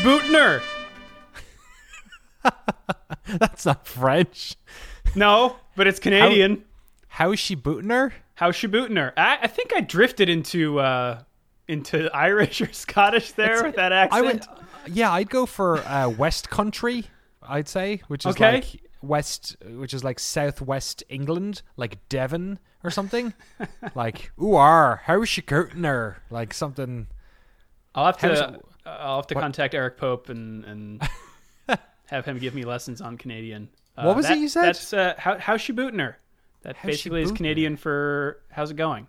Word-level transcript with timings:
Hoshibutner. 0.00 0.62
That's 3.38 3.66
not 3.66 3.86
French. 3.86 4.56
No, 5.14 5.56
but 5.76 5.86
it's 5.86 5.98
Canadian. 6.00 6.64
How's 7.08 7.38
she 7.38 7.54
booting 7.54 7.90
her? 7.90 8.12
Hoshibutner. 8.38 9.12
I, 9.16 9.38
I 9.42 9.46
think 9.46 9.72
I 9.74 9.80
drifted 9.80 10.28
into 10.28 10.80
uh, 10.80 11.22
into 11.68 12.10
Irish 12.14 12.60
or 12.62 12.72
Scottish 12.72 13.32
there 13.32 13.62
with 13.62 13.76
that 13.76 13.92
accent. 13.92 14.12
I 14.14 14.26
would, 14.26 14.94
yeah, 14.96 15.12
I'd 15.12 15.28
go 15.28 15.44
for 15.46 15.78
uh, 15.78 16.08
West 16.08 16.48
Country. 16.48 17.04
I'd 17.42 17.68
say, 17.68 18.00
which 18.08 18.24
is 18.24 18.32
Okay. 18.36 18.52
like 18.54 18.80
west, 19.02 19.56
which 19.66 19.92
is 19.92 20.02
like 20.04 20.18
southwest 20.18 21.02
England, 21.08 21.62
like 21.76 22.08
Devon 22.08 22.58
or 22.84 22.90
something. 22.90 23.34
like, 23.94 24.30
ooh, 24.40 24.54
are 24.54 25.02
how's 25.04 25.28
she 25.28 25.42
booting 25.42 25.84
her? 25.84 26.22
Like 26.30 26.54
something. 26.54 27.08
I'll 27.94 28.06
have 28.06 28.20
How's- 28.20 28.60
to 28.84 28.90
I'll 28.90 29.16
have 29.16 29.26
to 29.28 29.34
what- 29.34 29.40
contact 29.42 29.74
Eric 29.74 29.96
Pope 29.96 30.28
and 30.28 30.64
and 30.64 31.08
have 32.06 32.24
him 32.24 32.38
give 32.38 32.54
me 32.54 32.64
lessons 32.64 33.00
on 33.00 33.16
Canadian. 33.16 33.68
Uh, 33.96 34.04
What 34.04 34.16
was 34.16 34.28
it 34.30 34.38
you 34.38 34.48
said? 34.48 34.64
That's 34.64 34.92
uh, 34.92 35.14
how 35.18 35.38
how's 35.38 35.60
she 35.60 35.72
booting 35.72 35.98
her? 36.00 36.18
That 36.62 36.76
How's 36.76 36.90
basically 36.90 37.22
is? 37.22 37.32
Canadian 37.32 37.76
for 37.76 38.40
how's 38.50 38.70
it 38.70 38.76
going? 38.76 39.06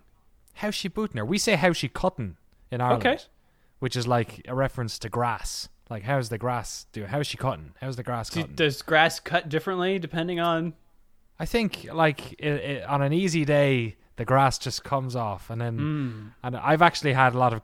How's 0.54 0.74
she 0.74 0.88
booting 0.88 1.18
her? 1.18 1.24
We 1.24 1.38
say 1.38 1.54
how's 1.56 1.76
she 1.76 1.88
cutting 1.88 2.36
in 2.70 2.80
Ireland, 2.80 3.06
Okay. 3.06 3.18
which 3.80 3.96
is 3.96 4.06
like 4.06 4.42
a 4.48 4.54
reference 4.54 4.98
to 5.00 5.08
grass. 5.08 5.68
Like, 5.90 6.04
how's 6.04 6.30
the 6.30 6.38
grass 6.38 6.86
doing? 6.92 7.08
How's 7.08 7.26
she 7.26 7.36
cutting? 7.36 7.74
How's 7.80 7.96
the 7.96 8.02
grass 8.02 8.30
cutting? 8.30 8.54
does 8.54 8.80
grass 8.80 9.20
cut 9.20 9.50
differently 9.50 9.98
depending 9.98 10.40
on? 10.40 10.72
I 11.38 11.44
think 11.44 11.86
like 11.92 12.36
i 12.42 12.82
i 12.82 12.84
on 12.88 13.02
an 13.02 13.12
easy 13.12 13.44
day, 13.44 13.96
the 14.16 14.24
grass 14.24 14.58
just 14.58 14.84
comes 14.84 15.16
off, 15.16 15.50
and 15.50 15.60
then 15.60 15.78
Hmm. 15.78 16.26
and 16.42 16.56
I've 16.56 16.82
actually 16.82 17.12
had 17.14 17.34
a 17.34 17.38
lot 17.38 17.52
of 17.52 17.62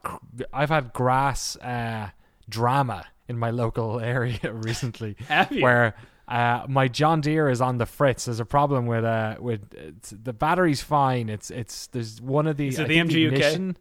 I've 0.52 0.70
had 0.70 0.92
grass 0.92 1.56
uh, 1.56 2.10
drama 2.48 3.04
in 3.28 3.38
my 3.38 3.50
local 3.62 4.00
area 4.00 4.38
recently, 4.52 5.16
Have 5.28 5.52
you? 5.52 5.62
where. 5.62 5.94
Uh, 6.30 6.66
my 6.68 6.88
John 6.88 7.22
Deere 7.22 7.48
is 7.48 7.62
on 7.62 7.78
the 7.78 7.86
fritz. 7.86 8.26
There's 8.26 8.38
a 8.38 8.44
problem 8.44 8.84
with 8.84 9.02
uh 9.02 9.36
with 9.40 9.72
it's, 9.72 10.10
the 10.10 10.34
battery's 10.34 10.82
fine. 10.82 11.30
It's 11.30 11.50
it's 11.50 11.86
there's 11.86 12.20
one 12.20 12.46
of 12.46 12.58
the 12.58 12.68
Is 12.68 12.78
it 12.78 12.86
the 12.86 12.98
MGUK? 12.98 13.26
ignition- 13.32 13.76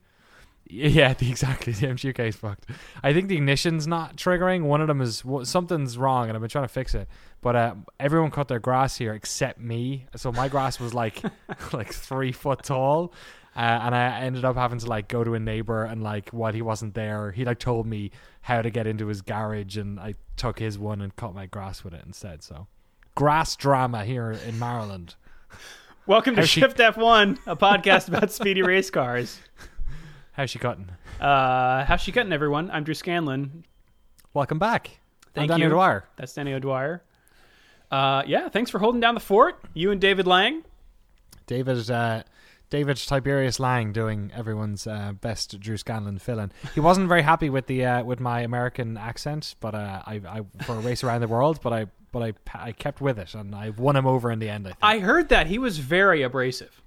Yeah, 0.70 1.12
exactly. 1.22 1.73
The 1.78 1.88
MGUK 1.88 2.20
is 2.28 2.36
fucked. 2.36 2.66
I 3.04 3.14
think 3.14 3.28
the 3.30 3.36
ignition's 3.36 3.88
not 3.88 4.16
triggering. 4.18 4.64
One 4.64 4.82
of 4.82 4.88
them 4.88 5.02
is 5.02 5.24
something's 5.44 5.98
wrong, 5.98 6.28
and 6.28 6.36
I've 6.36 6.42
been 6.42 6.50
trying 6.50 6.66
to 6.66 6.70
fix 6.74 6.96
it. 6.96 7.08
But 7.42 7.56
uh, 7.56 7.76
everyone 8.00 8.32
cut 8.32 8.48
their 8.48 8.59
grass 8.59 8.98
here 8.98 9.14
except 9.14 9.59
me. 9.59 10.06
So 10.16 10.32
my 10.32 10.48
grass 10.50 10.80
was 10.80 10.94
like 10.94 11.22
like 11.74 11.94
three 11.94 12.32
foot 12.32 12.64
tall, 12.64 13.14
uh, 13.56 13.59
and 13.59 13.96
I 13.96 14.20
ended 14.22 14.44
up 14.44 14.56
having 14.56 14.80
to 14.80 14.88
like 14.88 15.08
go 15.08 15.24
to 15.24 15.36
a 15.36 15.40
neighbor 15.40 15.84
and 15.84 16.04
like 16.04 16.30
while 16.30 16.54
he 16.54 16.62
wasn't 16.62 16.94
there, 16.96 17.31
he 17.31 17.46
like 17.46 17.59
told 17.59 17.86
me 17.86 18.12
how 18.42 18.62
to 18.62 18.70
get 18.70 18.88
into 18.88 19.08
his 19.08 19.22
garage, 19.22 19.78
and 19.78 20.00
I 20.00 20.16
took 20.36 20.59
his 20.59 20.78
one 20.80 21.02
and 21.02 21.16
cut 21.16 21.34
my 21.34 21.46
grass 21.46 21.84
with 21.84 21.94
it 21.94 22.04
instead. 22.06 22.44
So 22.44 22.68
grass 23.16 23.56
drama 23.56 24.04
here 24.04 24.31
in 24.31 24.58
Maryland. 24.59 25.16
Welcome 26.08 26.36
to 26.38 26.46
she- 26.48 26.62
Shift 26.62 26.78
F1, 26.78 27.40
a 27.46 27.56
podcast 27.56 28.08
about 28.08 28.31
speedy 28.31 28.62
race 28.62 28.90
cars. 28.90 29.40
How's 30.38 30.52
she 30.52 30.60
cutting? 30.60 30.88
Uh, 31.20 31.84
how's 31.86 32.00
she 32.00 32.12
cutting, 32.12 32.32
everyone? 32.32 32.70
I'm 32.70 32.84
Drew 32.84 32.94
Scanlon. 32.94 33.66
Welcome 34.36 34.60
back. 34.60 35.00
Thank 35.34 35.50
I'm 35.50 35.58
Danny 35.58 35.64
you. 35.64 35.70
O'Dwyer. 35.70 36.06
That's 36.16 36.32
Danny 36.32 36.54
O'Dwyer. 36.54 37.02
Uh, 37.90 38.22
yeah, 38.28 38.48
thanks 38.48 38.70
for 38.70 38.78
holding 38.78 39.02
down 39.02 39.16
the 39.16 39.20
fort. 39.20 39.60
You 39.74 39.90
and 39.90 40.00
David 40.00 40.28
Lang. 40.28 40.64
David 41.47 41.90
uh, 41.90 42.22
David 42.70 42.97
Tiberius 42.97 43.59
Lang 43.59 43.94
doing 43.94 44.31
everyone's 44.36 44.86
uh, 44.86 45.14
best 45.20 45.59
Drew 45.59 45.76
Scanlon 45.76 46.20
fill-in. 46.20 46.52
He 46.76 46.81
wasn't 46.81 47.08
very 47.08 47.24
happy 47.24 47.50
with 47.50 47.66
the 47.66 47.84
uh, 47.84 48.03
with 48.03 48.20
my 48.20 48.42
American 48.42 48.96
accent, 48.96 49.56
but 49.59 49.74
uh, 49.74 50.03
I, 50.06 50.22
I 50.28 50.42
for 50.66 50.76
a 50.76 50.80
race 50.81 51.03
around 51.03 51.22
the 51.22 51.28
world, 51.28 51.62
but 51.64 51.74
I 51.74 51.88
but 52.12 52.22
I 52.22 52.34
I 52.53 52.74
kept 52.74 53.02
with 53.02 53.18
it 53.18 53.34
and 53.34 53.56
I 53.56 53.72
won 53.72 53.96
him 53.96 54.06
over 54.06 54.30
in 54.30 54.38
the 54.38 54.50
end. 54.50 54.68
I 54.68 54.70
think. 54.70 54.80
I 54.84 55.00
heard 55.00 55.30
that 55.30 55.47
he 55.47 55.58
was 55.58 55.80
very 55.80 56.22
abrasive. 56.22 56.84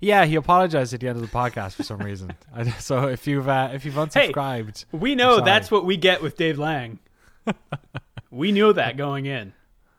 Yeah, 0.00 0.24
he 0.24 0.34
apologized 0.36 0.92
at 0.94 1.00
the 1.00 1.08
end 1.08 1.16
of 1.16 1.22
the 1.22 1.28
podcast 1.36 1.74
for 1.74 1.82
some 1.82 1.98
reason. 2.04 2.32
So 2.78 3.08
if 3.08 3.26
you've 3.26 3.48
uh, 3.48 3.70
if 3.72 3.84
you've 3.84 3.94
unsubscribed, 3.94 4.84
We 4.92 5.14
know 5.14 5.40
that's 5.40 5.70
what 5.70 5.84
we 5.84 5.96
get 5.96 6.22
with 6.22 6.36
Dave 6.36 6.58
Lang. 6.58 6.98
we 8.30 8.52
knew 8.52 8.72
that 8.72 8.96
going 8.96 9.26
in. 9.26 9.52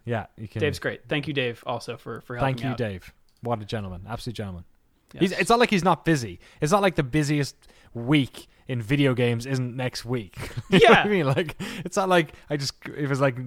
yeah, 0.06 0.28
you 0.38 0.48
can. 0.48 0.60
Dave's 0.62 0.80
great. 0.80 1.08
Thank 1.08 1.28
you, 1.28 1.34
Dave, 1.34 1.64
also 1.66 1.98
for 1.98 2.22
for 2.22 2.36
helping 2.38 2.56
Thank 2.56 2.64
you, 2.64 2.70
out. 2.72 2.78
Dave. 2.78 3.14
What 3.42 3.62
a 3.62 3.66
gentleman, 3.66 4.06
absolute 4.08 4.36
gentleman. 4.36 4.64
Yes. 5.14 5.22
He's, 5.22 5.32
it's 5.34 5.50
not 5.50 5.60
like 5.60 5.70
he's 5.70 5.84
not 5.84 6.06
busy. 6.06 6.40
It's 6.62 6.72
not 6.72 6.82
like 6.82 6.96
the 6.96 7.04
busiest 7.04 7.56
week 7.94 8.48
in 8.68 8.82
video 8.82 9.14
games 9.14 9.46
isn't 9.46 9.76
next 9.76 10.06
week. 10.06 10.38
You 10.70 10.80
know 10.80 10.90
what 10.90 10.98
Yeah. 10.98 11.02
I 11.04 11.08
mean, 11.08 11.26
like 11.28 11.56
it's 11.86 11.98
not 11.98 12.10
like 12.10 12.34
I 12.50 12.58
just 12.58 12.74
it 12.98 13.08
was 13.10 13.20
like 13.22 13.38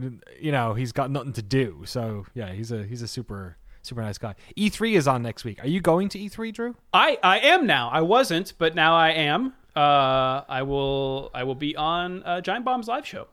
you 0.40 0.52
know 0.52 0.74
he's 0.74 0.92
got 0.92 1.10
nothing 1.10 1.32
to 1.34 1.42
do. 1.42 1.82
So 1.86 2.26
yeah, 2.34 2.52
he's 2.52 2.70
a 2.72 2.84
he's 2.84 3.02
a 3.02 3.08
super 3.08 3.56
super 3.86 4.02
nice 4.02 4.18
guy. 4.18 4.34
E3 4.56 4.92
is 4.94 5.08
on 5.08 5.22
next 5.22 5.44
week. 5.44 5.62
Are 5.64 5.68
you 5.68 5.80
going 5.80 6.08
to 6.10 6.18
E3, 6.18 6.52
Drew? 6.52 6.76
I 6.92 7.18
I 7.22 7.38
am 7.40 7.66
now. 7.66 7.88
I 7.90 8.00
wasn't, 8.02 8.52
but 8.58 8.74
now 8.74 8.94
I 8.94 9.10
am. 9.10 9.54
Uh, 9.74 10.42
I 10.48 10.62
will 10.62 11.30
I 11.34 11.44
will 11.44 11.54
be 11.54 11.76
on 11.76 12.22
uh, 12.24 12.40
Giant 12.40 12.64
Bomb's 12.64 12.88
live 12.88 13.06
show. 13.06 13.28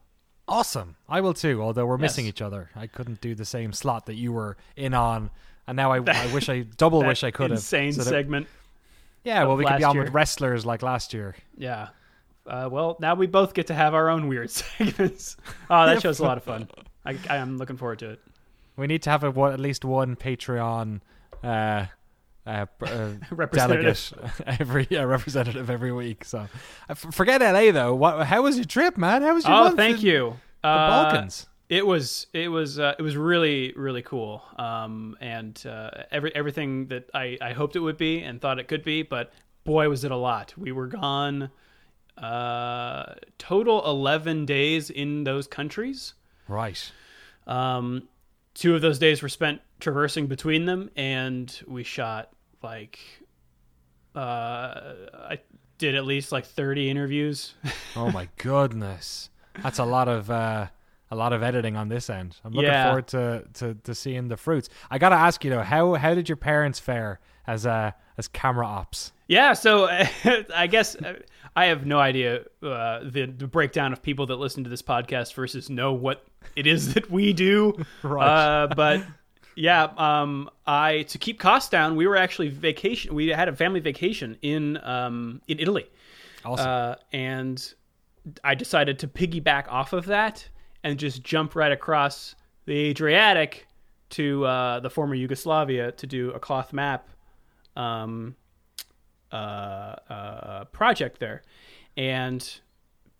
Awesome. 0.47 0.95
I 1.07 1.21
will 1.21 1.33
too. 1.33 1.61
Although 1.61 1.85
we're 1.85 1.97
missing 1.97 2.25
Yes. 2.25 2.33
each 2.35 2.41
other. 2.41 2.69
I 2.75 2.87
couldn't 2.87 3.21
do 3.21 3.33
the 3.33 3.45
same 3.45 3.71
slot 3.73 4.07
that 4.07 4.15
you 4.15 4.33
were 4.33 4.57
in 4.75 4.93
on. 4.93 5.29
And 5.67 5.77
now 5.77 5.91
I, 5.93 5.97
I 6.07 6.33
wish 6.33 6.49
I 6.49 6.61
double 6.77 7.01
wish 7.03 7.23
I 7.23 7.31
could 7.31 7.51
have. 7.51 7.59
insane 7.59 7.93
So 7.93 8.01
segment. 8.03 8.47
yeah, 9.23 9.43
well, 9.45 9.55
we 9.55 9.63
could 9.65 9.77
be 9.77 9.83
on 9.85 9.95
year. 9.95 10.03
with 10.03 10.13
wrestlers 10.13 10.65
like 10.65 10.81
last 10.81 11.13
year. 11.13 11.35
Yeah. 11.57 11.89
Uh, 12.45 12.67
well, 12.69 12.97
now 12.99 13.15
we 13.15 13.25
both 13.25 13.53
get 13.53 13.67
to 13.67 13.73
have 13.73 13.93
our 13.93 14.09
own 14.09 14.27
weird 14.27 14.51
segments. 14.59 15.37
Oh, 15.69 15.85
that 15.85 16.01
show's 16.01 16.19
a 16.19 16.23
lot 16.23 16.37
of 16.37 16.43
fun. 16.43 16.67
I, 17.05 17.17
I 17.29 17.37
am 17.37 17.57
looking 17.57 17.77
forward 17.77 17.99
to 17.99 18.09
it. 18.11 18.21
We 18.75 18.87
need 18.87 19.01
to 19.03 19.09
have 19.09 19.23
a, 19.23 19.31
one, 19.31 19.53
at 19.53 19.59
least 19.59 19.85
one 19.85 20.15
Patreon 20.15 21.01
uh, 21.43 21.47
uh, 21.47 21.85
uh, 22.47 22.65
Representative. 23.31 24.13
delegate 24.17 24.59
every 24.59 24.87
representative 25.05 25.69
every 25.69 25.91
week. 25.91 26.25
So 26.25 26.39
uh, 26.39 26.47
f- 26.89 27.05
forget 27.13 27.41
LA 27.41 27.71
though. 27.71 27.93
What? 27.95 28.25
How 28.27 28.41
was 28.41 28.55
your 28.57 28.65
trip, 28.65 28.97
man? 28.97 29.21
How 29.21 29.33
was 29.33 29.45
your 29.47 29.61
trip? 29.61 29.73
Oh, 29.73 29.75
thank 29.75 30.01
you. 30.03 30.35
The 30.61 30.67
Uh, 30.69 31.03
Balkans. 31.03 31.47
It 31.69 31.85
was 31.87 32.27
it 32.33 32.49
was 32.49 32.77
uh, 32.77 32.93
it 32.99 33.01
was 33.01 33.15
really 33.17 33.73
really 33.75 34.01
cool, 34.03 34.43
um, 34.57 35.15
and 35.21 35.61
uh, 35.65 35.89
every 36.11 36.35
everything 36.35 36.87
that 36.87 37.09
I, 37.13 37.37
I 37.41 37.53
hoped 37.53 37.75
it 37.75 37.79
would 37.79 37.97
be 37.97 38.19
and 38.21 38.39
thought 38.41 38.59
it 38.59 38.67
could 38.67 38.83
be, 38.83 39.01
but 39.01 39.31
boy 39.63 39.87
was 39.89 40.03
it 40.03 40.11
a 40.11 40.15
lot. 40.17 40.53
We 40.57 40.71
were 40.71 40.87
gone 40.87 41.49
uh, 42.17 43.13
total 43.37 43.83
eleven 43.89 44.45
days 44.45 44.89
in 44.89 45.23
those 45.23 45.47
countries. 45.47 46.13
Right. 46.47 46.91
Um, 47.47 48.07
two 48.53 48.75
of 48.75 48.81
those 48.81 48.99
days 48.99 49.21
were 49.21 49.29
spent 49.29 49.61
traversing 49.79 50.27
between 50.27 50.65
them, 50.65 50.89
and 50.95 51.61
we 51.67 51.83
shot 51.83 52.29
like 52.61 52.99
uh, 54.15 54.19
I 55.29 55.39
did 55.77 55.95
at 55.95 56.05
least 56.05 56.31
like 56.31 56.45
thirty 56.45 56.89
interviews. 56.89 57.55
Oh 57.95 58.09
my 58.11 58.27
goodness, 58.37 59.29
that's 59.61 59.77
a 59.77 59.85
lot 59.85 60.07
of 60.07 60.31
uh, 60.31 60.65
a 61.11 61.15
lot 61.15 61.31
of 61.31 61.43
editing 61.43 61.75
on 61.77 61.89
this 61.89 62.09
end. 62.09 62.35
I'm 62.43 62.51
looking 62.53 62.71
Yeah. 62.71 62.85
forward 62.87 63.07
to, 63.09 63.43
to 63.55 63.75
to 63.75 63.93
seeing 63.93 64.29
the 64.29 64.37
fruits. 64.37 64.67
I 64.89 64.97
gotta 64.97 65.15
ask 65.15 65.43
you 65.43 65.51
though, 65.51 65.61
how 65.61 65.93
how 65.93 66.15
did 66.15 66.27
your 66.27 66.35
parents 66.37 66.79
fare 66.79 67.19
as 67.45 67.67
uh 67.67 67.91
as 68.17 68.27
camera 68.27 68.65
ops? 68.65 69.11
Yeah, 69.27 69.53
so 69.53 69.87
I 70.55 70.65
guess 70.67 70.95
uh, 70.95 71.19
I 71.55 71.65
have 71.65 71.85
no 71.85 71.99
idea 71.99 72.45
uh, 72.63 73.01
the, 73.03 73.25
the 73.27 73.47
breakdown 73.47 73.93
of 73.93 74.01
people 74.01 74.25
that 74.25 74.37
listen 74.37 74.63
to 74.63 74.71
this 74.71 74.81
podcast 74.81 75.35
versus 75.35 75.69
know 75.69 75.93
what 75.93 76.25
it 76.55 76.67
is 76.67 76.93
that 76.93 77.09
we 77.09 77.33
do. 77.33 77.73
Right. 78.03 78.27
Uh, 78.27 78.67
but 78.75 79.03
yeah, 79.55 79.89
um, 79.97 80.49
I 80.65 81.03
to 81.03 81.17
keep 81.17 81.39
costs 81.39 81.69
down, 81.69 81.95
we 81.95 82.07
were 82.07 82.17
actually 82.17 82.49
vacation. 82.49 83.13
We 83.13 83.27
had 83.27 83.47
a 83.49 83.55
family 83.55 83.79
vacation 83.79 84.37
in 84.41 84.77
um, 84.83 85.41
in 85.47 85.59
Italy, 85.59 85.89
Awesome. 86.43 86.67
uh, 86.67 86.95
and 87.11 87.73
I 88.43 88.55
decided 88.55 88.99
to 88.99 89.07
piggyback 89.07 89.67
off 89.67 89.93
of 89.93 90.05
that 90.07 90.47
and 90.83 90.97
just 90.99 91.23
jump 91.23 91.55
right 91.55 91.71
across 91.71 92.35
the 92.65 92.89
Adriatic 92.89 93.67
to 94.11 94.45
uh, 94.45 94.79
the 94.79 94.89
former 94.89 95.15
Yugoslavia 95.15 95.91
to 95.93 96.07
do 96.07 96.31
a 96.31 96.39
cloth 96.39 96.71
map 96.73 97.09
um, 97.75 98.35
uh, 99.31 99.35
uh, 99.35 100.65
project 100.65 101.19
there. 101.19 101.41
And 101.97 102.47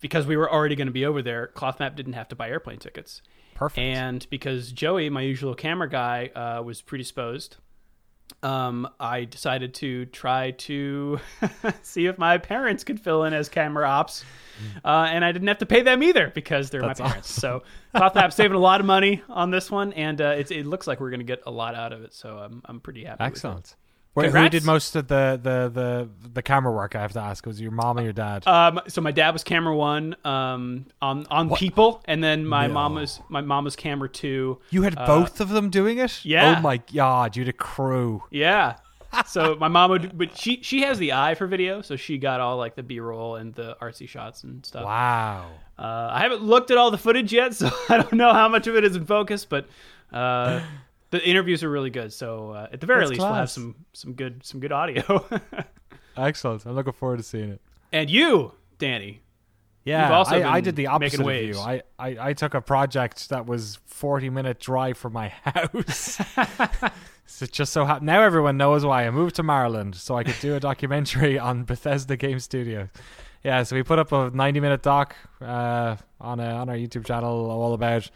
because 0.04 0.26
we 0.26 0.36
were 0.36 0.52
already 0.52 0.76
going 0.76 0.86
to 0.86 0.92
be 0.92 1.06
over 1.06 1.22
there, 1.22 1.46
Cloth 1.46 1.80
Map 1.80 1.96
didn't 1.96 2.12
have 2.12 2.28
to 2.28 2.36
buy 2.36 2.50
airplane 2.50 2.78
tickets. 2.78 3.22
Perfect. 3.54 3.78
And 3.78 4.26
because 4.28 4.70
Joey, 4.70 5.08
my 5.08 5.22
usual 5.22 5.54
camera 5.54 5.88
guy, 5.88 6.26
uh, 6.26 6.62
was 6.62 6.82
predisposed, 6.82 7.56
um, 8.42 8.86
I 9.00 9.24
decided 9.24 9.72
to 9.76 10.04
try 10.04 10.50
to 10.50 11.20
see 11.82 12.04
if 12.04 12.18
my 12.18 12.36
parents 12.36 12.84
could 12.84 13.00
fill 13.00 13.24
in 13.24 13.32
as 13.32 13.48
camera 13.48 13.88
ops. 13.88 14.26
Uh, 14.84 15.08
and 15.08 15.24
I 15.24 15.32
didn't 15.32 15.48
have 15.48 15.56
to 15.58 15.66
pay 15.66 15.80
them 15.80 16.02
either 16.02 16.30
because 16.34 16.68
they're 16.68 16.82
That's 16.82 17.00
my 17.00 17.06
parents. 17.08 17.32
So 17.32 17.62
Cloth 17.96 18.14
Map's 18.14 18.36
saving 18.36 18.58
a 18.58 18.60
lot 18.60 18.80
of 18.80 18.86
money 18.86 19.22
on 19.30 19.50
this 19.50 19.70
one, 19.70 19.94
and 19.94 20.20
uh, 20.20 20.34
it's, 20.36 20.50
it 20.50 20.66
looks 20.66 20.86
like 20.86 21.00
we're 21.00 21.10
going 21.10 21.20
to 21.20 21.24
get 21.24 21.40
a 21.46 21.50
lot 21.50 21.74
out 21.74 21.94
of 21.94 22.02
it. 22.02 22.12
So 22.12 22.36
I'm, 22.36 22.60
I'm 22.66 22.78
pretty 22.78 23.04
happy. 23.04 23.24
with 23.24 23.28
it. 23.28 23.36
Excellent. 23.36 23.74
Wait, 24.14 24.30
who 24.30 24.48
did 24.48 24.64
most 24.64 24.94
of 24.94 25.08
the, 25.08 25.38
the, 25.42 25.68
the, 25.72 26.08
the 26.34 26.42
camera 26.42 26.72
work? 26.72 26.94
I 26.94 27.00
have 27.00 27.12
to 27.14 27.20
ask. 27.20 27.44
Was 27.46 27.58
it 27.58 27.62
your 27.62 27.72
mom 27.72 27.98
or 27.98 28.02
your 28.02 28.12
dad? 28.12 28.46
Um, 28.46 28.80
so 28.86 29.00
my 29.00 29.10
dad 29.10 29.30
was 29.30 29.42
camera 29.42 29.74
one 29.76 30.14
um, 30.24 30.86
on 31.02 31.26
on 31.30 31.50
people, 31.56 32.00
and 32.04 32.22
then 32.22 32.46
my 32.46 32.66
No. 32.68 32.74
mom 32.74 32.94
was 32.94 33.20
my 33.28 33.40
mom 33.40 33.64
was 33.64 33.74
camera 33.76 34.08
two. 34.08 34.60
you 34.70 34.82
had 34.82 34.94
uh, 34.96 35.06
both 35.06 35.40
of 35.40 35.48
them 35.48 35.68
doing 35.70 35.98
it. 35.98 36.24
yeah. 36.24 36.56
Oh 36.56 36.60
my 36.60 36.76
god, 36.94 37.36
you 37.36 37.42
had 37.42 37.48
a 37.48 37.52
crew. 37.56 38.22
Yeah. 38.30 38.76
So 39.26 39.54
my 39.60 39.68
mom 39.68 39.90
would, 39.90 40.18
but 40.18 40.36
she 40.36 40.60
she 40.62 40.82
has 40.82 40.98
the 40.98 41.12
eye 41.12 41.34
for 41.36 41.46
video, 41.46 41.82
so 41.82 41.94
she 41.94 42.18
got 42.18 42.40
all 42.40 42.56
like 42.56 42.74
the 42.74 42.82
B 42.82 42.98
roll 42.98 43.36
and 43.36 43.54
the 43.54 43.76
artsy 43.80 44.08
shots 44.08 44.42
and 44.42 44.66
stuff. 44.66 44.84
Wow. 44.84 45.50
Uh, 45.78 46.08
I 46.12 46.20
haven't 46.22 46.42
looked 46.42 46.72
at 46.72 46.78
all 46.78 46.90
the 46.90 46.98
footage 46.98 47.32
yet, 47.32 47.54
so 47.60 47.70
I 47.88 47.98
don't 47.98 48.14
know 48.14 48.32
how 48.32 48.48
much 48.48 48.66
of 48.66 48.74
it 48.74 48.82
is 48.84 48.96
in 48.96 49.04
focus, 49.06 49.44
but 49.44 49.66
uh, 50.12 50.60
the 51.10 51.26
interviews 51.26 51.62
are 51.62 51.70
really 51.70 51.90
good. 51.90 52.12
So 52.12 52.50
uh, 52.50 52.68
at 52.72 52.80
the 52.80 52.86
very 52.86 53.00
That's 53.00 53.10
least, 53.10 53.22
we'll 53.22 53.32
have 53.34 53.50
some 53.50 53.74
some 53.92 54.14
good 54.14 54.44
some 54.44 54.60
good 54.60 54.72
audio. 54.72 55.24
Excellent. 56.16 56.64
I'm 56.64 56.74
looking 56.74 56.92
forward 56.92 57.18
to 57.18 57.22
seeing 57.22 57.50
it. 57.50 57.60
and 57.92 58.08
you, 58.08 58.52
Danny, 58.78 59.22
Yeah, 59.84 60.22
I, 60.22 60.42
I 60.44 60.60
did 60.60 60.76
the 60.76 60.86
opposite 60.88 61.20
of 61.20 61.26
you. 61.26 61.58
I, 61.58 61.82
I, 61.98 62.16
I 62.28 62.32
took 62.32 62.54
a 62.54 62.60
project 62.60 63.28
that 63.30 63.46
was 63.46 63.78
40 63.86 64.30
minute 64.30 64.60
drive 64.60 64.96
from 64.96 65.12
my 65.12 65.28
house. 65.44 66.20
so 67.26 67.44
it 67.44 67.52
just 67.52 67.72
so 67.72 67.84
happened 67.84 68.06
now 68.06 68.22
everyone 68.22 68.56
knows 68.56 68.84
why 68.84 69.06
I 69.06 69.10
moved 69.10 69.36
to 69.36 69.42
Maryland 69.42 69.96
so 69.96 70.16
I 70.16 70.24
could 70.24 70.38
do 70.40 70.54
a 70.54 70.60
documentary 70.60 71.38
on 71.38 71.64
Bethesda 71.64 72.16
Game 72.16 72.38
Studio. 72.38 72.88
Yeah, 73.42 73.62
so 73.62 73.76
we 73.76 73.82
put 73.82 73.98
up 73.98 74.12
a 74.12 74.30
90 74.32 74.60
minute 74.60 74.82
doc 74.82 75.16
uh, 75.40 75.96
on 76.20 76.40
a, 76.40 76.46
on 76.46 76.68
our 76.70 76.76
YouTube 76.76 77.04
channel 77.04 77.50
all 77.50 77.74
about 77.74 78.10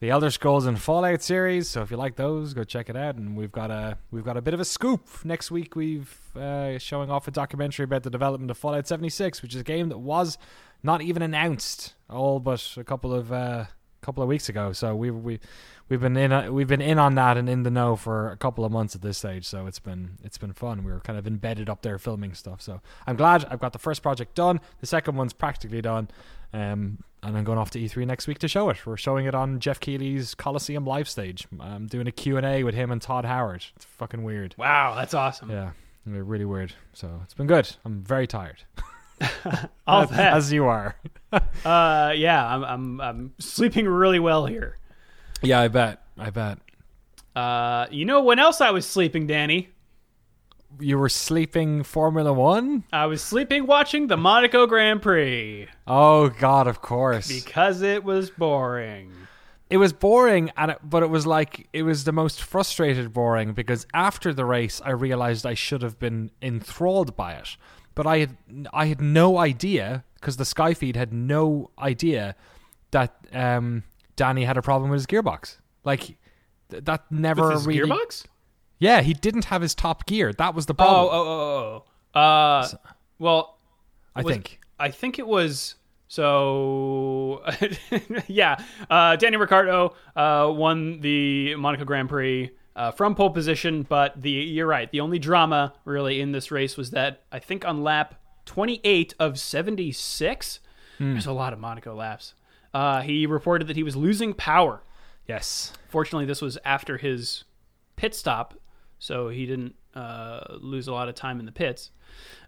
the 0.00 0.10
Elder 0.10 0.30
Scrolls 0.30 0.66
and 0.66 0.80
Fallout 0.80 1.22
series. 1.22 1.68
So 1.68 1.82
if 1.82 1.90
you 1.90 1.96
like 1.96 2.16
those, 2.16 2.54
go 2.54 2.64
check 2.64 2.90
it 2.90 2.96
out. 2.96 3.16
And 3.16 3.36
we've 3.36 3.52
got 3.52 3.70
a 3.70 3.98
we've 4.10 4.24
got 4.24 4.36
a 4.36 4.42
bit 4.42 4.54
of 4.54 4.60
a 4.60 4.64
scoop 4.64 5.08
next 5.24 5.50
week. 5.50 5.74
We've 5.74 6.18
uh, 6.36 6.78
showing 6.78 7.10
off 7.10 7.26
a 7.28 7.30
documentary 7.30 7.84
about 7.84 8.02
the 8.02 8.10
development 8.10 8.50
of 8.50 8.58
Fallout 8.58 8.86
76, 8.86 9.42
which 9.42 9.54
is 9.54 9.60
a 9.60 9.64
game 9.64 9.88
that 9.88 9.98
was 9.98 10.38
not 10.82 11.00
even 11.00 11.22
announced 11.22 11.94
all 12.10 12.38
but 12.40 12.74
a 12.76 12.84
couple 12.84 13.14
of 13.14 13.32
uh, 13.32 13.64
couple 14.02 14.22
of 14.22 14.28
weeks 14.28 14.48
ago. 14.48 14.72
So 14.72 14.94
we 14.94 15.10
we 15.10 15.40
we've 15.88 16.00
been 16.00 16.16
in 16.16 16.32
uh, 16.32 16.50
we've 16.52 16.68
been 16.68 16.80
in 16.80 16.98
on 16.98 17.16
that 17.16 17.36
and 17.36 17.48
in 17.48 17.64
the 17.64 17.70
know 17.70 17.96
for 17.96 18.30
a 18.30 18.36
couple 18.36 18.64
of 18.64 18.72
months 18.72 18.94
at 18.94 19.02
this 19.02 19.18
stage. 19.18 19.44
So 19.44 19.66
it's 19.66 19.80
been 19.80 20.18
it's 20.22 20.38
been 20.38 20.52
fun. 20.52 20.84
We 20.84 20.92
were 20.92 21.00
kind 21.00 21.18
of 21.18 21.26
embedded 21.26 21.68
up 21.68 21.82
there 21.82 21.98
filming 21.98 22.34
stuff. 22.34 22.62
So 22.62 22.80
I'm 23.06 23.16
glad 23.16 23.44
I've 23.46 23.60
got 23.60 23.72
the 23.72 23.78
first 23.78 24.02
project 24.02 24.34
done. 24.34 24.60
The 24.80 24.86
second 24.86 25.16
one's 25.16 25.32
practically 25.32 25.82
done. 25.82 26.08
Um, 26.52 26.98
and 27.26 27.36
I'm 27.36 27.44
going 27.44 27.58
off 27.58 27.70
to 27.72 27.80
E3 27.80 28.06
next 28.06 28.26
week 28.26 28.38
to 28.38 28.48
show 28.48 28.70
it. 28.70 28.86
We're 28.86 28.96
showing 28.96 29.26
it 29.26 29.34
on 29.34 29.58
Geoff 29.58 29.80
Keighley's 29.80 30.34
Coliseum 30.34 30.84
live 30.86 31.08
stage. 31.08 31.46
I'm 31.58 31.86
doing 31.86 32.06
a 32.06 32.12
Q&A 32.12 32.62
with 32.62 32.74
him 32.74 32.90
and 32.92 33.02
Todd 33.02 33.24
Howard. 33.24 33.64
It's 33.74 33.84
fucking 33.84 34.22
weird. 34.22 34.54
wow, 34.56 34.94
that's 34.94 35.12
awesome. 35.12 35.50
Yeah, 35.50 35.70
really 36.06 36.44
weird. 36.44 36.72
So 36.92 37.20
it's 37.24 37.34
been 37.34 37.46
good. 37.46 37.68
I'm 37.84 38.02
very 38.02 38.26
tired. 38.26 38.62
All 39.86 40.02
as, 40.02 40.10
that. 40.10 40.34
as 40.34 40.52
you 40.52 40.66
are. 40.66 40.96
Uh, 41.66 42.14
yeah, 42.16 42.46
I'm, 42.46 42.64
I'm 42.64 43.00
I'm 43.00 43.34
sleeping 43.38 43.86
really 43.86 44.18
well 44.20 44.46
here. 44.46 44.78
Yeah, 45.42 45.60
I 45.60 45.68
bet. 45.68 46.02
I 46.16 46.30
bet. 46.30 46.58
Uh, 47.34 47.86
you 47.90 48.06
know 48.06 48.22
when 48.22 48.38
else 48.38 48.62
I 48.62 48.70
was 48.70 48.86
sleeping, 48.86 49.26
Danny? 49.26 49.68
You 50.78 50.98
were 50.98 51.08
sleeping 51.08 51.82
Formula 51.82 52.32
One? 52.32 52.84
I 52.92 53.06
was 53.06 53.22
sleeping 53.22 53.66
watching 53.66 54.06
the 54.08 54.16
Monaco 54.16 54.66
Grand 54.66 55.02
Prix 55.02 55.68
Oh 55.86 56.28
God, 56.28 56.66
of 56.66 56.82
course. 56.82 57.28
because 57.28 57.82
it 57.82 58.04
was 58.04 58.30
boring. 58.30 59.12
it 59.70 59.78
was 59.78 59.92
boring, 59.92 60.50
and 60.56 60.72
it, 60.72 60.78
but 60.82 61.02
it 61.02 61.10
was 61.10 61.26
like 61.26 61.68
it 61.72 61.82
was 61.82 62.04
the 62.04 62.12
most 62.12 62.42
frustrated 62.42 63.12
boring 63.12 63.52
because 63.52 63.86
after 63.94 64.32
the 64.34 64.44
race, 64.44 64.80
I 64.84 64.90
realized 64.90 65.46
I 65.46 65.54
should 65.54 65.82
have 65.82 65.98
been 65.98 66.30
enthralled 66.42 67.16
by 67.16 67.32
it, 67.34 67.56
but 67.94 68.06
I 68.06 68.18
had 68.18 68.36
I 68.72 68.86
had 68.86 69.00
no 69.00 69.38
idea 69.38 70.04
because 70.16 70.36
the 70.36 70.44
Sky 70.44 70.74
feed 70.74 70.96
had 70.96 71.12
no 71.12 71.70
idea 71.78 72.34
that 72.90 73.14
um, 73.32 73.82
Danny 74.16 74.44
had 74.44 74.56
a 74.56 74.62
problem 74.62 74.90
with 74.90 74.98
his 74.98 75.06
gearbox. 75.06 75.58
Like 75.84 76.16
th- 76.70 76.84
that 76.84 77.10
never 77.10 77.48
really. 77.58 77.78
gearbox? 77.90 78.26
Yeah, 78.78 79.00
he 79.00 79.14
didn't 79.14 79.46
have 79.46 79.62
his 79.62 79.74
top 79.74 80.06
gear. 80.06 80.32
That 80.32 80.54
was 80.54 80.66
the 80.66 80.74
Oh, 80.74 80.76
problem. 80.76 81.08
oh, 81.14 81.22
oh, 81.26 81.84
oh. 82.14 82.20
Uh, 82.20 82.68
well, 83.18 83.58
I 84.14 84.22
was- 84.22 84.32
think. 84.34 84.60
I 84.78 84.90
think 84.90 85.18
it 85.18 85.26
was 85.26 85.76
so. 86.08 87.42
yeah, 88.26 88.56
uh, 88.90 89.16
Danny 89.16 89.36
Ricciardo 89.36 89.94
uh, 90.14 90.50
won 90.54 91.00
the 91.00 91.54
Monaco 91.56 91.84
Grand 91.84 92.08
Prix 92.08 92.50
uh, 92.74 92.90
from 92.90 93.14
pole 93.14 93.30
position, 93.30 93.82
but 93.84 94.20
the 94.20 94.30
you're 94.30 94.66
right. 94.66 94.90
The 94.90 95.00
only 95.00 95.18
drama 95.18 95.72
really 95.86 96.20
in 96.20 96.32
this 96.32 96.50
race 96.50 96.76
was 96.76 96.90
that 96.90 97.22
I 97.32 97.38
think 97.38 97.64
on 97.64 97.82
lap 97.82 98.16
28 98.44 99.14
of 99.18 99.38
76, 99.38 100.60
there's 100.98 101.26
a 101.26 101.32
lot 101.32 101.52
of 101.52 101.58
Monaco 101.58 101.94
laps. 101.94 102.34
Uh, 102.74 103.00
he 103.00 103.26
reported 103.26 103.66
that 103.68 103.76
he 103.76 103.82
was 103.82 103.96
losing 103.96 104.34
power. 104.34 104.82
Yes. 105.26 105.72
Fortunately, 105.88 106.24
this 106.26 106.40
was 106.42 106.56
after 106.64 106.98
his 106.98 107.44
pit 107.96 108.14
stop, 108.14 108.54
so 108.98 109.28
he 109.28 109.46
didn't 109.46 109.74
uh, 109.94 110.40
lose 110.60 110.88
a 110.88 110.92
lot 110.92 111.08
of 111.08 111.14
time 111.14 111.40
in 111.40 111.46
the 111.46 111.52
pits. 111.52 111.90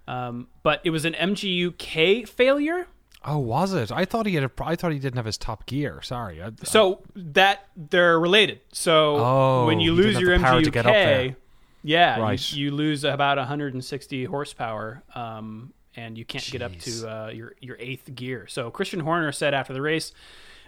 Um, 0.06 0.48
but 0.62 0.80
it 0.84 0.90
was 0.90 1.04
an 1.04 1.12
MGU-K 1.14 2.24
failure. 2.24 2.86
Oh, 3.24 3.38
was 3.38 3.74
it? 3.74 3.90
I 3.92 4.04
thought 4.04 4.26
he 4.26 4.34
had. 4.36 4.44
A, 4.44 4.50
I 4.62 4.76
thought 4.76 4.92
he 4.92 4.98
didn't 4.98 5.16
have 5.16 5.26
his 5.26 5.36
top 5.36 5.66
gear. 5.66 6.00
Sorry. 6.02 6.42
I, 6.42 6.50
So 6.64 7.02
that 7.16 7.66
they're 7.76 8.18
related. 8.18 8.60
So 8.72 9.16
Oh, 9.16 9.66
when 9.66 9.80
you 9.80 9.92
lose 9.92 10.18
your 10.20 10.38
the 10.38 10.42
power 10.42 10.62
to 10.62 10.70
get 10.70 10.86
up 10.86 10.92
there. 10.92 11.36
Yeah, 11.82 12.16
you- 12.16 12.22
Right. 12.22 12.52
you, 12.52 12.70
lose 12.70 13.04
about 13.04 13.38
160 13.38 14.24
horsepower, 14.24 15.02
um, 15.14 15.72
and 15.96 16.16
you 16.18 16.24
can't 16.24 16.48
get 16.50 16.62
up 16.62 16.76
to 16.78 17.08
uh, 17.08 17.30
your 17.30 17.54
your 17.60 17.76
eighth 17.80 18.14
gear. 18.14 18.46
So 18.48 18.70
Christian 18.70 19.00
Horner 19.00 19.32
said 19.32 19.52
after 19.52 19.72
the 19.72 19.82
race. 19.82 20.12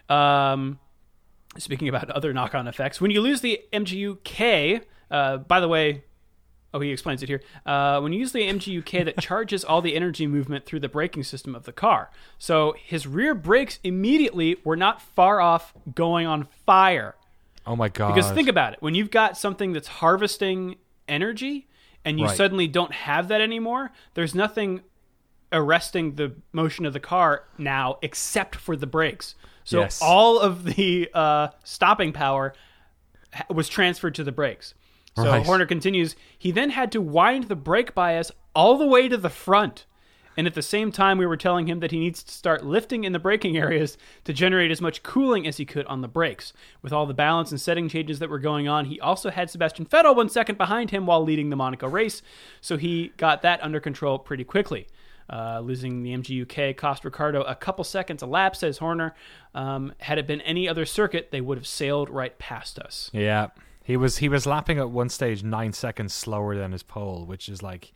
Um, 0.08 0.78
speaking 1.56 1.88
about 1.88 2.10
other 2.10 2.32
knock-on 2.32 2.66
effects, 2.68 3.00
when 3.00 3.10
you 3.10 3.20
lose 3.20 3.40
the 3.40 3.60
MGU-K, 3.72 4.80
uh, 5.10 5.38
by 5.38 5.60
the 5.60 5.68
way, 5.68 6.04
oh, 6.72 6.80
he 6.80 6.90
explains 6.90 7.22
it 7.22 7.28
here. 7.28 7.42
Uh, 7.66 8.00
when 8.00 8.12
you 8.12 8.18
use 8.20 8.32
the 8.32 8.42
MGU-K, 8.42 9.02
that 9.04 9.18
charges 9.20 9.64
all 9.64 9.82
the 9.82 9.94
energy 9.96 10.26
movement 10.26 10.66
through 10.66 10.80
the 10.80 10.88
braking 10.88 11.24
system 11.24 11.54
of 11.54 11.64
the 11.64 11.72
car. 11.72 12.10
So 12.38 12.74
his 12.78 13.06
rear 13.06 13.34
brakes 13.34 13.78
immediately 13.82 14.56
were 14.64 14.76
not 14.76 15.02
far 15.02 15.40
off 15.40 15.72
going 15.94 16.26
on 16.26 16.44
fire. 16.66 17.16
oh 17.66 17.74
my 17.76 17.88
god. 17.88 18.14
Because 18.14 18.30
think 18.30 18.48
about 18.48 18.72
it, 18.74 18.82
when 18.82 18.94
you've 18.94 19.10
got 19.10 19.36
something 19.36 19.72
that's 19.72 19.88
harvesting 19.88 20.76
energy 21.08 21.66
and 22.04 22.18
you 22.20 22.26
Right. 22.26 22.36
suddenly 22.36 22.66
don't 22.68 22.92
have 22.92 23.28
that 23.28 23.40
anymore, 23.40 23.90
there's 24.14 24.34
nothing 24.34 24.80
arresting 25.52 26.14
the 26.14 26.36
motion 26.52 26.86
of 26.86 26.92
the 26.92 27.00
car 27.00 27.44
now 27.58 27.98
except 28.02 28.54
for 28.54 28.76
the 28.76 28.86
brakes. 28.86 29.34
So 29.64 29.80
Yes. 29.80 29.98
all 30.00 30.38
of 30.38 30.64
the 30.64 31.10
uh, 31.12 31.48
stopping 31.64 32.12
power 32.12 32.54
was 33.48 33.68
transferred 33.68 34.14
to 34.14 34.24
the 34.24 34.32
brakes. 34.32 34.74
So 35.22 35.30
Right. 35.30 35.44
Horner 35.44 35.66
continues, 35.66 36.16
he 36.38 36.50
then 36.50 36.70
had 36.70 36.90
to 36.92 37.00
wind 37.00 37.44
the 37.44 37.56
brake 37.56 37.94
bias 37.94 38.30
all 38.54 38.76
the 38.76 38.86
way 38.86 39.08
to 39.08 39.16
the 39.16 39.30
front. 39.30 39.86
And 40.36 40.46
at 40.46 40.54
the 40.54 40.62
same 40.62 40.92
time, 40.92 41.18
we 41.18 41.26
were 41.26 41.36
telling 41.36 41.66
him 41.66 41.80
that 41.80 41.90
he 41.90 41.98
needs 41.98 42.22
to 42.22 42.32
start 42.32 42.64
lifting 42.64 43.04
in 43.04 43.12
the 43.12 43.18
braking 43.18 43.56
areas 43.58 43.98
to 44.24 44.32
generate 44.32 44.70
as 44.70 44.80
much 44.80 45.02
cooling 45.02 45.46
as 45.46 45.56
he 45.56 45.64
could 45.66 45.86
on 45.86 46.00
the 46.00 46.08
brakes. 46.08 46.52
With 46.82 46.92
all 46.92 47.04
the 47.04 47.14
balance 47.14 47.50
and 47.50 47.60
setting 47.60 47.88
changes 47.88 48.20
that 48.20 48.30
were 48.30 48.38
going 48.38 48.68
on, 48.68 48.86
he 48.86 49.00
also 49.00 49.30
had 49.30 49.50
Sebastian 49.50 49.86
Vettel 49.86 50.16
one 50.16 50.28
second 50.28 50.56
behind 50.56 50.90
him 50.90 51.04
while 51.04 51.22
leading 51.22 51.50
the 51.50 51.56
Monaco 51.56 51.88
race, 51.88 52.22
so 52.60 52.76
he 52.76 53.12
got 53.16 53.42
that 53.42 53.62
under 53.62 53.80
control 53.80 54.18
pretty 54.18 54.44
quickly. 54.44 54.86
Uh, 55.28 55.60
losing 55.60 56.02
the 56.02 56.12
MGUK 56.16 56.76
cost 56.76 57.04
Ricciardo 57.04 57.42
a 57.42 57.54
couple 57.54 57.84
seconds 57.84 58.20
a 58.20 58.26
lap, 58.26 58.56
says 58.56 58.78
Horner. 58.78 59.14
Um, 59.54 59.92
had 59.98 60.18
it 60.18 60.26
been 60.26 60.40
any 60.40 60.68
other 60.68 60.84
circuit, 60.84 61.30
they 61.30 61.40
would 61.40 61.56
have 61.56 61.68
sailed 61.68 62.10
right 62.10 62.36
past 62.38 62.80
us. 62.80 63.10
Yeah, 63.12 63.48
he 63.90 63.96
was 63.96 64.16
he 64.18 64.28
was 64.28 64.46
lapping 64.46 64.78
at 64.78 64.90
one 64.90 65.08
stage 65.08 65.42
nine 65.42 65.72
seconds 65.72 66.14
slower 66.14 66.56
than 66.56 66.72
his 66.72 66.82
pole, 66.82 67.24
which 67.26 67.48
is 67.48 67.62
like 67.62 67.92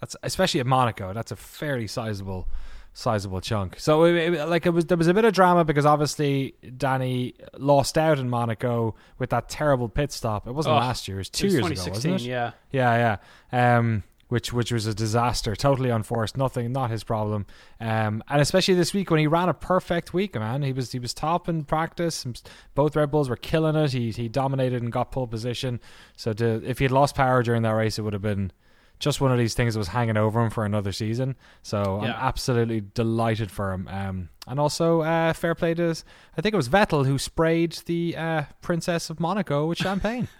that's 0.00 0.14
especially 0.22 0.60
at 0.60 0.66
Monaco. 0.66 1.12
That's 1.12 1.32
a 1.32 1.36
fairly 1.36 1.86
sizable 1.86 2.48
sizable 2.92 3.40
chunk. 3.42 3.78
So 3.78 4.04
it, 4.04 4.14
it- 4.34 4.48
like 4.48 4.66
it 4.66 4.70
was 4.70 4.86
there 4.86 4.96
was 4.96 5.06
a 5.06 5.14
bit 5.14 5.24
of 5.24 5.32
drama 5.32 5.64
because 5.64 5.84
obviously 5.86 6.54
Danny 6.76 7.34
lost 7.58 7.96
out 7.98 8.18
in 8.18 8.28
Monaco 8.30 8.94
with 9.18 9.30
that 9.30 9.48
terrible 9.48 9.88
pit 9.88 10.12
stop. 10.12 10.46
It 10.46 10.52
wasn't 10.52 10.74
Oh, 10.74 10.78
last 10.78 11.06
year; 11.08 11.16
it 11.18 11.20
was 11.20 11.30
two 11.30 11.46
It 11.46 11.48
was 11.48 11.54
years 11.54 11.64
ago, 11.66 11.72
2016, 11.94 12.12
wasn't 12.12 12.26
it? 12.28 12.30
yeah. 12.30 12.50
Yeah, 12.72 13.18
yeah. 13.52 13.76
Um, 13.78 14.02
which 14.28 14.52
which 14.52 14.72
was 14.72 14.86
a 14.86 14.94
disaster, 14.94 15.54
totally 15.54 15.90
unforced. 15.90 16.36
Nothing, 16.36 16.72
not 16.72 16.90
his 16.90 17.04
problem. 17.04 17.46
Um, 17.80 18.22
and 18.28 18.40
especially 18.40 18.74
this 18.74 18.92
week 18.92 19.10
when 19.10 19.20
he 19.20 19.26
ran 19.26 19.48
a 19.48 19.54
perfect 19.54 20.12
week, 20.12 20.34
man. 20.34 20.62
He 20.62 20.72
was 20.72 20.92
he 20.92 20.98
was 20.98 21.14
top 21.14 21.48
in 21.48 21.64
practice. 21.64 22.26
Both 22.74 22.96
Red 22.96 23.10
Bulls 23.10 23.28
were 23.28 23.36
killing 23.36 23.76
it. 23.76 23.92
He 23.92 24.10
he 24.10 24.28
dominated 24.28 24.82
and 24.82 24.90
got 24.90 25.12
pole 25.12 25.26
position. 25.26 25.80
So 26.16 26.32
to, 26.34 26.62
if 26.64 26.78
he 26.78 26.84
had 26.84 26.92
lost 26.92 27.14
power 27.14 27.42
during 27.42 27.62
that 27.62 27.70
race, 27.70 27.98
it 27.98 28.02
would 28.02 28.12
have 28.12 28.22
been 28.22 28.52
just 28.98 29.20
one 29.20 29.30
of 29.30 29.38
these 29.38 29.54
things 29.54 29.74
that 29.74 29.78
was 29.78 29.88
hanging 29.88 30.16
over 30.16 30.42
him 30.42 30.50
for 30.50 30.64
another 30.64 30.90
season. 30.90 31.36
So 31.62 32.00
I'm 32.00 32.10
absolutely 32.10 32.80
delighted 32.80 33.50
for 33.50 33.72
him. 33.72 33.88
Um, 33.88 34.28
and 34.46 34.58
also 34.58 35.02
uh, 35.02 35.34
fair 35.34 35.54
play 35.54 35.74
to, 35.74 35.94
I 36.36 36.40
think 36.40 36.54
it 36.54 36.56
was 36.56 36.70
Vettel 36.70 37.04
who 37.04 37.18
sprayed 37.18 37.72
the 37.84 38.16
uh, 38.16 38.42
Princess 38.62 39.10
of 39.10 39.20
Monaco 39.20 39.66
with 39.66 39.78
champagne. 39.78 40.28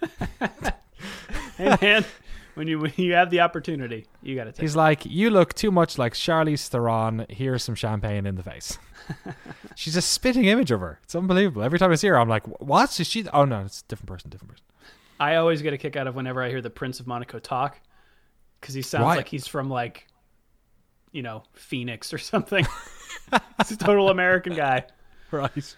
Hey 1.57 1.75
man, 1.81 2.05
when 2.57 2.67
you 2.67 2.79
when 2.83 2.93
you 2.97 3.13
have 3.13 3.29
the 3.29 3.39
opportunity, 3.41 4.05
you 4.21 4.35
got 4.35 4.45
to 4.45 4.51
take. 4.51 4.61
He's 4.61 4.75
like, 4.75 5.05
"You 5.05 5.29
look 5.29 5.53
too 5.53 5.71
much 5.71 5.97
like 5.97 6.13
Charlize 6.13 6.67
Theron. 6.67 7.25
Here's 7.29 7.63
some 7.63 7.75
champagne 7.75 8.25
in 8.25 8.35
the 8.35 8.43
face." 8.43 8.77
She's 9.75 9.95
a 9.95 10.01
spitting 10.01 10.45
image 10.45 10.71
of 10.71 10.79
her. 10.81 10.99
It's 11.03 11.15
unbelievable. 11.15 11.61
Every 11.63 11.79
time 11.79 11.91
I 11.91 11.95
see 11.95 12.07
her, 12.07 12.17
I'm 12.19 12.27
like, 12.29 12.45
"What 12.61 12.99
is 12.99 13.07
she?" 13.07 13.27
Oh 13.29 13.45
no, 13.45 13.61
it's 13.61 13.81
a 13.81 13.85
different 13.87 14.07
person. 14.09 14.29
Different 14.29 14.51
person. 14.51 14.65
I 15.19 15.35
always 15.35 15.61
get 15.61 15.73
a 15.73 15.77
kick 15.77 15.95
out 15.95 16.07
of 16.07 16.15
whenever 16.15 16.43
I 16.43 16.49
hear 16.49 16.61
the 16.61 16.69
Prince 16.69 16.99
of 16.99 17.07
Monaco 17.07 17.39
talk 17.39 17.79
because 18.59 18.75
he 18.75 18.81
sounds 18.81 19.03
Right. 19.03 19.17
like 19.17 19.27
he's 19.27 19.47
from 19.47 19.69
like, 19.69 20.07
you 21.11 21.23
know, 21.23 21.43
Phoenix 21.53 22.13
or 22.13 22.17
something. 22.19 22.65
he's 23.57 23.71
a 23.71 23.77
total 23.77 24.09
American 24.09 24.53
guy. 24.55 24.83
Right. 25.31 25.75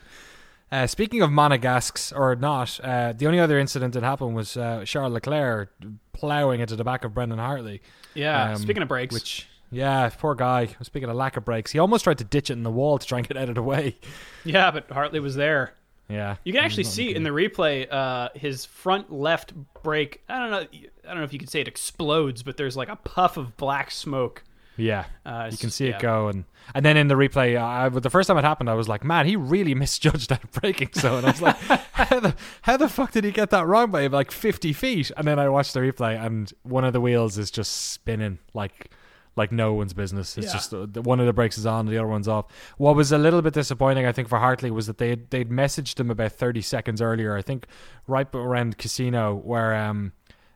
Uh, 0.71 0.85
speaking 0.85 1.21
of 1.21 1.29
Monegasques 1.31 2.15
or 2.15 2.35
not, 2.35 2.79
uh, 2.83 3.13
the 3.13 3.25
only 3.25 3.39
other 3.39 3.57
incident 3.57 3.93
that 3.95 4.03
happened 4.03 4.35
was 4.35 4.55
uh, 4.55 4.83
Charles 4.85 5.13
Leclerc 5.13 5.71
plowing 6.13 6.59
into 6.59 6.75
the 6.75 6.83
back 6.83 7.03
of 7.03 7.13
Brendan 7.13 7.39
Hartley. 7.39 7.81
Yeah. 8.13 8.51
Um, 8.51 8.57
Speaking 8.57 8.83
of 8.83 8.87
brakes, 8.89 9.13
Which, 9.13 9.47
yeah, 9.71 10.09
poor 10.09 10.35
guy. 10.35 10.69
Speaking 10.81 11.09
of 11.09 11.15
lack 11.15 11.37
of 11.37 11.45
brakes, 11.45 11.71
he 11.71 11.79
almost 11.79 12.03
tried 12.03 12.19
to 12.19 12.23
ditch 12.23 12.49
it 12.49 12.53
in 12.53 12.63
the 12.63 12.71
wall 12.71 12.99
to 12.99 13.07
try 13.07 13.17
and 13.19 13.27
get 13.27 13.37
out 13.37 13.49
of 13.49 13.55
the 13.55 13.63
way. 13.63 13.97
yeah, 14.45 14.69
but 14.71 14.89
Hartley 14.91 15.19
was 15.19 15.35
there. 15.35 15.73
Yeah, 16.07 16.37
You 16.43 16.53
can 16.53 16.63
actually 16.65 16.85
see 16.85 17.09
good. 17.09 17.17
in 17.17 17.23
the 17.23 17.29
replay 17.29 17.87
uh, 17.91 18.29
his 18.33 18.65
front 18.65 19.11
left 19.13 19.53
brake. 19.83 20.23
I 20.27 20.39
don't 20.39 20.49
know. 20.49 20.57
I 21.03 21.07
don't 21.07 21.17
know 21.17 21.23
if 21.23 21.33
you 21.33 21.37
could 21.37 21.51
say 21.51 21.61
it 21.61 21.67
explodes, 21.67 22.41
but 22.41 22.57
there's 22.57 22.75
like 22.75 22.89
a 22.89 22.95
puff 22.95 23.37
of 23.37 23.55
black 23.57 23.91
smoke. 23.91 24.43
Yeah, 24.79 25.05
Uh, 25.25 25.49
you 25.51 25.57
can 25.57 25.69
see 25.69 25.89
yeah. 25.89 25.95
it 25.97 26.01
go, 26.01 26.27
and 26.27 26.45
and 26.73 26.85
then 26.85 26.97
in 26.97 27.07
the 27.07 27.15
replay, 27.15 27.59
I, 27.59 27.89
the 27.89 28.09
first 28.09 28.27
time 28.27 28.37
it 28.37 28.43
happened, 28.43 28.69
I 28.69 28.73
was 28.75 28.87
like, 28.87 29.03
man, 29.03 29.25
he 29.25 29.35
really 29.35 29.73
misjudged 29.83 30.29
that 30.29 30.51
braking 30.61 30.89
zone. 30.95 31.25
I 31.25 31.31
was 31.31 31.41
like, 31.41 31.55
how 31.93 32.19
the 32.19 32.35
how 32.63 32.77
the 32.77 32.89
fuck 32.89 33.11
did 33.11 33.23
he 33.23 33.31
get 33.31 33.49
that 33.51 33.65
wrong 33.67 33.91
by 33.91 34.07
like 34.07 34.31
fifty 34.31 34.73
feet? 34.73 35.11
And 35.17 35.27
then 35.27 35.39
I 35.39 35.49
watched 35.49 35.73
the 35.73 35.79
replay, 35.81 36.19
and 36.23 36.51
one 36.63 36.83
of 36.85 36.93
the 36.93 37.01
wheels 37.01 37.37
is 37.37 37.51
just 37.51 37.91
spinning 37.91 38.39
like 38.53 38.91
like 39.35 39.51
no 39.51 39.73
one's 39.73 39.93
business. 39.93 40.37
It's 40.37 40.47
Yeah. 40.47 40.53
just 40.53 40.73
uh, 40.73 40.85
one 41.01 41.19
of 41.21 41.25
the 41.25 41.31
brakes 41.33 41.57
is 41.57 41.65
on, 41.65 41.85
the 41.85 41.97
other 41.97 42.07
one's 42.07 42.27
off. 42.27 42.45
What 42.77 42.95
was 42.95 43.11
a 43.13 43.17
little 43.17 43.41
bit 43.41 43.53
disappointing, 43.53 44.05
I 44.05 44.11
think, 44.11 44.27
for 44.27 44.37
Hartley 44.39 44.69
was 44.71 44.87
that 44.87 44.97
they 44.97 45.15
they'd 45.15 45.49
messaged 45.49 45.99
him 45.99 46.11
about 46.11 46.33
thirty 46.33 46.61
seconds 46.61 47.01
earlier. 47.01 47.37
I 47.37 47.41
think 47.41 47.65
right 48.07 48.27
around 48.33 48.77
Casino, 48.77 49.35
where 49.35 49.75
um, 49.75 50.11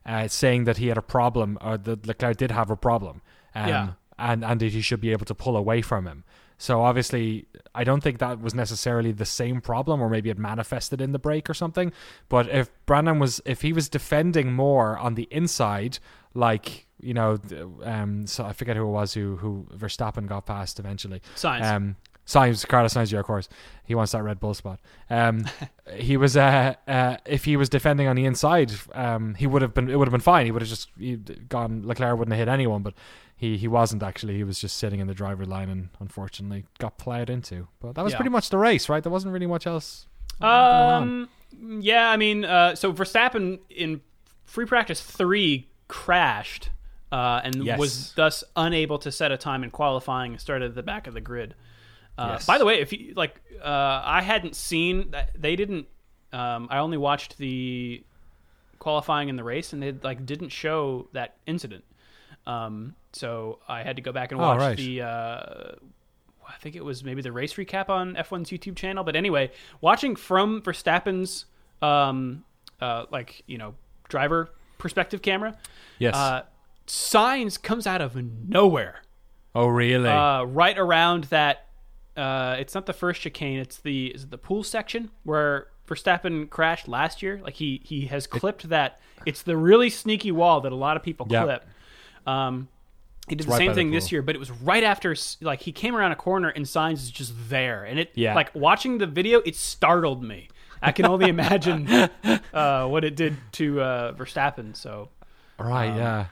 uh, 0.05 0.27
saying 0.27 0.65
that 0.65 0.77
he 0.77 0.87
had 0.87 0.97
a 0.97 1.01
problem, 1.01 1.57
or 1.61 1.77
that 1.77 2.05
Leclerc 2.05 2.35
did 2.37 2.51
have 2.51 2.69
a 2.69 2.75
problem. 2.75 3.21
Um, 3.55 3.67
Yeah. 3.69 3.87
And 4.17 4.43
and 4.43 4.59
that 4.59 4.71
he 4.71 4.81
should 4.81 5.01
be 5.01 5.11
able 5.11 5.25
to 5.25 5.35
pull 5.35 5.57
away 5.57 5.81
from 5.81 6.05
him. 6.07 6.23
So 6.57 6.81
obviously, 6.81 7.45
I 7.75 7.83
don't 7.83 8.01
think 8.01 8.19
that 8.19 8.39
was 8.39 8.53
necessarily 8.53 9.11
the 9.11 9.25
same 9.25 9.59
problem, 9.59 10.01
or 10.01 10.09
maybe 10.09 10.29
it 10.29 10.37
manifested 10.37 11.01
in 11.01 11.11
the 11.11 11.19
break 11.19 11.49
or 11.49 11.53
something. 11.53 11.91
But 12.29 12.47
if 12.47 12.69
Brandon 12.85 13.19
was, 13.19 13.41
if 13.43 13.63
he 13.63 13.73
was 13.73 13.89
defending 13.89 14.53
more 14.53 14.97
on 14.97 15.15
the 15.15 15.27
inside, 15.31 15.99
like 16.33 16.87
you 17.01 17.13
know, 17.13 17.37
um, 17.83 18.27
so 18.27 18.45
I 18.45 18.53
forget 18.53 18.77
who 18.77 18.83
it 18.83 18.91
was 18.91 19.13
who 19.13 19.35
who 19.37 19.67
Verstappen 19.75 20.27
got 20.27 20.45
past 20.45 20.79
eventually. 20.79 21.21
Sainz. 21.35 21.63
Um, 21.63 21.95
Sainz, 22.25 22.65
Carlos 22.65 22.93
Sainz, 22.93 23.17
of 23.17 23.25
course, 23.25 23.49
he 23.83 23.95
wants 23.95 24.13
that 24.13 24.23
Red 24.23 24.39
Bull 24.39 24.53
spot. 24.53 24.79
Um, 25.09 25.45
he 25.95 26.15
was, 26.15 26.37
uh, 26.37 26.75
uh, 26.87 27.17
if 27.25 27.43
he 27.43 27.57
was 27.57 27.67
defending 27.67 28.07
on 28.07 28.15
the 28.15 28.25
inside, 28.25 28.71
um, 28.93 29.35
he 29.35 29.45
would 29.45 29.61
have 29.61 29.73
been, 29.73 29.89
it 29.89 29.97
would 29.97 30.07
have 30.07 30.13
been 30.13 30.21
fine. 30.21 30.45
He 30.45 30.51
would 30.51 30.61
have 30.61 30.69
just 30.69 30.89
he'd 30.97 31.49
gone. 31.49 31.85
Leclerc 31.85 32.17
wouldn't 32.17 32.33
have 32.33 32.47
hit 32.47 32.51
anyone, 32.51 32.81
but 32.81 32.93
he 33.35 33.57
he 33.57 33.67
wasn't 33.67 34.03
actually. 34.03 34.35
He 34.35 34.43
was 34.43 34.59
just 34.59 34.77
sitting 34.77 34.99
in 34.99 35.07
the 35.07 35.13
driver 35.13 35.45
line 35.45 35.69
and 35.69 35.89
unfortunately 35.99 36.65
got 36.79 36.97
plowed 36.97 37.29
into. 37.29 37.67
But 37.79 37.95
that 37.95 38.03
was 38.03 38.13
Yeah. 38.13 38.17
pretty 38.17 38.29
much 38.31 38.49
the 38.49 38.57
race, 38.57 38.89
right? 38.89 39.01
There 39.03 39.11
wasn't 39.11 39.33
really 39.33 39.47
much 39.47 39.67
else. 39.67 40.07
Um, 40.41 41.29
yeah, 41.79 42.09
I 42.09 42.17
mean, 42.17 42.45
uh, 42.45 42.75
so 42.75 42.91
Verstappen 42.93 43.59
in 43.69 44.01
free 44.45 44.65
practice 44.65 45.01
three 45.01 45.67
crashed 45.87 46.69
uh, 47.11 47.41
and 47.43 47.63
Yes. 47.63 47.77
was 47.79 48.13
thus 48.13 48.43
unable 48.55 48.97
to 48.99 49.11
set 49.11 49.31
a 49.31 49.37
time 49.37 49.63
in 49.63 49.69
qualifying 49.71 50.31
and 50.33 50.41
started 50.41 50.69
at 50.69 50.75
the 50.75 50.83
back 50.83 51.05
of 51.07 51.13
the 51.13 51.21
grid. 51.21 51.53
Uh, 52.17 52.29
Yes. 52.33 52.45
By 52.45 52.57
the 52.57 52.65
way, 52.65 52.79
if 52.79 52.91
you 52.93 53.13
like, 53.15 53.39
uh, 53.63 54.01
I 54.03 54.21
hadn't 54.21 54.55
seen 54.55 55.11
that 55.11 55.31
they 55.39 55.55
didn't. 55.55 55.87
Um, 56.31 56.67
I 56.71 56.79
only 56.79 56.97
watched 56.97 57.37
the 57.37 58.03
qualifying 58.79 59.29
in 59.29 59.35
the 59.35 59.43
race, 59.43 59.73
and 59.73 59.81
they 59.81 59.91
like 59.91 60.25
didn't 60.25 60.49
show 60.49 61.07
that 61.13 61.35
incident. 61.45 61.83
Um, 62.47 62.95
so 63.13 63.59
I 63.67 63.83
had 63.83 63.95
to 63.95 64.01
go 64.01 64.11
back 64.11 64.31
and 64.31 64.39
Oh, 64.41 64.43
watch 64.43 64.59
right. 64.59 64.77
the. 64.77 65.01
Uh, 65.01 65.71
I 66.47 66.57
think 66.59 66.75
it 66.75 66.83
was 66.83 67.03
maybe 67.03 67.21
the 67.21 67.31
race 67.31 67.53
recap 67.53 67.89
on 67.89 68.15
F1's 68.15 68.49
YouTube 68.49 68.75
channel. 68.75 69.03
But 69.03 69.15
anyway, 69.15 69.51
watching 69.81 70.15
from 70.15 70.61
Verstappen's 70.61 71.45
um, 71.81 72.43
uh, 72.81 73.05
like 73.11 73.43
you 73.47 73.57
know 73.57 73.75
driver 74.09 74.49
perspective 74.77 75.21
camera, 75.21 75.57
Yes. 75.99 76.15
uh, 76.15 76.43
Sainz 76.87 77.61
comes 77.61 77.87
out 77.87 78.01
of 78.01 78.15
nowhere, 78.15 79.01
oh, 79.55 79.67
really? 79.67 80.09
uh, 80.09 80.43
right 80.43 80.77
around 80.77 81.25
that. 81.25 81.67
Uh, 82.17 82.57
it's 82.59 82.75
not 82.75 82.85
the 82.85 82.93
first 82.93 83.21
chicane; 83.21 83.59
it's 83.59 83.77
the 83.77 84.07
is 84.07 84.23
it 84.25 84.29
the 84.31 84.37
pool 84.37 84.63
section 84.63 85.09
where 85.23 85.67
Verstappen 85.87 86.49
crashed 86.49 86.87
last 86.87 87.23
year. 87.23 87.39
Like 87.43 87.55
he 87.55 87.81
he 87.83 88.05
has 88.07 88.27
clipped 88.27 88.67
that. 88.69 88.99
It's 89.25 89.41
the 89.41 89.55
really 89.57 89.89
sneaky 89.89 90.31
wall 90.31 90.61
that 90.61 90.71
a 90.71 90.75
lot 90.75 90.97
of 90.97 91.03
people 91.03 91.25
Yeah. 91.29 91.43
clip. 91.45 91.65
Um, 92.27 92.67
he 93.27 93.35
did 93.35 93.47
the 93.47 93.51
right 93.51 93.57
same 93.57 93.67
by 93.67 93.73
the 93.73 93.75
thing 93.79 93.91
this 93.91 94.11
year, 94.11 94.21
but 94.21 94.35
it 94.35 94.39
was 94.39 94.51
right 94.51 94.83
after 94.83 95.15
like 95.41 95.61
he 95.61 95.71
came 95.71 95.95
around 95.95 96.11
a 96.11 96.15
corner 96.15 96.49
and 96.49 96.65
Sainz 96.65 96.93
is 96.95 97.11
just 97.11 97.33
there, 97.49 97.83
and 97.83 97.99
it 97.99 98.11
Yeah. 98.15 98.35
like 98.35 98.53
watching 98.53 98.97
the 98.97 99.07
video, 99.07 99.39
it 99.45 99.55
startled 99.55 100.23
me. 100.23 100.49
I 100.81 100.91
can 100.91 101.05
only 101.05 101.29
imagine 101.29 101.87
uh, 102.53 102.87
what 102.87 103.05
it 103.05 103.15
did 103.15 103.37
to 103.53 103.79
uh, 103.81 104.13
Verstappen. 104.13 104.75
So 104.75 105.09
right. 105.57 105.87
um, 105.89 105.97
yeah. 105.97 106.25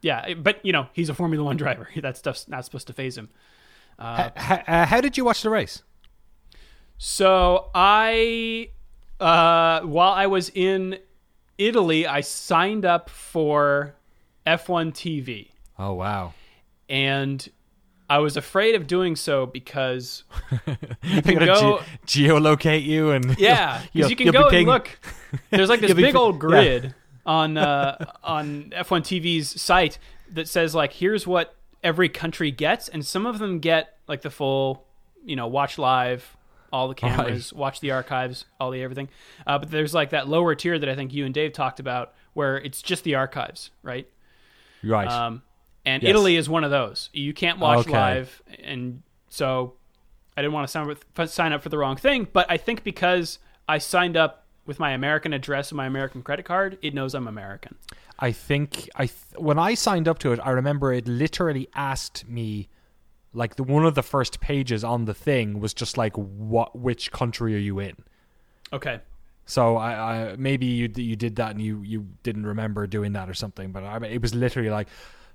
yeah, 0.00 0.34
but 0.34 0.64
you 0.64 0.72
know 0.72 0.86
he's 0.94 1.08
a 1.10 1.14
Formula 1.14 1.44
One 1.44 1.56
driver. 1.58 1.88
That 2.00 2.16
stuff's 2.16 2.48
not 2.48 2.64
supposed 2.64 2.86
to 2.86 2.92
phase 2.94 3.18
him. 3.18 3.28
H- 4.00 4.32
h- 4.36 4.60
uh, 4.66 4.86
how 4.86 5.00
did 5.02 5.16
you 5.18 5.24
watch 5.24 5.42
the 5.42 5.50
race? 5.50 5.82
So 6.98 7.70
I, 7.74 8.70
uh, 9.20 9.80
while 9.82 10.12
I 10.12 10.26
was 10.26 10.50
in 10.54 10.98
Italy, 11.58 12.06
I 12.06 12.20
signed 12.22 12.84
up 12.84 13.10
for 13.10 13.94
F1 14.46 14.92
TV, 14.92 15.48
Oh 15.78 15.94
wow. 15.94 16.34
and 16.88 17.48
I 18.08 18.18
was 18.18 18.36
afraid 18.36 18.74
of 18.76 18.86
doing 18.86 19.16
so 19.16 19.46
because 19.46 20.22
You 21.02 21.22
can 21.22 21.38
go- 21.38 21.80
ge- 22.06 22.26
geolocate 22.26 22.84
you 22.84 23.10
and 23.10 23.36
yeah, 23.38 23.82
because 23.92 24.10
you'll- 24.10 24.16
can 24.16 24.30
go 24.32 24.48
and 24.48 24.66
look. 24.66 24.98
There's 25.50 25.68
like 25.68 25.80
this 25.82 25.92
big 25.92 26.14
old 26.14 26.36
yeah. 26.36 26.40
grid 26.40 26.94
on 27.24 27.56
uh, 27.56 27.96
on 28.22 28.72
F1 28.76 29.00
TV's 29.02 29.60
site 29.60 29.98
that 30.32 30.48
says 30.48 30.74
like 30.74 30.92
here's 30.92 31.26
what 31.26 31.54
every 31.82 32.08
country 32.08 32.50
gets, 32.50 32.88
and 32.88 33.04
some 33.04 33.26
of 33.26 33.38
them 33.38 33.58
get 33.58 33.96
like 34.06 34.22
the 34.22 34.30
full, 34.30 34.84
you 35.24 35.34
know, 35.34 35.48
watch 35.48 35.76
live, 35.76 36.36
all 36.72 36.86
the 36.88 36.94
cameras, 36.94 37.52
watch 37.52 37.80
the 37.80 37.90
archives, 37.90 38.44
all 38.60 38.70
the 38.70 38.82
everything. 38.82 39.08
Uh, 39.46 39.58
but 39.58 39.70
there's 39.70 39.94
like 39.94 40.10
that 40.10 40.28
lower 40.28 40.54
tier 40.54 40.78
that 40.78 40.88
I 40.88 40.94
think 40.94 41.12
you 41.12 41.24
and 41.24 41.34
Dave 41.34 41.52
talked 41.52 41.80
about, 41.80 42.14
where 42.34 42.56
it's 42.56 42.82
just 42.82 43.02
the 43.02 43.16
archives, 43.16 43.70
right? 43.82 44.08
right. 44.84 45.08
Um, 45.08 45.42
and 45.86 46.02
Yes. 46.02 46.10
Italy 46.10 46.36
is 46.36 46.48
one 46.50 46.64
of 46.64 46.70
those. 46.70 47.08
You 47.14 47.32
can't 47.32 47.58
watch 47.58 47.86
Okay. 47.86 47.92
live, 47.92 48.42
and 48.62 49.02
so 49.30 49.72
I 50.36 50.42
didn't 50.42 50.52
want 50.52 50.66
to 50.66 50.70
sign, 50.70 50.86
with, 50.86 51.06
sign 51.30 51.52
up 51.54 51.62
for 51.62 51.70
the 51.70 51.78
wrong 51.78 51.96
thing. 51.96 52.28
But 52.30 52.44
I 52.50 52.58
think 52.58 52.84
because 52.84 53.38
I 53.66 53.78
signed 53.78 54.16
up 54.18 54.44
with 54.66 54.78
my 54.78 54.90
American 54.90 55.32
address 55.32 55.70
and 55.70 55.76
my 55.76 55.86
American 55.86 56.22
credit 56.22 56.44
card, 56.44 56.76
it 56.82 56.92
knows 56.92 57.14
I'm 57.14 57.26
American. 57.28 57.76
I 58.18 58.32
think 58.32 58.90
I 58.96 59.06
th- 59.06 59.16
when 59.36 59.58
I 59.58 59.74
signed 59.74 60.08
up 60.08 60.18
to 60.20 60.32
it, 60.32 60.40
I 60.42 60.50
remember 60.50 60.92
it 60.92 61.06
literally 61.06 61.68
asked 61.74 62.28
me, 62.28 62.68
like 63.32 63.56
the 63.56 63.62
one 63.62 63.84
of 63.86 63.94
the 63.94 64.02
first 64.02 64.40
pages 64.40 64.82
on 64.82 65.04
the 65.04 65.14
thing 65.14 65.60
was 65.60 65.72
just 65.72 65.96
like, 65.96 66.14
what, 66.16 66.76
which 66.76 67.12
country 67.12 67.54
are 67.54 67.58
you 67.58 67.78
in? 67.78 67.94
Okay. 68.72 69.00
So 69.44 69.76
I, 69.76 69.92
I 70.32 70.36
maybe 70.36 70.66
you 70.66 70.90
you 70.96 71.14
did 71.14 71.36
that 71.36 71.52
and 71.52 71.60
you 71.62 71.80
you 71.82 72.06
didn't 72.24 72.46
remember 72.46 72.86
doing 72.88 73.12
that 73.12 73.28
or 73.30 73.34
something, 73.34 73.70
but 73.70 73.84
I, 73.84 74.04
it 74.06 74.20
was 74.20 74.34
literally 74.34 74.70
like. 74.70 74.88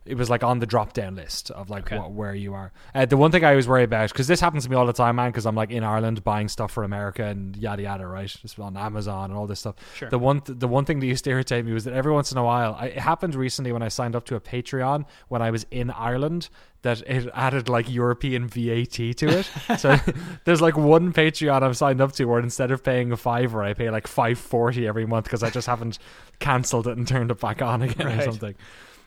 It 0.04 0.16
was 0.16 0.32
like 0.32 0.44
on 0.44 0.58
the 0.58 0.66
drop 0.66 0.94
down 0.94 1.16
list 1.16 1.52
of 1.52 1.70
like 1.70 1.84
Okay. 1.84 1.98
what, 2.00 2.12
where 2.12 2.34
you 2.34 2.56
are. 2.56 2.72
Uh, 2.96 3.06
the 3.06 3.18
one 3.18 3.30
thing 3.32 3.44
I 3.44 3.50
always 3.52 3.68
worry 3.68 3.84
about 3.84 4.10
because 4.12 4.26
this 4.26 4.40
happens 4.40 4.64
to 4.64 4.70
me 4.70 4.76
all 4.76 4.88
the 4.88 4.94
time, 4.94 5.18
man. 5.18 5.30
Because 5.30 5.46
I'm 5.46 5.54
like 5.56 5.70
in 5.70 5.84
Ireland 5.84 6.24
buying 6.24 6.48
stuff 6.48 6.72
for 6.72 6.84
America 6.84 7.24
and 7.26 7.56
yada 7.56 7.84
yada, 7.84 8.08
right? 8.08 8.28
Just 8.28 8.60
on 8.60 8.76
Amazon 8.78 9.30
and 9.30 9.38
all 9.38 9.46
this 9.46 9.60
stuff. 9.60 9.76
Sure. 9.96 10.10
The 10.10 10.18
one 10.18 10.42
th- 10.42 10.58
the 10.58 10.68
one 10.68 10.86
thing 10.86 11.00
that 11.02 11.06
used 11.06 11.24
to 11.26 11.30
irritate 11.30 11.66
me 11.66 11.72
was 11.74 11.84
that 11.84 11.94
every 11.94 12.12
once 12.12 12.32
in 12.32 12.40
a 12.40 12.44
while, 12.44 12.76
I, 12.80 12.88
it 12.88 12.98
happened 13.00 13.36
recently 13.36 13.72
when 13.72 13.84
I 13.84 13.90
signed 13.90 14.16
up 14.16 14.26
to 14.26 14.36
a 14.36 14.40
Patreon 14.42 15.06
when 15.28 15.44
I 15.44 15.52
was 15.52 15.68
in 15.70 15.92
Ireland 15.92 16.50
that 16.82 17.02
it 17.08 17.30
added 17.36 17.70
like 17.70 17.88
European 17.88 18.48
VAT 18.48 18.92
to 19.18 19.28
it. 19.28 19.52
so 19.78 19.98
there's 20.46 20.62
like 20.62 20.76
one 20.76 21.14
Patreon 21.14 21.62
I've 21.62 21.78
signed 21.78 22.02
up 22.02 22.14
to 22.14 22.26
where 22.26 22.40
instead 22.40 22.72
of 22.72 22.84
paying 22.84 23.12
a 23.12 23.18
fiver, 23.18 23.62
I 23.62 23.74
pay 23.76 23.92
like 23.92 24.08
five 24.08 24.40
forty 24.40 24.88
every 24.88 25.06
month 25.06 25.26
because 25.26 25.44
I 25.44 25.52
just 25.52 25.68
haven't 25.68 26.00
cancelled 26.40 26.88
it 26.88 26.98
and 26.98 27.08
turned 27.08 27.30
it 27.30 27.40
back 27.40 27.62
on 27.62 27.84
again 27.84 28.08
or 28.08 28.22
something. 28.24 28.56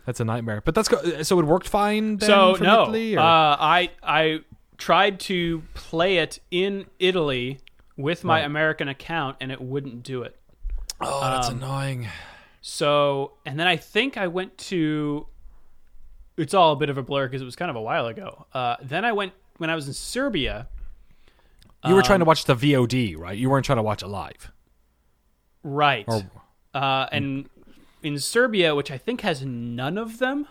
That's 0.06 0.20
a 0.20 0.24
nightmare. 0.24 0.60
But 0.64 0.74
that's 0.74 0.88
go- 0.88 1.22
so 1.22 1.38
it 1.40 1.46
worked 1.46 1.68
fine. 1.68 2.18
Then 2.18 2.28
So 2.28 2.56
no, 2.60 2.82
Italy, 2.84 3.16
uh. 3.16 3.22
I 3.22 3.90
I 4.02 4.40
tried 4.76 5.20
to 5.20 5.62
play 5.74 6.18
it 6.18 6.40
in 6.50 6.86
Italy 6.98 7.60
with 7.96 8.24
my 8.24 8.40
Right. 8.40 8.44
American 8.46 8.88
account, 8.88 9.36
and 9.40 9.50
it 9.52 9.60
wouldn't 9.60 10.02
do 10.02 10.22
it. 10.22 10.36
oh, 11.00 11.20
that's 11.30 11.48
um, 11.48 11.56
annoying. 11.62 12.08
So, 12.60 13.32
and 13.46 13.58
then 13.60 13.66
I 13.66 13.76
think 13.76 14.16
I 14.16 14.26
went 14.26 14.56
to. 14.58 15.26
It's 16.36 16.52
all 16.54 16.72
a 16.72 16.76
bit 16.76 16.90
of 16.90 16.98
a 16.98 17.02
blur 17.02 17.26
because 17.28 17.40
it 17.42 17.44
was 17.44 17.56
kind 17.56 17.70
of 17.70 17.76
a 17.76 17.80
while 17.82 18.06
ago. 18.06 18.46
Uh, 18.52 18.76
then 18.82 19.04
I 19.04 19.12
went 19.12 19.32
when 19.58 19.70
I 19.70 19.74
was 19.74 19.86
in 19.86 19.92
Serbia. 19.94 20.66
You 21.86 21.94
were 21.94 22.02
trying 22.02 22.16
Um, 22.16 22.24
to 22.24 22.28
watch 22.28 22.46
the 22.46 22.54
VOD, 22.56 23.14
right? 23.16 23.36
You 23.38 23.50
weren't 23.50 23.64
trying 23.66 23.76
to 23.76 23.82
watch 23.82 24.02
it 24.02 24.08
live. 24.08 24.50
Right. 25.62 26.04
Or- 26.08 26.22
uh, 26.74 27.06
and 27.12 27.48
in 28.04 28.18
Serbia, 28.18 28.74
which 28.74 28.90
I 28.90 28.98
think 28.98 29.22
has 29.22 29.44
none 29.44 29.98
of 29.98 30.18
them, 30.18 30.46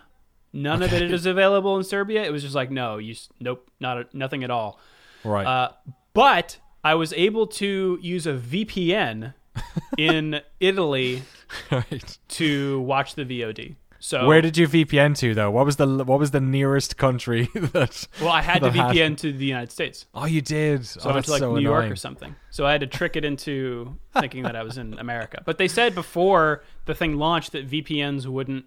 none 0.51 0.81
of 0.81 0.91
it 0.91 1.11
is 1.11 1.25
available 1.25 1.77
in 1.77 1.83
Serbia. 1.83 2.23
It 2.23 2.31
was 2.31 2.41
just 2.41 2.55
like, 2.55 2.71
no, 2.71 2.97
you, 2.97 3.15
nope, 3.39 3.69
not 3.79 4.13
nothing 4.13 4.43
at 4.43 4.51
all. 4.51 4.79
Right. 5.23 5.45
Uh, 5.45 5.71
but 6.13 6.57
I 6.83 6.95
was 6.95 7.13
able 7.13 7.47
to 7.47 7.97
use 8.01 8.27
a 8.27 8.33
VPN 8.33 9.33
in 9.97 10.41
Italy 10.59 11.23
right. 11.71 12.17
to 12.29 12.81
watch 12.81 13.15
the 13.15 13.23
VOD. 13.23 13.75
So 14.03 14.27
Where 14.27 14.41
did 14.41 14.57
you 14.57 14.67
VPN 14.67 15.17
to 15.19 15.33
though? 15.33 15.49
What 15.49 15.65
was 15.65 15.77
the 15.77 15.87
what 15.87 16.19
was 16.19 16.31
the 16.31 16.41
nearest 16.41 16.97
country 16.97 17.49
that? 17.55 18.05
well, 18.19 18.33
I 18.33 18.41
had 18.41 18.55
to 18.55 18.69
that 18.69 18.75
had- 18.75 18.95
VPN 18.97 19.17
to 19.19 19.31
the 19.31 19.45
United 19.45 19.71
States. 19.71 20.07
Oh, 20.13 20.25
you 20.25 20.41
did. 20.41 20.85
So 20.85 20.99
oh, 21.05 21.09
I 21.09 21.13
went 21.13 21.25
to 21.27 21.31
like 21.31 21.39
so 21.39 21.55
New 21.55 21.61
York 21.61 21.89
or 21.89 21.95
something. 21.95 22.35
So 22.49 22.65
I 22.65 22.73
had 22.73 22.81
to 22.81 22.87
trick 22.87 23.15
it 23.15 23.23
into 23.23 23.97
thinking 24.19 24.43
that 24.43 24.57
I 24.57 24.63
was 24.63 24.77
in 24.77 24.99
America. 24.99 25.41
But 25.45 25.57
they 25.57 25.69
said 25.69 25.95
before 25.95 26.65
the 26.83 26.93
thing 26.93 27.15
launched 27.15 27.53
that 27.53 27.69
VPNs 27.69 28.27
wouldn't 28.27 28.65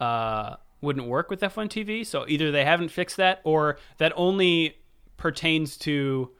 uh, 0.00 0.56
wouldn't 0.80 1.06
work 1.06 1.28
with 1.28 1.42
F1 1.42 1.68
TV. 1.68 2.06
So 2.06 2.24
either 2.26 2.50
they 2.50 2.64
haven't 2.64 2.88
fixed 2.88 3.18
that, 3.18 3.42
or 3.44 3.76
that 3.98 4.14
only 4.16 4.78
pertains 5.18 5.76
to 5.78 6.30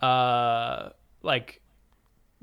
uh, 0.00 0.88
like 1.22 1.62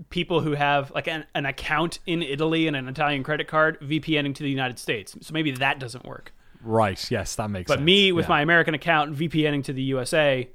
people 0.10 0.42
who 0.42 0.52
have 0.54 0.92
like 0.92 1.08
an, 1.08 1.26
an 1.36 1.46
account 1.46 2.00
in 2.06 2.22
Italy 2.24 2.68
and 2.68 2.76
an 2.76 2.88
Italian 2.88 3.24
credit 3.24 3.48
card 3.48 3.80
VPNing 3.82 4.34
to 4.36 4.44
the 4.44 4.50
United 4.50 4.80
States. 4.80 5.16
So 5.22 5.34
maybe 5.34 5.52
that 5.52 5.80
doesn't 5.80 6.06
work. 6.06 6.34
Right. 6.64 7.10
Yes, 7.12 7.36
that 7.36 7.50
makes 7.50 7.68
But 7.68 7.76
sense. 7.76 7.86
me 7.86 8.12
with 8.12 8.26
Yeah. 8.26 8.30
my 8.30 8.42
American 8.42 8.74
account 8.74 9.16
VPNing 9.16 9.64
to 9.66 9.74
the 9.74 9.82
USA, 9.84 10.50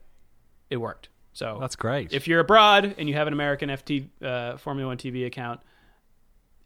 it 0.71 0.77
worked. 0.77 1.09
So 1.33 1.59
That's 1.61 1.77
great. 1.77 2.13
if 2.13 2.27
you're 2.27 2.41
abroad 2.41 2.95
and 2.99 3.09
you 3.09 3.15
have 3.15 3.27
an 3.27 3.33
American 3.33 3.69
FT 3.69 4.09
uh, 4.23 4.57
Formula 4.57 4.89
One 4.89 4.97
TV 4.97 5.27
account, 5.27 5.61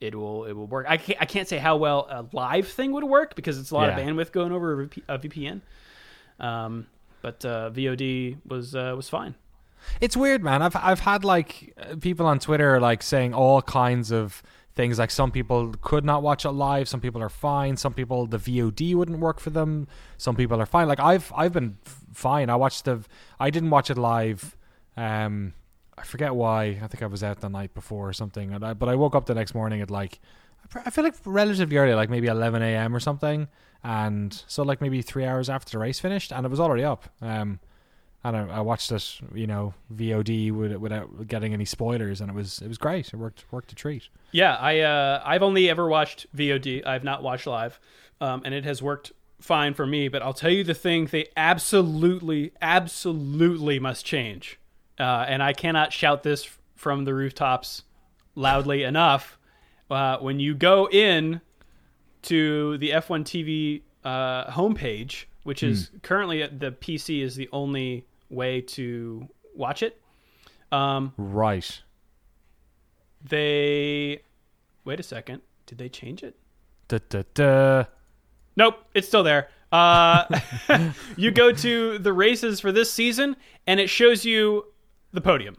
it 0.01 0.15
will 0.15 0.45
it 0.45 0.53
will 0.53 0.67
work. 0.67 0.87
I 0.89 0.97
can't, 0.97 1.21
I 1.21 1.25
can't 1.27 1.49
say 1.49 1.59
how 1.59 1.77
well 1.77 2.07
a 2.09 2.25
live 2.33 2.69
thing 2.69 2.93
would 2.93 3.05
work 3.05 3.35
because 3.35 3.59
it's 3.59 3.71
a 3.71 3.75
lot 3.75 3.89
Yeah. 3.89 3.99
of 3.99 4.07
bandwidth 4.07 4.33
going 4.33 4.53
over 4.53 4.73
a, 4.73 4.77
VP, 4.87 5.03
a 5.09 5.19
VPN. 5.19 5.61
Um, 6.39 6.87
but 7.21 7.45
uh, 7.45 7.71
VOD 7.71 8.39
was 8.47 8.75
uh, 8.75 8.95
was 8.97 9.09
fine. 9.11 9.35
It's 10.01 10.17
weird, 10.17 10.43
man. 10.43 10.63
I've 10.63 10.77
I've 10.77 11.01
had 11.01 11.25
like 11.25 11.75
people 12.01 12.27
on 12.27 12.39
Twitter 12.39 12.81
like 12.81 13.03
saying 13.03 13.35
all 13.35 13.63
kinds 13.63 14.11
of 14.11 14.43
things. 14.75 14.99
Like 14.99 15.11
some 15.11 15.31
people 15.31 15.75
could 15.81 16.05
not 16.05 16.23
watch 16.23 16.45
it 16.45 16.51
live. 16.51 16.89
Some 16.89 17.01
people 17.01 17.23
are 17.23 17.29
fine. 17.29 17.77
Some 17.77 17.95
people 17.95 18.27
the 18.27 18.39
VOD 18.39 18.95
wouldn't 18.95 19.19
work 19.19 19.41
for 19.41 19.51
them. 19.51 19.89
Some 20.17 20.37
people 20.37 20.61
are 20.61 20.67
fine. 20.67 20.89
Like 20.89 21.01
I've 21.01 21.33
I've 21.37 21.53
been 21.53 21.77
fine. 22.13 22.51
I 22.51 22.57
watched 22.57 22.85
the. 22.85 23.05
I 23.39 23.51
didn't 23.51 23.71
watch 23.71 23.91
it 23.91 23.99
live. 23.99 24.57
Um, 24.97 25.55
I 25.97 26.03
forget 26.03 26.35
why. 26.35 26.79
I 26.83 26.87
think 26.87 27.03
I 27.03 27.07
was 27.07 27.23
out 27.23 27.41
the 27.41 27.49
night 27.49 27.75
before 27.75 28.09
or 28.09 28.13
something. 28.13 28.55
I, 28.55 28.75
but 28.75 28.89
I 28.89 28.95
woke 28.95 29.15
up 29.15 29.27
the 29.27 29.35
next 29.35 29.55
morning 29.55 29.81
at 29.81 29.91
like. 29.91 30.21
I 30.75 30.83
I 30.87 30.91
feel 30.91 31.05
like 31.05 31.15
relatively 31.25 31.77
early, 31.77 31.95
like 31.95 32.11
maybe 32.11 32.29
11 32.29 32.63
a.m. 32.63 32.95
or 32.95 33.01
something, 33.01 33.49
and 33.83 34.45
so 34.47 34.63
like 34.63 34.81
maybe 34.81 35.03
three 35.03 35.25
hours 35.25 35.51
after 35.51 35.73
the 35.73 35.79
race 35.79 35.99
finished, 35.99 36.33
and 36.33 36.47
it 36.47 36.49
was 36.49 36.61
already 36.61 36.85
up. 36.85 37.09
Um, 37.21 37.59
and 38.23 38.37
I, 38.37 38.59
I 38.59 38.61
watched 38.61 38.93
it, 38.93 39.21
you 39.35 39.47
know, 39.47 39.75
VOD 39.95 40.53
without 40.79 41.27
getting 41.27 41.55
any 41.55 41.65
spoilers, 41.65 42.21
and 42.21 42.31
it 42.31 42.35
was 42.35 42.61
it 42.61 42.69
was 42.69 42.79
great. 42.79 43.09
It 43.13 43.17
worked 43.17 43.45
worked 43.51 43.73
a 43.73 43.75
treat. 43.75 44.09
Yeah, 44.33 44.57
I 44.57 44.81
uh, 44.81 45.23
I've 45.25 45.43
only 45.43 45.71
ever 45.71 45.89
watched 45.89 46.27
VOD. 46.37 46.87
I've 46.87 47.05
not 47.05 47.23
watched 47.23 47.47
live, 47.47 47.81
um, 48.21 48.43
and 48.45 48.55
it 48.55 48.65
has 48.65 48.83
worked 48.83 49.13
fine 49.41 49.73
for 49.73 49.87
me. 49.87 50.09
But 50.09 50.23
I'll 50.23 50.35
tell 50.35 50.51
you 50.51 50.65
the 50.65 50.75
thing: 50.75 51.07
they 51.07 51.29
absolutely, 51.37 52.53
absolutely 52.61 53.79
must 53.79 54.05
change. 54.05 54.59
Uh, 54.99 55.25
and 55.27 55.43
I 55.43 55.55
cannot 55.55 55.93
shout 55.95 56.23
this 56.23 56.47
from 56.77 57.05
the 57.05 57.15
rooftops 57.15 57.85
loudly 58.35 58.83
enough. 58.83 59.39
Uh, 59.91 60.19
when 60.19 60.39
you 60.39 60.55
go 60.55 60.89
in 60.91 61.41
to 62.23 62.77
the 62.79 62.91
F1 62.91 63.25
TV 63.25 63.81
uh, 64.05 64.51
homepage, 64.51 65.25
which 65.43 65.63
is 65.63 65.91
currently 66.03 66.47
the 66.47 66.73
PC 66.73 67.23
is 67.23 67.35
the 67.35 67.49
only 67.53 68.05
way 68.31 68.61
to 68.63 69.29
watch 69.55 69.83
it. 69.83 70.01
Um, 70.73 71.13
Right. 71.19 71.83
they 73.23 74.23
wait 74.85 75.01
a 75.01 75.03
second. 75.03 75.43
Did 75.67 75.79
they 75.79 75.89
change 75.89 76.23
it? 76.23 76.37
Da, 76.89 76.99
da, 77.09 77.23
da. 77.35 77.85
Nope, 78.57 78.77
it's 78.95 79.07
still 79.07 79.23
there. 79.23 79.49
Uh, 79.73 80.25
you 81.17 81.31
go 81.31 81.53
to 81.53 81.99
the 81.99 82.13
races 82.13 82.61
for 82.61 82.73
this 82.73 82.93
season, 82.93 83.37
and 83.67 83.79
it 83.79 83.89
shows 83.89 84.25
you 84.25 84.65
the 85.13 85.21
podium. 85.21 85.57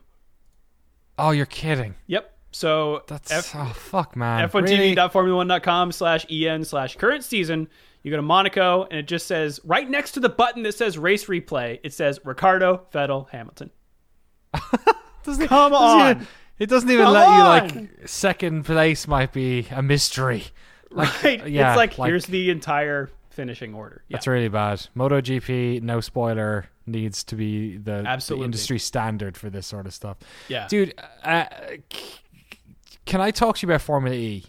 Oh, 1.17 1.31
you're 1.31 1.45
kidding. 1.45 1.95
Yep. 2.07 2.27
So 2.51 3.03
That's 3.07 3.31
F- 3.31 3.53
oh 3.55 3.71
fuck, 3.73 4.15
man. 4.17 4.49
F1TV.formula1.com 4.49 5.91
slash 5.93 6.25
en 6.29 6.65
slash 6.65 6.97
current 6.97 7.23
season. 7.23 7.69
You 8.03 8.09
go 8.11 8.17
to 8.17 8.23
Monaco, 8.23 8.83
and 8.89 8.99
it 8.99 9.07
just 9.07 9.27
says 9.27 9.59
right 9.63 9.87
next 9.89 10.11
to 10.13 10.19
the 10.19 10.29
button 10.29 10.63
that 10.63 10.73
says 10.73 10.97
race 10.97 11.25
replay, 11.25 11.79
it 11.83 11.93
says 11.93 12.19
Ricciardo, 12.23 12.87
Vettel, 12.93 13.29
Hamilton. 13.29 13.69
Doesn't 15.23 15.43
it- 15.43 15.47
Come 15.49 15.71
doesn't 15.71 16.01
on. 16.01 16.21
It, 16.21 16.27
it 16.59 16.65
doesn't 16.69 16.89
even 16.89 17.05
Come 17.05 17.13
let 17.13 17.27
you 17.27 17.43
like 17.87 18.07
second 18.07 18.65
place 18.65 19.07
might 19.07 19.31
be 19.33 19.67
a 19.71 19.81
mystery. 19.81 20.45
Like, 20.89 21.23
Right? 21.23 21.47
yeah, 21.47 21.71
it's 21.71 21.77
like, 21.77 21.97
like- 21.97 22.09
here's 22.09 22.25
the 22.25 22.49
entire 22.49 23.09
finishing 23.29 23.73
order. 23.73 24.03
Yeah. 24.09 24.17
That's 24.17 24.27
really 24.27 24.49
bad. 24.49 24.87
MotoGP, 24.95 25.81
no 25.83 26.01
spoiler, 26.01 26.65
needs 26.85 27.23
to 27.25 27.35
be 27.35 27.77
the, 27.77 28.01
the 28.01 28.03
Absolutely. 28.07 28.45
industry 28.45 28.77
standard 28.79 29.37
for 29.37 29.49
this 29.49 29.65
sort 29.67 29.85
of 29.85 29.93
stuff. 29.93 30.17
yeah. 30.49 30.67
Dude, 30.67 30.93
uh, 31.23 31.45
c- 31.93 32.19
can 33.05 33.21
I 33.21 33.31
talk 33.31 33.57
to 33.59 33.65
you 33.67 33.71
about 33.71 33.81
Formula 33.81 34.15
E? 34.15 34.45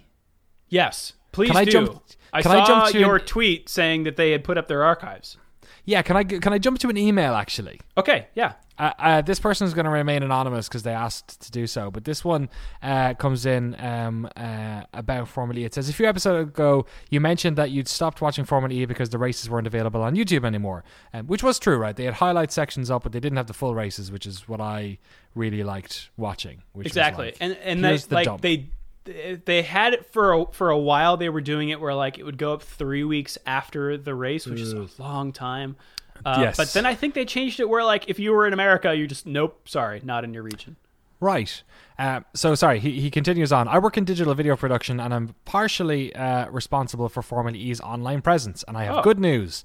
Yes. 0.68 1.12
Please 1.32 1.48
Can 1.50 1.56
I 1.58 1.64
jump- 1.64 2.02
I 2.32 2.42
can 2.42 2.52
saw 2.52 2.62
I 2.62 2.66
jump 2.66 2.92
to 2.92 2.98
your 2.98 3.16
an- 3.16 3.26
tweet 3.26 3.68
saying 3.68 4.04
that 4.04 4.16
they 4.16 4.30
had 4.32 4.44
put 4.44 4.58
up 4.58 4.68
their 4.68 4.82
archives. 4.82 5.36
Yeah, 5.84 6.02
can 6.02 6.16
I 6.16 6.24
can 6.24 6.52
I 6.52 6.58
jump 6.58 6.78
to 6.80 6.88
an 6.88 6.96
email 6.96 7.34
actually? 7.34 7.80
Okay, 7.96 8.28
yeah. 8.34 8.54
Uh, 8.78 8.92
uh, 8.98 9.22
this 9.22 9.38
person 9.38 9.66
is 9.66 9.74
going 9.74 9.84
to 9.84 9.90
remain 9.90 10.22
anonymous 10.22 10.66
because 10.66 10.82
they 10.82 10.94
asked 10.94 11.40
to 11.40 11.50
do 11.50 11.66
so. 11.66 11.90
But 11.90 12.04
this 12.04 12.24
one 12.24 12.48
uh, 12.82 13.14
comes 13.14 13.44
in 13.46 13.76
um, 13.78 14.28
uh, 14.36 14.84
about 14.94 15.28
Formula 15.28 15.60
E. 15.60 15.64
It 15.64 15.74
says 15.74 15.88
a 15.88 15.92
few 15.92 16.06
episodes 16.06 16.48
ago 16.48 16.86
you 17.10 17.20
mentioned 17.20 17.56
that 17.58 17.70
you'd 17.70 17.88
stopped 17.88 18.20
watching 18.20 18.44
Formula 18.44 18.74
E 18.74 18.86
because 18.86 19.10
the 19.10 19.18
races 19.18 19.50
weren't 19.50 19.66
available 19.66 20.02
on 20.02 20.16
YouTube 20.16 20.44
anymore, 20.44 20.84
um, 21.12 21.26
which 21.26 21.42
was 21.42 21.58
true, 21.58 21.76
right? 21.76 21.94
They 21.94 22.04
had 22.04 22.14
highlight 22.14 22.50
sections 22.50 22.90
up, 22.90 23.02
but 23.02 23.12
they 23.12 23.20
didn't 23.20 23.36
have 23.36 23.46
the 23.46 23.54
full 23.54 23.74
races, 23.74 24.10
which 24.10 24.26
is 24.26 24.48
what 24.48 24.60
I 24.60 24.98
really 25.34 25.62
liked 25.62 26.10
watching. 26.16 26.62
Exactly. 26.78 27.26
like, 27.26 27.36
and 27.40 27.56
and 27.62 27.84
they, 27.84 27.96
the 27.96 28.14
like 28.14 28.24
dump. 28.24 28.40
they 28.40 28.70
they 29.04 29.62
had 29.62 29.94
it 29.94 30.06
for 30.12 30.32
a, 30.32 30.46
for 30.52 30.70
a 30.70 30.78
while. 30.78 31.16
They 31.16 31.28
were 31.28 31.40
doing 31.40 31.70
it 31.70 31.80
where 31.80 31.94
like 31.94 32.18
it 32.18 32.24
would 32.24 32.38
go 32.38 32.52
up 32.54 32.62
three 32.62 33.04
weeks 33.04 33.36
after 33.46 33.96
the 33.96 34.14
race, 34.14 34.46
which 34.46 34.60
is 34.60 34.72
a 34.72 34.86
long 34.98 35.32
time. 35.32 35.76
Uh, 36.24 36.38
Yes. 36.40 36.56
But 36.56 36.72
then 36.72 36.86
I 36.86 36.94
think 36.94 37.14
they 37.14 37.24
changed 37.24 37.58
it 37.58 37.68
where 37.68 37.82
like 37.84 38.08
if 38.08 38.18
you 38.20 38.32
were 38.32 38.46
in 38.46 38.52
America, 38.52 38.94
you 38.94 39.06
just 39.08 39.26
nope, 39.26 39.68
sorry, 39.68 40.00
not 40.04 40.22
in 40.24 40.32
your 40.32 40.44
region. 40.44 40.76
Right. 41.20 41.62
Uh, 41.98 42.20
so 42.34 42.54
sorry, 42.56 42.80
he, 42.80 43.00
he 43.00 43.10
continues 43.10 43.52
on. 43.52 43.68
I 43.68 43.78
work 43.78 43.96
in 43.96 44.04
digital 44.04 44.34
video 44.34 44.56
production 44.56 44.98
and 44.98 45.12
I'm 45.14 45.34
partially 45.44 46.14
uh, 46.16 46.48
responsible 46.50 47.08
for 47.08 47.22
Formula 47.22 47.56
E's 47.56 47.80
online 47.80 48.22
presence. 48.22 48.64
And 48.66 48.76
I 48.76 48.84
have 48.84 48.96
Oh. 48.98 49.02
good 49.02 49.20
news. 49.20 49.62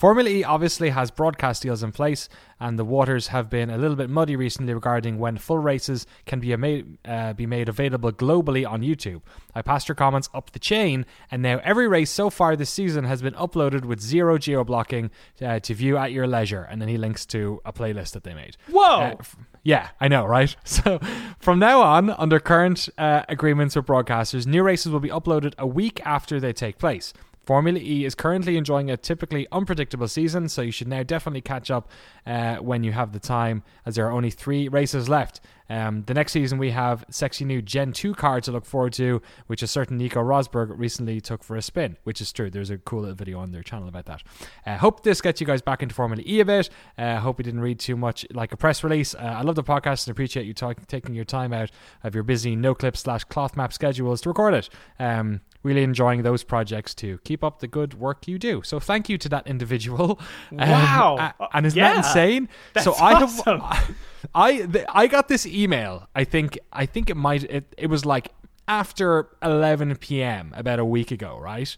Formula 0.00 0.30
E 0.30 0.42
obviously 0.42 0.88
has 0.88 1.10
broadcast 1.10 1.62
deals 1.62 1.82
in 1.82 1.92
place, 1.92 2.30
and 2.58 2.78
the 2.78 2.86
waters 2.86 3.26
have 3.26 3.50
been 3.50 3.68
a 3.68 3.76
little 3.76 3.96
bit 3.96 4.08
muddy 4.08 4.34
recently 4.34 4.72
regarding 4.72 5.18
when 5.18 5.36
full 5.36 5.58
races 5.58 6.06
can 6.24 6.40
be 6.40 6.56
made 6.56 6.96
uh, 7.04 7.34
be 7.34 7.44
made 7.44 7.68
available 7.68 8.10
globally 8.10 8.66
on 8.66 8.80
YouTube. 8.80 9.20
I 9.54 9.60
passed 9.60 9.88
your 9.90 9.94
comments 9.94 10.30
up 10.32 10.52
the 10.52 10.58
chain, 10.58 11.04
and 11.30 11.42
now 11.42 11.60
every 11.64 11.86
race 11.86 12.10
so 12.10 12.30
far 12.30 12.56
this 12.56 12.70
season 12.70 13.04
has 13.04 13.20
been 13.20 13.34
uploaded 13.34 13.84
with 13.84 14.00
zero 14.00 14.38
geo 14.38 14.64
blocking 14.64 15.10
uh, 15.42 15.60
to 15.60 15.74
view 15.74 15.98
at 15.98 16.12
your 16.12 16.26
leisure. 16.26 16.62
And 16.62 16.80
then 16.80 16.88
he 16.88 16.96
links 16.96 17.26
to 17.26 17.60
a 17.66 17.72
playlist 17.74 18.12
that 18.12 18.24
they 18.24 18.32
made. 18.32 18.56
Whoa. 18.70 19.00
Uh, 19.00 19.16
f- 19.20 19.36
yeah, 19.64 19.90
I 20.00 20.08
know, 20.08 20.24
right? 20.24 20.56
So 20.64 20.98
from 21.40 21.58
now 21.58 21.82
on, 21.82 22.08
under 22.08 22.40
current 22.40 22.88
uh, 22.96 23.24
agreements 23.28 23.76
with 23.76 23.84
broadcasters, 23.84 24.46
new 24.46 24.62
races 24.62 24.90
will 24.90 25.00
be 25.00 25.10
uploaded 25.10 25.52
a 25.58 25.66
week 25.66 26.00
after 26.06 26.40
they 26.40 26.54
take 26.54 26.78
place. 26.78 27.12
Formula 27.42 27.78
E 27.80 28.04
is 28.04 28.14
currently 28.14 28.56
enjoying 28.56 28.90
a 28.90 28.96
typically 28.96 29.46
unpredictable 29.50 30.08
season, 30.08 30.48
so 30.48 30.62
you 30.62 30.70
should 30.70 30.88
now 30.88 31.02
definitely 31.02 31.40
catch 31.40 31.70
up 31.70 31.90
uh, 32.26 32.56
when 32.56 32.84
you 32.84 32.92
have 32.92 33.12
the 33.12 33.18
time, 33.18 33.62
as 33.86 33.94
there 33.94 34.06
are 34.06 34.12
only 34.12 34.30
three 34.30 34.68
races 34.68 35.08
left. 35.08 35.40
Um, 35.70 36.02
the 36.06 36.12
next 36.14 36.32
season 36.32 36.58
we 36.58 36.72
have 36.72 37.04
sexy 37.10 37.44
new 37.46 37.62
Gen 37.62 37.92
2 37.92 38.14
car 38.14 38.40
to 38.42 38.52
look 38.52 38.66
forward 38.66 38.92
to, 38.94 39.22
which 39.46 39.62
a 39.62 39.66
certain 39.66 39.96
Nico 39.96 40.20
Rosberg 40.20 40.76
recently 40.76 41.20
took 41.20 41.42
for 41.44 41.56
a 41.56 41.62
spin, 41.62 41.96
which 42.04 42.20
is 42.20 42.32
true. 42.32 42.50
There's 42.50 42.70
a 42.70 42.76
cool 42.78 43.00
little 43.02 43.14
video 43.14 43.38
on 43.38 43.52
their 43.52 43.62
channel 43.62 43.88
about 43.88 44.06
that. 44.06 44.22
Uh, 44.66 44.76
hope 44.78 45.02
this 45.04 45.20
gets 45.20 45.40
you 45.40 45.46
guys 45.46 45.62
back 45.62 45.82
into 45.82 45.94
Formula 45.94 46.22
E 46.26 46.40
a 46.40 46.44
bit. 46.44 46.68
Uh, 46.98 47.18
hope 47.20 47.38
we 47.38 47.44
didn't 47.44 47.60
read 47.60 47.78
too 47.78 47.96
much 47.96 48.26
like 48.32 48.52
a 48.52 48.56
press 48.56 48.82
release. 48.84 49.14
Uh, 49.14 49.18
I 49.38 49.42
love 49.42 49.54
the 49.54 49.62
podcast 49.64 50.06
and 50.06 50.12
appreciate 50.12 50.44
you 50.44 50.52
talk- 50.54 50.86
taking 50.88 51.14
your 51.14 51.24
time 51.24 51.52
out 51.52 51.70
of 52.02 52.14
your 52.14 52.24
busy 52.24 52.56
Noclip 52.56 52.96
slash 52.96 53.24
cloth 53.24 53.56
map 53.56 53.72
schedules 53.72 54.20
to 54.22 54.28
record 54.30 54.54
it. 54.54 54.68
Um, 54.98 55.40
really 55.62 55.82
enjoying 55.82 56.22
those 56.22 56.42
projects 56.42 56.94
too. 56.94 57.18
Keep 57.24 57.44
up 57.44 57.60
the 57.60 57.68
good 57.68 57.94
work 57.94 58.26
you 58.26 58.38
do. 58.38 58.62
So 58.64 58.80
thank 58.80 59.08
you 59.08 59.16
to 59.18 59.28
that 59.28 59.46
individual. 59.46 60.18
Um, 60.50 60.58
Wow. 60.58 61.34
and 61.52 61.64
isn't 61.66 61.78
Yeah. 61.78 61.94
that 61.94 62.06
insane? 62.06 62.48
That's 62.74 62.84
so 62.84 62.92
I 62.94 63.12
awesome. 63.22 63.60
have 63.60 63.94
I 64.34 64.62
th- 64.66 64.84
I 64.88 65.06
got 65.06 65.28
this 65.28 65.46
email. 65.46 66.08
I 66.14 66.24
think 66.24 66.58
I 66.72 66.86
think 66.86 67.10
it 67.10 67.16
might 67.16 67.44
it, 67.44 67.72
it 67.78 67.86
was 67.88 68.04
like 68.04 68.28
after 68.68 69.28
11 69.42 69.96
p.m. 69.96 70.52
about 70.56 70.78
a 70.78 70.84
week 70.84 71.10
ago, 71.10 71.38
right? 71.40 71.76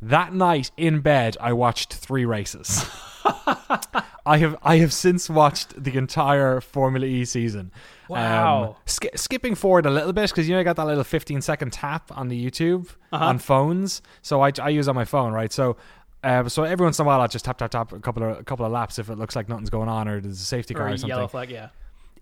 That 0.00 0.32
night 0.32 0.70
in 0.76 1.00
bed, 1.00 1.36
I 1.40 1.52
watched 1.54 1.92
three 1.94 2.24
races. 2.24 2.84
I 4.26 4.38
have 4.38 4.56
I 4.62 4.76
have 4.78 4.92
since 4.92 5.28
watched 5.30 5.82
the 5.82 5.96
entire 5.96 6.60
Formula 6.60 7.06
E 7.06 7.24
season. 7.24 7.72
Wow. 8.08 8.64
Um, 8.64 8.74
sk- 8.86 9.16
skipping 9.16 9.54
forward 9.54 9.86
a 9.86 9.90
little 9.90 10.12
bit 10.12 10.30
because 10.30 10.48
you 10.48 10.54
know 10.54 10.60
I 10.60 10.64
got 10.64 10.76
that 10.76 10.86
little 10.86 11.04
15 11.04 11.42
second 11.42 11.72
tap 11.72 12.10
on 12.16 12.28
the 12.28 12.50
YouTube 12.50 12.88
Uh-huh. 13.12 13.24
on 13.24 13.38
phones, 13.38 14.02
so 14.22 14.40
I, 14.42 14.52
I 14.62 14.68
use 14.70 14.88
on 14.88 14.94
my 14.94 15.04
phone, 15.04 15.32
right? 15.32 15.52
So. 15.52 15.76
Uh, 16.22 16.48
so 16.48 16.64
every 16.64 16.84
once 16.84 16.98
in 16.98 17.04
a 17.04 17.06
while, 17.06 17.20
I'll 17.20 17.28
just 17.28 17.44
tap 17.44 17.58
tap 17.58 17.70
tap 17.70 17.92
a 17.92 18.00
couple 18.00 18.22
of 18.24 18.38
a 18.38 18.44
couple 18.44 18.66
of 18.66 18.72
laps 18.72 18.98
if 18.98 19.08
it 19.08 19.16
looks 19.16 19.36
like 19.36 19.48
nothing's 19.48 19.70
going 19.70 19.88
on 19.88 20.08
or 20.08 20.20
there's 20.20 20.40
a 20.40 20.44
safety 20.44 20.74
car 20.74 20.86
or 20.86 20.90
or, 20.90 20.96
something 20.96 21.08
yellow 21.08 21.28
flag, 21.28 21.50
yeah. 21.50 21.68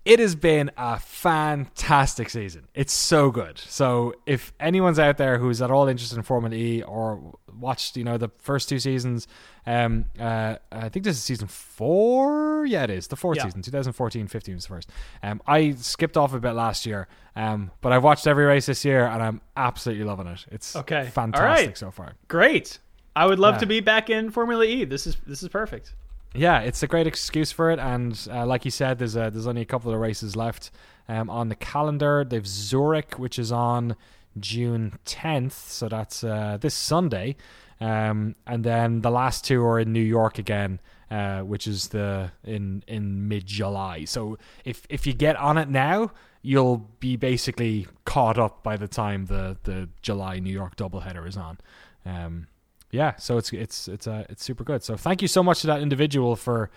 it 0.05 0.19
has 0.19 0.35
been 0.35 0.69
a 0.77 0.99
fantastic 0.99 2.29
season. 2.29 2.67
It's 2.73 2.93
so 2.93 3.31
good. 3.31 3.57
So 3.57 4.13
if 4.25 4.53
anyone's 4.59 4.99
out 4.99 5.17
there 5.17 5.39
who's 5.39 5.61
at 5.61 5.71
all 5.71 5.87
interested 5.87 6.15
in 6.17 6.23
Formula 6.23 6.55
E 6.55 6.83
or 6.83 7.37
watched, 7.59 7.97
you 7.97 8.03
know, 8.03 8.17
the 8.17 8.29
first 8.37 8.69
two 8.69 8.79
seasons, 8.79 9.27
um, 9.65 10.05
uh, 10.19 10.57
I 10.71 10.89
think 10.89 11.03
this 11.03 11.17
is 11.17 11.23
season 11.23 11.47
four. 11.47 12.65
Yeah, 12.67 12.83
it 12.83 12.89
is 12.91 13.07
the 13.07 13.15
fourth 13.15 13.37
Yeah. 13.37 13.45
season. 13.45 13.61
2014-15 13.63 14.55
was 14.55 14.63
the 14.65 14.69
first. 14.69 14.89
Um, 15.23 15.41
I 15.47 15.71
skipped 15.71 16.17
off 16.17 16.33
a 16.33 16.39
bit 16.39 16.51
last 16.51 16.85
year, 16.85 17.07
um, 17.35 17.71
but 17.81 17.91
I've 17.91 18.03
watched 18.03 18.27
every 18.27 18.45
race 18.45 18.67
this 18.67 18.85
year 18.85 19.05
and 19.07 19.23
I'm 19.23 19.41
absolutely 19.55 20.05
loving 20.05 20.27
it. 20.27 20.45
It's 20.51 20.75
Okay. 20.75 21.09
Fantastic 21.11 21.67
right. 21.67 21.77
so 21.77 21.89
far. 21.91 22.13
Great. 22.27 22.79
I 23.17 23.25
would 23.25 23.39
love 23.39 23.55
Yeah. 23.55 23.59
to 23.59 23.65
be 23.65 23.79
back 23.81 24.09
in 24.09 24.31
Formula 24.31 24.63
E. 24.65 24.85
This 24.85 25.07
is 25.07 25.17
this 25.25 25.41
is 25.43 25.49
perfect. 25.49 25.93
Yeah, 26.35 26.59
it's 26.59 26.83
a 26.83 26.87
great 26.87 27.07
excuse 27.07 27.51
for 27.51 27.71
it, 27.71 27.79
and 27.79 28.13
uh, 28.31 28.45
like 28.45 28.63
you 28.65 28.71
said, 28.71 28.99
there's 28.99 29.15
a, 29.15 29.29
there's 29.31 29.47
only 29.47 29.61
a 29.61 29.65
couple 29.73 29.91
of 29.93 29.99
races 29.99 30.35
left 30.35 30.71
um, 31.07 31.29
on 31.29 31.49
the 31.49 31.55
calendar. 31.55 32.23
They've 32.23 32.45
Zurich, 32.45 33.15
which 33.17 33.39
is 33.39 33.51
on 33.51 33.95
June 34.39 34.99
10th, 35.05 35.53
so 35.53 35.87
that's 35.89 36.23
uh, 36.23 36.57
this 36.61 36.75
Sunday, 36.75 37.37
um, 37.81 38.35
and 38.45 38.63
then 38.63 39.01
the 39.01 39.09
last 39.09 39.45
two 39.45 39.63
are 39.65 39.79
in 39.79 39.91
New 39.93 40.07
York 40.17 40.37
again, 40.37 40.79
uh, 41.09 41.39
which 41.41 41.65
is 41.65 41.87
the 41.87 42.31
in 42.43 42.83
in 42.87 43.27
mid 43.27 43.47
July. 43.47 44.05
So 44.05 44.37
if 44.65 44.85
if 44.89 45.07
you 45.07 45.13
get 45.13 45.35
on 45.37 45.57
it 45.57 45.69
now, 45.69 46.11
you'll 46.43 46.85
be 46.99 47.15
basically 47.15 47.87
caught 48.05 48.37
up 48.37 48.61
by 48.63 48.77
the 48.77 48.87
time 48.87 49.25
the 49.25 49.57
the 49.63 49.89
July 50.03 50.39
New 50.39 50.53
York 50.53 50.75
doubleheader 50.75 51.25
is 51.27 51.37
on. 51.37 51.57
Um, 52.05 52.47
yeah, 52.91 53.15
so 53.17 53.37
it's 53.37 53.51
it's 53.53 53.87
it's 53.87 54.07
uh, 54.07 54.25
it's 54.29 54.43
super 54.43 54.63
good. 54.63 54.83
So 54.83 54.95
thank 54.97 55.21
you 55.21 55.27
so 55.27 55.43
much 55.43 55.61
to 55.61 55.67
that 55.67 55.81
individual 55.81 56.35
for 56.35 56.69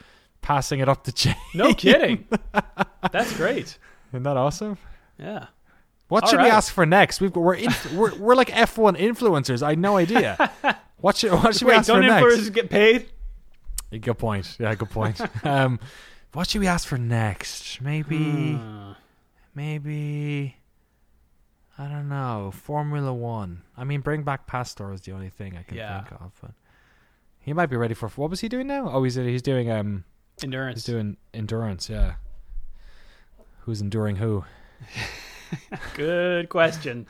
passing 0.43 0.81
it 0.81 0.89
up 0.89 1.05
the 1.05 1.13
chain. 1.23 1.37
No 1.55 1.73
kidding. 1.75 2.27
That's 3.13 3.37
great. 3.37 3.79
Isn't 4.13 4.23
that 4.25 4.37
awesome? 4.37 4.79
Yeah. 5.19 5.47
What 6.09 6.25
All 6.25 6.31
should 6.31 6.41
we 6.41 6.49
ask 6.49 6.73
for 6.73 6.85
next? 6.85 7.21
We've, 7.21 7.35
we're, 7.37 7.55
in, 7.55 7.71
we're 7.95 8.15
we're 8.17 8.35
like 8.35 8.55
F 8.57 8.77
one 8.79 8.97
influencers. 8.97 9.63
I 9.63 9.71
had 9.71 9.79
no 9.79 9.97
idea. 9.97 10.51
What 10.99 11.17
should 11.17 11.33
what 11.33 11.55
should 11.55 11.67
we 11.67 11.73
Wait, 11.73 11.79
ask 11.79 11.87
don't 11.87 12.03
for 12.03 12.09
next? 12.09 12.25
influencers 12.25 12.53
get 12.53 12.69
paid? 12.71 13.09
Good 14.01 14.19
point. 14.19 14.57
Yeah, 14.59 14.75
good 14.75 14.91
point. 14.91 15.21
um, 15.47 15.79
what 16.33 16.49
should 16.49 16.61
we 16.61 16.67
ask 16.67 16.87
for 16.87 16.99
next? 16.99 17.81
Maybe 17.81 18.59
Uh, 18.61 18.95
maybe 19.55 20.57
I 21.81 21.89
don't 21.89 22.09
know. 22.11 22.51
Formula 22.53 23.13
One. 23.13 23.63
I 23.77 23.85
mean, 23.85 24.03
bring 24.03 24.23
back 24.23 24.47
Pastor 24.47 24.93
is 24.93 25.01
the 25.01 25.13
only 25.13 25.31
thing 25.31 25.57
I 25.57 25.63
can 25.63 25.79
Yeah. 25.79 26.03
think 26.05 26.21
of. 26.21 26.33
But 26.43 26.51
he 27.39 27.53
might 27.55 27.67
be 27.71 27.77
ready 27.77 27.95
for 27.95 28.09
what 28.11 28.29
was 28.29 28.41
he 28.41 28.49
doing 28.51 28.67
now? 28.67 28.91
Oh, 28.91 29.03
he's 29.03 29.15
he's 29.15 29.41
doing 29.41 29.71
um 29.71 30.05
endurance. 30.43 30.77
he's 30.81 30.85
doing 30.85 31.17
endurance. 31.33 31.89
Yeah. 31.89 32.15
Who's 33.61 33.81
enduring 33.81 34.17
who? 34.17 34.45
Good 35.95 36.49
question. 36.49 37.07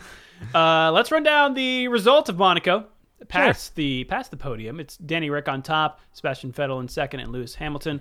Uh, 0.54 0.90
let's 0.92 1.10
run 1.10 1.22
down 1.22 1.54
the 1.54 1.88
result 1.88 2.28
of 2.28 2.38
Monaco. 2.38 2.86
Past 3.28 3.74
the 3.74 4.04
past 4.04 4.30
the 4.30 4.36
podium, 4.38 4.80
it's 4.80 4.96
Danny 4.96 5.28
Rick 5.28 5.46
on 5.48 5.60
top, 5.62 6.00
Sebastian 6.12 6.52
Vettel 6.52 6.80
in 6.80 6.88
second, 6.88 7.20
and 7.20 7.30
Lewis 7.30 7.56
Hamilton 7.56 8.00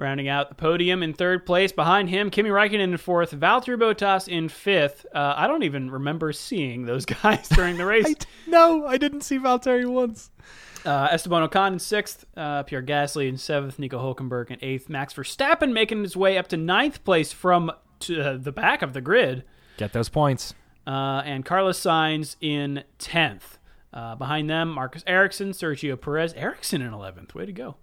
rounding 0.00 0.28
out 0.28 0.48
the 0.48 0.54
podium 0.54 1.02
in 1.02 1.12
third 1.12 1.46
place. 1.46 1.70
Behind 1.70 2.08
him, 2.10 2.30
Kimi 2.30 2.50
Räikkönen 2.50 2.80
in 2.80 2.96
fourth, 2.96 3.30
Valtteri 3.32 3.78
Bottas 3.78 4.26
in 4.26 4.48
fifth. 4.48 5.06
Uh, 5.14 5.34
I 5.36 5.46
don't 5.46 5.62
even 5.62 5.90
remember 5.90 6.32
seeing 6.32 6.86
those 6.86 7.04
guys 7.22 7.48
during 7.50 7.76
the 7.76 7.86
race. 7.86 8.12
no, 8.48 8.86
I 8.86 8.96
didn't 8.96 9.20
see 9.20 9.38
Valtteri 9.38 9.86
once. 9.86 10.30
Uh, 10.84 11.08
Esteban 11.12 11.46
Ocon 11.46 11.74
in 11.74 11.78
sixth, 11.78 12.24
uh, 12.36 12.62
Pierre 12.62 12.82
Gasly 12.82 13.28
in 13.28 13.36
seventh, 13.36 13.78
Nico 13.78 13.98
Hulkenberg 13.98 14.50
in 14.50 14.56
eighth, 14.62 14.88
Max 14.88 15.12
Verstappen 15.12 15.72
making 15.72 16.02
his 16.02 16.16
way 16.16 16.38
up 16.38 16.48
to 16.48 16.56
ninth 16.56 17.04
place 17.04 17.32
from 17.32 17.70
to, 18.00 18.20
uh, 18.22 18.36
the 18.38 18.50
back 18.52 18.80
of 18.80 18.94
the 18.94 19.02
grid, 19.02 19.44
Get 19.76 19.92
those 19.92 20.08
points. 20.08 20.54
uh, 20.86 21.20
and 21.26 21.44
Carlos 21.44 21.78
Sainz 21.78 22.36
in 22.40 22.84
tenth. 22.98 23.58
Uh, 23.92 24.14
behind 24.14 24.48
them, 24.48 24.70
Marcus 24.70 25.02
Ericsson, 25.06 25.50
Sergio 25.50 26.00
Perez, 26.00 26.32
Ericsson 26.32 26.80
in 26.80 26.94
eleventh. 26.94 27.34
Way 27.34 27.44
to 27.44 27.52
go! 27.52 27.76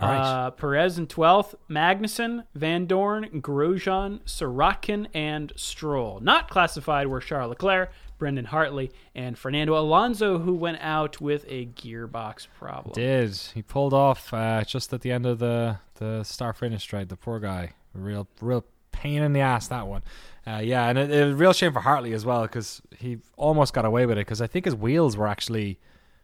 Right. 0.00 0.16
Uh, 0.18 0.50
Perez 0.50 0.98
in 0.98 1.06
twelfth, 1.06 1.54
Magnussen, 1.70 2.44
Vandoorne, 2.56 3.40
Grosjean, 3.40 4.20
Sirotkin, 4.24 5.06
and 5.14 5.52
Stroll. 5.56 6.20
Not 6.20 6.50
classified 6.50 7.06
were 7.06 7.20
Charles 7.20 7.50
Leclerc, 7.50 7.90
Brendan 8.18 8.46
Hartley, 8.46 8.92
and 9.14 9.38
Fernando 9.38 9.78
Alonso, 9.78 10.38
who 10.38 10.54
went 10.54 10.78
out 10.80 11.20
with 11.20 11.44
a 11.48 11.66
gearbox 11.66 12.46
problem. 12.58 12.94
Did 12.94 13.36
he 13.54 13.62
pulled 13.62 13.94
off 13.94 14.32
uh, 14.34 14.64
just 14.64 14.92
at 14.92 15.00
the 15.00 15.12
end 15.12 15.24
of 15.26 15.38
the 15.38 15.78
the 15.94 16.24
star 16.24 16.52
finish 16.52 16.82
straight? 16.82 17.08
The 17.08 17.16
poor 17.16 17.40
guy, 17.40 17.72
real 17.94 18.28
real 18.40 18.64
pain 18.92 19.22
in 19.22 19.32
the 19.32 19.40
ass 19.40 19.68
that 19.68 19.86
one. 19.86 20.02
Uh, 20.46 20.60
yeah, 20.62 20.88
and 20.88 20.98
it, 20.98 21.10
it 21.10 21.24
was 21.24 21.32
a 21.34 21.36
real 21.36 21.52
shame 21.52 21.72
for 21.72 21.80
Hartley 21.80 22.12
as 22.12 22.24
well 22.24 22.42
because 22.42 22.80
he 22.98 23.18
almost 23.36 23.74
got 23.74 23.84
away 23.84 24.06
with 24.06 24.16
it 24.16 24.22
because 24.22 24.40
I 24.40 24.46
think 24.46 24.64
his 24.64 24.74
wheels 24.74 25.16
were 25.16 25.26
actually, 25.26 25.80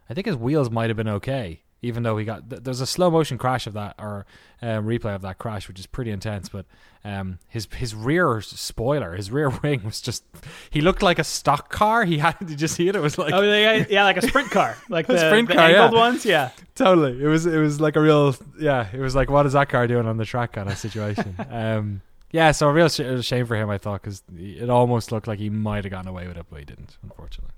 I 0.09 0.15
think 0.15 0.27
his 0.27 0.37
wheels 0.37 0.71
might 0.71 0.89
have 0.89 0.97
been 0.97 1.09
okay. 1.09 1.63
Even 1.85 2.05
though 2.05 2.17
he 2.17 2.25
got 2.25 2.49
th- 2.49 2.63
there's 2.63 2.81
a 2.81 2.87
slow 2.87 3.11
motion 3.11 3.39
crash 3.39 3.67
of 3.67 3.73
that 3.73 3.97
or 3.99 4.25
uh, 4.63 4.79
replay 4.81 5.15
of 5.15 5.23
that 5.23 5.39
crash, 5.39 5.67
which 5.67 5.81
is 5.81 5.87
pretty 5.87 6.13
intense. 6.13 6.49
But 6.49 6.65
um, 7.05 7.41
his 7.49 7.67
his 7.75 7.95
rear 7.95 8.41
spoiler, 8.41 9.15
his 9.17 9.31
rear 9.31 9.51
wing 9.63 9.83
was 9.85 10.01
just 10.01 10.25
he 10.71 10.81
looked 10.81 11.03
like 11.03 11.19
a 11.19 11.25
stock 11.25 11.71
car. 11.71 12.05
He 12.05 12.19
had 12.19 12.37
did 12.39 12.61
you 12.61 12.69
see 12.69 12.89
it? 12.89 12.95
It 12.95 13.01
was 13.01 13.19
like 13.19 13.35
Oh, 13.35 13.43
yeah, 13.43 13.85
yeah, 13.91 14.05
like 14.05 14.17
a 14.17 14.23
sprint 14.23 14.51
car, 14.51 14.77
like 14.89 15.07
the, 15.09 15.19
sprint 15.19 15.49
the 15.49 15.55
car, 15.55 15.71
yeah. 15.71 15.91
ones. 15.91 16.25
Yeah, 16.25 16.51
totally 16.75 17.21
it 17.23 17.27
was 17.27 17.47
it 17.47 17.59
was 17.59 17.81
like 17.81 17.97
a 17.97 18.01
real 18.01 18.35
yeah 18.59 18.89
it 18.93 19.01
was 19.01 19.15
like 19.15 19.29
what 19.29 19.45
is 19.45 19.53
that 19.53 19.69
car 19.69 19.87
doing 19.87 20.07
on 20.07 20.17
the 20.17 20.25
track 20.25 20.53
kind 20.53 20.71
of 20.71 20.79
situation 20.79 21.37
um 21.51 22.01
yeah 22.31 22.51
so 22.51 22.67
a 22.67 22.73
real 22.73 22.89
sh- 22.89 23.03
shame 23.21 23.45
for 23.45 23.57
him 23.57 23.69
i 23.69 23.77
thought 23.77 24.01
because 24.01 24.23
it 24.39 24.71
almost 24.71 25.13
looked 25.13 25.29
like 25.29 25.39
he 25.39 25.51
might 25.51 25.85
have 25.85 25.91
gotten 25.91 26.09
away 26.09 26.27
with 26.27 26.39
it 26.39 26.47
but 26.49 26.61
he 26.61 26.65
didn't 26.65 26.97
unfortunately 27.03 27.53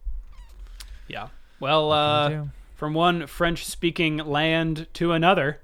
yeah. 1.07 1.29
Well, 1.61 1.93
uh, 1.93 2.45
from 2.75 2.95
one 2.95 3.27
French-speaking 3.27 4.19
land 4.19 4.87
to 4.95 5.13
another, 5.13 5.61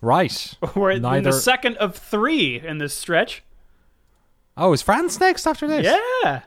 right 0.00 0.54
we're 0.74 0.90
in 0.90 1.02
the 1.02 1.32
second 1.32 1.76
of 1.76 1.96
three 1.96 2.60
in 2.60 2.78
this 2.78 2.94
stretch. 2.94 3.42
oh 4.56 4.72
is 4.72 4.82
france 4.82 5.20
next 5.20 5.46
after 5.46 5.66
this? 5.66 5.84
Yeah. 5.84 6.42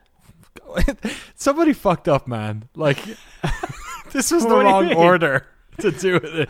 somebody 1.36 1.74
fucked 1.74 2.08
up 2.08 2.28
man. 2.28 2.70
Like 2.76 2.98
this 4.12 4.32
was 4.32 4.44
the 4.44 4.56
What 4.56 4.64
do 4.64 4.88
you 4.88 4.94
wrong 4.94 4.94
order 4.94 5.48
to 5.80 5.92
do 5.92 6.18
it. 6.18 6.50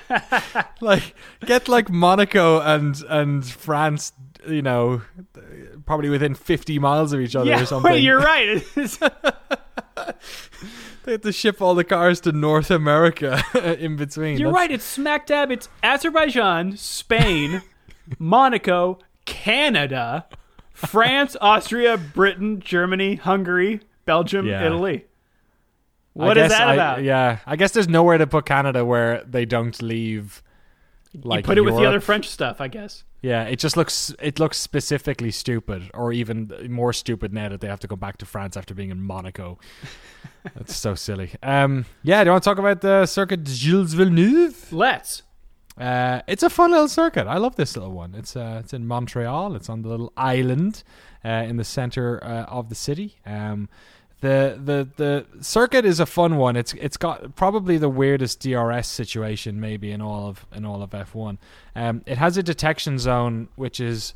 Like 0.81 1.15
get 1.45 1.67
like 1.67 1.89
monaco 1.89 2.59
and 2.59 3.01
and 3.07 3.45
france 3.45 4.11
you 4.47 4.61
know 4.61 5.01
probably 5.85 6.09
within 6.09 6.33
50 6.35 6.79
miles 6.79 7.13
of 7.13 7.21
each 7.21 7.35
other 7.35 7.49
yeah, 7.49 7.61
or 7.61 7.65
something. 7.65 7.91
wait, 7.91 8.03
you're 8.03 8.19
right. 8.19 8.63
They 11.03 11.13
have 11.13 11.21
to 11.21 11.31
ship 11.31 11.61
all 11.61 11.75
the 11.75 11.83
cars 11.83 12.21
to 12.21 12.31
North 12.31 12.71
America 12.71 13.43
in 13.79 13.95
between. 13.97 14.37
You're 14.37 14.51
That's- 14.51 14.61
right. 14.61 14.71
It's 14.71 14.85
smack 14.85 15.25
dab. 15.27 15.51
It's 15.51 15.67
Azerbaijan, 15.83 16.77
Spain, 16.77 17.61
Monaco, 18.19 18.99
Canada, 19.25 20.25
France, 20.71 21.35
Austria, 21.41 21.97
Britain, 21.97 22.59
Germany, 22.61 23.15
Hungary, 23.15 23.81
Belgium, 24.05 24.45
Yeah. 24.45 24.65
Italy. 24.65 25.05
I 26.19 26.25
What 26.25 26.37
is 26.37 26.43
guess 26.49 26.57
that 26.59 26.67
I- 26.69 26.73
about? 26.73 27.03
Yeah, 27.03 27.39
I 27.45 27.55
guess 27.55 27.71
there's 27.71 27.89
nowhere 27.89 28.17
to 28.17 28.27
put 28.27 28.45
Canada 28.45 28.85
where 28.85 29.23
they 29.25 29.45
don't 29.45 29.81
leave 29.81 30.41
like 31.21 31.43
you 31.43 31.47
put 31.47 31.57
it 31.57 31.61
with 31.61 31.75
the 31.75 31.85
other 31.85 31.99
French 31.99 32.29
stuff, 32.29 32.61
I 32.61 32.67
guess. 32.67 33.03
Yeah, 33.21 33.43
it 33.43 33.57
just 33.57 33.77
looks 33.77 34.13
it 34.19 34.39
looks 34.39 34.57
specifically 34.57 35.31
stupid, 35.31 35.89
or 35.93 36.11
even 36.11 36.51
more 36.69 36.91
stupid 36.93 37.33
now 37.33 37.49
that 37.49 37.61
they 37.61 37.67
have 37.67 37.79
to 37.81 37.87
go 37.87 37.95
back 37.95 38.17
to 38.17 38.25
France 38.25 38.57
after 38.57 38.73
being 38.73 38.89
in 38.89 39.01
Monaco. 39.01 39.59
That's 40.55 40.75
so 40.75 40.95
silly. 40.95 41.31
Um, 41.41 41.85
yeah, 42.03 42.23
do 42.23 42.27
you 42.27 42.31
want 42.31 42.43
to 42.43 42.49
talk 42.49 42.57
about 42.57 42.81
the 42.81 43.05
Circuit 43.05 43.43
de 43.43 43.51
Gilles 43.51 43.93
Villeneuve? 43.93 44.73
Let's. 44.73 45.23
Uh, 45.77 46.21
it's 46.27 46.43
a 46.43 46.49
fun 46.49 46.71
little 46.71 46.87
circuit. 46.87 47.25
I 47.25 47.37
love 47.37 47.55
this 47.55 47.75
little 47.75 47.93
one. 47.93 48.13
It's 48.13 48.35
uh, 48.35 48.61
it's 48.63 48.73
in 48.73 48.85
Montreal. 48.85 49.55
It's 49.55 49.69
on 49.69 49.81
the 49.81 49.89
little 49.89 50.13
island 50.17 50.83
uh, 51.25 51.29
in 51.47 51.57
the 51.57 51.63
center 51.63 52.23
uh, 52.23 52.43
of 52.43 52.69
the 52.69 52.75
city. 52.75 53.15
Um, 53.25 53.69
the 54.23 54.57
the 54.63 54.87
the 54.95 55.43
circuit 55.43 55.83
is 55.83 55.99
a 55.99 56.05
fun 56.05 56.37
one. 56.37 56.55
It's 56.55 56.73
it's 56.75 56.95
got 56.95 57.35
probably 57.35 57.77
the 57.77 57.89
weirdest 57.89 58.39
DRS 58.39 58.87
situation 58.87 59.59
maybe 59.59 59.91
in 59.91 60.01
all 60.01 60.29
of 60.29 60.45
in 60.55 60.63
all 60.63 60.81
of 60.81 60.91
F1. 60.91 61.37
Um, 61.75 62.03
it 62.05 62.17
has 62.17 62.37
a 62.37 62.43
detection 62.43 62.97
zone 62.97 63.49
which 63.55 63.81
is 63.81 64.13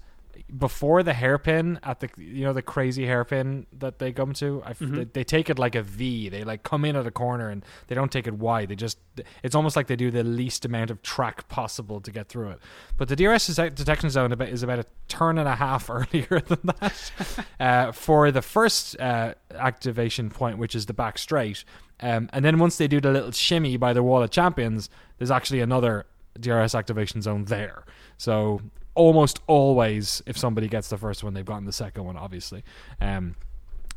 before 0.56 1.04
the 1.04 1.14
hairpin 1.14 1.78
at 1.84 2.00
the 2.00 2.10
you 2.18 2.46
know 2.46 2.54
the 2.54 2.62
crazy 2.62 3.06
hairpin 3.06 3.66
that 3.74 4.00
they 4.00 4.14
come 4.14 4.32
to. 4.34 4.62
Mhm. 4.66 4.96
they, 4.96 5.04
they 5.04 5.24
take 5.24 5.50
it 5.50 5.60
like 5.60 5.76
a 5.76 5.82
V. 5.82 6.30
They 6.30 6.44
like 6.44 6.64
come 6.64 6.86
in 6.86 6.96
at 6.96 7.06
a 7.06 7.12
corner 7.12 7.50
and 7.50 7.66
they 7.88 7.96
don't 7.96 8.12
take 8.12 8.28
it 8.28 8.34
wide. 8.34 8.70
They 8.70 8.76
just 8.76 8.98
it's 9.44 9.56
almost 9.56 9.76
like 9.76 9.88
they 9.88 9.96
do 9.98 10.10
the 10.10 10.24
least 10.24 10.64
amount 10.64 10.90
of 10.90 11.02
track 11.02 11.50
possible 11.50 12.00
to 12.00 12.12
get 12.12 12.30
through 12.30 12.52
it. 12.52 12.60
But 12.96 13.10
the 13.10 13.16
DRS 13.16 13.48
detection 13.48 14.10
zone 14.10 14.32
is 14.42 14.64
about 14.64 14.80
a 14.80 14.86
turn 15.10 15.38
and 15.38 15.50
a 15.50 15.56
half 15.56 15.90
earlier 15.90 16.42
than 16.48 16.60
that 16.80 17.12
uh, 17.60 17.92
for 17.92 18.32
the 18.32 18.42
first 18.42 19.00
uh, 19.02 19.34
activation 19.54 20.30
point, 20.30 20.58
which 20.58 20.76
is 20.76 20.86
the 20.86 20.94
back 20.94 21.18
straight. 21.18 21.66
Um, 22.00 22.30
and 22.32 22.46
then 22.46 22.58
once 22.60 22.78
they 22.78 22.88
do 22.88 23.02
the 23.02 23.12
little 23.12 23.32
shimmy 23.32 23.76
by 23.76 23.92
the 23.92 24.04
wall 24.04 24.24
of 24.24 24.30
champions, 24.30 24.90
there's 25.18 25.32
actually 25.32 25.62
another 25.62 26.06
DRS 26.40 26.76
activation 26.76 27.22
zone 27.22 27.46
there. 27.46 27.84
So 28.18 28.62
almost 28.98 29.40
always, 29.48 30.22
if 30.26 30.38
somebody 30.38 30.68
gets 30.68 30.90
the 30.90 30.98
first 30.98 31.24
one, 31.24 31.34
they've 31.34 31.46
gotten 31.46 31.66
the 31.66 31.72
second 31.72 32.04
one. 32.04 32.18
Obviously, 32.18 32.64
um, 33.00 33.36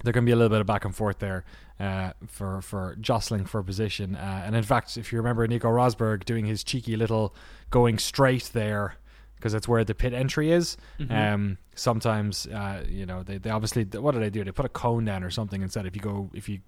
there 0.04 0.12
can 0.12 0.24
be 0.24 0.32
a 0.32 0.36
little 0.36 0.50
bit 0.50 0.60
of 0.60 0.66
back 0.66 0.84
and 0.84 0.94
forth 0.94 1.18
there 1.18 1.44
uh, 1.80 2.12
for 2.26 2.60
for 2.62 2.96
jostling 3.00 3.44
for 3.46 3.62
position. 3.62 4.14
Uh, 4.14 4.42
and 4.44 4.54
in 4.54 4.62
fact, 4.62 4.96
if 4.96 5.12
you 5.12 5.18
remember 5.18 5.46
Nico 5.46 5.68
Rosberg 5.68 6.24
doing 6.24 6.44
his 6.46 6.62
cheeky 6.62 6.96
little 6.96 7.34
going 7.70 7.98
straight 7.98 8.50
there. 8.52 8.94
Because 9.36 9.54
that's 9.54 9.66
where 9.66 9.84
the 9.84 9.94
pit 9.94 10.12
entry 10.12 10.52
is. 10.52 10.76
Mhm. 10.98 11.10
Um, 11.10 11.58
sometimes, 11.74 12.46
uh, 12.48 12.84
you 12.86 13.06
know, 13.06 13.22
they, 13.22 13.38
they 13.38 13.48
obviously 13.48 13.84
what 13.84 14.12
do 14.12 14.20
they 14.20 14.28
do? 14.28 14.44
They 14.44 14.52
put 14.52 14.66
a 14.66 14.68
cone 14.68 15.06
down 15.06 15.24
or 15.24 15.30
something 15.30 15.62
instead. 15.62 15.86
If 15.86 15.96
you 15.96 16.02
go, 16.02 16.28
if 16.34 16.46
you 16.46 16.58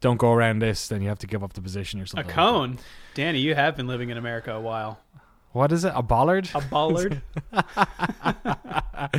don't 0.00 0.18
go 0.18 0.34
around 0.34 0.58
this, 0.58 0.88
then 0.88 1.00
you 1.00 1.08
have 1.08 1.18
to 1.20 1.26
give 1.26 1.42
up 1.42 1.54
the 1.54 1.62
position 1.62 2.00
or 2.00 2.02
a 2.02 2.06
something. 2.06 2.26
like 2.26 2.34
cone. 2.34 2.78
Danny, 3.14 3.38
you 3.38 3.54
have 3.54 3.78
been 3.78 3.86
living 3.86 4.10
in 4.10 4.18
America 4.18 4.52
a 4.52 4.60
while. 4.60 5.00
What 5.58 5.72
is 5.72 5.84
it? 5.84 5.92
A 5.96 6.02
bollard? 6.02 6.48
A 6.54 6.60
bollard. 6.60 7.20
I 7.52 9.10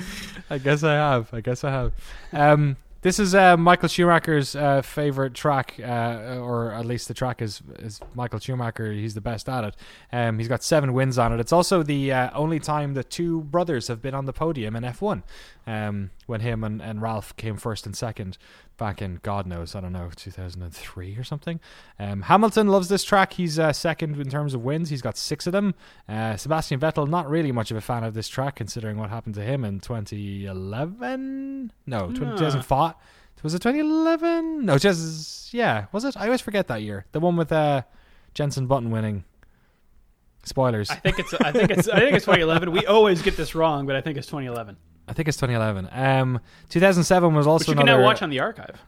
guess 0.64 0.84
I 0.84 0.94
have. 0.94 1.34
I 1.34 1.42
guess 1.42 1.66
I 1.66 1.70
have. 1.70 1.92
Um, 2.32 2.78
this 3.02 3.20
is 3.20 3.36
uh, 3.36 3.58
Michael 3.58 3.90
Schumacher's 3.90 4.56
uh, 4.56 4.82
favorite 4.82 5.34
track, 5.34 5.76
uh, 5.84 6.38
or 6.40 6.72
at 6.72 6.86
least 6.86 7.10
the 7.10 7.14
track 7.14 7.42
is 7.42 7.62
is 7.80 8.00
Michael 8.16 8.40
Schumacher. 8.40 8.94
He's 8.94 9.16
the 9.16 9.22
best 9.22 9.50
at 9.50 9.66
it. 9.66 9.76
Um, 10.14 10.40
he's 10.40 10.48
got 10.48 10.64
seven 10.64 10.94
wins 10.94 11.18
on 11.18 11.34
it. 11.34 11.42
It's 11.42 11.52
also 11.52 11.84
the 11.84 12.14
uh, 12.14 12.30
only 12.34 12.62
time 12.62 12.94
that 12.94 13.10
two 13.10 13.42
brothers 13.42 13.90
have 13.90 14.02
been 14.02 14.16
on 14.16 14.26
the 14.26 14.32
podium 14.32 14.78
in 14.78 14.84
F1. 14.84 15.24
Um, 15.68 16.12
when 16.30 16.42
him 16.42 16.64
and, 16.64 16.82
and 16.82 17.02
Ralf 17.02 17.36
came 17.36 17.58
first 17.58 17.86
and 17.86 17.96
second 17.98 18.38
back 18.78 19.02
in 19.02 19.20
God 19.24 19.46
knows 19.48 19.76
I 19.76 19.82
don't 19.82 19.92
know 19.92 20.10
2003 20.16 21.18
or 21.18 21.24
something. 21.24 21.60
Um, 21.98 22.22
Hamilton 22.22 22.68
loves 22.68 22.88
this 22.88 23.04
track. 23.04 23.34
He's 23.34 23.58
uh, 23.60 23.74
second 23.74 24.16
in 24.20 24.30
terms 24.30 24.54
of 24.54 24.64
wins. 24.64 24.90
He's 24.90 25.02
got 25.02 25.18
six 25.18 25.48
of 25.48 25.54
them. 25.54 25.74
Uh, 26.08 26.38
Sebastian 26.38 26.80
Vettel 26.80 27.10
not 27.10 27.30
really 27.30 27.52
much 27.52 27.72
of 27.72 27.78
a 27.78 27.82
fan 27.82 28.04
of 28.04 28.14
this 28.14 28.30
track 28.30 28.56
considering 28.56 28.98
what 28.98 29.10
happened 29.10 29.36
to 29.36 29.42
him 29.44 29.66
in 29.66 29.80
2011. 29.80 31.72
No, 31.86 32.00
20, 32.08 32.20
Nah. 32.20 32.32
2005. 32.38 32.94
Was 33.42 33.54
it 33.54 33.62
2011? 33.62 34.66
No, 34.66 34.78
just 34.78 35.54
yeah. 35.54 35.86
Was 35.94 36.04
it? 36.04 36.18
I 36.18 36.26
always 36.26 36.42
forget 36.42 36.68
that 36.68 36.82
year. 36.82 37.06
The 37.14 37.22
one 37.22 37.38
with 37.38 37.52
uh, 37.52 37.84
Jenson 38.34 38.68
Button 38.68 38.92
winning. 38.92 39.24
Spoilers. 40.44 40.90
I 40.90 40.96
think 40.96 41.20
it's. 41.20 41.34
I 41.34 41.52
think 41.52 41.72
it's. 41.72 41.88
I 41.88 42.00
think 42.00 42.16
it's 42.16 42.26
2011. 42.26 42.72
We 42.72 42.86
always 42.86 43.22
get 43.22 43.38
this 43.38 43.56
wrong, 43.56 43.86
but 43.86 43.96
I 43.96 44.02
think 44.02 44.18
it's 44.18 44.28
2011. 44.28 44.76
I 45.10 45.14
think 45.14 45.28
it's 45.28 45.38
2011. 45.38 45.90
Um, 45.92 46.40
2007 46.70 47.34
was 47.34 47.48
also 47.48 47.64
Which 47.64 47.68
you 47.70 47.74
can 47.76 47.82
another. 47.88 48.02
now 48.02 48.06
watch 48.06 48.22
on 48.22 48.30
the 48.30 48.40
archive. 48.40 48.82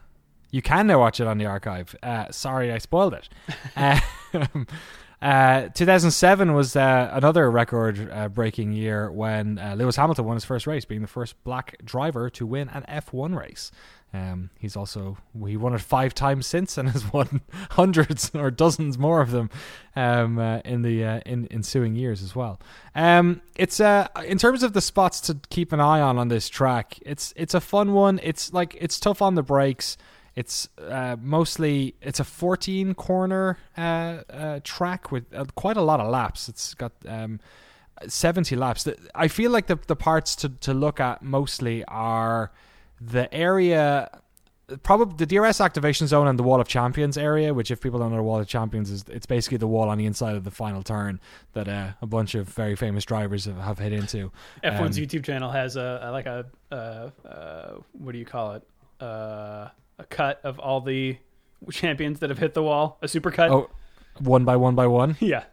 You 0.50 0.62
can 0.62 0.86
now 0.86 0.98
watch 1.00 1.18
it 1.20 1.26
on 1.26 1.38
the 1.38 1.46
archive. 1.46 1.96
Uh, 2.02 2.30
sorry, 2.30 2.70
I 2.72 2.78
spoiled 2.78 3.14
it. 3.14 3.28
um, 3.76 4.66
uh, 5.22 5.68
2007 5.74 6.52
was 6.54 6.76
uh, 6.76 7.10
another 7.12 7.50
record-breaking 7.50 8.72
year 8.72 9.10
when 9.10 9.58
uh, 9.58 9.74
Lewis 9.76 9.96
Hamilton 9.96 10.24
won 10.26 10.36
his 10.36 10.44
first 10.44 10.66
race, 10.66 10.84
being 10.84 11.02
the 11.02 11.08
first 11.08 11.42
black 11.44 11.76
driver 11.84 12.30
to 12.30 12.46
win 12.46 12.68
an 12.68 12.84
F1 12.88 13.36
race. 13.36 13.70
Um, 14.14 14.50
he's 14.58 14.76
also 14.76 15.16
he 15.46 15.56
won 15.56 15.74
it 15.74 15.80
five 15.80 16.14
times 16.14 16.46
since 16.46 16.76
and 16.76 16.88
has 16.90 17.10
won 17.12 17.40
hundreds 17.70 18.30
or 18.34 18.50
dozens 18.50 18.98
more 18.98 19.22
of 19.22 19.30
them 19.30 19.48
um, 19.96 20.38
uh, 20.38 20.58
in 20.64 20.82
the 20.82 21.04
uh, 21.04 21.20
in 21.24 21.46
ensuing 21.50 21.96
years 21.96 22.22
as 22.22 22.36
well. 22.36 22.60
Um, 22.94 23.40
it's 23.56 23.80
uh, 23.80 24.08
in 24.26 24.38
terms 24.38 24.62
of 24.62 24.74
the 24.74 24.82
spots 24.82 25.20
to 25.22 25.38
keep 25.48 25.72
an 25.72 25.80
eye 25.80 26.00
on 26.00 26.18
on 26.18 26.28
this 26.28 26.48
track. 26.48 26.98
It's 27.06 27.32
it's 27.36 27.54
a 27.54 27.60
fun 27.60 27.94
one. 27.94 28.20
It's 28.22 28.52
like 28.52 28.76
it's 28.78 29.00
tough 29.00 29.22
on 29.22 29.34
the 29.34 29.42
brakes. 29.42 29.96
It's 30.34 30.68
uh, 30.78 31.16
mostly 31.20 31.94
it's 32.00 32.20
a 32.20 32.24
14 32.24 32.94
corner 32.94 33.58
uh, 33.76 33.80
uh, 34.30 34.60
track 34.64 35.10
with 35.10 35.24
uh, 35.34 35.44
quite 35.54 35.76
a 35.76 35.82
lot 35.82 36.00
of 36.00 36.10
laps. 36.10 36.48
It's 36.48 36.72
got 36.74 36.92
um, 37.06 37.38
70 38.06 38.56
laps. 38.56 38.88
I 39.14 39.28
feel 39.28 39.50
like 39.50 39.66
the 39.68 39.78
the 39.86 39.96
parts 39.96 40.36
to 40.36 40.50
to 40.50 40.74
look 40.74 41.00
at 41.00 41.22
mostly 41.22 41.84
are 41.86 42.50
the 43.04 43.32
area 43.34 44.10
probably 44.82 45.14
the 45.16 45.26
DRS 45.26 45.60
activation 45.60 46.06
zone 46.06 46.26
and 46.28 46.38
the 46.38 46.42
Wall 46.42 46.60
of 46.60 46.68
Champions 46.68 47.18
area, 47.18 47.52
which 47.52 47.70
if 47.70 47.80
people 47.80 47.98
don't 47.98 48.10
know 48.10 48.16
the 48.16 48.22
Wall 48.22 48.40
of 48.40 48.46
Champions 48.46 48.90
is 48.90 49.04
it's 49.08 49.26
basically 49.26 49.58
the 49.58 49.66
wall 49.66 49.88
on 49.88 49.98
the 49.98 50.06
inside 50.06 50.34
of 50.36 50.44
the 50.44 50.50
final 50.50 50.82
turn 50.82 51.20
that 51.52 51.68
uh, 51.68 51.90
a 52.00 52.06
bunch 52.06 52.34
of 52.34 52.48
very 52.48 52.76
famous 52.76 53.04
drivers 53.04 53.44
have, 53.44 53.58
have 53.58 53.78
hit 53.78 53.92
into. 53.92 54.30
F1's 54.64 54.98
Um, 54.98 55.04
YouTube 55.04 55.24
channel 55.24 55.50
has 55.50 55.76
a, 55.76 56.08
like 56.12 56.26
a 56.26 56.46
uh, 56.70 57.10
uh, 57.28 57.72
what 57.92 58.12
do 58.12 58.18
you 58.18 58.24
call 58.24 58.52
it? 58.54 58.62
Uh, 59.00 59.68
a 59.98 60.04
cut 60.08 60.40
of 60.44 60.58
all 60.58 60.80
the 60.80 61.18
champions 61.70 62.20
that 62.20 62.30
have 62.30 62.38
hit 62.38 62.54
the 62.54 62.62
wall. 62.62 62.98
A 63.02 63.08
super 63.08 63.30
cut. 63.30 63.50
Oh, 63.50 63.68
one 64.20 64.44
by 64.44 64.56
one 64.56 64.74
by 64.74 64.86
one. 64.86 65.16
yeah, 65.20 65.44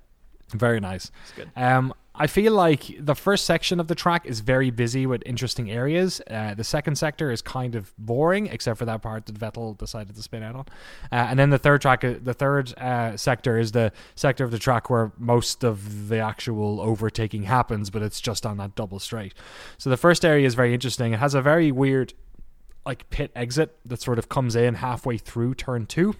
Very 0.54 0.80
nice. 0.80 1.12
it's 1.24 1.32
good. 1.34 1.52
Um, 1.56 1.94
I 2.22 2.28
feel 2.28 2.52
like 2.52 2.94
the 3.00 3.16
first 3.16 3.46
section 3.46 3.80
of 3.80 3.88
the 3.88 3.96
track 3.96 4.26
is 4.26 4.42
very 4.42 4.72
busy 4.72 5.06
with 5.06 5.24
interesting 5.26 5.72
areas. 5.72 6.22
Uh, 6.30 6.54
the 6.54 6.66
second 6.66 6.98
sector 6.98 7.32
is 7.32 7.42
kind 7.42 7.76
of 7.76 7.94
boring, 7.98 8.48
except 8.48 8.78
for 8.78 8.84
that 8.84 9.02
part 9.02 9.26
that 9.28 9.36
Vettel 9.40 9.78
decided 9.78 10.18
to 10.18 10.22
spin 10.22 10.44
out 10.44 10.56
on. 10.56 10.66
Uh, 11.14 11.28
and 11.30 11.40
then 11.40 11.50
the 11.50 11.58
third 11.58 11.82
track, 11.82 12.04
uh, 12.04 12.16
the 12.22 12.34
third 12.34 12.78
uh, 12.78 13.16
sector 13.16 13.58
is 13.58 13.72
the 13.72 13.94
sector 14.16 14.44
of 14.44 14.52
the 14.52 14.60
track 14.60 14.90
where 14.90 15.14
most 15.18 15.64
of 15.64 16.10
the 16.10 16.20
actual 16.20 16.82
overtaking 16.82 17.44
happens, 17.44 17.90
but 17.90 18.02
it's 18.02 18.20
just 18.20 18.46
on 18.46 18.58
that 18.58 18.76
double 18.76 19.00
straight. 19.00 19.34
So 19.78 19.90
the 19.90 19.98
first 19.98 20.26
area 20.26 20.46
is 20.46 20.56
very 20.56 20.74
interesting. 20.74 21.14
It 21.14 21.20
has 21.20 21.34
a 21.34 21.42
very 21.42 21.72
weird, 21.72 22.14
like 22.86 23.10
pit 23.10 23.32
exit 23.34 23.78
that 23.86 24.02
sort 24.02 24.20
of 24.20 24.28
comes 24.28 24.58
in 24.58 24.76
halfway 24.76 25.18
through 25.18 25.56
turn 25.56 25.86
two. 25.86 26.16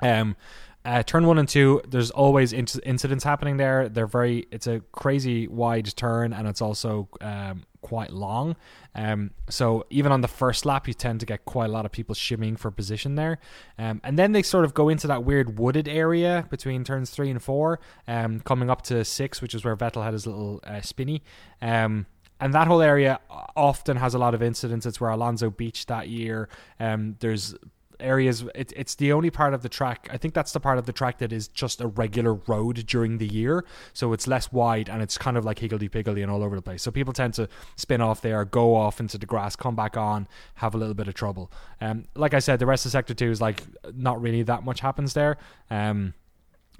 Um, 0.00 0.34
uh, 0.84 1.02
turn 1.02 1.26
one 1.26 1.38
and 1.38 1.48
two, 1.48 1.82
there's 1.88 2.10
always 2.10 2.52
inc- 2.52 2.80
incidents 2.84 3.22
happening 3.22 3.58
there. 3.58 3.88
They're 3.88 4.06
very, 4.06 4.46
it's 4.50 4.66
a 4.66 4.80
crazy 4.92 5.46
wide 5.46 5.94
turn 5.94 6.32
and 6.32 6.48
it's 6.48 6.62
also 6.62 7.08
um, 7.20 7.64
quite 7.82 8.12
long. 8.12 8.56
Um, 8.94 9.32
so 9.48 9.84
even 9.90 10.10
on 10.10 10.22
the 10.22 10.28
first 10.28 10.64
lap, 10.64 10.88
you 10.88 10.94
tend 10.94 11.20
to 11.20 11.26
get 11.26 11.44
quite 11.44 11.68
a 11.68 11.72
lot 11.72 11.84
of 11.84 11.92
people 11.92 12.14
shimmying 12.14 12.58
for 12.58 12.70
position 12.70 13.14
there. 13.14 13.38
Um, 13.78 14.00
and 14.04 14.18
then 14.18 14.32
they 14.32 14.42
sort 14.42 14.64
of 14.64 14.72
go 14.72 14.88
into 14.88 15.06
that 15.06 15.22
weird 15.22 15.58
wooded 15.58 15.86
area 15.86 16.46
between 16.50 16.82
turns 16.82 17.10
three 17.10 17.30
and 17.30 17.42
four, 17.42 17.80
um, 18.08 18.40
coming 18.40 18.70
up 18.70 18.80
to 18.82 19.04
six, 19.04 19.42
which 19.42 19.54
is 19.54 19.64
where 19.64 19.76
Vettel 19.76 20.02
had 20.02 20.14
his 20.14 20.26
little 20.26 20.60
uh, 20.64 20.80
spinny. 20.80 21.22
Um, 21.60 22.06
and 22.40 22.54
that 22.54 22.66
whole 22.66 22.80
area 22.80 23.20
often 23.54 23.98
has 23.98 24.14
a 24.14 24.18
lot 24.18 24.34
of 24.34 24.42
incidents. 24.42 24.86
It's 24.86 24.98
where 24.98 25.10
Alonso 25.10 25.50
beached 25.50 25.88
that 25.88 26.08
year. 26.08 26.48
Um, 26.78 27.16
there's 27.20 27.54
areas. 28.00 28.44
It, 28.54 28.72
it's 28.76 28.94
the 28.94 29.12
only 29.12 29.30
part 29.30 29.54
of 29.54 29.62
the 29.62 29.68
track. 29.68 30.08
I 30.12 30.16
think 30.16 30.34
that's 30.34 30.52
the 30.52 30.60
part 30.60 30.78
of 30.78 30.86
the 30.86 30.92
track 30.92 31.18
that 31.18 31.32
is 31.32 31.48
just 31.48 31.80
a 31.80 31.86
regular 31.86 32.34
road 32.34 32.86
during 32.86 33.18
the 33.18 33.26
year, 33.26 33.64
so 33.92 34.12
it's 34.12 34.26
less 34.26 34.52
wide 34.52 34.88
and 34.88 35.02
it's 35.02 35.18
kind 35.18 35.36
of 35.36 35.44
like 35.44 35.58
higgledy 35.58 35.88
piggledy 35.88 36.22
and 36.22 36.30
all 36.30 36.42
over 36.42 36.56
the 36.56 36.62
place. 36.62 36.82
So 36.82 36.90
people 36.90 37.12
tend 37.12 37.34
to 37.34 37.48
spin 37.76 38.00
off 38.00 38.20
there, 38.20 38.44
go 38.44 38.74
off 38.74 39.00
into 39.00 39.18
the 39.18 39.26
grass, 39.26 39.56
come 39.56 39.76
back 39.76 39.96
on, 39.96 40.28
have 40.54 40.74
a 40.74 40.78
little 40.78 40.94
bit 40.94 41.08
of 41.08 41.14
trouble. 41.14 41.50
Um, 41.80 42.04
like 42.14 42.34
I 42.34 42.38
said, 42.38 42.58
the 42.58 42.66
rest 42.66 42.86
of 42.86 42.92
sector 42.92 43.14
two 43.14 43.30
is 43.30 43.40
like 43.40 43.62
not 43.94 44.20
really 44.20 44.42
that 44.42 44.64
much 44.64 44.80
happens 44.80 45.14
there. 45.14 45.38
Um, 45.70 46.14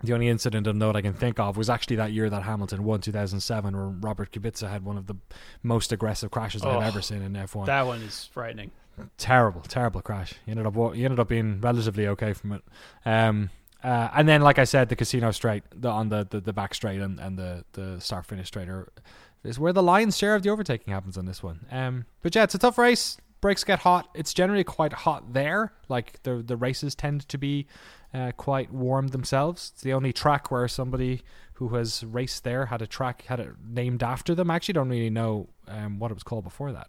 the 0.02 0.14
only 0.14 0.28
incident 0.28 0.66
of 0.66 0.76
note 0.76 0.96
I 0.96 1.02
can 1.02 1.12
think 1.12 1.38
of 1.38 1.56
was 1.56 1.68
actually 1.68 1.96
that 1.96 2.12
year 2.12 2.30
that 2.30 2.42
Hamilton 2.42 2.84
won 2.84 3.00
2007, 3.00 3.76
where 3.76 3.86
Robert 3.86 4.32
Kubica 4.32 4.70
had 4.70 4.82
one 4.84 4.96
of 4.96 5.06
the 5.06 5.16
most 5.62 5.92
aggressive 5.92 6.30
crashes 6.30 6.64
Oh, 6.64 6.78
I've 6.78 6.88
ever 6.88 7.02
seen 7.02 7.20
in 7.22 7.34
F1. 7.34 7.66
That 7.66 7.86
one 7.86 8.00
is 8.00 8.24
frightening. 8.32 8.70
Terrible, 9.16 9.60
terrible 9.62 10.00
crash. 10.02 10.34
You 10.46 10.52
ended 10.52 10.66
up 10.66 10.94
he 10.94 11.04
ended 11.04 11.20
up 11.20 11.28
being 11.28 11.60
relatively 11.60 12.06
okay 12.08 12.32
from 12.32 12.52
it. 12.52 12.62
Um, 13.04 13.50
Uh, 13.82 14.10
and 14.14 14.28
then, 14.28 14.42
like 14.42 14.58
I 14.58 14.66
said, 14.66 14.90
the 14.90 14.96
casino 14.96 15.30
straight 15.30 15.62
the, 15.74 15.88
on 15.88 16.10
the, 16.10 16.26
the, 16.28 16.40
the 16.40 16.52
back 16.52 16.74
straight 16.74 17.00
and, 17.00 17.18
and 17.18 17.38
the, 17.38 17.64
the 17.72 17.98
start 17.98 18.26
finish 18.26 18.48
straight 18.48 18.68
is 19.42 19.58
where 19.58 19.72
the 19.72 19.82
lion's 19.82 20.18
share 20.18 20.34
of 20.34 20.42
the 20.42 20.50
overtaking 20.50 20.92
happens 20.92 21.16
on 21.16 21.24
this 21.24 21.42
one. 21.42 21.64
Um, 21.70 22.04
but 22.20 22.34
yeah, 22.34 22.42
it's 22.42 22.54
a 22.54 22.58
tough 22.58 22.76
race. 22.76 23.16
Brakes 23.40 23.64
get 23.64 23.78
hot. 23.78 24.10
It's 24.14 24.34
generally 24.34 24.64
quite 24.64 24.92
hot 24.92 25.32
there. 25.32 25.72
Like 25.88 26.22
the 26.24 26.42
the 26.46 26.58
races 26.58 26.94
tend 26.94 27.26
to 27.28 27.38
be 27.38 27.66
uh, 28.12 28.32
quite 28.36 28.70
warm 28.70 29.08
themselves. 29.08 29.70
It's 29.72 29.82
the 29.82 29.94
only 29.94 30.12
track 30.12 30.50
where 30.50 30.68
somebody 30.68 31.22
who 31.54 31.68
has 31.70 32.04
raced 32.04 32.44
there 32.44 32.66
had 32.66 32.82
a 32.82 32.86
track 32.86 33.22
had 33.28 33.40
it 33.40 33.48
named 33.66 34.02
after 34.02 34.34
them. 34.34 34.50
I 34.50 34.56
actually 34.56 34.74
don't 34.74 34.90
really 34.90 35.08
know 35.08 35.48
um, 35.68 35.98
what 35.98 36.10
it 36.10 36.14
was 36.14 36.22
called 36.22 36.44
before 36.44 36.72
that. 36.72 36.88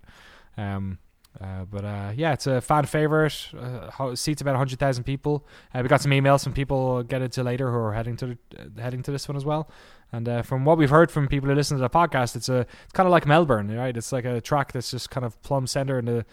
Um, 0.57 0.97
uh, 1.39 1.65
but 1.65 1.85
uh, 1.85 2.11
yeah, 2.15 2.33
it's 2.33 2.45
a 2.47 2.59
fan 2.59 2.85
favorite. 2.85 3.47
Uh, 3.57 4.15
seats 4.15 4.41
about 4.41 4.55
hundred 4.55 4.79
thousand 4.79 5.05
people. 5.05 5.47
Uh, 5.73 5.79
we 5.81 5.87
got 5.87 6.01
some 6.01 6.11
emails 6.11 6.43
from 6.43 6.53
people 6.53 7.03
get 7.03 7.21
into 7.21 7.41
later 7.41 7.71
who 7.71 7.77
are 7.77 7.93
heading 7.93 8.17
to 8.17 8.25
the, 8.27 8.37
uh, 8.59 8.81
heading 8.81 9.01
to 9.03 9.11
this 9.11 9.27
one 9.27 9.37
as 9.37 9.45
well. 9.45 9.69
And 10.13 10.45
from 10.45 10.65
what 10.65 10.77
we've 10.77 10.89
heard 10.89 11.09
from 11.09 11.29
people 11.29 11.47
who 11.47 11.55
listen 11.55 11.77
to 11.77 11.81
the 11.81 11.89
podcast, 11.89 12.35
it's 12.35 12.49
a 12.49 12.67
it's 12.83 12.91
kind 12.91 13.07
of 13.07 13.11
like 13.11 13.25
Melbourne, 13.25 13.73
right? 13.73 13.95
It's 13.95 14.11
like 14.11 14.25
a 14.25 14.41
track 14.41 14.73
that's 14.73 14.91
just 14.91 15.09
kind 15.09 15.25
of 15.25 15.41
plumb 15.41 15.67
center 15.67 15.99
in 15.99 16.05
the 16.05 16.25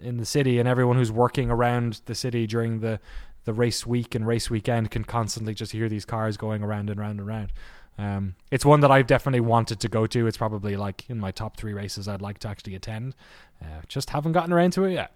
in 0.00 0.16
the 0.16 0.24
city, 0.24 0.58
and 0.58 0.66
everyone 0.66 0.96
who's 0.96 1.12
working 1.12 1.50
around 1.50 2.00
the 2.06 2.14
city 2.14 2.46
during 2.46 2.80
the 2.80 2.98
the 3.44 3.52
race 3.52 3.86
week 3.86 4.14
and 4.14 4.26
race 4.26 4.48
weekend 4.48 4.90
can 4.90 5.04
constantly 5.04 5.54
just 5.54 5.72
hear 5.72 5.88
these 5.88 6.06
cars 6.06 6.38
going 6.38 6.62
around 6.62 6.88
and 6.88 6.98
around 6.98 7.20
and 7.20 7.28
around. 7.28 7.52
Um, 7.98 8.34
it's 8.50 8.64
one 8.64 8.80
that 8.80 8.90
I've 8.90 9.06
definitely 9.06 9.40
wanted 9.40 9.80
to 9.80 9.88
go 9.88 10.06
to. 10.06 10.26
It's 10.26 10.36
probably 10.36 10.76
like 10.76 11.08
in 11.08 11.18
my 11.18 11.30
top 11.30 11.56
three 11.56 11.72
races 11.72 12.08
I'd 12.08 12.20
like 12.20 12.38
to 12.40 12.48
actually 12.48 12.74
attend. 12.74 13.14
Uh, 13.62 13.66
just 13.88 14.10
haven't 14.10 14.32
gotten 14.32 14.52
around 14.52 14.72
to 14.74 14.84
it 14.84 14.92
yet. 14.92 15.12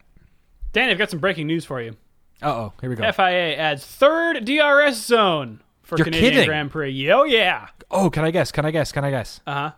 Danny, 0.73 0.93
I've 0.93 0.99
got 0.99 1.11
some 1.11 1.19
breaking 1.21 1.47
news 1.47 1.65
for 1.65 1.81
you. 1.83 1.97
Uh 2.43 2.49
oh, 2.49 2.73
here 2.81 2.89
we 2.89 2.97
go. 2.97 3.11
FIA 3.13 3.57
adds 3.57 3.85
third 3.85 4.45
DRS 4.47 4.97
zone 4.97 5.61
for 5.83 5.99
You're 5.99 6.07
Canadian 6.07 6.33
kidding. 6.33 6.47
Grand 6.49 6.71
Prix. 6.71 7.11
Oh 7.13 7.25
yeah. 7.25 7.69
Oh, 7.91 8.09
can 8.09 8.25
I 8.25 8.31
guess? 8.31 8.51
Can 8.51 8.65
I 8.65 8.71
guess? 8.71 8.93
Can 8.93 9.05
I 9.05 9.11
guess? 9.11 9.41
Uh 9.47 9.53
huh. 9.53 9.73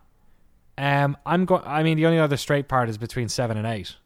Um, 0.78 1.16
I'm 1.26 1.44
going. 1.44 1.62
I 1.66 1.82
mean, 1.82 1.96
the 1.96 2.06
only 2.06 2.18
other 2.20 2.36
straight 2.36 2.68
part 2.68 2.88
is 2.88 2.98
between 2.98 3.28
seven 3.28 3.56
and 3.56 3.66
eight. 3.66 3.96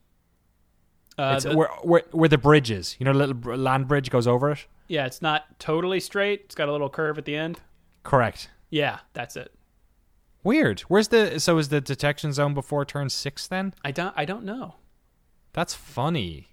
Uh, 1.19 1.33
it's 1.37 1.45
the- 1.45 1.57
where, 1.57 1.69
where 1.83 2.03
where 2.13 2.29
the 2.29 2.39
bridge 2.39 2.71
is. 2.71 2.97
You 2.99 3.05
know, 3.05 3.13
the 3.13 3.27
little 3.27 3.57
land 3.57 3.89
bridge 3.89 4.11
goes 4.11 4.27
over 4.27 4.51
it. 4.53 4.67
yeah, 4.89 5.05
it's 5.07 5.21
not 5.21 5.59
totally 5.59 6.01
straight. 6.01 6.43
It's 6.47 6.55
got 6.55 6.69
a 6.69 6.73
little 6.73 6.89
curve 6.91 7.19
at 7.19 7.25
the 7.27 7.37
end. 7.37 7.61
Correct. 8.05 8.49
Yeah, 8.77 8.99
that's 9.15 9.37
it. 9.37 9.51
Weird. 10.45 10.81
Where's 10.83 11.09
the 11.09 11.41
so 11.41 11.57
is 11.59 11.69
the 11.71 11.81
detection 11.81 12.33
zone 12.33 12.53
before 12.55 12.85
turn 12.85 13.09
six? 13.09 13.47
Then 13.47 13.73
I 13.83 13.91
don't. 13.91 14.13
I 14.17 14.25
don't 14.27 14.45
know. 14.45 14.75
that's 15.53 15.73
funny. 15.75 16.49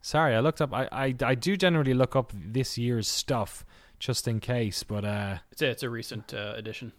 Sorry, 0.00 0.34
I 0.34 0.40
looked 0.40 0.60
up. 0.60 0.72
I, 0.72 0.88
I 0.92 1.14
I 1.32 1.34
do 1.34 1.56
generally 1.56 1.94
look 1.94 2.14
up 2.14 2.32
this 2.34 2.78
year's 2.78 3.08
stuff 3.08 3.64
just 3.98 4.26
in 4.28 4.38
case, 4.40 4.82
but 4.84 5.04
uh, 5.04 5.38
It's 5.52 5.62
a, 5.62 5.68
it's 5.70 5.82
a 5.82 5.90
recent 5.90 6.32
uh, 6.34 6.54
addition. 6.56 6.92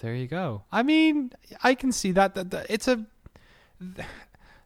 there 0.00 0.14
you 0.14 0.26
go. 0.26 0.64
I 0.72 0.82
mean, 0.82 1.30
I 1.62 1.74
can 1.74 1.92
see 1.92 2.12
that, 2.12 2.34
that, 2.34 2.50
that 2.50 2.66
it's 2.68 2.88
a 2.88 3.04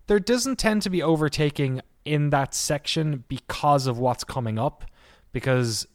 there 0.07 0.21
doesn't 0.21 0.57
tend 0.59 0.83
to 0.83 0.91
be 0.91 1.03
overtaking 1.03 1.81
in 2.05 2.31
that 2.31 2.55
section 2.55 3.25
because 3.29 3.87
of 3.87 3.99
what's 3.99 4.25
coming 4.25 4.59
up 4.59 4.85
because 5.33 5.87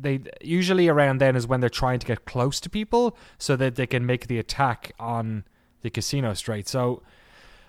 they 0.00 0.20
usually 0.40 0.88
around 0.88 1.18
then 1.18 1.36
is 1.36 1.46
when 1.46 1.60
they're 1.60 1.68
trying 1.68 1.98
to 1.98 2.06
get 2.06 2.24
close 2.24 2.60
to 2.60 2.70
people 2.70 3.16
so 3.38 3.56
that 3.56 3.74
they 3.76 3.86
can 3.86 4.06
make 4.06 4.26
the 4.26 4.38
attack 4.38 4.92
on 4.98 5.44
the 5.82 5.90
casino 5.90 6.34
straight. 6.34 6.68
So 6.68 7.02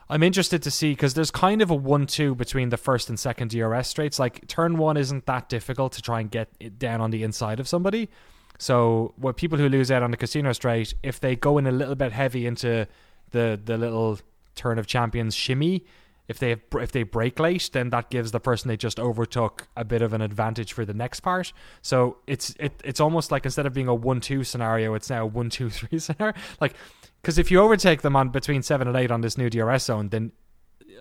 I'm 0.10 0.24
interested 0.24 0.64
to 0.64 0.72
see 0.72 0.92
because 0.92 1.14
there's 1.14 1.32
kind 1.32 1.62
of 1.62 1.70
a 1.70 1.76
one-two 1.76 2.36
between 2.36 2.70
the 2.70 2.78
first 2.78 3.10
and 3.10 3.20
second 3.20 3.52
DRS 3.52 3.88
straights. 3.88 4.18
Like 4.18 4.48
turn 4.48 4.78
one 4.78 4.98
isn't 4.98 5.26
that 5.28 5.50
difficult 5.50 5.94
to 5.94 6.02
try 6.02 6.20
and 6.20 6.32
get 6.32 6.50
it 6.60 6.80
down 6.80 7.02
on 7.02 7.12
the 7.12 7.24
inside 7.24 7.60
of 7.60 7.68
somebody. 7.68 8.10
So 8.58 9.14
what 9.16 9.38
people 9.38 9.58
who 9.58 9.70
lose 9.70 9.92
out 9.92 10.04
on 10.04 10.12
the 10.12 10.18
casino 10.18 10.52
straight, 10.54 10.94
if 11.04 11.20
they 11.20 11.36
go 11.36 11.58
in 11.58 11.68
a 11.68 11.72
little 11.72 11.96
bit 11.96 12.12
heavy 12.12 12.46
into 12.48 12.88
the 13.32 13.60
the 13.64 13.78
little 13.78 14.20
turn 14.56 14.80
of 14.80 14.88
champions 14.88 15.36
shimmy, 15.36 15.86
if 16.30 16.40
they 16.40 16.50
have, 16.52 16.62
if 16.76 16.92
they 16.92 17.04
break 17.04 17.40
late, 17.40 17.72
then 17.74 17.90
that 17.90 18.10
gives 18.10 18.32
the 18.32 18.40
person 18.40 18.70
they 18.70 18.78
just 18.78 19.00
overtook 19.00 19.68
a 19.76 19.84
bit 19.84 20.02
of 20.02 20.14
an 20.14 20.22
advantage 20.22 20.72
for 20.72 20.86
the 20.86 20.94
next 20.94 21.22
part. 21.22 21.52
So 21.82 22.18
it's 22.28 22.56
it 22.60 22.82
it's 22.86 23.00
almost 23.00 23.32
like 23.32 23.46
instead 23.46 23.66
of 23.66 23.74
being 23.74 23.88
a 23.88 23.96
one 23.96 24.22
two 24.22 24.44
scenario, 24.44 24.94
it's 24.94 25.10
now 25.10 25.24
a 25.24 25.26
one 25.26 25.50
two 25.50 25.70
three 25.70 26.00
scenario. 26.00 26.36
Like 26.62 26.76
because 27.22 27.38
if 27.38 27.50
you 27.52 27.60
overtake 27.60 28.04
them 28.04 28.16
on 28.16 28.30
between 28.30 28.62
seven 28.62 28.88
and 28.88 28.96
eight 28.96 29.12
on 29.12 29.22
this 29.22 29.38
new 29.38 29.50
DRS 29.50 29.84
zone, 29.84 30.10
then 30.10 30.32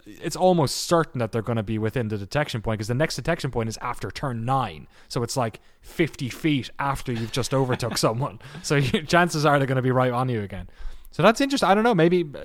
it's 0.06 0.36
almost 0.36 0.76
certain 0.76 1.18
that 1.18 1.32
they're 1.32 1.42
going 1.42 1.56
to 1.56 1.62
be 1.62 1.76
within 1.76 2.08
the 2.08 2.16
detection 2.16 2.62
point 2.62 2.78
because 2.78 2.88
the 2.88 2.94
next 2.94 3.16
detection 3.16 3.50
point 3.50 3.68
is 3.68 3.76
after 3.78 4.10
turn 4.10 4.46
nine. 4.46 4.88
So 5.08 5.22
it's 5.22 5.36
like 5.36 5.60
50 5.82 6.30
feet 6.30 6.70
after 6.78 7.12
you've 7.12 7.32
just 7.32 7.52
overtook 7.52 7.98
someone. 7.98 8.38
So 8.62 8.76
you, 8.76 9.02
chances 9.06 9.44
are 9.44 9.58
they're 9.58 9.66
going 9.66 9.76
to 9.76 9.82
be 9.82 9.90
right 9.90 10.12
on 10.12 10.30
you 10.30 10.40
again. 10.40 10.70
So 11.10 11.22
that's 11.22 11.40
interesting. 11.40 11.68
I 11.68 11.74
don't 11.74 11.84
know. 11.84 11.94
Maybe 11.94 12.22
uh, 12.22 12.40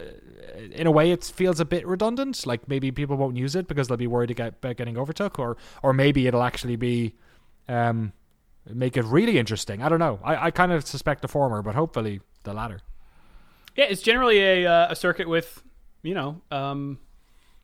in 0.72 0.88
a 0.88 0.92
way 0.92 1.12
it 1.12 1.24
feels 1.24 1.60
a 1.60 1.66
bit 1.66 1.86
redundant. 1.86 2.46
Like 2.46 2.68
maybe 2.68 2.92
people 2.92 3.18
won't 3.18 3.36
use 3.38 3.56
it 3.56 3.68
because 3.68 3.88
they'll 3.88 3.98
be 3.98 4.08
worried 4.08 4.32
about 4.32 4.62
getting 4.78 4.98
overtook, 4.98 5.38
or 5.40 5.58
or 5.82 5.94
maybe 5.94 6.28
it'll 6.28 6.44
actually 6.44 6.76
be 6.76 7.16
um, 7.68 8.14
make 8.70 8.96
it 8.98 9.04
really 9.06 9.38
interesting. 9.38 9.82
I 9.84 9.90
don't 9.90 10.00
know. 10.00 10.20
I, 10.24 10.48
I 10.48 10.52
kind 10.52 10.72
of 10.72 10.86
suspect 10.88 11.22
the 11.22 11.28
former, 11.28 11.62
but 11.62 11.76
hopefully 11.76 12.22
the 12.44 12.54
latter. 12.54 12.80
Yeah, 13.76 13.86
it's 13.86 14.02
generally 14.02 14.40
a 14.40 14.66
uh, 14.66 14.88
a 14.92 14.96
circuit 14.96 15.28
with 15.28 15.62
you 16.04 16.14
know 16.14 16.42
um, 16.52 17.00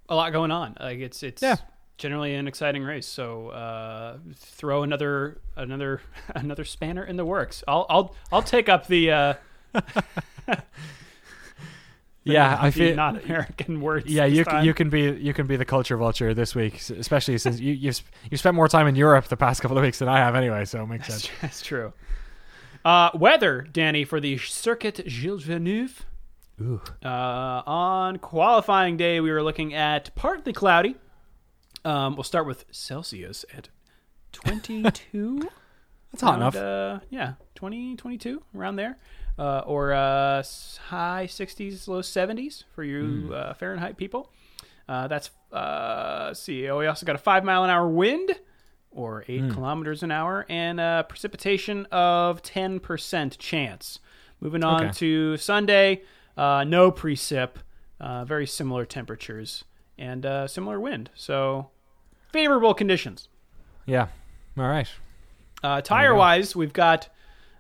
a 0.08 0.16
lot 0.16 0.32
going 0.34 0.52
on. 0.52 0.76
Like 0.80 1.00
it's 1.00 1.22
it's 1.24 1.42
Yeah. 1.42 1.58
generally 1.98 2.34
an 2.36 2.48
exciting 2.48 2.84
race. 2.84 3.06
So 3.08 3.50
uh, 3.50 4.18
throw 4.36 4.84
another 4.84 5.40
another 5.56 6.02
another 6.36 6.66
spanner 6.66 7.04
in 7.04 7.16
the 7.16 7.26
works. 7.26 7.64
I'll 7.68 7.86
I'll 7.90 8.16
I'll 8.32 8.42
take 8.44 8.70
up 8.70 8.88
the. 8.88 9.12
Uh, 9.12 9.34
the- 9.74 10.04
Yeah, 12.24 12.58
I 12.60 12.70
feel- 12.72 12.96
not 12.96 13.24
American 13.24 13.82
words. 13.88 14.06
Yeah, 14.08 14.26
you 14.26 14.46
can, 14.46 14.66
you 14.66 14.74
can 14.74 14.90
be 14.90 15.12
you 15.14 15.34
can 15.34 15.48
be 15.48 15.56
the 15.56 15.66
culture 15.66 15.98
vulture 15.98 16.34
this 16.34 16.54
week, 16.54 16.76
especially 16.92 17.38
since 17.38 17.60
you 17.60 17.74
you've 17.74 18.02
you 18.30 18.38
spent 18.38 18.56
more 18.56 18.68
time 18.68 18.88
in 18.88 18.96
Europe 18.96 19.26
the 19.26 19.38
past 19.38 19.62
couple 19.62 19.78
of 19.78 19.84
weeks 19.84 20.00
than 20.00 20.10
I 20.10 20.18
have 20.18 20.36
anyway, 20.36 20.66
so 20.66 20.84
it 20.84 20.88
makes 20.88 21.08
That's, 21.08 21.24
sense. 21.24 21.38
that's 21.42 21.62
true. 21.62 21.94
Uh, 22.86 23.10
weather, 23.14 23.68
Danny, 23.72 24.04
for 24.06 24.20
the 24.20 24.38
Circuit 24.38 25.02
Gilles 25.08 25.44
Villeneuve. 25.44 26.06
Ooh. 26.62 26.82
Uh, 27.04 27.62
on 27.66 28.18
qualifying 28.20 28.98
day, 28.98 29.20
we 29.22 29.32
were 29.32 29.44
looking 29.44 29.74
at 29.74 30.14
partly 30.16 30.54
cloudy. 30.54 30.96
Um, 31.86 32.16
we'll 32.16 32.24
start 32.24 32.46
with 32.46 32.66
Celsius 32.72 33.46
at 33.56 33.70
22. 34.34 35.42
That's 36.12 36.22
hot 36.22 36.40
Around, 36.40 36.42
enough. 36.42 36.56
Uh, 36.56 37.00
yeah, 37.10 37.34
20, 37.56 37.96
22, 37.96 38.42
around 38.56 38.76
there. 38.78 38.98
Uh, 39.40 39.64
or 39.66 39.94
uh, 39.94 40.44
high 40.90 41.26
60s, 41.26 41.88
low 41.88 42.02
70s 42.02 42.66
for 42.76 42.84
you 42.84 43.28
Hmm. 43.28 43.34
uh, 43.34 43.54
Fahrenheit 43.54 43.96
people. 43.96 44.30
Uh, 44.90 45.08
that's, 45.08 45.30
uh, 45.54 46.26
let's 46.28 46.42
see. 46.42 46.68
Oh, 46.68 46.80
we 46.80 46.88
also 46.88 47.06
got 47.06 47.16
a 47.16 47.20
five 47.20 47.46
mile 47.46 47.64
an 47.64 47.70
hour 47.70 47.88
wind 47.88 48.32
or 48.92 49.24
eight 49.30 49.44
Hmm. 49.44 49.52
kilometers 49.52 50.04
an 50.04 50.12
hour 50.12 50.46
and 50.50 50.80
uh, 50.80 51.04
precipitation 51.04 51.86
of 51.92 52.42
10% 52.42 53.38
chance. 53.38 54.00
Moving 54.42 54.64
on 54.64 54.84
Okay. 54.84 54.92
to 54.94 55.38
Sunday, 55.38 56.02
uh, 56.36 56.66
no 56.68 56.92
precip, 56.92 57.52
uh, 58.02 58.26
very 58.26 58.46
similar 58.48 58.84
temperatures 58.86 59.64
and 59.98 60.26
uh, 60.26 60.48
similar 60.48 60.80
wind. 60.82 61.12
So 61.16 61.70
favorable 62.34 62.74
conditions. 62.74 63.30
Yeah. 63.86 64.08
All 64.58 64.66
right. 64.68 64.90
Uh, 65.64 65.80
tire 65.82 66.14
wise, 66.16 66.56
we've 66.58 66.74
got 66.74 67.08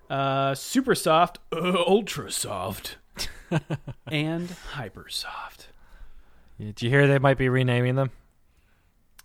uh, 0.10 0.56
super 0.56 0.96
soft, 0.96 1.40
uh, 1.52 1.74
ultra 1.88 2.32
soft, 2.32 2.98
and 4.08 4.50
hyper 4.72 5.08
soft. 5.10 5.68
Do 6.60 6.86
you 6.86 6.90
hear 6.90 7.08
they 7.08 7.20
might 7.20 7.38
be 7.38 7.48
renaming 7.50 7.96
them, 7.96 8.12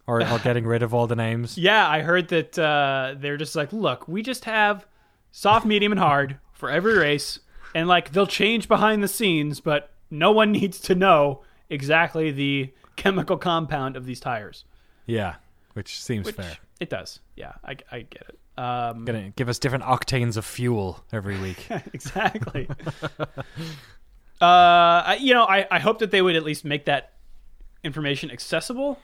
or, 0.07 0.23
or 0.23 0.39
getting 0.45 0.67
rid 0.67 0.83
of 0.83 0.95
all 0.95 1.07
the 1.07 1.17
names? 1.17 1.59
Yeah, 1.59 1.89
I 1.89 2.01
heard 2.03 2.29
that 2.29 2.59
uh, 2.59 3.15
they're 3.19 3.37
just 3.37 3.57
like, 3.57 3.73
look, 3.73 4.07
we 4.07 4.23
just 4.23 4.45
have 4.45 4.87
soft, 5.33 5.67
medium, 5.67 5.93
and 5.93 5.99
hard 6.01 6.39
for 6.53 6.71
every 6.71 6.97
race, 6.97 7.41
and 7.75 7.89
like 7.89 8.13
they'll 8.13 8.27
change 8.27 8.69
behind 8.69 9.03
the 9.03 9.09
scenes, 9.09 9.61
but 9.61 9.91
no 10.11 10.31
one 10.31 10.53
needs 10.53 10.79
to 10.81 10.95
know 10.95 11.43
exactly 11.71 12.31
the 12.31 12.73
chemical 12.97 13.37
compound 13.37 13.97
of 13.97 14.07
these 14.07 14.21
tires. 14.21 14.65
Yeah, 15.07 15.35
which 15.73 16.01
seems 16.01 16.27
Which 16.27 16.37
fair. 16.37 16.57
it 16.79 16.89
does. 16.89 17.19
Yeah, 17.37 17.53
I, 17.65 17.77
I 17.91 18.01
get 18.03 18.23
it. 18.29 18.39
Um, 18.57 19.05
Gonna 19.05 19.31
give 19.31 19.49
us 19.49 19.59
different 19.59 19.85
octanes 19.85 20.37
of 20.37 20.45
fuel 20.45 21.05
every 21.13 21.39
week. 21.39 21.67
exactly. 21.93 22.69
uh, 24.41 25.17
you 25.19 25.35
know, 25.35 25.45
I, 25.45 25.67
I 25.71 25.79
hope 25.81 25.99
that 25.99 26.11
they 26.11 26.23
would 26.23 26.37
at 26.37 26.45
least 26.45 26.65
make 26.65 26.85
that 26.85 27.15
information 27.83 28.31
accessible. 28.31 28.99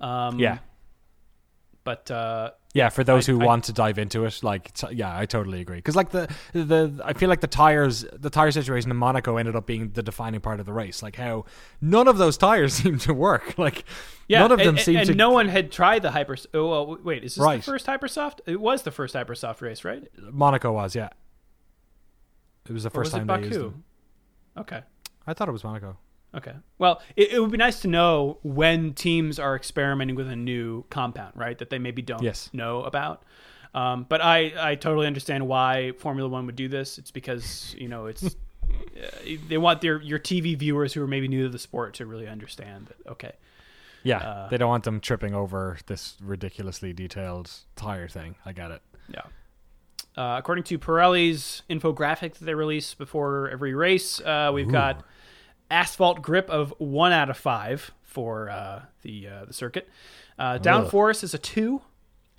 Um, 0.00 0.38
yeah. 0.38 0.58
But 1.84 2.10
uh, 2.10 2.50
Yeah, 2.74 2.90
for 2.90 3.02
those 3.02 3.26
I- 3.28 3.32
who 3.32 3.40
I- 3.40 3.44
want 3.46 3.64
to 3.64 3.72
dive 3.72 3.98
into 3.98 4.26
it, 4.26 4.40
like 4.42 4.72
t- 4.74 4.88
yeah, 4.92 5.16
I 5.18 5.24
totally 5.24 5.60
agree. 5.62 5.76
Because 5.78 5.96
like 5.96 6.10
the 6.10 6.28
the 6.52 7.00
I 7.02 7.14
feel 7.14 7.28
like 7.30 7.40
the 7.40 7.46
tires 7.46 8.04
the 8.12 8.28
tire 8.30 8.50
situation 8.50 8.90
in 8.90 8.96
Monaco 8.98 9.38
ended 9.38 9.56
up 9.56 9.66
being 9.66 9.90
the 9.92 10.02
defining 10.02 10.40
part 10.42 10.60
of 10.60 10.66
the 10.66 10.72
race. 10.74 11.02
Like 11.02 11.16
how 11.16 11.46
none 11.80 12.08
of 12.08 12.18
those 12.18 12.36
tires 12.36 12.74
seemed 12.82 13.00
to 13.02 13.14
work. 13.14 13.56
Like 13.58 13.84
yeah, 14.28 14.40
none 14.40 14.52
of 14.52 14.58
them 14.58 14.68
and, 14.76 14.80
seemed 14.80 14.98
and 14.98 15.06
to. 15.08 15.14
no 15.14 15.30
one 15.30 15.48
had 15.48 15.72
tried 15.72 16.02
the 16.02 16.10
hyper. 16.10 16.36
Oh 16.52 16.68
well, 16.68 16.98
wait, 17.02 17.24
is 17.24 17.36
this 17.36 17.44
Right. 17.44 17.56
the 17.56 17.62
first 17.62 17.86
Hypersoft? 17.86 18.40
It 18.46 18.60
was 18.60 18.82
the 18.82 18.90
first 18.90 19.14
Hypersoft 19.14 19.62
race, 19.62 19.82
right? 19.84 20.06
Monaco 20.18 20.70
was 20.72 20.94
yeah. 20.94 21.08
It 22.68 22.72
was 22.72 22.82
the 22.82 22.90
first 22.90 23.12
was 23.14 23.18
time 23.24 23.30
it 23.30 23.40
they 23.40 23.46
used 23.48 23.60
Baku? 23.60 23.74
Okay. 24.58 24.80
I 25.26 25.32
thought 25.32 25.48
it 25.48 25.52
was 25.52 25.64
Monaco. 25.64 25.96
Okay. 26.34 26.52
Well, 26.78 27.00
it, 27.16 27.32
it 27.32 27.40
would 27.40 27.50
be 27.50 27.56
nice 27.56 27.80
to 27.80 27.88
know 27.88 28.38
when 28.42 28.92
teams 28.94 29.38
are 29.38 29.56
experimenting 29.56 30.14
with 30.16 30.28
a 30.28 30.36
new 30.36 30.84
compound, 30.90 31.32
right? 31.36 31.56
That 31.58 31.70
they 31.70 31.78
maybe 31.78 32.02
don't 32.02 32.22
Yes. 32.22 32.50
know 32.52 32.82
about. 32.82 33.22
Um, 33.74 34.06
but 34.08 34.20
I, 34.22 34.52
I 34.58 34.74
totally 34.74 35.06
understand 35.06 35.46
why 35.46 35.92
Formula 35.98 36.28
One 36.28 36.46
would 36.46 36.56
do 36.56 36.68
this. 36.68 36.98
It's 36.98 37.10
because 37.10 37.74
you 37.78 37.88
know 37.88 38.06
it's 38.06 38.24
uh, 38.24 38.30
they 39.48 39.58
want 39.58 39.80
their 39.80 40.00
your 40.02 40.18
TV 40.18 40.56
viewers 40.56 40.92
who 40.92 41.02
are 41.02 41.06
maybe 41.06 41.28
new 41.28 41.44
to 41.44 41.48
the 41.48 41.58
sport 41.58 41.94
to 41.94 42.06
really 42.06 42.26
understand 42.28 42.86
that. 42.88 43.10
Okay, 43.12 43.32
Yeah, 44.02 44.18
Uh, 44.18 44.48
they 44.48 44.56
don't 44.58 44.68
want 44.68 44.84
them 44.84 45.00
tripping 45.00 45.34
over 45.34 45.78
this 45.86 46.16
ridiculously 46.20 46.92
detailed 46.92 47.50
tire 47.76 48.08
thing. 48.08 48.36
I 48.44 48.52
get 48.52 48.70
it. 48.70 48.82
yeah. 49.08 49.22
Uh, 50.16 50.36
according 50.36 50.64
to 50.64 50.78
Pirelli's 50.78 51.62
infographic 51.70 52.34
that 52.34 52.44
they 52.44 52.54
release 52.54 52.92
before 52.94 53.48
every 53.50 53.72
race, 53.74 54.20
uh, 54.20 54.50
we've 54.52 54.70
got 54.72 55.04
asphalt 55.70 56.22
grip 56.22 56.48
of 56.50 56.72
one 56.78 57.12
out 57.12 57.30
of 57.30 57.36
five 57.36 57.90
for 58.02 58.48
uh, 58.48 58.82
the 59.02 59.28
uh, 59.28 59.44
the 59.46 59.52
circuit. 59.52 59.88
Uh, 60.38 60.58
downforce 60.58 61.22
is 61.22 61.34
a 61.34 61.38
two. 61.38 61.82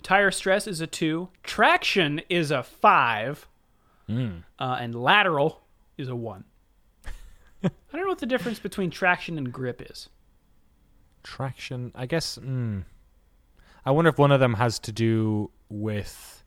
Tire 0.02 0.30
stress 0.30 0.66
is 0.66 0.80
a 0.80 0.86
two. 0.86 1.28
Traction 1.42 2.20
is 2.28 2.50
a 2.50 2.62
five. 2.62 3.46
Uh, 4.58 4.78
and 4.80 4.94
lateral 4.94 5.60
is 5.96 6.08
a 6.08 6.16
one. 6.16 6.44
I 7.62 7.70
don't 7.92 8.02
know 8.02 8.08
what 8.08 8.18
the 8.18 8.26
difference 8.26 8.58
between 8.58 8.90
traction 8.90 9.36
and 9.36 9.52
grip 9.52 9.82
is. 9.90 10.08
Traction, 11.22 11.92
I 11.94 12.06
guess. 12.06 12.38
Mm, 12.38 12.84
I 13.84 13.90
wonder 13.90 14.08
if 14.08 14.18
one 14.18 14.32
of 14.32 14.40
them 14.40 14.54
has 14.54 14.78
to 14.80 14.92
do 14.92 15.50
with 15.68 16.42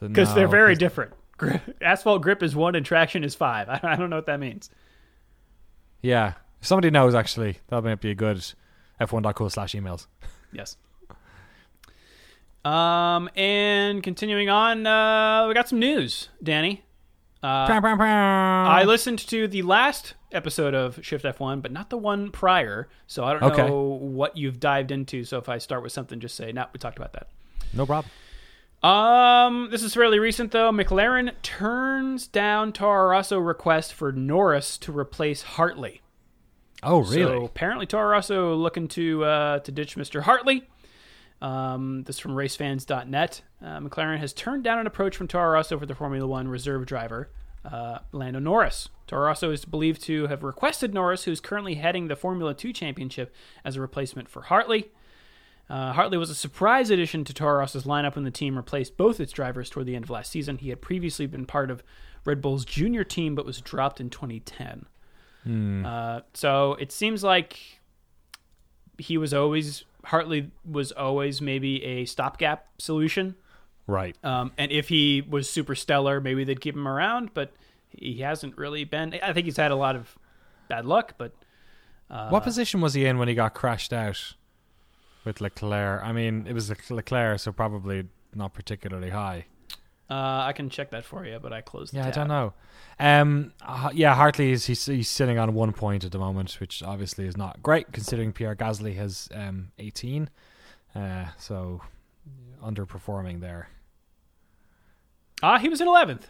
the 0.00 0.08
Because 0.08 0.30
no, 0.30 0.34
they're 0.34 0.48
very 0.48 0.74
different. 0.74 1.12
Gri- 1.36 1.60
Asphalt 1.80 2.22
grip 2.22 2.42
is 2.42 2.54
one 2.54 2.74
and 2.74 2.84
traction 2.86 3.24
is 3.24 3.34
five. 3.34 3.68
I 3.70 3.80
I 3.82 3.96
don't 3.96 4.10
know 4.10 4.16
what 4.16 4.26
that 4.26 4.40
means. 4.40 4.70
Yeah, 6.02 6.34
if 6.60 6.66
somebody 6.66 6.90
knows 6.90 7.14
actually. 7.14 7.58
That 7.68 7.82
might 7.82 8.00
be 8.00 8.10
a 8.10 8.14
good 8.14 8.44
f1.cool 9.00 9.50
slash 9.50 9.72
emails. 9.74 10.06
Yes. 10.52 10.76
Um, 12.64 13.28
and 13.36 14.02
continuing 14.02 14.48
on, 14.48 14.86
uh, 14.86 15.46
we 15.48 15.54
got 15.54 15.68
some 15.68 15.78
news, 15.78 16.30
Danny. 16.42 16.82
Uh, 17.42 17.66
I 17.68 18.80
I 18.80 18.84
listened 18.84 19.18
to 19.28 19.46
the 19.46 19.60
last 19.62 20.14
episode 20.32 20.72
of 20.74 20.98
Shift 21.04 21.26
F1, 21.26 21.60
but 21.60 21.72
not 21.72 21.90
the 21.90 21.98
one 21.98 22.30
prior. 22.30 22.88
So 23.06 23.22
I 23.24 23.34
don't 23.34 23.42
Okay. 23.52 23.66
know 23.66 23.80
what 23.82 24.38
you've 24.38 24.58
dived 24.60 24.90
into. 24.90 25.24
So 25.24 25.36
if 25.36 25.50
I 25.50 25.58
start 25.58 25.82
with 25.82 25.92
something, 25.92 26.20
just 26.20 26.36
say, 26.36 26.52
no, 26.52 26.64
we 26.72 26.78
talked 26.78 26.96
about 26.96 27.12
that. 27.12 27.28
no 27.74 27.84
problem. 27.84 28.10
Um, 28.84 29.68
this 29.70 29.82
is 29.82 29.94
fairly 29.94 30.18
recent 30.18 30.50
though. 30.52 30.70
McLaren 30.70 31.32
turns 31.42 32.26
down 32.26 32.72
Toro 32.72 33.08
Rosso 33.10 33.38
request 33.38 33.94
for 33.94 34.12
Norris 34.12 34.76
to 34.78 34.96
replace 34.96 35.42
Hartley. 35.42 36.02
Oh 36.82 37.02
So 37.02 37.14
really? 37.16 37.44
apparently 37.46 37.86
Toro 37.86 38.08
Rosso 38.10 38.54
looking 38.54 38.88
to 38.88 39.24
uh, 39.24 39.58
to 39.60 39.72
ditch 39.72 39.96
Mr. 39.96 40.22
Hartley. 40.22 40.68
Um, 41.40 42.02
this 42.04 42.16
is 42.16 42.20
from 42.20 42.32
racefans.net. 42.32 43.42
Uh, 43.62 43.80
McLaren 43.80 44.18
has 44.18 44.32
turned 44.34 44.64
down 44.64 44.78
an 44.78 44.86
approach 44.86 45.16
from 45.16 45.28
Toro 45.28 45.50
Rosso 45.52 45.78
for 45.78 45.86
the 45.86 45.94
Formula 45.94 46.26
One 46.26 46.48
reserve 46.48 46.84
driver, 46.84 47.30
uh, 47.64 48.00
Lando 48.12 48.38
Norris. 48.38 48.90
Toro 49.06 49.26
Rosso 49.26 49.50
is 49.50 49.64
believed 49.64 50.02
to 50.04 50.26
have 50.26 50.42
requested 50.42 50.92
Norris, 50.92 51.24
who's 51.24 51.40
currently 51.40 51.74
heading 51.76 52.08
the 52.08 52.16
Formula 52.16 52.54
2 52.54 52.72
championship, 52.72 53.34
as 53.64 53.76
a 53.76 53.80
replacement 53.80 54.28
for 54.28 54.42
Hartley. 54.42 54.90
Uh, 55.68 55.92
Hartley 55.92 56.18
was 56.18 56.28
a 56.30 56.34
surprise 56.34 56.90
addition 56.90 57.24
to 57.24 57.32
Toro 57.32 57.58
Rosso's 57.58 57.84
lineup 57.84 58.16
when 58.16 58.24
the 58.24 58.30
team 58.30 58.56
replaced 58.56 58.96
both 58.96 59.18
its 59.18 59.32
drivers 59.32 59.70
toward 59.70 59.86
the 59.86 59.96
end 59.96 60.04
of 60.04 60.10
last 60.10 60.30
season. 60.30 60.58
He 60.58 60.68
had 60.68 60.82
previously 60.82 61.26
been 61.26 61.46
part 61.46 61.70
of 61.70 61.82
Red 62.24 62.40
Bull's 62.42 62.64
junior 62.64 63.04
team, 63.04 63.34
but 63.34 63.46
was 63.46 63.60
dropped 63.60 64.00
in 64.00 64.10
2010. 64.10 64.86
Uh, 65.84 66.20
so 66.32 66.74
it 66.74 66.90
seems 66.90 67.22
like 67.22 67.58
he 68.98 69.18
was 69.18 69.34
always 69.34 69.84
Hartley 70.04 70.50
was 70.70 70.92
always 70.92 71.40
maybe 71.40 71.82
a 71.84 72.04
stopgap 72.04 72.66
solution. 72.78 73.34
right. 73.86 74.16
Um, 74.24 74.52
and 74.56 74.70
if 74.72 74.88
he 74.88 75.22
was 75.22 75.48
super 75.48 75.74
stellar, 75.74 76.20
maybe 76.20 76.44
they'd 76.44 76.60
keep 76.60 76.74
him 76.74 76.88
around. 76.88 77.34
But 77.34 77.52
he 77.90 78.18
hasn't 78.18 78.56
really 78.56 78.84
been. 78.84 79.18
I 79.22 79.32
think 79.32 79.44
he's 79.44 79.56
had 79.56 79.70
a 79.70 79.76
lot 79.76 79.96
of 79.96 80.16
bad 80.68 80.86
luck. 80.86 81.14
But 81.18 81.32
uh, 82.10 82.28
what 82.28 82.42
position 82.42 82.80
was 82.80 82.94
he 82.94 83.04
in 83.04 83.18
when 83.18 83.28
he 83.28 83.34
got 83.34 83.54
crashed 83.54 83.92
out 83.92 84.34
with 85.24 85.40
Leclerc? 85.40 86.02
I 86.04 86.12
mean, 86.12 86.46
it 86.48 86.52
was 86.52 86.70
Leclerc, 86.90 87.38
so 87.40 87.52
probably 87.52 88.04
not 88.34 88.52
particularly 88.54 89.10
high. 89.10 89.46
uh, 90.10 90.42
I 90.48 90.52
can 90.52 90.68
check 90.70 90.90
that 90.90 91.04
for 91.04 91.24
you. 91.24 91.38
But 91.40 91.52
I 91.52 91.60
closed. 91.62 91.92
The 91.92 91.98
Yeah, 91.98 92.08
I 92.08 92.10
don't 92.10 92.28
know. 92.28 92.52
Um, 93.00 93.52
uh, 93.62 93.90
yeah, 93.94 94.14
Hartley 94.14 94.52
is 94.52 94.66
he's, 94.66 94.84
he's 94.86 95.08
sitting 95.08 95.38
on 95.38 95.54
one 95.54 95.72
point 95.72 96.04
at 96.04 96.12
the 96.12 96.18
moment, 96.18 96.58
which 96.60 96.82
obviously 96.82 97.26
is 97.26 97.36
not 97.36 97.62
great 97.62 97.90
considering 97.92 98.32
Pierre 98.32 98.54
Gasly 98.54 98.96
has 98.96 99.28
um, 99.34 99.72
18. 99.78 100.28
Uh, 100.94 101.26
so 101.38 101.80
underperforming 102.62 103.40
there. 103.40 103.68
Ah, 105.42 105.58
he 105.58 105.68
was 105.68 105.80
in 105.80 105.88
eleventh. 105.88 106.28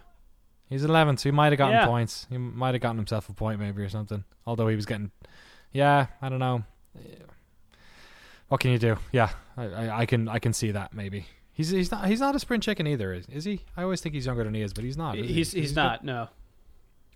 He's 0.69 0.83
eleventh, 0.85 1.21
so 1.21 1.29
he 1.29 1.31
might 1.33 1.53
have 1.53 1.59
gotten 1.59 1.75
Yeah. 1.75 1.87
points. 1.87 2.27
He 2.31 2.39
might 2.39 2.75
have 2.75 2.81
gotten 2.81 2.97
himself 2.97 3.29
a 3.29 3.35
point 3.35 3.61
maybe 3.61 3.83
or 3.83 3.89
something. 3.89 4.25
Although 4.47 4.69
he 4.69 4.77
was 4.77 4.87
getting, 4.87 5.11
yeah, 5.73 6.07
I 6.23 6.29
don't 6.31 6.39
know. 6.39 6.65
What 8.55 8.61
can 8.61 8.71
you 8.71 8.79
do? 8.79 8.97
Yeah, 9.11 9.31
I, 9.57 9.65
I, 9.65 9.99
I 10.03 10.07
can 10.07 10.29
I 10.29 10.39
can 10.39 10.53
see 10.53 10.71
that 10.71 10.95
maybe. 10.95 11.27
He's 11.55 11.71
he's 11.71 11.91
not 11.91 12.07
he's 12.07 12.21
not 12.21 12.37
a 12.37 12.39
sprint 12.39 12.63
chicken 12.63 12.87
either, 12.87 13.13
is, 13.13 13.27
is 13.27 13.45
he? 13.45 13.63
I 13.77 13.83
always 13.83 14.01
think 14.01 14.15
he's 14.15 14.27
younger 14.27 14.45
than 14.45 14.55
he 14.55 14.63
is, 14.63 14.73
but 14.73 14.85
he's 14.85 14.97
not. 14.97 15.19
is 15.19 15.27
he? 15.27 15.33
He's 15.35 15.51
He's 15.51 15.61
he's 15.63 15.73
been- 15.73 15.83
not. 15.85 16.05
No. 16.05 16.29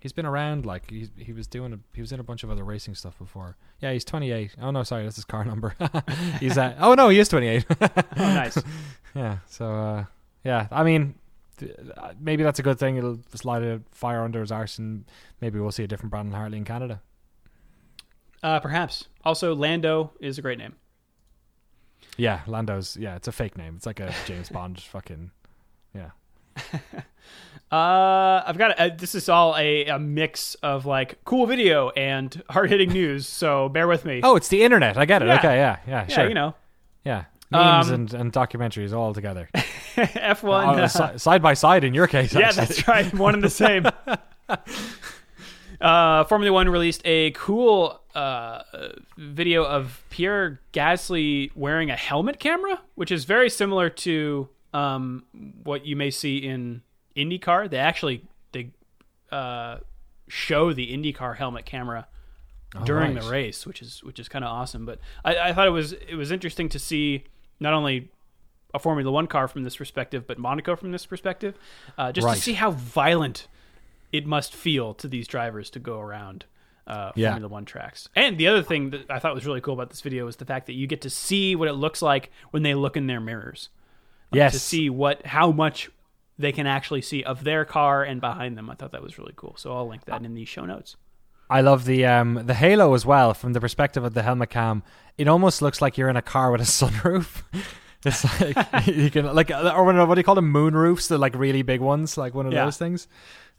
He's 0.00 0.12
been 0.12 0.26
around 0.26 0.66
like 0.66 0.90
he 0.90 1.08
he 1.16 1.32
was 1.32 1.46
doing 1.46 1.72
a, 1.72 1.78
he 1.94 2.00
was 2.00 2.10
in 2.10 2.18
a 2.18 2.24
bunch 2.24 2.42
of 2.42 2.50
other 2.50 2.64
racing 2.64 2.96
stuff 2.96 3.16
before. 3.20 3.56
Yeah, 3.78 3.92
he's 3.92 4.04
28. 4.04 4.56
Oh 4.60 4.72
no, 4.72 4.82
sorry, 4.82 5.04
that's 5.04 5.14
his 5.14 5.24
car 5.26 5.44
number. 5.52 5.76
he's 6.40 6.58
at 6.58 6.74
Oh 6.80 6.94
no, 6.94 7.08
he 7.08 7.20
is 7.20 7.28
28. 7.28 7.64
Oh, 7.80 7.94
nice. 8.16 8.58
yeah. 9.14 9.38
So 9.46 9.70
uh, 9.72 10.04
yeah, 10.44 10.66
I 10.72 10.82
mean 10.82 11.14
th- 11.58 11.72
uh, 11.96 12.14
maybe 12.20 12.42
that's 12.42 12.58
a 12.58 12.64
good 12.64 12.80
thing. 12.80 12.96
It'll 12.96 13.20
just 13.30 13.44
light 13.44 13.62
a 13.62 13.80
fire 13.92 14.24
under 14.24 14.40
his 14.40 14.50
arse 14.50 14.76
and 14.80 15.04
maybe 15.40 15.60
we'll 15.60 15.70
see 15.70 15.84
a 15.84 15.86
different 15.86 16.10
Brandon 16.10 16.34
Hartley 16.34 16.58
in 16.58 16.64
Canada. 16.64 17.00
Uh, 18.42 18.58
perhaps. 18.58 19.04
Also, 19.24 19.54
Lando 19.54 20.10
is 20.18 20.36
a 20.36 20.42
great 20.42 20.58
name. 20.58 20.74
Yeah, 22.16 22.40
Lando's 22.46 22.96
yeah, 22.96 23.16
it's 23.16 23.28
a 23.28 23.32
fake 23.32 23.56
name. 23.56 23.74
It's 23.76 23.86
like 23.86 24.00
a 24.00 24.12
James 24.26 24.48
Bond 24.48 24.80
fucking 24.92 25.30
yeah. 25.94 26.10
Uh, 27.70 28.42
I've 28.46 28.56
got 28.56 28.80
a, 28.80 28.94
this 28.96 29.14
is 29.14 29.28
all 29.28 29.54
a, 29.58 29.84
a 29.88 29.98
mix 29.98 30.54
of 30.62 30.86
like 30.86 31.22
cool 31.24 31.44
video 31.46 31.90
and 31.90 32.42
hard 32.48 32.70
hitting 32.70 32.90
news. 32.92 33.26
So 33.26 33.68
bear 33.68 33.86
with 33.86 34.06
me. 34.06 34.22
Oh, 34.24 34.36
it's 34.36 34.48
the 34.48 34.62
internet. 34.62 34.96
I 34.96 35.04
get 35.04 35.20
it. 35.20 35.26
Yeah. 35.28 35.34
Okay, 35.38 35.56
yeah, 35.56 35.76
yeah, 35.86 36.06
yeah, 36.08 36.14
sure. 36.14 36.28
you 36.28 36.34
know, 36.34 36.54
yeah. 37.04 37.24
Memes 37.50 37.88
Um, 37.88 37.94
and, 37.94 38.14
and 38.14 38.32
documentaries 38.32 38.94
all 38.94 39.12
together. 39.12 39.50
F1. 39.54 40.78
Oh, 40.82 40.86
si- 40.86 41.18
side 41.18 41.42
by 41.42 41.52
side 41.52 41.84
in 41.84 41.92
your 41.92 42.06
case. 42.06 42.32
yeah, 42.32 42.48
actually. 42.48 42.66
that's 42.66 42.88
right. 42.88 43.12
One 43.14 43.34
and 43.34 43.44
the 43.44 43.50
same. 43.50 43.84
Uh, 45.80 46.24
Formula 46.24 46.52
One 46.52 46.68
released 46.70 47.02
a 47.04 47.30
cool 47.32 48.00
uh, 48.18 48.62
video 49.16 49.64
of 49.64 50.02
Pierre 50.10 50.60
Gasly 50.72 51.50
wearing 51.54 51.88
a 51.90 51.96
helmet 51.96 52.40
camera, 52.40 52.80
which 52.96 53.12
is 53.12 53.24
very 53.24 53.48
similar 53.48 53.88
to 53.90 54.48
um, 54.74 55.24
what 55.62 55.86
you 55.86 55.94
may 55.94 56.10
see 56.10 56.38
in 56.38 56.82
IndyCar. 57.16 57.70
They 57.70 57.78
actually 57.78 58.24
they 58.50 58.70
uh, 59.30 59.78
show 60.26 60.72
the 60.72 60.92
IndyCar 60.92 61.36
helmet 61.36 61.64
camera 61.64 62.08
during 62.84 63.14
right. 63.14 63.22
the 63.22 63.30
race, 63.30 63.66
which 63.66 63.80
is 63.80 64.02
which 64.02 64.18
is 64.18 64.28
kind 64.28 64.44
of 64.44 64.50
awesome. 64.50 64.84
But 64.84 64.98
I, 65.24 65.38
I 65.50 65.52
thought 65.52 65.68
it 65.68 65.72
was 65.72 65.92
it 65.92 66.16
was 66.16 66.32
interesting 66.32 66.68
to 66.70 66.78
see 66.80 67.22
not 67.60 67.72
only 67.72 68.10
a 68.74 68.80
Formula 68.80 69.10
One 69.12 69.28
car 69.28 69.46
from 69.46 69.62
this 69.62 69.76
perspective, 69.76 70.26
but 70.26 70.38
Monaco 70.38 70.74
from 70.74 70.90
this 70.90 71.06
perspective, 71.06 71.56
uh, 71.96 72.10
just 72.10 72.26
Right. 72.26 72.34
to 72.34 72.42
see 72.42 72.54
how 72.54 72.72
violent 72.72 73.46
it 74.10 74.26
must 74.26 74.54
feel 74.54 74.92
to 74.94 75.06
these 75.06 75.28
drivers 75.28 75.70
to 75.70 75.78
go 75.78 76.00
around 76.00 76.46
uh, 76.88 77.12
Yeah. 77.14 77.30
Formula 77.30 77.48
One 77.52 77.64
tracks. 77.64 78.08
And 78.16 78.36
the 78.38 78.48
other 78.48 78.62
thing 78.64 78.90
that 78.90 79.08
I 79.10 79.18
thought 79.20 79.34
was 79.34 79.46
really 79.46 79.60
cool 79.60 79.74
about 79.74 79.90
this 79.90 80.00
video 80.00 80.24
was 80.24 80.36
the 80.36 80.44
fact 80.44 80.66
that 80.66 80.72
you 80.74 80.86
get 80.88 81.02
to 81.02 81.10
see 81.10 81.54
what 81.54 81.68
it 81.68 81.74
looks 81.74 82.02
like 82.02 82.30
when 82.50 82.62
they 82.64 82.74
look 82.74 82.96
in 82.96 83.06
their 83.06 83.20
mirrors. 83.20 83.68
Like, 84.32 84.38
Yes. 84.38 84.52
to 84.54 84.58
see 84.58 84.90
what 84.90 85.24
how 85.26 85.52
much 85.52 85.90
they 86.38 86.52
can 86.52 86.66
actually 86.66 87.02
see 87.02 87.22
of 87.24 87.44
their 87.44 87.64
car 87.64 88.02
and 88.02 88.20
behind 88.20 88.56
them. 88.58 88.68
I 88.70 88.74
thought 88.74 88.92
that 88.92 89.02
was 89.02 89.18
really 89.18 89.32
cool. 89.36 89.54
So 89.56 89.72
I'll 89.76 89.88
link 89.88 90.04
that 90.06 90.22
in 90.24 90.34
the 90.34 90.44
show 90.44 90.64
notes. 90.64 90.96
I 91.50 91.62
love 91.62 91.84
the 91.86 92.04
um 92.04 92.34
the 92.46 92.54
halo 92.54 92.92
as 92.94 93.06
well 93.06 93.32
from 93.34 93.54
the 93.54 93.60
perspective 93.60 94.04
of 94.04 94.14
the 94.14 94.22
helmet 94.22 94.50
cam. 94.50 94.82
It 95.16 95.28
almost 95.28 95.62
looks 95.62 95.80
like 95.80 95.96
you're 95.98 96.10
in 96.10 96.16
a 96.16 96.22
car 96.22 96.50
with 96.52 96.60
a 96.60 96.64
sunroof. 96.78 97.42
It's 98.04 98.24
like 98.40 98.86
you 98.86 99.10
can 99.10 99.34
like 99.34 99.50
or 99.50 99.82
what 100.06 100.14
do 100.14 100.20
you 100.20 100.24
call 100.24 100.34
them 100.36 100.50
moon 100.50 100.74
roofs? 100.74 101.08
The 101.08 101.18
like 101.18 101.34
really 101.34 101.62
big 101.62 101.80
ones, 101.80 102.16
like 102.18 102.34
one 102.34 102.46
of 102.46 102.52
Yeah. 102.52 102.64
those 102.66 102.76
things. 102.76 103.08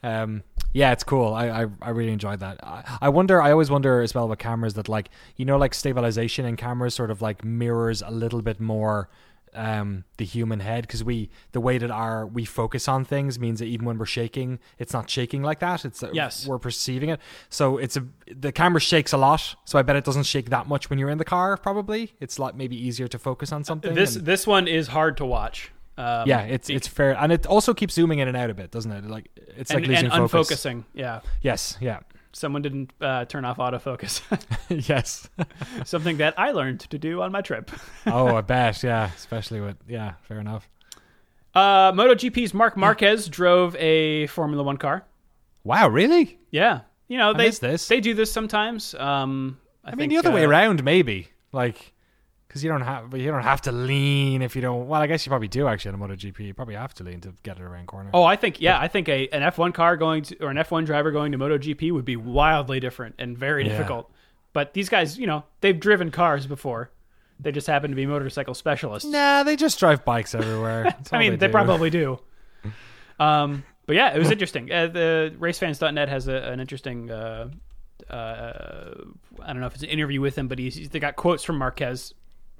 Um, 0.03 0.43
yeah, 0.74 0.91
it's 0.91 1.03
cool. 1.03 1.34
I, 1.34 1.63
I 1.63 1.65
I 1.82 1.89
really 1.89 2.11
enjoyed 2.13 2.39
that. 2.41 2.59
I, 2.63 2.97
I 3.01 3.09
wonder. 3.09 3.41
I 3.41 3.51
always 3.51 3.70
wonder 3.72 4.01
as 4.01 4.13
well 4.13 4.28
with 4.28 4.39
cameras 4.39 4.74
that 4.76 4.88
like 4.89 5.09
you 5.36 5.45
know 5.45 5.57
like 5.57 5.74
stabilization 5.74 6.45
in 6.45 6.55
cameras 6.55 6.93
sort 6.95 7.11
of 7.11 7.22
like 7.22 7.43
mirrors 7.43 8.01
a 8.01 8.11
little 8.11 8.41
bit 8.41 8.59
more 8.59 9.09
um 9.55 10.03
the 10.17 10.26
human 10.26 10.59
head 10.59 10.84
because 10.84 11.03
we 11.03 11.28
the 11.53 11.59
way 11.59 11.80
that 11.80 11.89
our 11.89 12.28
we 12.28 12.45
focus 12.45 12.88
on 12.88 13.03
things 13.03 13.39
means 13.39 13.57
that 13.57 13.65
even 13.65 13.84
when 13.84 13.97
we're 13.97 14.05
shaking 14.05 14.59
it's 14.78 14.93
not 14.93 15.09
shaking 15.09 15.41
like 15.41 15.57
that 15.59 15.84
it's 15.86 16.03
uh, 16.03 16.09
Yes. 16.13 16.45
we're 16.45 16.59
perceiving 16.59 17.09
it 17.09 17.20
so 17.49 17.80
it's 17.80 17.97
a 17.97 18.05
the 18.32 18.51
camera 18.51 18.80
shakes 18.80 19.11
a 19.11 19.17
lot 19.17 19.55
so 19.65 19.80
i 19.80 19.82
bet 19.82 19.95
it 19.95 20.03
doesn't 20.03 20.28
shake 20.28 20.51
that 20.51 20.67
much 20.67 20.91
when 20.91 20.99
you're 20.99 21.09
in 21.09 21.17
the 21.17 21.26
car 21.26 21.57
probably 21.57 22.13
it's 22.20 22.38
like 22.38 22.53
maybe 22.53 22.76
easier 22.76 23.07
to 23.07 23.17
focus 23.17 23.51
on 23.51 23.63
something 23.63 23.95
This 23.95 24.15
and- 24.17 24.24
this 24.28 24.45
one 24.45 24.67
is 24.67 24.89
hard 24.89 25.17
to 25.17 25.26
watch. 25.26 25.72
Um, 26.00 26.24
yeah 26.28 26.41
it's 26.56 26.70
it's 26.70 26.88
fair 26.88 27.12
and 27.22 27.30
it 27.32 27.45
also 27.45 27.74
keeps 27.74 27.93
zooming 27.93 28.20
in 28.20 28.28
and 28.30 28.38
out 28.38 28.50
a 28.50 28.54
bit 28.54 28.72
doesn't 28.72 28.91
it 28.91 29.04
like 29.06 29.28
it's 29.58 29.70
and, 29.70 29.82
like 29.82 29.89
losing 29.89 30.10
and 30.12 30.32
focus 30.32 30.64
unfocusing. 30.66 30.84
Yeah, 30.93 31.20
yes 31.41 31.78
yeah 31.82 32.00
someone 32.32 32.62
didn't 32.62 32.93
uh, 33.02 33.26
turn 33.26 33.43
off 33.43 33.58
autofocus. 33.58 34.22
yes 34.89 35.28
Something 35.84 36.18
that 36.18 36.36
I 36.38 36.52
learned 36.52 36.80
to 36.91 36.97
do 36.97 37.22
on 37.22 37.32
my 37.32 37.41
trip. 37.41 37.70
oh 38.08 38.36
i 38.38 38.41
bet 38.41 38.82
yeah 38.84 39.12
especially 39.18 39.60
with 39.62 39.76
yeah 39.88 40.14
fair 40.28 40.39
enough 40.39 40.70
Uh, 41.56 41.91
MotoGP's 41.91 42.54
Marc 42.54 42.78
Marquez 42.78 43.28
drove 43.28 43.76
a 43.78 44.28
Formula 44.28 44.64
One 44.64 44.78
car. 44.78 45.04
wow 45.64 45.89
really 45.89 46.38
Yeah, 46.52 46.82
you 47.08 47.18
know 47.18 47.34
they 47.34 47.50
they 47.89 48.00
do 48.00 48.14
this 48.14 48.32
sometimes. 48.32 48.93
Um, 48.95 49.58
I, 49.84 49.91
I 49.91 49.95
mean, 49.95 49.97
think, 49.97 50.12
the 50.14 50.18
other 50.20 50.32
way 50.36 50.45
uh, 50.45 50.50
around, 50.50 50.84
maybe. 50.84 51.28
Like, 51.52 51.93
because 52.50 52.64
you 52.64 52.70
don't 52.70 52.82
have, 52.82 53.16
you 53.16 53.30
don't 53.32 53.43
have 53.43 53.62
to 53.62 53.72
lean 53.72 54.41
if 54.41 54.56
you 54.56 54.62
don't. 54.62 54.88
Well, 54.88 55.00
I 55.00 55.06
guess 55.08 55.24
you 55.24 55.30
probably 55.30 55.47
do 55.47 55.68
actually 55.68 55.93
on 55.93 56.02
a 56.02 56.08
MotoGP. 56.08 56.39
You 56.39 56.54
probably 56.56 56.74
have 56.74 56.95
to 56.95 57.04
lean 57.04 57.22
to 57.22 57.34
get 57.43 57.58
it 57.58 57.64
around 57.64 57.86
corner. 57.86 58.10
Oh, 58.12 58.24
I 58.24 58.36
think 58.36 58.60
yeah, 58.60 58.80
I 58.80 58.88
think 58.88 59.08
a 59.08 59.28
an 59.30 59.43
F1 59.43 59.74
car 59.74 59.95
going 59.95 60.24
to 60.24 60.43
or 60.43 60.50
an 60.50 60.58
F1 60.58 60.86
driver 60.88 61.12
going 61.12 61.32
to 61.32 61.38
MotoGP 61.38 61.91
would 61.91 62.06
be 62.06 62.16
wildly 62.16 62.80
different 62.80 63.16
and 63.20 63.38
very 63.38 63.64
Yeah. 63.64 63.70
difficult. 63.78 64.12
But 64.52 64.74
these 64.74 64.89
guys, 64.89 65.18
you 65.18 65.28
know, 65.28 65.43
they've 65.62 65.80
driven 65.80 66.10
cars 66.10 66.47
before. 66.47 66.89
They 67.39 67.52
just 67.52 67.68
happen 67.68 67.91
to 67.91 67.95
be 67.95 68.06
motorcycle 68.08 68.56
specialists. 68.56 69.08
Nah, 69.08 69.43
they 69.43 69.56
just 69.56 69.80
drive 69.80 70.04
bikes 70.04 70.34
everywhere. 70.36 70.93
I 71.12 71.20
mean, 71.20 71.38
they, 71.38 71.47
do. 71.47 71.52
probably 71.52 71.89
do. 71.89 72.20
Um, 73.20 73.64
but 73.86 73.95
yeah, 73.97 74.16
it 74.16 74.20
was 74.20 74.32
interesting. 74.32 74.72
Uh, 74.72 74.88
the 74.88 75.36
racefans.net 75.38 76.08
has 76.10 76.28
a, 76.30 76.36
an 76.36 76.60
interesting. 76.62 77.12
Uh, 77.12 77.50
uh, 78.10 78.93
I 79.41 79.47
don't 79.47 79.60
know 79.60 79.68
if 79.68 79.74
it's 79.74 79.84
an 79.84 79.89
interview 79.89 80.22
with 80.22 80.38
him, 80.38 80.47
but 80.47 80.58
he's 80.60 80.89
they 80.89 81.00
got 81.00 81.16
quotes 81.16 81.43
from 81.43 81.58
Marquez 81.58 82.14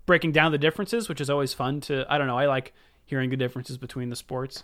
breaking 0.10 0.32
down 0.32 0.52
the 0.52 0.58
differences, 0.58 1.08
which 1.08 1.22
is 1.22 1.30
always 1.30 1.54
fun 1.54 1.80
to. 1.82 2.04
I 2.10 2.18
don't 2.18 2.26
know. 2.26 2.36
I 2.36 2.48
like 2.48 2.74
hearing 3.06 3.30
the 3.30 3.38
differences 3.38 3.78
between 3.78 4.10
the 4.10 4.16
sports. 4.16 4.64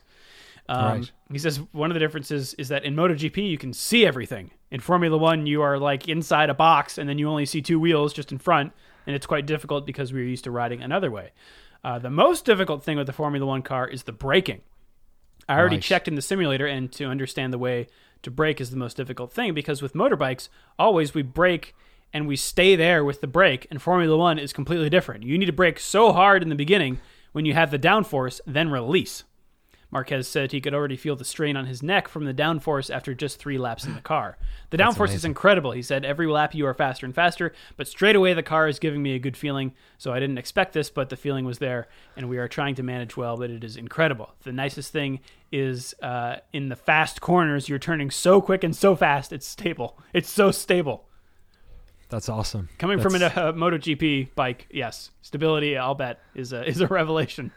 Um, 0.67 0.85
Right. 0.85 1.11
He 1.31 1.37
says 1.37 1.61
one 1.71 1.91
of 1.91 1.93
the 1.93 1.99
differences 1.99 2.55
is 2.55 2.69
that 2.69 2.83
in 2.83 2.95
MotoGP 2.95 3.37
you 3.47 3.59
can 3.59 3.71
see 3.71 4.07
everything. 4.07 4.49
In 4.71 4.79
Formula 4.79 5.15
One, 5.15 5.45
you 5.45 5.61
are 5.61 5.77
like 5.77 6.07
inside 6.07 6.49
a 6.49 6.55
box, 6.55 6.97
and 6.97 7.07
then 7.07 7.19
you 7.19 7.29
only 7.29 7.45
see 7.45 7.61
two 7.61 7.79
wheels 7.79 8.11
just 8.11 8.31
in 8.31 8.39
front, 8.39 8.73
and 9.05 9.15
it's 9.15 9.27
quite 9.27 9.45
difficult 9.45 9.85
because 9.85 10.11
we're 10.11 10.23
used 10.27 10.45
to 10.45 10.51
riding 10.51 10.81
another 10.81 11.11
way. 11.11 11.29
Uh, 11.83 11.99
the 11.99 12.09
most 12.09 12.43
difficult 12.43 12.83
thing 12.83 12.97
with 12.97 13.05
the 13.05 13.13
Formula 13.13 13.45
One 13.45 13.61
car 13.61 13.87
is 13.87 14.01
the 14.03 14.11
braking. 14.11 14.61
I 15.47 15.59
already 15.59 15.75
Right. 15.75 15.83
checked 15.83 16.07
in 16.07 16.15
the 16.15 16.23
simulator, 16.23 16.65
and 16.65 16.91
to 16.93 17.05
understand 17.05 17.53
the 17.53 17.59
way 17.59 17.85
to 18.23 18.31
brake 18.31 18.59
is 18.59 18.71
the 18.71 18.77
most 18.77 18.97
difficult 18.97 19.31
thing 19.31 19.53
because 19.53 19.83
with 19.83 19.93
motorbikes, 19.93 20.49
always 20.79 21.13
we 21.13 21.21
brake 21.21 21.75
and 22.15 22.29
we 22.29 22.37
stay 22.37 22.77
there 22.77 23.03
with 23.03 23.19
the 23.19 23.27
brake, 23.27 23.67
and 23.69 23.81
Formula 23.81 24.15
One 24.15 24.39
is 24.39 24.53
completely 24.53 24.89
different. 24.89 25.25
You 25.25 25.37
need 25.37 25.47
to 25.47 25.51
brake 25.51 25.81
so 25.81 26.13
hard 26.13 26.41
in 26.41 26.47
the 26.47 26.55
beginning 26.55 27.01
when 27.33 27.43
you 27.43 27.53
have 27.53 27.71
the 27.71 27.77
downforce, 27.77 28.39
then 28.47 28.71
release. 28.71 29.25
Marquez 29.91 30.25
said 30.25 30.53
he 30.53 30.61
could 30.61 30.73
already 30.73 30.95
feel 30.95 31.17
the 31.17 31.25
strain 31.25 31.57
on 31.57 31.65
his 31.65 31.83
neck 31.83 32.07
from 32.07 32.23
the 32.23 32.33
downforce 32.33 32.89
after 32.89 33.13
just 33.13 33.37
three 33.37 33.57
laps 33.57 33.85
in 33.85 33.95
the 33.95 34.01
car. 34.01 34.37
The 34.69 34.77
downforce 34.77 35.13
is 35.13 35.23
incredible. 35.25 35.71
He 35.71 35.81
said, 35.81 36.03
Every 36.03 36.27
lap 36.27 36.55
you 36.55 36.65
are 36.65 36.73
faster 36.73 37.05
and 37.05 37.13
faster, 37.13 37.53
but 37.77 37.87
straight 37.87 38.15
away 38.15 38.33
the 38.33 38.43
car 38.43 38.67
is 38.67 38.79
giving 38.79 39.03
me 39.03 39.13
a 39.13 39.19
good 39.19 39.37
feeling. 39.37 39.73
So 39.97 40.11
I 40.11 40.19
didn't 40.19 40.37
expect 40.37 40.73
this, 40.73 40.89
but 40.89 41.09
the 41.09 41.15
feeling 41.17 41.45
was 41.45 41.59
there, 41.59 41.87
and 42.15 42.29
we 42.29 42.37
are 42.37 42.47
trying 42.47 42.75
to 42.75 42.83
manage 42.83 43.15
well, 43.15 43.37
but 43.37 43.49
it 43.49 43.63
is 43.63 43.75
incredible. 43.77 44.33
The 44.43 44.51
nicest 44.53 44.91
thing 44.91 45.19
is 45.51 45.93
uh, 46.01 46.37
in 46.53 46.69
the 46.69 46.75
fast 46.75 47.19
corners, 47.21 47.67
you're 47.69 47.79
turning 47.79 48.09
so 48.09 48.41
quick 48.41 48.63
and 48.63 48.75
so 48.75 48.95
fast, 48.95 49.33
it's 49.33 49.47
stable. 49.47 49.99
It's 50.13 50.29
so 50.29 50.51
stable. 50.51 51.09
That's 52.09 52.29
awesome. 52.29 52.69
Coming 52.77 52.99
from 52.99 53.15
a 53.15 53.19
That's- 53.19 53.37
uh, 53.37 53.53
MotoGP 53.53 54.29
bike, 54.35 54.67
yes, 54.71 55.11
stability, 55.21 55.75
I'll 55.77 55.95
bet, 55.95 56.19
is 56.35 56.53
a, 56.53 56.63
is 56.67 56.79
a 56.81 56.87
revelation. 57.01 57.51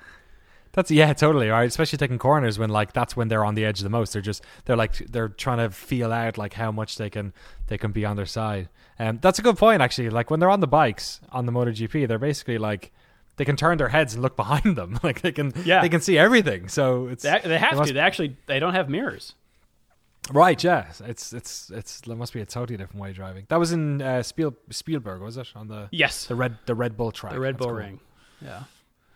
That's 0.73 0.91
yeah, 0.91 1.13
totally 1.13 1.49
right. 1.49 1.65
Especially 1.67 1.97
taking 1.99 2.19
corners 2.19 2.59
when 2.59 2.71
like 2.71 2.93
that's 2.93 3.17
when 3.17 3.29
they're 3.29 3.45
on 3.45 3.55
the 3.55 3.65
edge 3.65 3.81
the 3.81 3.89
most. 3.89 4.13
They're 4.13 4.23
just 4.23 4.45
they're 4.65 4.77
like 4.77 4.97
they're 4.99 5.29
trying 5.29 5.59
to 5.59 5.71
feel 5.71 6.13
out 6.13 6.39
like 6.39 6.53
how 6.55 6.71
much 6.71 6.97
they 6.97 7.11
can 7.11 7.33
they 7.67 7.79
can 7.79 7.91
be 7.91 8.05
on 8.05 8.17
their 8.17 8.27
side. 8.27 8.69
Um, 8.99 9.19
that's 9.21 9.39
a 9.39 9.43
good 9.43 9.57
point 9.57 9.83
actually. 9.83 10.11
Like 10.11 10.31
when 10.31 10.41
they're 10.41 10.51
on 10.51 10.61
the 10.61 10.67
bikes 10.69 11.21
on 11.33 11.47
the 11.47 11.53
MotoGP, 11.53 12.07
they're 12.07 12.19
basically 12.19 12.59
like 12.59 12.93
they 13.37 13.45
can 13.45 13.57
turn 13.57 13.79
their 13.79 13.89
heads 13.89 14.15
and 14.15 14.23
look 14.23 14.37
behind 14.45 14.77
them. 14.77 14.99
like 15.03 15.23
they 15.23 15.33
can 15.33 15.53
Yeah. 15.65 15.81
they 15.81 15.89
can 15.89 16.01
see 16.03 16.17
everything. 16.19 16.69
So 16.69 17.09
it's 17.09 17.23
They, 17.25 17.41
they 17.45 17.59
have 17.59 17.77
must- 17.77 17.89
to. 17.89 17.95
They 17.95 18.01
actually 18.01 18.37
they 18.47 18.61
don't 18.61 18.75
have 18.75 18.89
mirrors. 18.89 19.35
Right. 20.33 20.63
Yeah, 20.63 20.87
it's 21.05 21.33
it's 21.33 21.71
it's 21.71 22.01
there 22.03 22.17
must 22.17 22.33
be 22.33 22.41
a 22.41 22.47
totally 22.47 22.77
different 22.77 23.01
way 23.01 23.11
of 23.11 23.17
driving. 23.17 23.47
That 23.49 23.59
was 23.59 23.73
in 23.73 24.03
uh, 24.03 24.23
Spiel, 24.23 24.55
Spielberg, 24.71 25.21
was 25.23 25.37
it 25.37 25.49
on 25.55 25.69
the 25.69 25.89
Yes, 25.91 26.27
the 26.27 26.35
red 26.37 26.59
the 26.67 26.75
Red 26.75 26.97
Bull 26.97 27.13
track? 27.13 27.33
the 27.33 27.41
Red 27.41 27.55
That's 27.55 27.59
Bull 27.59 27.69
cool. 27.69 27.77
Ring. 27.77 28.01
Yeah. 28.41 28.65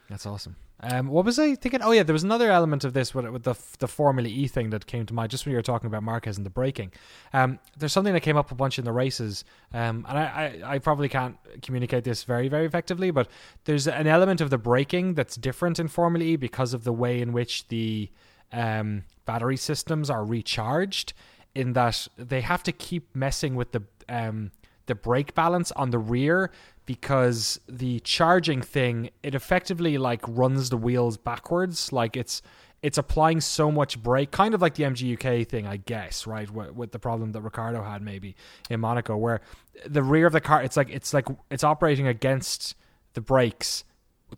That's 0.08 0.26
awesome. 0.26 0.56
Um, 0.84 1.06
what 1.06 1.24
was 1.24 1.38
I 1.38 1.54
thinking? 1.54 1.80
Oh 1.80 1.92
yeah, 1.92 2.02
there 2.02 2.12
was 2.12 2.24
another 2.24 2.50
element 2.50 2.82
of 2.82 2.92
this 2.92 3.14
with, 3.14 3.24
with 3.28 3.44
the 3.44 3.54
the 3.78 3.86
Formula 3.86 4.28
E 4.28 4.48
thing 4.48 4.70
that 4.70 4.84
came 4.86 5.06
to 5.06 5.14
mind 5.14 5.30
just 5.30 5.46
when 5.46 5.52
you 5.52 5.56
were 5.56 5.62
talking 5.62 5.86
about 5.86 6.02
Marquez 6.02 6.36
and 6.36 6.44
the 6.44 6.50
braking. 6.50 6.90
Um, 7.32 7.60
there's 7.78 7.92
something 7.92 8.12
that 8.14 8.20
came 8.20 8.36
up 8.36 8.50
a 8.50 8.56
bunch 8.56 8.80
in 8.80 8.84
the 8.84 8.90
races, 8.92 9.44
um, 9.72 10.04
and 10.08 10.18
I, 10.18 10.60
I, 10.64 10.74
I 10.74 10.78
probably 10.80 11.08
can't 11.08 11.36
communicate 11.62 12.02
this 12.02 12.24
very 12.24 12.48
very 12.48 12.66
effectively, 12.66 13.12
but 13.12 13.28
there's 13.64 13.86
an 13.86 14.08
element 14.08 14.40
of 14.40 14.50
the 14.50 14.58
braking 14.58 15.14
that's 15.14 15.36
different 15.36 15.78
in 15.78 15.86
Formula 15.86 16.24
E 16.26 16.34
because 16.34 16.74
of 16.74 16.82
the 16.82 16.92
way 16.92 17.20
in 17.20 17.32
which 17.32 17.68
the 17.68 18.10
um, 18.52 19.04
battery 19.24 19.56
systems 19.56 20.10
are 20.10 20.24
recharged. 20.24 21.12
In 21.54 21.74
that 21.74 22.08
they 22.16 22.40
have 22.40 22.62
to 22.62 22.72
keep 22.72 23.14
messing 23.14 23.54
with 23.56 23.72
the 23.72 23.82
um, 24.08 24.52
the 24.86 24.94
brake 24.94 25.34
balance 25.34 25.70
on 25.72 25.90
the 25.90 25.98
rear 25.98 26.50
because 26.86 27.60
the 27.68 28.00
charging 28.00 28.62
thing 28.62 29.10
it 29.22 29.34
effectively 29.34 29.98
like 29.98 30.20
runs 30.26 30.70
the 30.70 30.76
wheels 30.76 31.16
backwards 31.16 31.92
like 31.92 32.16
it's 32.16 32.42
it's 32.82 32.98
applying 32.98 33.40
so 33.40 33.70
much 33.70 34.02
brake 34.02 34.30
kind 34.32 34.54
of 34.54 34.60
like 34.62 34.74
the 34.74 34.82
MGUK 34.84 35.46
thing 35.46 35.66
I 35.66 35.76
guess 35.76 36.26
right 36.26 36.50
with, 36.50 36.72
with 36.72 36.90
the 36.92 36.98
problem 36.98 37.32
that 37.32 37.40
Ricciardo 37.42 37.82
had 37.84 38.02
maybe 38.02 38.34
in 38.70 38.80
Monaco 38.80 39.16
where 39.16 39.40
the 39.86 40.02
rear 40.02 40.26
of 40.26 40.32
the 40.32 40.40
car 40.40 40.62
it's 40.62 40.76
like 40.76 40.88
it's 40.90 41.12
like 41.14 41.26
it's 41.50 41.62
operating 41.64 42.06
against 42.08 42.74
the 43.12 43.20
brakes 43.20 43.84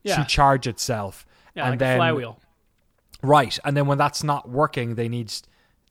Yeah. 0.03 0.17
to 0.17 0.25
charge 0.25 0.67
itself 0.67 1.25
Yeah, 1.55 1.63
and 1.65 1.73
like 1.73 1.79
then 1.79 1.99
flywheel. 1.99 2.39
Right. 3.23 3.59
And 3.65 3.77
then 3.77 3.87
when 3.87 3.99
that's 3.99 4.23
not 4.23 4.49
working, 4.49 4.95
they 4.95 5.09
need, 5.09 5.33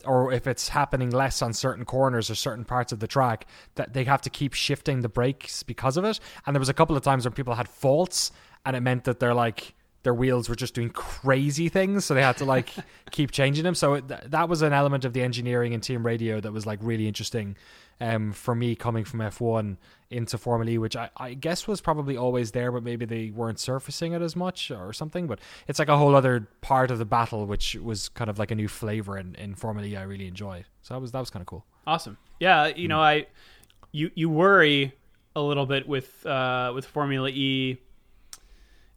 or 0.06 0.32
if 0.32 0.48
it's 0.48 0.70
happening 0.70 1.10
less 1.10 1.42
on 1.42 1.54
certain 1.54 1.86
corners 1.86 2.30
or 2.30 2.36
certain 2.36 2.66
parts 2.66 2.92
of 2.92 3.00
the 3.00 3.08
track, 3.08 3.48
that 3.76 3.94
they 3.94 4.04
have 4.04 4.22
to 4.22 4.30
keep 4.30 4.54
shifting 4.54 5.02
the 5.02 5.10
brakes 5.10 5.64
because 5.64 5.98
of 5.98 6.06
it. 6.06 6.20
And 6.46 6.56
there 6.56 6.60
was 6.60 6.70
a 6.70 6.74
couple 6.74 6.96
of 6.96 7.04
times 7.04 7.26
when 7.26 7.34
people 7.34 7.56
had 7.56 7.68
faults 7.68 8.32
and 8.66 8.76
it 8.76 8.82
meant 8.82 9.06
that 9.06 9.20
they're 9.20 9.34
like, 9.34 9.74
their 10.04 10.14
wheels 10.14 10.50
were 10.50 10.56
just 10.56 10.74
doing 10.74 10.90
crazy 10.90 11.70
things. 11.70 12.06
So 12.06 12.14
they 12.14 12.22
had 12.22 12.38
to 12.38 12.46
like 12.46 12.70
keep 13.12 13.32
changing 13.32 13.64
them. 13.64 13.74
So 13.74 13.96
it, 13.96 14.08
th- 14.08 14.22
that 14.28 14.50
was 14.50 14.62
an 14.62 14.74
element 14.74 15.06
of 15.06 15.14
the 15.14 15.22
engineering 15.22 15.74
and 15.74 15.82
team 15.82 16.06
radio 16.06 16.40
that 16.42 16.52
was 16.52 16.66
like 16.66 16.80
really 16.82 17.08
interesting 17.08 17.56
um, 18.02 18.34
for 18.34 18.54
me 18.54 18.76
coming 18.76 19.06
from 19.06 19.22
F1 19.22 19.78
into 20.14 20.38
Formula 20.38 20.72
E, 20.72 20.78
which 20.78 20.96
I, 20.96 21.10
I 21.18 21.34
guess 21.34 21.68
was 21.68 21.82
probably 21.82 22.16
always 22.16 22.52
there, 22.52 22.72
but 22.72 22.84
maybe 22.84 23.06
they 23.06 23.30
weren't 23.32 23.60
surfacing 23.60 24.14
it 24.14 24.22
as 24.22 24.36
much 24.36 24.72
or 24.72 24.94
something. 24.94 25.28
But 25.28 25.40
it's 25.68 25.80
like 25.80 25.90
a 25.90 25.98
whole 25.98 26.16
other 26.16 26.48
part 26.62 26.92
of 26.92 27.00
the 27.00 27.06
battle, 27.06 27.46
which 27.46 27.76
was 27.76 28.10
kind 28.10 28.30
of 28.30 28.40
like 28.40 28.52
a 28.52 28.56
new 28.56 28.68
flavor 28.68 29.18
in, 29.18 29.36
in 29.36 29.56
Formula 29.56 29.88
E. 29.88 29.96
I 29.98 30.04
really 30.04 30.28
enjoyed. 30.28 30.66
So 30.84 30.94
that 30.94 31.00
was 31.02 31.12
that 31.12 31.20
was 31.20 31.30
kind 31.30 31.42
of 31.42 31.48
cool. 31.48 31.66
Awesome. 31.86 32.18
Yeah, 32.40 32.68
you 32.68 32.86
Hmm. 32.86 32.90
know, 32.90 33.02
I 33.02 33.28
you 33.92 34.12
you 34.16 34.30
worry 34.30 34.94
a 35.36 35.42
little 35.42 35.66
bit 35.66 35.88
with 35.88 36.26
uh, 36.26 36.72
with 36.76 36.86
Formula 36.86 37.30
E, 37.30 37.78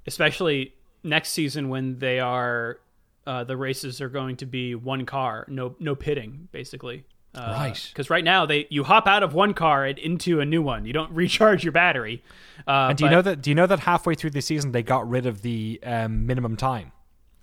especially 0.07 0.75
next 1.03 1.31
season 1.31 1.69
when 1.69 1.99
they 1.99 2.21
are 2.21 2.79
uh, 3.27 3.43
the 3.45 3.57
races 3.57 4.01
are 4.01 4.09
going 4.09 4.37
to 4.37 4.47
be 4.47 4.75
one 4.75 5.05
car, 5.05 5.45
no 5.49 5.75
no 5.81 5.95
pitting, 5.95 6.49
basically. 6.53 7.05
Uh, 7.37 7.53
Right. 7.57 7.89
Because 7.93 8.11
right 8.11 8.25
now 8.25 8.47
they 8.47 8.67
you 8.71 8.85
hop 8.85 9.07
out 9.07 9.23
of 9.23 9.35
one 9.35 9.55
car 9.55 9.85
and 9.85 9.99
into 9.99 10.41
a 10.41 10.45
new 10.45 10.63
one. 10.63 10.85
You 10.85 10.93
don't 10.93 11.13
recharge 11.23 11.65
your 11.65 11.73
battery. 11.73 12.23
Uh, 12.67 12.89
And 12.91 12.99
do 12.99 13.05
you 13.05 13.11
know 13.11 13.23
that? 13.23 13.43
Do 13.43 13.51
you 13.51 13.55
know 13.55 13.67
that 13.67 13.81
halfway 13.81 14.15
through 14.15 14.31
the 14.31 14.41
season 14.43 14.73
they 14.73 14.83
got 14.83 15.09
rid 15.09 15.27
of 15.27 15.43
the 15.43 15.81
um, 15.85 16.27
minimum 16.27 16.57
time? 16.57 16.93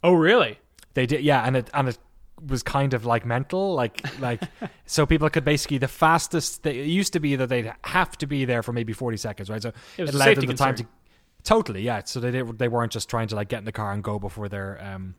Oh, 0.04 0.14
really? 0.14 0.60
They 0.96 1.06
did, 1.06 1.22
yeah, 1.22 1.44
and 1.46 1.56
it 1.58 1.70
and 1.74 1.90
it 1.90 1.98
was 2.46 2.62
kind 2.62 2.94
of 2.94 3.06
like 3.06 3.26
mental, 3.26 3.74
like 3.74 4.02
like 4.20 4.42
so 4.86 5.06
people 5.06 5.30
could 5.30 5.46
basically 5.46 5.78
the 5.78 5.88
fastest. 5.88 6.64
They, 6.64 6.80
it 6.80 6.88
used 6.88 7.14
to 7.14 7.20
be 7.20 7.36
that 7.36 7.48
they'd 7.48 7.72
have 7.84 8.18
to 8.18 8.28
be 8.28 8.46
there 8.46 8.62
for 8.64 8.74
maybe 8.74 8.94
forty 8.94 9.18
seconds, 9.18 9.50
right? 9.50 9.62
So 9.62 9.72
It 9.98 10.02
was 10.04 10.14
a 10.14 10.18
allowed 10.18 10.36
them 10.38 10.46
the 10.48 10.54
time 10.54 10.76
to 10.76 10.86
totally, 11.44 11.82
yeah. 11.82 12.02
So 12.06 12.20
they 12.20 12.32
did, 12.32 12.60
they 12.60 12.68
weren't 12.68 12.92
just 12.92 13.10
trying 13.10 13.28
to 13.30 13.36
like 13.36 13.48
get 13.50 13.60
in 13.60 13.66
the 13.66 13.72
car 13.72 13.92
and 13.92 14.04
go 14.04 14.20
before 14.20 14.50
their 14.50 14.84
um 14.84 15.16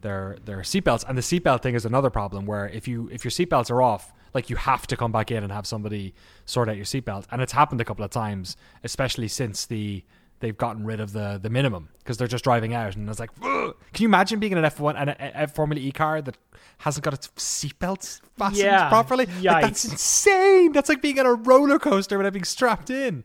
their 0.00 0.36
their 0.44 0.58
seatbelts. 0.58 1.04
And 1.08 1.16
the 1.16 1.22
seatbelt 1.22 1.62
thing 1.62 1.74
is 1.74 1.84
another 1.84 2.10
problem 2.10 2.46
where 2.46 2.68
if 2.68 2.86
you 2.88 3.08
if 3.12 3.24
your 3.24 3.30
seatbelts 3.30 3.70
are 3.70 3.82
off, 3.82 4.12
like 4.34 4.50
you 4.50 4.56
have 4.56 4.86
to 4.88 4.96
come 4.96 5.12
back 5.12 5.30
in 5.30 5.42
and 5.42 5.52
have 5.52 5.66
somebody 5.66 6.14
sort 6.44 6.68
out 6.68 6.76
your 6.76 6.84
seatbelt. 6.84 7.26
And 7.30 7.42
it's 7.42 7.52
happened 7.52 7.80
a 7.80 7.84
couple 7.84 8.04
of 8.04 8.10
times, 8.10 8.56
especially 8.84 9.28
since 9.28 9.66
the 9.66 10.04
they've 10.40 10.56
gotten 10.56 10.84
rid 10.84 11.00
of 11.00 11.12
the 11.12 11.38
the 11.42 11.50
minimum 11.50 11.88
because 11.98 12.18
they're 12.18 12.28
just 12.28 12.44
driving 12.44 12.74
out 12.74 12.94
and 12.94 13.08
it's 13.08 13.18
like 13.18 13.30
"Ugh." 13.42 13.74
can 13.92 14.02
you 14.02 14.08
imagine 14.08 14.38
being 14.38 14.52
in 14.52 14.58
an 14.58 14.64
F1 14.64 14.94
and 14.98 15.10
a, 15.18 15.48
Formula 15.48 15.80
E 15.80 15.90
car 15.90 16.20
that 16.20 16.36
hasn't 16.78 17.04
got 17.04 17.14
its 17.14 17.28
seatbelts 17.28 18.20
fastened 18.36 18.58
Yeah, 18.58 18.88
properly 18.90 19.26
like, 19.42 19.64
that's 19.64 19.84
insane 19.86 20.72
that's 20.72 20.88
like 20.88 21.00
being 21.00 21.18
on 21.18 21.26
a 21.26 21.34
roller 21.34 21.78
coaster 21.78 22.18
without 22.18 22.34
being 22.34 22.44
strapped 22.44 22.90
in 22.90 23.24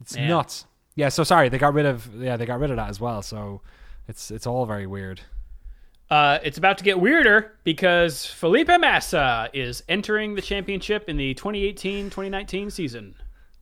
it's 0.00 0.14
Man. 0.14 0.28
nuts 0.28 0.66
yeah 0.94 1.08
so 1.08 1.24
sorry 1.24 1.48
they 1.48 1.58
got 1.58 1.74
rid 1.74 1.86
of 1.86 2.08
yeah 2.20 2.36
they 2.36 2.46
got 2.46 2.60
rid 2.60 2.70
of 2.70 2.76
that 2.76 2.88
as 2.88 3.00
well 3.00 3.20
so 3.20 3.60
it's 4.06 4.30
it's 4.30 4.46
all 4.46 4.64
very 4.64 4.86
weird 4.86 5.22
Uh, 6.12 6.38
it's 6.44 6.58
about 6.58 6.76
to 6.76 6.84
get 6.84 7.00
weirder 7.00 7.52
because 7.64 8.26
Felipe 8.26 8.68
Massa 8.68 9.48
is 9.54 9.82
entering 9.88 10.34
the 10.34 10.42
championship 10.42 11.08
in 11.08 11.16
the 11.16 11.34
2018-2019 11.36 12.70
season. 12.70 13.14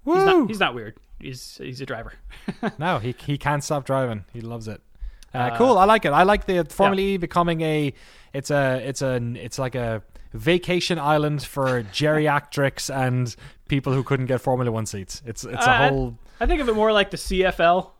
Woo! 0.04 0.14
He's 0.16 0.24
not, 0.24 0.48
he's 0.48 0.60
not 0.60 0.74
weird. 0.74 0.96
He's 1.20 1.58
he's 1.62 1.80
a 1.80 1.86
driver. 1.86 2.14
no, 2.78 2.98
he 2.98 3.14
he 3.24 3.38
can't 3.38 3.62
stop 3.62 3.84
driving. 3.84 4.24
He 4.32 4.40
loves 4.40 4.66
it. 4.66 4.80
Uh, 5.32 5.56
cool. 5.56 5.78
I 5.78 5.84
like 5.84 6.04
it. 6.04 6.10
I 6.12 6.24
like 6.24 6.46
the 6.46 6.64
Formula 6.68 7.00
E 7.00 7.16
becoming 7.18 7.60
a. 7.60 7.92
It's 8.32 8.50
a. 8.50 8.82
It's 8.84 9.00
a. 9.02 9.14
It's 9.36 9.58
like 9.60 9.76
a 9.76 10.02
vacation 10.32 10.98
island 10.98 11.42
for 11.44 11.84
geriatrics 11.84 12.92
and 12.92 13.36
people 13.68 13.92
who 13.92 14.02
couldn't 14.02 14.26
get 14.26 14.40
Formula 14.40 14.72
One 14.72 14.86
seats. 14.86 15.22
It's 15.24 15.44
it's 15.44 15.66
a 15.66 15.70
Uh, 15.70 15.88
whole. 15.90 16.18
I 16.40 16.46
think 16.46 16.60
of 16.60 16.68
it 16.68 16.74
more 16.74 16.90
like 16.92 17.10
the 17.12 17.16
CFL, 17.16 17.90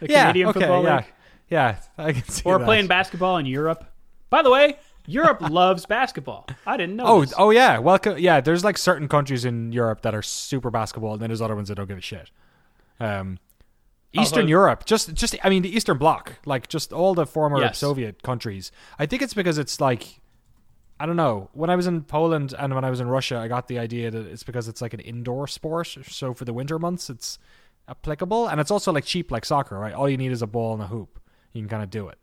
the 0.00 0.08
Yeah. 0.08 0.22
Canadian 0.22 0.48
okay. 0.48 0.60
Football 0.60 0.84
Yeah. 0.84 0.96
League, 0.96 1.04
Yeah. 1.50 1.76
I 1.98 2.12
can 2.12 2.24
see 2.24 2.42
or 2.44 2.58
that. 2.58 2.64
playing 2.64 2.86
basketball 2.86 3.36
in 3.38 3.46
Europe. 3.46 3.84
By 4.30 4.42
the 4.42 4.50
way, 4.50 4.78
Europe 5.06 5.40
loves 5.50 5.84
basketball. 5.86 6.46
I 6.66 6.76
didn't 6.76 6.96
know. 6.96 7.04
Oh, 7.06 7.20
this. 7.22 7.34
oh 7.36 7.50
yeah. 7.50 7.78
Welcome. 7.78 8.18
Yeah, 8.18 8.40
there's 8.40 8.64
like 8.64 8.78
certain 8.78 9.08
countries 9.08 9.44
in 9.44 9.72
Europe 9.72 10.02
that 10.02 10.14
are 10.14 10.22
super 10.22 10.70
basketball, 10.70 11.14
and 11.14 11.20
then 11.22 11.28
there's 11.30 11.40
other 11.42 11.56
ones 11.56 11.68
that 11.68 11.74
don't 11.74 11.88
give 11.88 11.98
a 11.98 12.02
shit. 12.02 12.30
Um, 13.00 13.38
Eastern 14.12 14.40
Although- 14.40 14.48
Europe, 14.48 14.86
just 14.86 15.14
just 15.14 15.36
I 15.44 15.48
mean 15.50 15.62
the 15.62 15.74
Eastern 15.74 15.96
Bloc, 15.98 16.34
like 16.44 16.68
just 16.68 16.92
all 16.92 17.14
the 17.14 17.26
former 17.26 17.60
Yes. 17.60 17.78
Soviet 17.78 18.22
countries. 18.22 18.72
I 18.98 19.06
think 19.06 19.22
it's 19.22 19.34
because 19.34 19.56
it's 19.58 19.80
like 19.80 20.20
I 20.98 21.06
don't 21.06 21.16
know. 21.16 21.48
When 21.52 21.70
I 21.70 21.76
was 21.76 21.86
in 21.86 22.02
Poland 22.02 22.52
and 22.58 22.74
when 22.74 22.84
I 22.84 22.90
was 22.90 23.00
in 23.00 23.08
Russia, 23.08 23.38
I 23.38 23.46
got 23.48 23.68
the 23.68 23.78
idea 23.78 24.10
that 24.10 24.26
it's 24.26 24.42
because 24.42 24.66
it's 24.68 24.82
like 24.82 24.92
an 24.94 25.00
indoor 25.00 25.46
sport. 25.46 25.96
So 26.08 26.34
for 26.34 26.44
the 26.44 26.52
winter 26.52 26.78
months, 26.78 27.08
it's 27.08 27.38
applicable, 27.88 28.48
and 28.48 28.60
it's 28.60 28.70
also 28.70 28.92
like 28.92 29.04
cheap, 29.04 29.30
like 29.30 29.44
soccer, 29.44 29.78
right? 29.78 29.94
All 29.94 30.08
you 30.08 30.16
need 30.16 30.32
is 30.32 30.42
a 30.42 30.46
ball 30.46 30.74
and 30.74 30.82
a 30.82 30.86
hoop. 30.88 31.19
You 31.52 31.62
can 31.62 31.68
kind 31.68 31.82
of 31.82 31.90
do 31.90 32.08
it. 32.08 32.18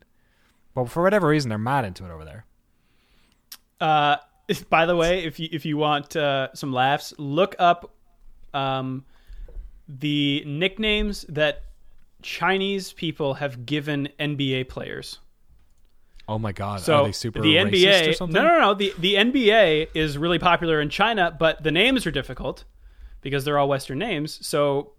But 0.73 0.89
for 0.89 1.03
whatever 1.03 1.27
reason, 1.27 1.49
they're 1.49 1.57
mad 1.57 1.85
into 1.85 2.05
it 2.05 2.11
over 2.11 2.23
there. 2.23 2.45
Uh, 3.79 4.17
by 4.69 4.85
the 4.85 4.95
way, 4.95 5.23
if 5.23 5.39
you 5.39 5.49
if 5.51 5.65
you 5.65 5.77
want 5.77 6.15
uh, 6.15 6.53
some 6.53 6.71
laughs, 6.71 7.13
look 7.17 7.55
up 7.59 7.93
um, 8.53 9.05
the 9.87 10.43
nicknames 10.45 11.25
that 11.29 11.63
Chinese 12.21 12.93
people 12.93 13.35
have 13.35 13.65
given 13.65 14.09
NBA 14.19 14.69
players. 14.69 15.19
Oh 16.29 16.37
my 16.37 16.51
god! 16.51 16.81
So 16.81 16.97
are 16.97 17.05
they 17.05 17.11
super 17.13 17.41
the 17.41 17.55
NBA, 17.55 18.19
no, 18.19 18.43
no, 18.43 18.59
no. 18.59 18.73
The 18.73 18.93
the 18.99 19.15
NBA 19.15 19.89
is 19.93 20.17
really 20.17 20.39
popular 20.39 20.81
in 20.81 20.89
China, 20.89 21.35
but 21.37 21.63
the 21.63 21.71
names 21.71 22.05
are 22.05 22.11
difficult 22.11 22.65
because 23.21 23.45
they're 23.45 23.57
all 23.57 23.69
Western 23.69 23.99
names. 23.99 24.45
So 24.45 24.91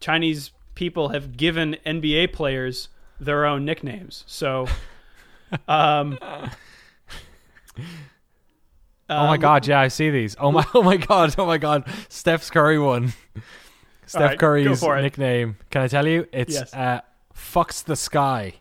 Chinese 0.00 0.50
people 0.74 1.08
have 1.08 1.36
given 1.36 1.76
NBA 1.86 2.32
players 2.32 2.88
their 3.24 3.46
own 3.46 3.64
nicknames. 3.64 4.24
So, 4.26 4.66
um, 5.68 6.18
Oh 9.12 9.26
my 9.26 9.34
um, 9.34 9.40
god, 9.40 9.66
yeah, 9.66 9.80
I 9.80 9.88
see 9.88 10.10
these. 10.10 10.36
Oh 10.38 10.52
my, 10.52 10.66
oh 10.74 10.82
my 10.82 10.96
god, 10.96 11.34
oh 11.38 11.46
my 11.46 11.58
god. 11.58 11.84
Steph's 12.08 12.50
Curry 12.50 12.78
one. 12.78 13.12
Steph 14.06 14.22
right, 14.22 14.38
Curry's 14.38 14.82
nickname. 14.82 15.56
Can 15.70 15.82
I 15.82 15.88
tell 15.88 16.06
you? 16.06 16.26
It's 16.32 16.54
Yes. 16.54 16.74
uh, 16.74 17.00
fucks 17.34 17.82
the 17.84 17.96
sky. 17.96 18.54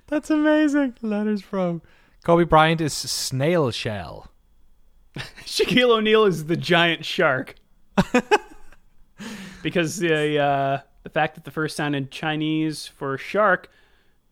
That's 0.07 0.31
amazing. 0.31 0.95
Letters 1.03 1.43
from 1.43 1.83
Kobe 2.25 2.45
Bryant 2.45 2.81
is 2.81 2.93
snail 2.93 3.71
shell. 3.71 4.31
Shaquille 5.45 5.91
O'Neal 5.91 6.25
is 6.25 6.47
the 6.47 6.57
giant 6.57 7.05
shark 7.05 7.57
because 9.63 9.97
the 9.97 10.39
uh, 10.39 10.81
the 11.03 11.11
fact 11.11 11.35
that 11.35 11.45
the 11.45 11.51
first 11.51 11.77
sound 11.77 11.97
in 11.97 12.09
Chinese 12.11 12.87
for 12.87 13.17
shark, 13.19 13.71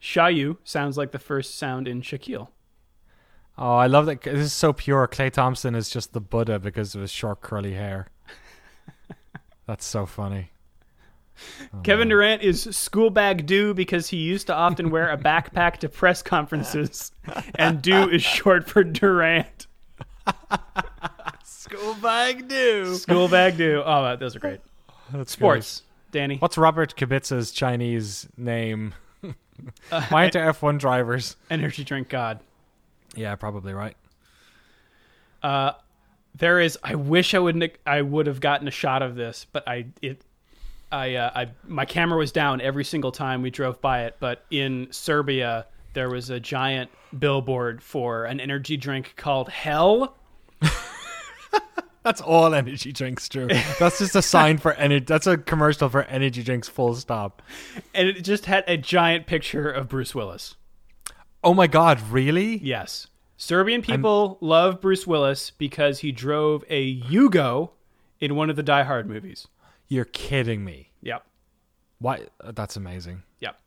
Shayu, 0.00 0.58
sounds 0.64 0.96
like 0.96 1.12
the 1.12 1.18
first 1.18 1.56
sound 1.58 1.88
in 1.88 2.02
Shaquille. 2.02 2.48
Oh, 3.56 3.74
I 3.74 3.86
love 3.88 4.06
that. 4.06 4.22
This 4.22 4.38
is 4.38 4.52
so 4.52 4.72
pure. 4.72 5.08
Klay 5.08 5.32
Thompson 5.32 5.74
is 5.74 5.90
just 5.90 6.12
the 6.12 6.20
Buddha 6.20 6.60
because 6.60 6.94
of 6.94 7.00
his 7.00 7.10
short 7.10 7.40
curly 7.40 7.74
hair. 7.74 8.06
That's 9.66 9.84
so 9.84 10.06
funny. 10.06 10.52
Oh, 11.74 11.78
Kevin 11.82 12.08
Durant 12.08 12.42
is 12.42 12.66
schoolbag 12.66 13.46
do 13.46 13.74
because 13.74 14.08
he 14.08 14.18
used 14.18 14.46
to 14.48 14.54
often 14.54 14.90
wear 14.90 15.10
a 15.10 15.18
backpack 15.18 15.78
to 15.78 15.88
press 15.88 16.22
conferences, 16.22 17.12
and 17.56 17.82
do 17.82 18.08
is 18.08 18.22
short 18.22 18.68
for 18.68 18.84
Durant. 18.84 19.66
Schoolbag 21.44 22.48
do. 22.48 22.84
Schoolbag 22.94 23.56
do. 23.56 23.82
Oh, 23.84 24.16
those 24.16 24.36
are 24.36 24.40
great. 24.40 24.60
That's 25.12 25.32
Sports, 25.32 25.82
Danny. 26.10 26.36
What's 26.36 26.58
Robert 26.58 26.96
Kubica's 26.96 27.50
Chinese 27.50 28.28
name? 28.36 28.94
Why 29.90 30.06
aren't 30.12 30.32
there 30.32 30.52
F1 30.52 30.78
drivers? 30.78 31.36
Energy 31.50 31.84
drink 31.84 32.08
god. 32.08 32.40
Yeah, 33.14 33.34
probably 33.36 33.72
right. 33.72 33.96
Uh, 35.42 35.72
there 36.34 36.60
is. 36.60 36.78
I 36.82 36.94
wish 36.94 37.34
I 37.34 37.38
would. 37.38 37.78
I 37.86 38.02
would 38.02 38.26
have 38.26 38.40
gotten 38.40 38.68
a 38.68 38.72
shot 38.72 39.02
of 39.02 39.14
this, 39.14 39.46
but 39.52 39.66
I 39.66 39.86
it. 40.02 40.22
I, 40.90 41.14
uh, 41.16 41.30
I 41.34 41.48
my 41.66 41.84
camera 41.84 42.18
was 42.18 42.32
down 42.32 42.60
every 42.60 42.84
single 42.84 43.12
time 43.12 43.42
we 43.42 43.50
drove 43.50 43.80
by 43.80 44.04
it. 44.04 44.16
But 44.20 44.44
in 44.50 44.88
Serbia, 44.90 45.66
there 45.94 46.08
was 46.08 46.30
a 46.30 46.40
giant 46.40 46.90
billboard 47.18 47.82
for 47.82 48.24
an 48.24 48.40
energy 48.40 48.76
drink 48.76 49.14
called 49.16 49.48
Hell. 49.48 50.16
That's 52.02 52.20
all 52.20 52.54
energy 52.54 52.92
drinks, 52.92 53.28
Drew. 53.28 53.48
That's 53.78 53.98
just 53.98 54.16
a 54.16 54.22
sign 54.22 54.58
for 54.58 54.72
energy. 54.74 55.04
That's 55.04 55.26
a 55.26 55.36
commercial 55.36 55.88
for 55.88 56.04
energy 56.04 56.42
drinks. 56.42 56.68
Full 56.68 56.94
stop. 56.94 57.42
and 57.94 58.08
it 58.08 58.22
just 58.22 58.46
had 58.46 58.64
a 58.66 58.76
giant 58.76 59.26
picture 59.26 59.70
of 59.70 59.88
Bruce 59.88 60.14
Willis. 60.14 60.54
Oh 61.44 61.52
my 61.54 61.66
God! 61.66 62.00
Really? 62.10 62.56
Yes. 62.58 63.08
Serbian 63.36 63.82
people 63.82 64.38
love 64.40 64.80
Bruce 64.80 65.06
Willis 65.06 65.50
because 65.50 66.00
he 66.00 66.10
drove 66.10 66.64
a 66.68 67.00
Yugo 67.00 67.70
in 68.20 68.34
one 68.34 68.50
of 68.50 68.56
the 68.56 68.62
Die 68.64 68.82
Hard 68.82 69.08
movies. 69.08 69.46
You're 69.88 70.04
kidding 70.06 70.64
me. 70.64 70.90
Yep. 71.02 71.24
Why? 72.00 72.20
uh, 72.42 72.52
That's 72.52 72.76
amazing. 72.76 73.22
Yep. 73.40 73.58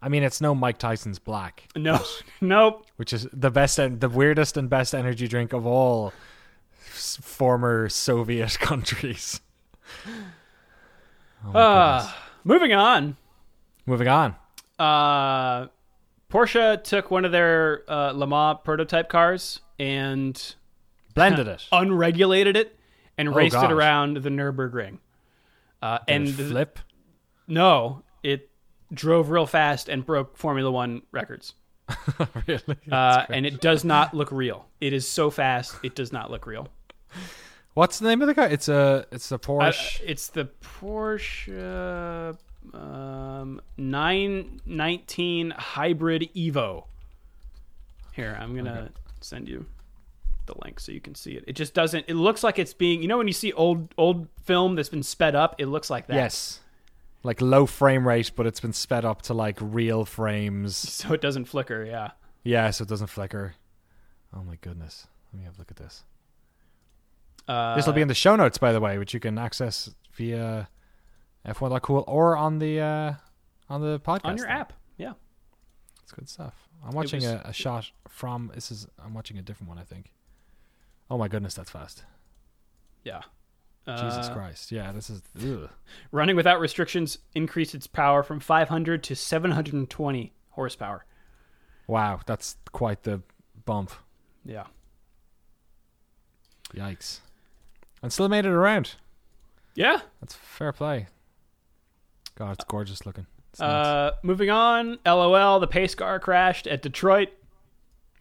I 0.00 0.08
mean, 0.08 0.22
it's 0.22 0.40
no 0.40 0.54
Mike 0.54 0.78
Tyson's 0.78 1.18
Black, 1.18 1.68
No. 1.76 2.00
nope. 2.40 2.86
which 2.96 3.12
is 3.12 3.28
the 3.32 3.50
best 3.50 3.78
and 3.78 4.00
the 4.00 4.08
weirdest 4.08 4.56
and 4.56 4.68
best 4.70 4.94
energy 4.94 5.28
drink 5.28 5.52
of 5.52 5.64
all 5.66 6.12
s- 6.92 7.18
former 7.22 7.88
Soviet 7.88 8.58
countries. 8.60 9.40
Oh 11.44 11.58
Uh, 11.58 12.10
moving 12.44 12.72
on. 12.72 13.16
Moving 13.86 14.08
on. 14.08 14.36
Uh, 14.78 15.66
Porsche 16.30 16.82
took 16.82 17.10
one 17.10 17.24
of 17.24 17.32
their 17.32 17.82
uh, 17.88 18.12
Le 18.12 18.26
Mans 18.26 18.58
prototype 18.64 19.08
cars 19.08 19.60
and 19.78 20.54
Blended 21.14 21.46
it. 21.48 21.66
unregulated 21.72 22.56
it 22.56 22.78
and 23.18 23.34
raced 23.34 23.54
gosh. 23.54 23.64
it 23.64 23.72
around 23.72 24.16
the 24.18 24.30
Nürburgring. 24.30 24.98
Uh, 25.82 25.98
and 26.08 26.32
flip. 26.32 26.78
no, 27.48 28.02
it 28.22 28.48
drove 28.94 29.28
real 29.30 29.46
fast 29.46 29.88
and 29.88 30.06
broke 30.06 30.36
Formula 30.36 30.70
One 30.70 31.02
records. 31.10 31.54
really? 32.46 32.76
Uh, 32.90 33.26
and 33.28 33.44
it 33.44 33.60
does 33.60 33.84
not 33.84 34.14
look 34.14 34.30
real. 34.30 34.66
It 34.80 34.92
is 34.92 35.06
so 35.08 35.30
fast, 35.30 35.74
it 35.82 35.94
does 35.96 36.12
not 36.12 36.30
look 36.30 36.46
real. 36.46 36.68
What's 37.74 37.98
the 37.98 38.06
name 38.08 38.22
of 38.22 38.28
the 38.28 38.34
car? 38.34 38.46
It's 38.48 38.68
a 38.68 39.06
it's 39.10 39.30
a 39.32 39.36
Uh, 39.36 39.38
Porsche. 39.38 40.00
it's 40.06 40.28
the 40.28 40.48
Porsche 40.62 42.36
um, 42.74 43.60
919 43.76 45.50
Hybrid 45.50 46.28
Evo. 46.36 46.84
Here, 48.12 48.36
I'm 48.40 48.52
going 48.52 48.66
to 48.66 48.90
send 49.20 49.48
you 49.48 49.64
the 50.46 50.54
link 50.64 50.80
so 50.80 50.92
you 50.92 51.00
can 51.00 51.14
see 51.14 51.32
it. 51.32 51.44
It 51.46 51.52
just 51.54 51.74
doesn't 51.74 52.04
it 52.08 52.14
looks 52.14 52.42
like 52.42 52.58
it's 52.58 52.74
being, 52.74 53.02
you 53.02 53.08
know 53.08 53.18
when 53.18 53.26
you 53.28 53.32
see 53.32 53.52
old 53.52 53.94
old 53.98 54.28
film 54.44 54.74
that's 54.76 54.88
been 54.88 55.02
sped 55.02 55.34
up, 55.34 55.54
it 55.58 55.66
looks 55.66 55.90
like 55.90 56.06
that. 56.08 56.16
yes. 56.16 56.60
Like 57.24 57.40
low 57.40 57.66
frame 57.66 58.06
rate, 58.08 58.32
but 58.34 58.46
it's 58.48 58.58
been 58.58 58.72
sped 58.72 59.04
up 59.04 59.22
to 59.22 59.34
like 59.34 59.56
real 59.60 60.04
frames. 60.04 60.76
So 60.90 61.12
it 61.14 61.20
doesn't 61.20 61.44
flicker, 61.44 61.84
yeah. 61.84 62.10
Yeah, 62.42 62.70
so 62.70 62.82
it 62.82 62.88
doesn't 62.88 63.06
flicker. 63.08 63.54
Oh 64.34 64.42
my 64.42 64.56
goodness. 64.60 65.06
Let 65.32 65.38
me 65.38 65.44
have 65.44 65.54
a 65.56 65.58
look 65.58 65.70
at 65.70 65.76
this. 65.76 66.02
Uh, 67.48 67.74
This 67.76 67.86
will 67.86 67.92
be 67.92 68.02
in 68.02 68.08
the 68.08 68.14
show 68.14 68.36
notes, 68.36 68.58
by 68.58 68.72
the 68.72 68.80
way, 68.80 68.98
which 68.98 69.14
you 69.14 69.20
can 69.20 69.38
access 69.38 69.90
via 70.14 70.68
f1.cool 71.46 72.04
or 72.06 72.36
on 72.36 72.58
the 72.58 72.80
uh, 72.80 73.12
on 73.68 73.80
the 73.80 74.00
podcast. 74.00 74.24
on 74.24 74.36
your 74.36 74.46
thing. 74.46 74.56
app. 74.56 74.72
Yeah. 74.96 75.12
It's 76.02 76.12
good 76.12 76.28
stuff. 76.28 76.54
I'm 76.84 76.92
watching 76.92 77.20
was- 77.22 77.30
a, 77.30 77.42
a 77.46 77.52
shot 77.52 77.90
from. 78.08 78.50
This 78.54 78.70
is. 78.70 78.86
I'm 79.04 79.14
watching 79.14 79.38
a 79.38 79.42
different 79.42 79.68
one. 79.68 79.78
I 79.78 79.84
think. 79.84 80.12
Oh 81.12 81.18
my 81.18 81.28
goodness, 81.28 81.52
that's 81.52 81.70
fast. 81.70 82.04
Yeah. 83.04 83.20
Jesus 83.86 84.28
Uh, 84.28 84.32
Christ. 84.32 84.72
Yeah, 84.72 84.92
this 84.92 85.10
is. 85.10 85.20
Ugh. 85.44 85.68
Running 86.10 86.36
without 86.36 86.58
restrictions 86.58 87.18
increased 87.34 87.74
its 87.74 87.86
power 87.86 88.22
from 88.22 88.40
500 88.40 89.02
to 89.04 89.14
720 89.14 90.32
horsepower. 90.52 91.04
Wow, 91.86 92.20
that's 92.24 92.56
quite 92.72 93.02
the 93.02 93.20
bump. 93.66 93.90
Yeah. 94.42 94.64
Yikes. 96.74 97.20
And 98.02 98.10
still 98.10 98.30
made 98.30 98.46
it 98.46 98.50
around. 98.52 98.94
Yeah. 99.74 100.00
That's 100.22 100.34
fair 100.34 100.72
play. 100.72 101.08
God, 102.36 102.52
it's 102.52 102.64
gorgeous 102.64 103.04
looking. 103.04 103.26
It's. 103.50 103.60
Uh, 103.60 104.12
moving 104.22 104.48
on. 104.48 104.98
LOL. 105.04 105.60
The 105.60 105.66
pace 105.66 105.94
car 105.94 106.18
crashed 106.18 106.66
at 106.66 106.80
Detroit. 106.80 107.28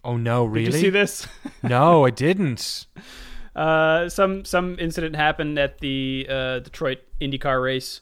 Oh 0.03 0.17
no, 0.17 0.45
really? 0.45 0.65
Did 0.65 0.73
you 0.75 0.81
see 0.81 0.89
this? 0.89 1.27
no, 1.63 2.05
I 2.05 2.09
didn't. 2.09 2.85
Uh, 3.55 4.07
some 4.09 4.45
some 4.45 4.77
incident 4.79 5.15
happened 5.15 5.59
at 5.59 5.79
the 5.79 6.25
uh, 6.29 6.59
Detroit 6.59 6.99
IndyCar 7.19 7.61
race, 7.61 8.01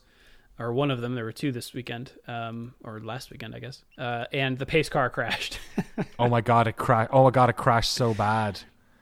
or 0.60 0.72
one 0.74 0.92
of 0.92 1.02
them. 1.02 1.16
There 1.16 1.24
were 1.26 1.32
two 1.32 1.52
this 1.52 1.74
weekend, 1.74 2.12
um, 2.28 2.76
or 2.84 3.00
last 3.00 3.32
weekend, 3.32 3.56
I 3.56 3.60
guess. 3.60 3.84
Uh, 3.98 4.26
and 4.32 4.58
the 4.58 4.66
pace 4.66 4.90
car 4.90 5.10
crashed. 5.10 5.60
Oh 6.18 6.30
my 6.30 6.40
god, 6.42 6.68
it 6.68 6.78
crashed. 6.78 7.10
Oh 7.14 7.24
my 7.26 7.30
god, 7.30 7.50
it 7.50 7.58
crashed 7.58 7.92
so 7.92 8.14
bad. 8.14 8.60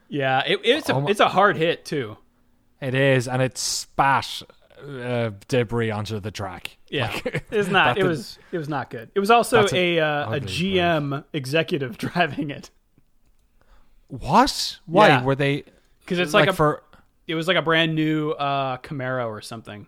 yeah, 0.08 0.41
it, 0.48 0.60
it's 0.64 0.89
a 0.89 0.93
Oh 0.95 1.02
my- 1.02 1.10
it's 1.12 1.20
a 1.20 1.28
hard 1.28 1.58
hit 1.58 1.84
too. 1.86 2.18
It 2.82 2.93
is, 2.95 3.28
and 3.28 3.41
it 3.41 3.58
spat 3.58 4.41
uh, 4.88 5.32
debris 5.48 5.89
onto 5.91 6.20
the 6.20 6.30
track. 6.32 6.78
Yeah, 6.89 7.12
Like, 7.12 7.45
it's 7.52 7.70
not. 7.70 7.98
It 7.98 8.04
was 8.04 8.38
it 8.52 8.58
was 8.58 8.70
not 8.70 8.89
good. 8.89 9.10
It 9.16 9.20
was 9.20 9.30
also 9.32 9.62
That's 9.62 9.74
a 9.74 10.00
uh, 10.00 10.34
a 10.36 10.39
GM 10.39 11.24
executive 11.34 11.98
driving 11.98 12.50
it 12.52 12.70
What? 14.08 14.78
Why 14.86 15.08
Yeah. 15.10 15.24
were 15.24 15.36
they? 15.36 15.64
because 16.01 16.20
it's 16.20 16.34
like, 16.34 16.47
a 16.49 16.53
for. 16.53 16.84
it 17.28 17.36
was 17.36 17.47
like 17.47 17.58
a 17.58 17.62
brand 17.62 17.93
new 17.95 18.32
uh, 18.32 18.78
Camaro 18.78 19.28
or 19.28 19.41
something. 19.41 19.88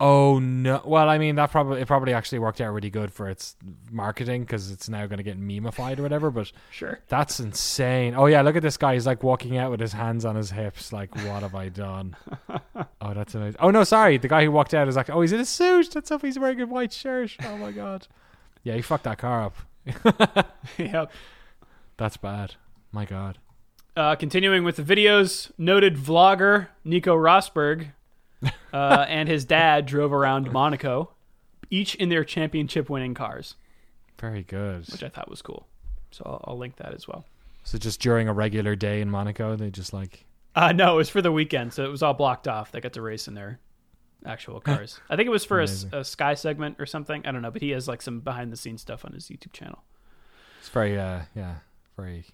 Oh 0.00 0.40
no! 0.40 0.82
Well, 0.84 1.08
I 1.08 1.18
mean 1.18 1.36
that 1.36 1.52
probably 1.52 1.80
it 1.80 1.86
probably 1.86 2.12
actually 2.14 2.40
worked 2.40 2.60
out 2.60 2.72
really 2.72 2.90
good 2.90 3.12
for 3.12 3.28
its 3.28 3.54
marketing 3.92 4.42
because 4.42 4.72
it's 4.72 4.88
now 4.88 5.06
going 5.06 5.18
to 5.18 5.22
get 5.22 5.40
memeified 5.40 6.00
or 6.00 6.02
whatever. 6.02 6.32
But 6.32 6.50
Sure. 6.72 6.98
that's 7.06 7.38
insane. 7.38 8.14
Oh 8.16 8.26
yeah, 8.26 8.42
look 8.42 8.56
at 8.56 8.62
this 8.62 8.76
guy. 8.76 8.94
He's 8.94 9.06
like 9.06 9.22
walking 9.22 9.56
out 9.56 9.70
with 9.70 9.78
his 9.78 9.92
hands 9.92 10.24
on 10.24 10.34
his 10.34 10.50
hips. 10.50 10.92
Like, 10.92 11.14
what 11.14 11.42
have 11.42 11.54
I 11.54 11.68
done? 11.68 12.16
oh, 13.00 13.14
that's 13.14 13.36
amazing. 13.36 13.60
Oh 13.60 13.70
no, 13.70 13.84
sorry. 13.84 14.18
The 14.18 14.26
guy 14.26 14.42
who 14.44 14.50
walked 14.50 14.74
out 14.74 14.88
is 14.88 14.96
like, 14.96 15.10
oh, 15.10 15.20
he's 15.20 15.30
in 15.32 15.38
a 15.38 15.44
suit. 15.44 15.92
That's 15.92 16.10
up. 16.10 16.22
He's 16.22 16.40
wearing 16.40 16.60
a 16.60 16.66
white 16.66 16.92
shirt. 16.92 17.36
Oh 17.44 17.56
my 17.56 17.70
god. 17.70 18.08
Yeah, 18.64 18.74
he 18.74 18.82
fucked 18.82 19.04
that 19.04 19.18
car 19.18 19.44
up. 19.44 19.56
yep. 20.76 21.12
That's 21.98 22.16
bad. 22.16 22.56
My 22.94 23.04
god. 23.04 23.38
Uh, 23.96 24.14
continuing 24.14 24.62
with 24.62 24.76
the 24.76 24.82
videos, 24.82 25.50
noted 25.58 25.96
vlogger 25.96 26.68
Nico 26.84 27.16
Rosberg 27.16 27.88
uh, 28.72 29.04
and 29.08 29.28
his 29.28 29.44
dad 29.44 29.86
drove 29.86 30.12
around 30.12 30.52
Monaco, 30.52 31.10
each 31.70 31.96
in 31.96 32.08
their 32.08 32.24
championship-winning 32.24 33.14
cars, 33.14 33.56
Very 34.20 34.42
good. 34.44 34.86
which 34.90 35.02
I 35.02 35.08
thought 35.08 35.28
was 35.28 35.42
cool. 35.42 35.66
So 36.12 36.22
I'll, 36.24 36.40
I'll 36.52 36.58
link 36.58 36.76
that 36.76 36.94
as 36.94 37.08
well. 37.08 37.24
So 37.64 37.78
just 37.78 38.00
during 38.00 38.28
a 38.28 38.32
regular 38.32 38.76
day 38.76 39.00
in 39.00 39.10
Monaco, 39.10 39.56
they 39.56 39.70
just 39.70 39.92
like 39.92 40.24
Uh, 40.54 40.70
no, 40.72 40.94
it 40.94 40.96
was 40.96 41.08
for 41.08 41.20
the 41.22 41.32
weekend, 41.32 41.72
so 41.72 41.84
it 41.84 41.90
was 41.90 42.02
all 42.02 42.14
blocked 42.14 42.46
off. 42.46 42.70
They 42.70 42.80
got 42.80 42.92
to 42.92 43.02
race 43.02 43.26
in 43.26 43.34
their 43.34 43.58
actual 44.24 44.60
cars. 44.68 45.00
I 45.10 45.16
think 45.16 45.26
it 45.26 45.30
was 45.30 45.44
for 45.44 45.60
a, 45.60 45.68
a 45.92 46.04
Sky 46.04 46.34
segment 46.34 46.76
or 46.78 46.86
something. 46.86 47.26
I 47.26 47.32
don't 47.32 47.42
know, 47.42 47.50
but 47.50 47.62
he 47.62 47.70
has 47.70 47.88
like 47.88 48.02
some 48.02 48.20
behind-the-scenes 48.20 48.80
stuff 48.82 49.04
on 49.04 49.12
his 49.14 49.24
YouTube 49.26 49.52
channel. 49.52 49.82
it's 50.60 50.68
very 50.68 50.96
uh 50.98 51.22
yeah 51.34 51.56
very 51.96 52.24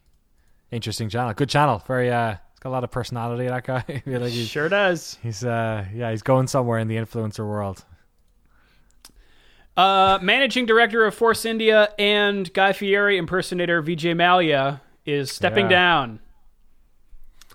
interesting 0.70 1.08
channel. 1.08 1.32
Good 1.34 1.48
channel. 1.48 1.82
Very 1.86 2.10
uh, 2.10 2.36
it's 2.52 2.60
got 2.60 2.70
a 2.70 2.72
lot 2.72 2.84
of 2.84 2.90
personality. 2.90 3.46
That 3.46 3.64
guy. 3.64 3.84
Like 4.06 4.30
he's 4.32 4.48
Sure 4.48 4.68
does. 4.68 5.18
he's 5.22 5.44
uh 5.44 5.84
yeah 5.94 6.10
he's 6.10 6.22
going 6.22 6.46
somewhere 6.46 6.78
in 6.78 6.88
the 6.88 6.96
influencer 6.96 7.46
world. 7.46 7.84
Uh, 9.76 10.18
managing 10.20 10.66
director 10.66 11.06
of 11.06 11.14
Force 11.14 11.44
India 11.44 11.88
and 11.98 12.52
Guy 12.52 12.72
Fieri 12.72 13.16
impersonator 13.16 13.82
Vijay 13.82 14.14
Mallya 14.14 14.80
is 15.06 15.30
stepping 15.32 15.64
Yeah. 15.70 15.70
down. 15.70 16.20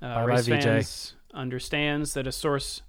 Uh, 0.01 0.15
Bye-bye, 0.15 0.23
race 0.25 0.47
VJ. 0.47 0.63
fans 0.63 1.15
understands 1.33 2.13
that 2.15 2.25
a 2.25 2.31
source 2.31 2.81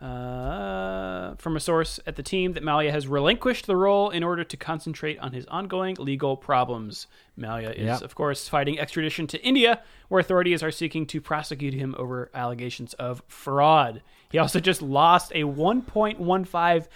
uh, 0.00 1.34
from 1.36 1.56
a 1.56 1.60
source 1.60 1.98
at 2.06 2.16
the 2.16 2.22
team 2.22 2.52
that 2.52 2.62
Mallya 2.62 2.90
has 2.90 3.06
relinquished 3.08 3.66
the 3.66 3.76
role 3.76 4.10
in 4.10 4.22
order 4.22 4.44
to 4.44 4.56
concentrate 4.56 5.18
on 5.18 5.32
his 5.32 5.46
ongoing 5.46 5.96
legal 5.98 6.36
problems. 6.36 7.06
Mallya 7.38 7.70
is, 7.72 7.86
Yep. 7.86 8.02
of 8.02 8.14
course, 8.14 8.48
fighting 8.48 8.78
extradition 8.78 9.26
to 9.28 9.42
India, 9.42 9.82
where 10.08 10.20
authorities 10.20 10.62
are 10.62 10.70
seeking 10.70 11.06
to 11.06 11.20
prosecute 11.20 11.74
him 11.74 11.94
over 11.98 12.30
allegations 12.34 12.94
of 12.94 13.22
fraud. 13.28 14.02
He 14.30 14.38
also 14.38 14.60
just 14.60 14.82
lost 14.82 15.32
a 15.34 15.42
1.15 15.44 16.86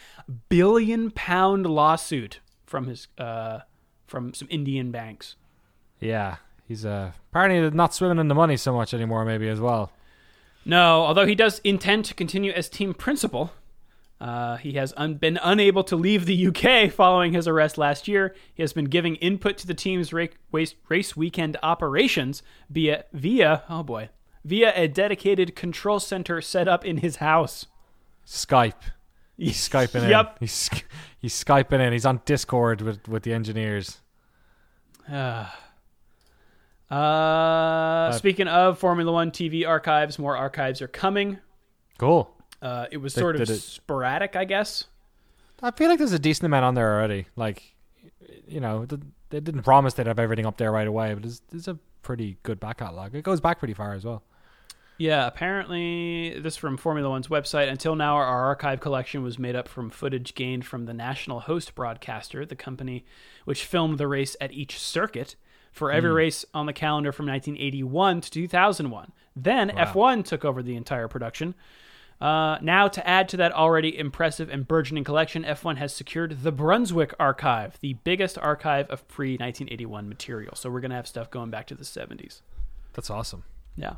billion 0.48 1.10
pound 1.10 1.66
lawsuit 1.66 2.40
from 2.66 2.86
his 2.86 3.08
uh, 3.18 3.60
from 4.06 4.34
some 4.34 4.48
Indian 4.50 4.90
banks. 4.90 5.36
Yeah, 6.00 6.36
he's 6.66 6.84
uh 6.84 7.12
apparently 7.30 7.70
not 7.76 7.94
swimming 7.94 8.18
in 8.18 8.28
the 8.28 8.34
money 8.34 8.56
so 8.56 8.72
much 8.74 8.92
anymore. 8.94 9.24
Maybe 9.24 9.48
as 9.48 9.60
well. 9.60 9.92
No, 10.64 11.02
although 11.02 11.26
he 11.26 11.34
does 11.34 11.58
intend 11.60 12.04
to 12.06 12.14
continue 12.14 12.52
as 12.52 12.68
team 12.68 12.94
principal. 12.94 13.52
Uh, 14.20 14.58
he 14.58 14.72
has 14.74 14.92
un- 14.98 15.14
been 15.14 15.38
unable 15.42 15.82
to 15.82 15.96
leave 15.96 16.26
the 16.26 16.46
UK 16.48 16.92
following 16.92 17.32
his 17.32 17.48
arrest 17.48 17.78
last 17.78 18.06
year. 18.06 18.34
He 18.52 18.62
has 18.62 18.74
been 18.74 18.84
giving 18.84 19.16
input 19.16 19.56
to 19.58 19.66
the 19.66 19.72
team's 19.74 20.12
ra- 20.12 20.26
race, 20.52 20.74
race 20.88 21.16
weekend 21.16 21.56
operations 21.62 22.42
via 22.68 23.04
via 23.12 23.62
oh 23.70 23.82
boy 23.82 24.10
via 24.44 24.72
a 24.74 24.88
dedicated 24.88 25.54
control 25.56 26.00
center 26.00 26.40
set 26.40 26.68
up 26.68 26.84
in 26.84 26.98
his 26.98 27.16
house. 27.16 27.66
Skype. 28.26 28.74
He's 29.36 29.56
skyping 29.68 30.04
in. 30.04 30.10
Yep. 30.10 30.36
He's 30.40 30.70
he's 31.18 31.44
skyping 31.44 31.80
in. 31.80 31.92
He's 31.92 32.06
on 32.06 32.20
Discord 32.26 32.82
with 32.82 33.08
with 33.08 33.22
the 33.22 33.32
engineers. 33.32 34.00
Uh, 35.10 35.46
speaking 36.90 38.48
of 38.48 38.78
Formula 38.78 39.12
One 39.12 39.30
TV 39.30 39.66
archives, 39.66 40.18
more 40.18 40.36
archives 40.36 40.82
are 40.82 40.88
coming. 40.88 41.38
Cool. 41.98 42.34
Uh, 42.60 42.86
it 42.90 42.98
was 42.98 43.14
They 43.14 43.20
sort 43.20 43.36
of 43.36 43.40
did 43.46 43.50
it- 43.56 43.60
sporadic, 43.60 44.36
I 44.36 44.44
guess. 44.44 44.84
I 45.62 45.70
feel 45.72 45.88
like 45.88 45.98
there's 45.98 46.12
a 46.12 46.18
decent 46.18 46.46
amount 46.46 46.64
on 46.64 46.74
there 46.74 46.94
already. 46.94 47.26
Like, 47.36 47.74
you 48.48 48.60
know, 48.60 48.86
th- 48.86 49.02
they 49.28 49.40
didn't 49.40 49.62
promise 49.62 49.94
they'd 49.94 50.06
have 50.06 50.18
everything 50.18 50.46
up 50.46 50.56
there 50.56 50.72
right 50.72 50.86
away, 50.88 51.12
but 51.14 51.22
there's, 51.22 51.40
there's 51.50 51.68
a 51.68 51.78
pretty 52.02 52.38
good 52.42 52.58
back 52.58 52.78
catalog. 52.78 53.14
It 53.14 53.22
goes 53.22 53.40
back 53.40 53.58
pretty 53.58 53.74
far 53.74 53.92
as 53.92 54.04
well. 54.04 54.22
Yeah, 54.96 55.26
apparently, 55.26 56.38
this 56.40 56.56
from 56.56 56.76
Formula 56.76 57.08
One's 57.08 57.28
website. 57.28 57.70
Until 57.70 57.94
now, 57.94 58.16
our 58.16 58.24
archive 58.46 58.80
collection 58.80 59.22
was 59.22 59.38
made 59.38 59.56
up 59.56 59.66
from 59.68 59.88
footage 59.90 60.34
gained 60.34 60.66
from 60.66 60.84
the 60.86 60.92
national 60.94 61.40
host 61.40 61.74
broadcaster, 61.74 62.44
the 62.44 62.56
company 62.56 63.04
which 63.44 63.64
filmed 63.64 63.96
the 63.98 64.08
race 64.08 64.36
at 64.40 64.52
each 64.52 64.78
circuit 64.78 65.36
for 65.70 65.90
every 65.90 66.10
race 66.10 66.44
on 66.52 66.66
the 66.66 66.72
calendar 66.72 67.12
from 67.12 67.26
1981 67.26 68.22
to 68.22 68.30
2001. 68.30 69.12
Then 69.36 69.70
F1 69.70 70.24
took 70.24 70.44
over 70.44 70.62
the 70.62 70.76
entire 70.76 71.08
production. 71.08 71.54
Uh, 72.20 72.58
now, 72.60 72.86
to 72.86 73.06
add 73.08 73.30
to 73.30 73.36
that 73.38 73.52
already 73.52 73.96
impressive 73.96 74.50
and 74.50 74.68
burgeoning 74.68 75.04
collection, 75.04 75.42
F1 75.42 75.78
has 75.78 75.94
secured 75.94 76.42
the 76.42 76.52
Brunswick 76.52 77.14
Archive, 77.18 77.78
the 77.80 77.94
biggest 78.04 78.36
archive 78.36 78.90
of 78.90 79.08
pre 79.08 79.32
1981 79.32 80.08
material. 80.08 80.54
So 80.54 80.68
we're 80.68 80.80
going 80.80 80.90
to 80.90 80.96
have 80.96 81.06
stuff 81.06 81.30
going 81.30 81.50
back 81.50 81.66
to 81.68 81.74
the 81.74 81.84
70s. 81.84 82.42
That's 82.92 83.08
awesome. 83.08 83.44
Yeah. 83.74 83.94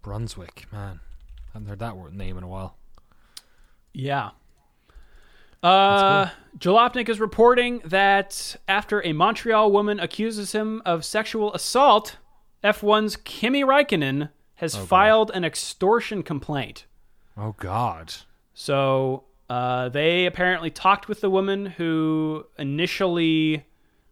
Brunswick, 0.00 0.66
man. 0.72 1.00
I 1.48 1.58
haven't 1.58 1.68
heard 1.68 1.78
that 1.80 2.12
name 2.14 2.38
in 2.38 2.44
a 2.44 2.48
while. 2.48 2.76
Yeah. 3.92 4.30
Uh, 5.62 6.30
Jalopnik 6.58 7.08
is 7.08 7.20
reporting 7.20 7.80
that 7.84 8.56
after 8.68 9.04
a 9.04 9.12
Montreal 9.12 9.70
woman 9.72 9.98
accuses 10.00 10.52
him 10.52 10.82
of 10.84 11.04
sexual 11.04 11.52
assault, 11.54 12.16
F1's 12.62 13.16
Kimi 13.16 13.62
Raikkonen 13.64 14.30
has 14.56 14.76
filed 14.76 15.30
an 15.32 15.44
extortion 15.44 16.22
complaint. 16.22 16.86
Oh 17.36 17.54
God. 17.58 18.12
So 18.54 19.24
uh, 19.48 19.88
they 19.88 20.26
apparently 20.26 20.70
talked 20.70 21.08
with 21.08 21.20
the 21.20 21.30
woman 21.30 21.66
who 21.66 22.44
initially 22.58 23.64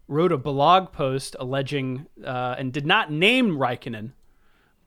wrote 0.08 0.30
a 0.30 0.38
blog 0.38 0.92
post 0.92 1.34
alleging 1.40 2.06
uh, 2.24 2.54
and 2.58 2.72
did 2.72 2.86
not 2.86 3.10
name 3.10 3.56
Raikkonen 3.58 4.12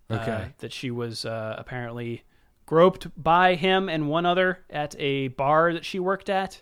uh, 0.10 0.14
Okay. 0.14 0.48
that 0.60 0.72
she 0.72 0.92
was 0.92 1.26
uh, 1.26 1.56
apparently 1.58 2.24
groped 2.70 3.08
by 3.18 3.56
him 3.56 3.90
and 3.90 4.08
one 4.08 4.28
other 4.28 4.60
at 4.70 4.96
a 5.00 5.30
bar 5.30 5.74
that 5.74 5.84
she 5.84 5.98
worked 5.98 6.30
at. 6.30 6.62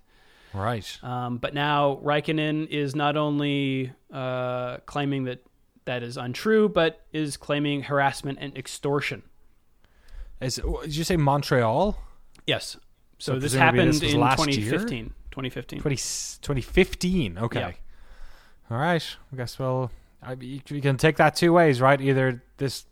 right. 0.53 0.97
Um, 1.03 1.37
but 1.37 1.53
now 1.53 1.99
Raikkonen 2.01 2.65
is 2.69 2.95
not 2.95 3.17
only 3.17 3.91
uh, 4.09 4.77
claiming 4.85 5.25
that 5.25 5.43
that 5.83 6.03
is 6.03 6.15
untrue, 6.15 6.69
but 6.69 7.01
is 7.11 7.35
claiming 7.35 7.83
harassment 7.83 8.37
and 8.39 8.57
extortion. 8.57 9.21
Is 10.39 10.61
did 10.83 10.95
you 10.95 11.03
say 11.03 11.17
Montreal? 11.17 12.01
Yes. 12.45 12.77
So, 13.19 13.33
So 13.33 13.39
this 13.39 13.53
happened 13.53 13.95
this 13.95 14.13
in 14.13 14.21
last 14.21 14.39
2015. 14.45 15.13
2015. 15.31 15.79
20, 15.81 15.95
2015. 15.97 17.37
Okay. 17.37 17.59
Yeah. 17.59 17.71
All 18.71 18.77
right. 18.77 19.05
I 19.33 19.35
guess 19.35 19.59
well, 19.59 19.91
I, 20.23 20.37
you 20.39 20.81
can 20.81 20.95
take 20.95 21.17
that 21.17 21.35
two 21.35 21.51
ways, 21.51 21.81
right? 21.81 21.99
Either 21.99 22.41
this 22.55 22.85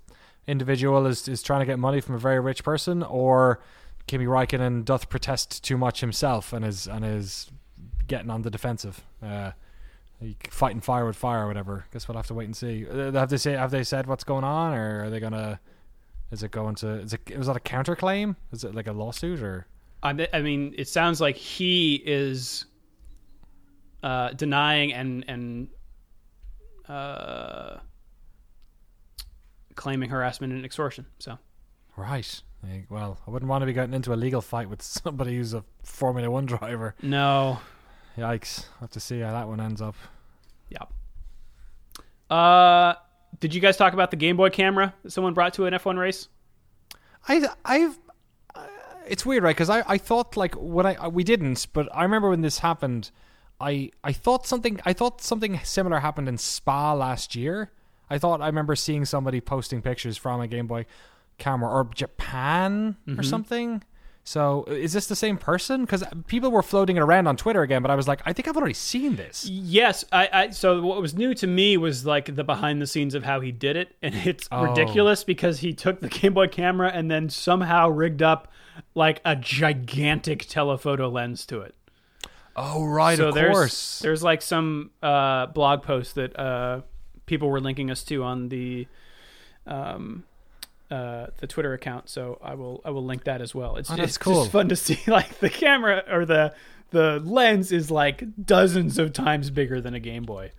individual 0.48 1.06
is, 1.08 1.28
is 1.28 1.42
trying 1.42 1.62
to 1.62 1.66
get 1.66 1.80
money 1.80 2.02
from 2.02 2.16
a 2.16 2.20
very 2.20 2.40
rich 2.40 2.64
person, 2.64 3.04
or 3.04 3.62
Kimi 4.08 4.26
Raikkonen 4.26 4.86
doth 4.86 5.10
protest 5.10 5.64
too 5.64 5.78
much 5.78 6.02
himself 6.02 6.54
and 6.54 6.64
is 6.64 6.88
and 6.88 7.04
is 7.04 7.52
getting 8.08 8.30
on 8.30 8.44
the 8.44 8.52
defensive. 8.52 9.04
Uh, 9.22 9.52
fighting 10.50 10.82
fire 10.82 11.06
with 11.06 11.16
fire 11.16 11.44
or 11.44 11.48
whatever. 11.48 11.86
Guess 11.92 12.08
we'll 12.08 12.16
have 12.16 12.28
to 12.28 12.34
wait 12.34 12.46
and 12.46 12.56
see. 12.56 12.88
Uh, 12.88 13.12
have 13.12 13.30
they 13.30 13.38
say 13.38 13.54
have 13.54 13.72
they 13.72 13.84
said 13.84 14.08
what's 14.08 14.24
going 14.24 14.44
on, 14.44 14.74
or 14.74 15.06
are 15.06 15.10
they 15.10 15.20
gonna? 15.20 15.60
Is 16.32 16.44
it 16.44 16.52
going 16.52 16.76
to? 16.76 16.88
Is 17.02 17.14
it 17.14 17.38
was 17.38 17.48
that 17.48 17.58
a 17.58 17.60
counterclaim? 17.60 18.36
Is 18.52 18.64
it 18.64 18.74
like 18.74 18.88
a 18.88 18.94
lawsuit 18.94 19.42
or? 19.42 19.68
I, 20.04 20.28
I 20.34 20.42
mean, 20.42 20.76
it 20.78 20.88
sounds 20.88 21.20
like 21.20 21.36
he 21.36 21.96
is 22.06 22.66
uh, 24.04 24.30
denying 24.34 24.94
and 24.94 25.26
and 25.28 25.68
uh, 26.88 27.78
claiming 29.76 30.10
harassment 30.10 30.54
and 30.54 30.66
extortion. 30.66 31.06
So 31.20 31.38
Right. 31.96 32.42
Well, 32.90 33.20
I 33.28 33.32
wouldn't 33.32 33.48
want 33.50 33.62
to 33.62 33.68
be 33.68 33.74
getting 33.74 33.94
into 33.94 34.12
a 34.12 34.16
legal 34.16 34.42
fight 34.42 34.70
with 34.70 34.82
somebody 35.04 35.38
who's 35.38 35.54
a 35.54 35.64
Formula 35.84 36.30
One 36.30 36.46
driver. 36.46 36.96
no, 37.02 37.60
Yikes. 38.18 38.66
i 38.78 38.80
Have 38.82 38.92
to 38.92 39.00
see 39.00 39.20
how 39.20 39.32
that 39.34 39.48
one 39.48 39.60
ends 39.60 39.82
up. 39.82 39.96
yeah. 40.70 40.84
Uh, 42.36 42.96
did 43.40 43.54
you 43.54 43.62
guys 43.62 43.78
talk 43.78 43.94
about 43.94 44.10
the 44.10 44.18
Game 44.18 44.38
Boy 44.38 44.50
camera 44.50 44.94
that 45.04 45.12
someone 45.12 45.34
brought 45.34 45.54
to 45.56 45.66
an 45.66 45.74
F1 45.74 45.98
race? 45.98 46.28
I, 47.28 47.48
I've. 47.64 48.00
Uh, 48.56 48.66
it's 49.08 49.26
weird, 49.26 49.44
right? 49.44 49.56
Because 49.56 49.70
I, 49.70 49.84
I 49.88 49.98
thought 49.98 50.36
like 50.38 50.56
when 50.56 50.86
I 50.86 51.08
we 51.08 51.24
didn't, 51.24 51.68
but 51.74 51.88
I 51.94 52.04
remember 52.04 52.30
when 52.30 52.42
this 52.42 52.60
happened, 52.60 53.12
I 53.60 53.92
I 54.04 54.12
thought 54.12 54.48
something 54.48 54.80
I 54.86 54.94
thought 54.94 55.22
something 55.22 55.60
similar 55.64 56.00
happened 56.00 56.28
in 56.30 56.38
Spa 56.38 56.94
last 56.94 57.36
year. 57.36 57.72
I 58.10 58.18
thought 58.18 58.42
I 58.42 58.48
remember 58.48 58.76
seeing 58.76 59.06
somebody 59.06 59.42
posting 59.42 59.82
pictures 59.82 60.18
from 60.18 60.42
a 60.42 60.48
Game 60.48 60.68
Boy 60.68 60.86
camera 61.38 61.70
or 61.70 61.90
Japan 61.94 62.96
or 63.18 63.24
something. 63.24 63.84
So 64.28 64.64
is 64.64 64.94
this 64.94 65.06
the 65.06 65.16
same 65.16 65.38
person? 65.38 65.82
Because 65.82 66.04
people 66.26 66.50
were 66.50 66.64
floating 66.64 66.98
it 66.98 67.02
around 67.02 67.28
on 67.28 67.38
Twitter 67.38 67.62
again, 67.62 67.84
but 67.84 67.92
I 67.92 67.96
was 67.96 68.08
like, 68.08 68.22
I 68.26 68.34
think 68.34 68.48
I've 68.48 68.58
already 68.58 68.74
seen 68.74 69.18
this. 69.18 69.46
Yes, 69.46 70.04
I, 70.12 70.30
I. 70.34 70.50
So 70.50 70.82
what 70.82 71.00
was 71.00 71.14
new 71.14 71.36
to 71.36 71.46
me 71.46 71.78
was 71.78 72.08
like 72.08 72.36
the 72.36 72.44
behind 72.44 72.82
the 72.82 72.88
scenes 72.88 73.14
of 73.14 73.24
how 73.24 73.40
he 73.40 73.52
did 73.52 73.76
it, 73.76 73.96
and 74.02 74.16
it's 74.26 74.48
Oh. 74.52 74.64
ridiculous 74.64 75.24
because 75.24 75.60
he 75.60 75.74
took 75.74 76.02
the 76.02 76.10
Game 76.10 76.34
Boy 76.34 76.48
camera 76.48 76.90
and 76.92 77.12
then 77.12 77.30
somehow 77.30 77.88
rigged 77.90 78.24
up 78.24 78.52
like 78.96 79.22
a 79.26 79.36
gigantic 79.36 80.46
telephoto 80.48 81.08
lens 81.10 81.46
to 81.48 81.62
it. 81.62 81.76
Oh 82.56 82.84
right, 82.86 83.18
so 83.18 83.28
of 83.30 83.36
there's 83.36 83.52
course. 83.54 84.00
there's 84.00 84.24
like 84.24 84.42
some 84.42 84.90
uh, 85.04 85.46
blog 85.48 85.84
post 85.84 86.16
that 86.16 86.38
uh, 86.40 86.82
people 87.26 87.50
were 87.50 87.60
linking 87.60 87.90
us 87.92 88.04
to 88.06 88.24
on 88.24 88.50
the 88.50 88.88
um, 89.68 90.24
uh, 90.92 91.28
the 91.38 91.48
Twitter 91.48 91.74
account. 91.74 92.10
So 92.10 92.40
I 92.44 92.54
will 92.56 92.82
I 92.86 92.92
will 92.92 93.04
link 93.06 93.24
that 93.26 93.42
as 93.42 93.54
well. 93.56 93.76
It's, 93.78 93.90
Oh, 93.90 93.96
it's 93.96 94.18
cool. 94.18 94.42
just 94.42 94.52
fun 94.52 94.70
to 94.70 94.76
see 94.76 95.00
like 95.08 95.40
the 95.40 95.50
camera 95.50 96.04
or 96.10 96.26
the 96.26 96.54
the 96.92 97.20
lens 97.24 97.72
is 97.72 97.90
like 97.92 98.24
dozens 98.46 98.98
of 98.98 99.12
times 99.14 99.50
bigger 99.50 99.82
than 99.82 99.94
a 99.94 100.00
Game 100.00 100.24
Boy. 100.24 100.52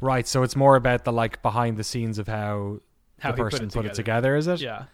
Right, 0.00 0.26
so 0.28 0.42
it's 0.44 0.54
more 0.56 0.76
about 0.76 1.04
the 1.04 1.12
like 1.12 1.42
behind 1.42 1.76
the 1.76 1.84
scenes 1.84 2.18
of 2.18 2.28
how, 2.28 2.80
How 3.18 3.32
the 3.32 3.36
he 3.36 3.42
put 3.42 3.50
person 3.50 3.66
it 3.66 3.72
put 3.72 3.84
it 3.84 3.94
together. 3.94 4.30
together. 4.32 4.36
Is 4.36 4.46
it? 4.46 4.60
Yeah. 4.60 4.84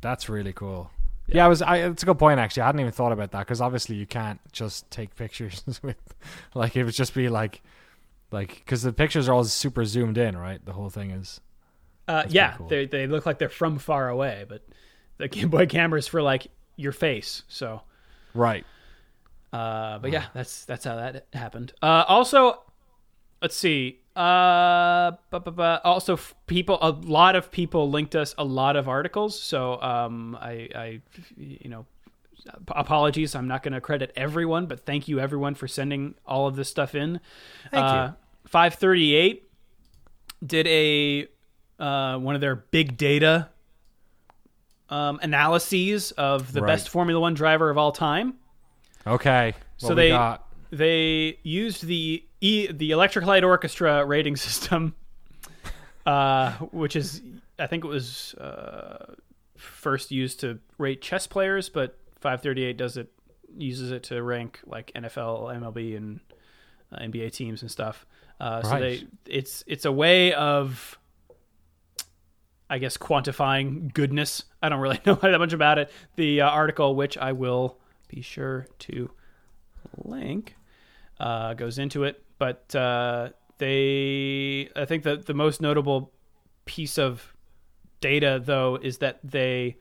That's 0.00 0.28
really 0.28 0.52
cool. 0.52 0.90
Yeah, 1.28 1.46
I 1.46 1.48
was. 1.48 1.62
I, 1.62 1.76
it's 1.78 2.02
a 2.02 2.06
good 2.06 2.18
point 2.18 2.38
actually. 2.38 2.62
I 2.62 2.66
hadn't 2.66 2.80
even 2.82 2.92
thought 2.92 3.12
about 3.12 3.30
that 3.30 3.38
because 3.40 3.60
obviously 3.62 3.96
you 3.96 4.06
can't 4.06 4.40
just 4.52 4.90
take 4.90 5.16
pictures 5.16 5.62
with, 5.82 5.96
like 6.54 6.76
it 6.76 6.84
would 6.84 6.92
just 6.94 7.14
be 7.14 7.28
like, 7.30 7.62
like 8.34 8.56
because 8.56 8.82
the 8.82 8.92
pictures 8.92 9.28
are 9.28 9.32
all 9.34 9.44
super 9.44 9.84
zoomed 9.86 10.18
in, 10.18 10.36
right? 10.36 10.62
The 10.64 10.72
whole 10.72 10.90
thing 10.90 11.10
is. 11.10 11.40
Uh, 12.06 12.24
yeah, 12.28 12.52
cool. 12.58 12.68
they 12.68 12.84
they 12.84 13.06
look 13.06 13.24
like 13.24 13.38
they're 13.38 13.48
from 13.48 13.78
far 13.78 14.10
away, 14.10 14.44
but 14.46 14.62
the 15.16 15.28
Game 15.28 15.48
Boy 15.48 15.64
camera's 15.66 16.06
for 16.06 16.20
like 16.20 16.48
your 16.76 16.92
face. 16.92 17.44
So, 17.48 17.80
Right. 18.34 18.66
uh, 19.52 19.98
but 20.00 20.10
yeah, 20.10 20.26
that's 20.34 20.66
that's 20.66 20.84
how 20.84 20.96
that 20.96 21.26
happened. 21.32 21.72
Uh, 21.80 22.04
also, 22.06 22.62
let's 23.40 23.56
see. 23.56 24.00
Uh, 24.16 25.12
bu- 25.30 25.40
bu- 25.40 25.50
bu- 25.52 25.78
also, 25.84 26.12
f- 26.14 26.34
people, 26.46 26.78
a 26.82 26.90
lot 26.90 27.34
of 27.36 27.50
people 27.50 27.90
linked 27.90 28.14
us 28.14 28.34
a 28.38 28.44
lot 28.44 28.76
of 28.76 28.86
articles. 28.88 29.40
So, 29.40 29.80
um, 29.82 30.36
I, 30.40 30.68
I, 30.74 31.00
you 31.36 31.68
know, 31.68 31.84
apologies. 32.68 33.34
I'm 33.34 33.48
not 33.48 33.62
going 33.64 33.72
to 33.72 33.80
credit 33.80 34.12
everyone, 34.14 34.66
but 34.66 34.86
thank 34.86 35.08
you 35.08 35.18
everyone 35.18 35.54
for 35.56 35.66
sending 35.66 36.14
all 36.26 36.46
of 36.46 36.54
this 36.54 36.68
stuff 36.68 36.94
in. 36.94 37.18
Thank 37.72 37.84
uh, 37.84 38.08
you. 38.10 38.16
538 38.46 39.48
did 40.46 40.66
a 40.66 41.28
uh, 41.82 42.18
one 42.18 42.34
of 42.34 42.40
their 42.40 42.56
big 42.56 42.96
data 42.96 43.48
um, 44.90 45.18
analyses 45.22 46.12
of 46.12 46.52
the 46.52 46.60
Right. 46.62 46.68
best 46.74 46.88
Formula 46.88 47.18
One 47.20 47.34
driver 47.34 47.70
of 47.70 47.78
all 47.78 47.92
time. 47.92 48.34
Okay. 49.06 49.54
So 49.76 49.94
they 49.94 50.10
got? 50.10 50.46
they 50.70 51.38
used 51.42 51.84
the 51.86 52.24
e, 52.40 52.68
the 52.70 52.90
Electric 52.92 53.24
Light 53.26 53.44
Orchestra 53.44 54.04
rating 54.04 54.36
system, 54.46 54.94
uh, 56.06 56.52
which 56.70 56.96
is 56.96 57.22
I 57.58 57.66
think 57.66 57.84
it 57.84 57.88
was 57.88 58.34
uh, 58.34 59.14
first 59.56 60.10
used 60.10 60.40
to 60.40 60.58
rate 60.78 61.00
chess 61.02 61.26
players, 61.26 61.68
but 61.68 61.98
538 62.20 62.76
does 62.76 62.96
it 62.96 63.10
uses 63.56 63.90
it 63.90 64.02
to 64.04 64.22
rank 64.22 64.60
like 64.66 64.90
NFL, 64.94 65.54
MLB, 65.60 65.96
and 65.96 66.20
uh, 66.92 66.98
NBA 66.98 67.32
teams 67.32 67.62
and 67.62 67.70
stuff. 67.70 68.06
Uh, 68.40 68.62
So 68.62 68.78
they 68.80 69.06
it's 69.26 69.64
it's 69.66 69.84
a 69.84 69.92
way 69.92 70.32
of 70.34 70.98
I 72.68 72.78
guess 72.78 72.96
quantifying 72.96 73.92
goodness. 73.92 74.44
I 74.62 74.68
don't 74.68 74.80
really 74.80 75.00
know 75.06 75.14
that 75.14 75.38
much 75.38 75.52
about 75.52 75.78
it. 75.78 75.90
The 76.16 76.40
uh, 76.40 76.48
article, 76.48 76.94
which 76.94 77.16
I 77.18 77.32
will 77.32 77.78
be 78.08 78.22
sure 78.22 78.66
to 78.80 79.10
link, 79.98 80.56
uh, 81.20 81.54
goes 81.54 81.78
into 81.78 82.04
it. 82.04 82.22
But 82.38 82.74
uh, 82.74 83.30
they, 83.58 84.68
I 84.74 84.84
think 84.86 85.04
that 85.04 85.26
the 85.26 85.34
most 85.34 85.60
notable 85.60 86.12
piece 86.64 86.98
of 86.98 87.34
data, 88.00 88.40
though, 88.42 88.76
is 88.80 88.98
that 88.98 89.20
they 89.22 89.76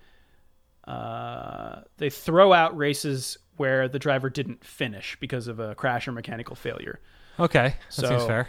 uh, 0.86 1.82
they 1.98 2.10
throw 2.10 2.54
out 2.54 2.78
races 2.78 3.38
where 3.58 3.88
the 3.88 4.00
driver 4.00 4.30
didn't 4.30 4.64
finish 4.64 5.18
because 5.20 5.48
of 5.48 5.60
a 5.60 5.74
crash 5.76 6.08
or 6.08 6.12
mechanical 6.12 6.56
failure. 6.56 7.00
Okay. 7.40 7.76
That 7.80 7.94
So- 7.94 8.08
seems 8.10 8.26
fair. 8.26 8.48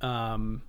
Um, 0.00 0.62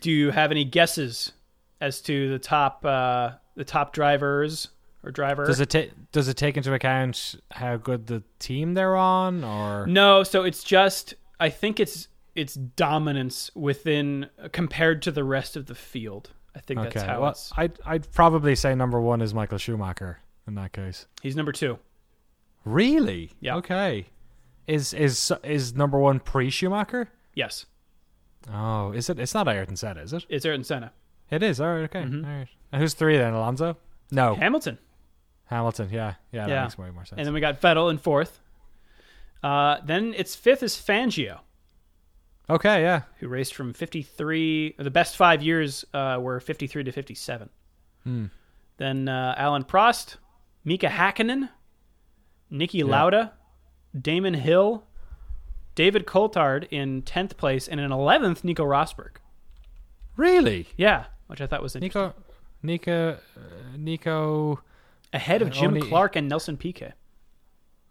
do 0.00 0.10
you 0.10 0.30
have 0.30 0.50
any 0.50 0.64
guesses 0.64 1.32
as 1.80 2.00
to 2.02 2.28
the 2.30 2.38
top 2.38 2.84
uh, 2.84 3.32
the 3.56 3.64
top 3.64 3.92
drivers 3.92 4.68
or 5.02 5.10
driver? 5.10 5.46
Does 5.46 5.60
it 5.60 5.70
take 5.70 5.92
Does 6.12 6.28
it 6.28 6.36
take 6.36 6.56
into 6.56 6.72
account 6.72 7.36
how 7.50 7.76
good 7.76 8.06
the 8.06 8.22
team 8.38 8.74
they're 8.74 8.96
on, 8.96 9.42
or 9.42 9.86
No, 9.86 10.22
so 10.22 10.44
it's 10.44 10.62
just 10.62 11.14
I 11.40 11.48
think 11.50 11.80
it's 11.80 12.08
it's 12.34 12.54
dominance 12.54 13.50
within 13.54 14.28
compared 14.52 15.02
to 15.02 15.10
the 15.10 15.24
rest 15.24 15.56
of 15.56 15.66
the 15.66 15.74
field. 15.74 16.30
I 16.54 16.60
think 16.60 16.80
that's 16.82 17.02
how 17.02 17.22
Well, 17.22 17.30
it's. 17.30 17.52
I'd 17.56 17.78
I'd 17.84 18.12
probably 18.12 18.54
say 18.54 18.74
number 18.74 19.00
one 19.00 19.20
is 19.22 19.32
Michael 19.34 19.58
Schumacher 19.58 20.18
in 20.46 20.54
that 20.56 20.72
case. 20.72 21.06
He's 21.22 21.36
number 21.36 21.52
two. 21.52 21.78
Really? 22.64 23.30
Yeah. 23.40 23.56
Okay. 23.56 24.06
Is 24.68 24.92
is 24.94 25.32
is 25.42 25.74
number 25.74 25.98
one 25.98 26.20
pre 26.20 26.50
Schumacher? 26.50 27.08
Yes, 27.34 27.66
Oh, 28.52 28.92
is 28.92 29.08
it? 29.10 29.18
It's 29.18 29.34
not 29.34 29.48
Ayrton 29.48 29.76
Senna, 29.76 30.00
is 30.02 30.12
it? 30.12 30.24
it's 30.28 30.44
Ayrton 30.46 30.62
Senna. 30.64 30.92
It 31.30 31.42
is. 31.42 31.60
All 31.60 31.68
right. 31.74 31.82
Okay. 31.84 32.02
Mhm. 32.02 32.24
All 32.24 32.38
right. 32.38 32.48
And 32.72 32.80
who's 32.82 32.94
three 32.94 33.16
then? 33.16 33.32
Alonso? 33.34 33.76
No, 34.10 34.34
Hamilton, 34.34 34.78
Hamilton. 35.46 35.88
Yeah. 35.90 36.14
Yeah. 36.32 36.46
That 36.46 36.50
Yeah. 36.52 36.62
makes 36.62 36.78
way 36.78 36.90
more 36.90 37.04
sense. 37.04 37.18
and 37.18 37.26
then 37.26 37.34
we 37.34 37.40
got 37.40 37.60
Vettel 37.60 37.90
in 37.90 37.98
fourth. 37.98 38.40
Uh, 39.42 39.78
then 39.84 40.14
its 40.14 40.34
fifth 40.34 40.62
is 40.62 40.74
Fangio, 40.74 41.40
Okay, 42.50 42.82
yeah. 42.82 43.02
who 43.18 43.28
raced 43.28 43.54
from 43.54 43.72
53. 43.72 44.74
The 44.78 44.90
best 44.90 45.16
five 45.16 45.42
years 45.42 45.84
uh, 45.94 46.18
were 46.20 46.40
53 46.40 46.82
to 46.84 46.90
57. 46.92 47.48
Hmm. 48.04 48.26
Then 48.78 49.08
uh, 49.08 49.34
Alain 49.38 49.62
Prost, 49.64 50.16
Mika 50.64 50.88
Hakkinen, 50.88 51.50
Niki 52.50 52.82
Lauda, 52.84 53.32
Damon 53.98 54.34
Hill, 54.34 54.84
David 55.74 56.06
Coulthard 56.06 56.66
in 56.70 57.02
10th 57.02 57.36
place, 57.36 57.68
and 57.68 57.80
in 57.80 57.90
11th, 57.90 58.44
Nico 58.44 58.64
Rosberg. 58.64 59.16
Really? 60.16 60.68
Yeah, 60.76 61.06
which 61.28 61.40
I 61.40 61.46
thought 61.46 61.62
was 61.62 61.76
interesting. 61.76 62.00
Nico, 62.00 62.14
Nico, 62.62 63.12
uh, 63.36 63.76
Nico. 63.76 64.60
Ahead 65.12 65.40
of 65.42 65.48
Uh, 65.48 65.52
Jim 65.52 65.74
only- 65.74 65.88
Clark 65.88 66.16
and 66.16 66.28
Nelson 66.28 66.56
Piquet. 66.56 66.92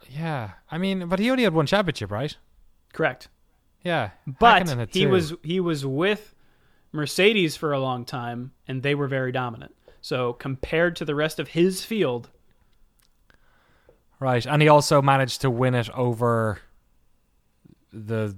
Yeah, 0.10 0.52
I 0.72 0.78
mean, 0.78 1.08
but 1.08 1.20
he 1.20 1.32
only 1.32 1.44
had 1.44 1.54
one 1.54 1.66
championship, 1.66 2.12
right? 2.12 2.36
Correct. 2.94 3.30
Yeah, 3.84 4.12
But 4.40 4.90
he 4.94 5.06
was 5.06 5.34
he 5.44 5.60
was 5.60 5.86
with 5.86 6.36
Mercedes 6.92 7.56
for 7.56 7.72
a 7.74 7.80
long 7.80 8.06
time, 8.06 8.52
and 8.68 8.84
they 8.84 8.94
were 8.96 9.08
very 9.08 9.32
dominant. 9.32 9.74
So 10.02 10.34
compared 10.34 10.96
to 10.98 11.06
the 11.06 11.16
rest 11.16 11.40
of 11.40 11.50
his 11.50 11.84
field, 11.86 12.30
right, 14.20 14.46
and 14.46 14.62
he 14.62 14.68
also 14.68 15.02
managed 15.02 15.42
to 15.42 15.50
win 15.50 15.76
it 15.76 15.90
over 15.92 16.60
the 17.92 18.36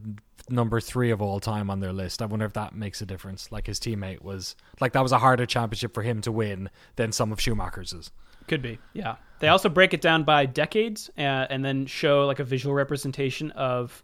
number 0.49 0.79
three 0.79 1.11
of 1.11 1.21
all 1.21 1.39
time 1.39 1.69
on 1.69 1.79
their 1.79 1.93
list. 1.93 2.21
I 2.21 2.25
wonder 2.25 2.45
if 2.45 2.53
that 2.53 2.73
makes 2.73 3.01
a 3.01 3.05
difference. 3.05 3.51
Like 3.51 3.67
his 3.67 3.79
teammate 3.79 4.21
was 4.21 4.55
like 4.79 4.93
that 4.93 5.03
was 5.03 5.11
a 5.11 5.19
harder 5.19 5.45
championship 5.45 5.93
for 5.93 6.01
him 6.01 6.21
to 6.21 6.31
win 6.31 6.69
than 6.95 7.11
some 7.11 7.31
of 7.31 7.39
Schumacher's. 7.39 8.11
could 8.47 8.61
be 8.61 8.79
yeah. 8.93 9.15
They 9.39 9.47
also 9.47 9.69
break 9.69 9.93
it 9.93 10.01
down 10.01 10.23
by 10.23 10.45
decades, 10.45 11.09
uh, 11.17 11.47
and 11.49 11.63
then 11.63 11.85
show 11.85 12.25
like 12.25 12.39
a 12.39 12.43
visual 12.43 12.75
representation 12.75 13.51
of 13.51 14.03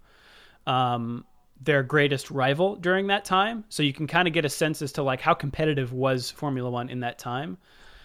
um, 0.65 1.26
their 1.61 1.84
greatest 1.84 2.32
rival 2.32 2.76
during 2.76 3.07
that 3.07 3.26
time. 3.26 3.65
So 3.69 3.84
you 3.84 3.93
can 3.93 4.07
kind 4.07 4.28
of 4.28 4.34
get 4.34 4.45
a 4.45 4.49
sense 4.49 4.82
as 4.82 4.91
to 4.93 5.03
like 5.03 5.19
how 5.19 5.34
competitive 5.34 5.91
was 5.91 6.32
Formula 6.32 6.69
One 6.69 6.89
in 6.89 7.01
that 7.01 7.19
time. 7.19 7.57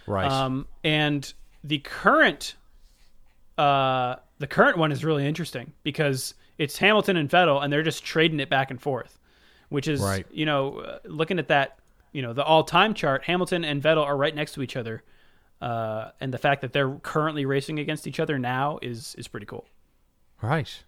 Right. 0.07 0.31
Um, 0.31 0.67
and 0.83 1.33
the 1.63 1.79
current, 1.79 2.57
uh, 3.59 4.17
the 4.39 4.47
current 4.47 4.79
one 4.79 4.93
is 4.93 5.05
really 5.05 5.27
interesting 5.27 5.73
because 5.83 6.35
it's 6.59 6.79
Hamilton 6.79 7.17
and 7.17 7.29
Vettel, 7.29 7.63
and 7.63 7.73
they're 7.73 7.83
just 7.83 8.05
trading 8.05 8.41
it 8.41 8.49
back 8.51 8.71
and 8.71 8.81
forth, 8.81 9.19
which 9.69 9.89
is 9.89 10.01
Right. 10.01 10.27
you 10.31 10.47
know 10.47 10.79
uh, 10.79 10.99
looking 11.05 11.39
at 11.39 11.49
that, 11.49 11.79
you 12.13 12.23
know 12.23 12.33
the 12.33 12.45
all-time 12.45 12.95
chart, 12.95 13.25
Hamilton 13.25 13.65
and 13.65 13.83
Vettel 13.83 14.05
are 14.05 14.17
right 14.17 14.35
next 14.35 14.53
to 14.55 14.63
each 14.63 14.77
other, 14.77 15.03
uh, 15.61 16.11
and 16.21 16.33
the 16.33 16.39
fact 16.39 16.61
that 16.63 16.73
they're 16.73 16.95
currently 17.03 17.45
racing 17.45 17.79
against 17.79 18.07
each 18.07 18.21
other 18.21 18.39
now 18.39 18.79
is 18.83 19.15
is 19.17 19.29
pretty 19.29 19.47
cool. 19.47 19.67
right. 20.43 20.83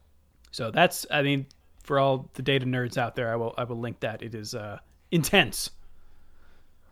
So 0.51 0.71
that's 0.71 1.07
I 1.11 1.23
mean 1.23 1.47
for 1.83 1.99
all 1.99 2.29
the 2.35 2.43
data 2.43 2.67
nerds 2.67 2.97
out 2.99 3.17
there, 3.17 3.33
I 3.33 3.37
will 3.37 3.55
I 3.57 3.65
will 3.65 3.79
link 3.79 4.01
that. 4.01 4.23
It 4.23 4.35
is 4.35 4.55
uh, 4.55 4.79
intense, 5.11 5.71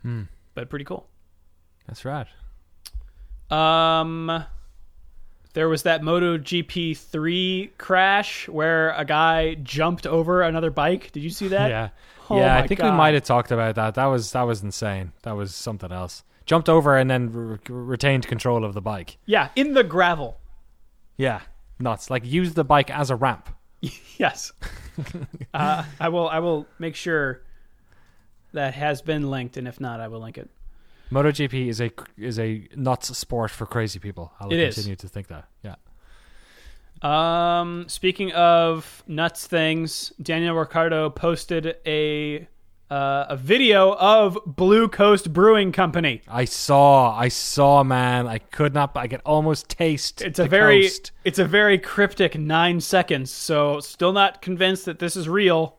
hmm. 0.02 0.22
but 0.54 0.68
pretty 0.70 0.84
cool. 0.84 1.06
That's 1.86 2.04
right. 2.04 2.26
Um, 3.50 4.44
there 5.52 5.68
was 5.68 5.82
that 5.82 6.02
MotoGP 6.02 6.96
three 6.96 7.72
crash 7.78 8.48
where 8.48 8.90
a 8.92 9.04
guy 9.04 9.54
jumped 9.54 10.06
over 10.06 10.42
another 10.42 10.70
bike. 10.70 11.12
Did 11.12 11.22
you 11.22 11.30
see 11.30 11.48
that? 11.48 11.70
Yeah. 11.70 11.88
Oh 12.28 12.38
yeah, 12.38 12.56
I 12.56 12.66
think 12.66 12.80
we 12.80 12.90
might 12.90 13.14
have 13.14 13.24
talked 13.24 13.50
about 13.50 13.74
that. 13.74 13.94
That 13.94 14.06
was 14.06 14.32
that 14.32 14.42
was 14.42 14.62
insane. 14.62 15.12
That 15.22 15.32
was 15.32 15.54
something 15.54 15.90
else. 15.90 16.22
Jumped 16.46 16.68
over 16.68 16.96
and 16.96 17.10
then 17.10 17.32
re- 17.32 17.58
retained 17.68 18.26
control 18.26 18.64
of 18.64 18.72
the 18.74 18.80
bike. 18.80 19.18
Yeah, 19.26 19.48
in 19.56 19.74
the 19.74 19.82
gravel. 19.84 20.38
Yeah, 21.16 21.40
nuts. 21.78 22.08
Like 22.10 22.24
use 22.24 22.54
the 22.54 22.64
bike 22.64 22.90
as 22.90 23.10
a 23.10 23.16
ramp. 23.16 23.48
Yes. 24.18 24.52
uh, 25.54 25.84
I 25.98 26.10
will. 26.10 26.28
I 26.28 26.40
will 26.40 26.66
make 26.78 26.94
sure 26.94 27.40
that 28.52 28.74
has 28.74 29.00
been 29.00 29.30
linked, 29.30 29.56
and 29.56 29.66
if 29.66 29.80
not, 29.80 29.98
I 29.98 30.08
will 30.08 30.20
link 30.20 30.36
it. 30.36 30.50
MotoGP 31.10 31.68
is 31.68 31.80
a 31.80 31.90
is 32.16 32.38
a 32.38 32.68
nuts 32.76 33.16
sport 33.16 33.50
for 33.50 33.66
crazy 33.66 33.98
people. 33.98 34.32
I'll 34.40 34.52
It 34.52 34.58
is. 34.58 34.74
continue 34.74 34.96
to 34.96 35.08
think 35.08 35.26
that. 35.28 35.48
Yeah. 35.62 35.74
Um, 37.02 37.86
speaking 37.88 38.30
of 38.32 39.02
nuts 39.06 39.46
things, 39.46 40.12
Daniel 40.22 40.54
Ricciardo 40.54 41.10
posted 41.10 41.76
a 41.86 42.46
uh, 42.90 43.26
a 43.28 43.36
video 43.36 43.94
of 43.94 44.36
Blue 44.44 44.88
Coast 44.88 45.32
Brewing 45.32 45.70
Company. 45.70 46.22
I 46.26 46.44
saw, 46.44 47.16
I 47.16 47.28
saw, 47.28 47.84
man. 47.84 48.26
I 48.26 48.38
could 48.38 48.74
not. 48.74 48.96
I 48.96 49.06
could 49.08 49.22
almost 49.24 49.68
taste. 49.68 50.20
It's 50.22 50.38
the 50.38 50.44
a 50.44 50.48
very 50.48 50.82
coast. 50.82 51.12
it's 51.24 51.38
a 51.38 51.44
very 51.44 51.78
cryptic 51.78 52.36
nine 52.38 52.80
seconds. 52.80 53.30
So 53.30 53.80
still 53.80 54.12
not 54.12 54.42
convinced 54.42 54.84
that 54.86 54.98
this 54.98 55.16
is 55.16 55.28
real. 55.28 55.76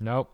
Nope. 0.00 0.30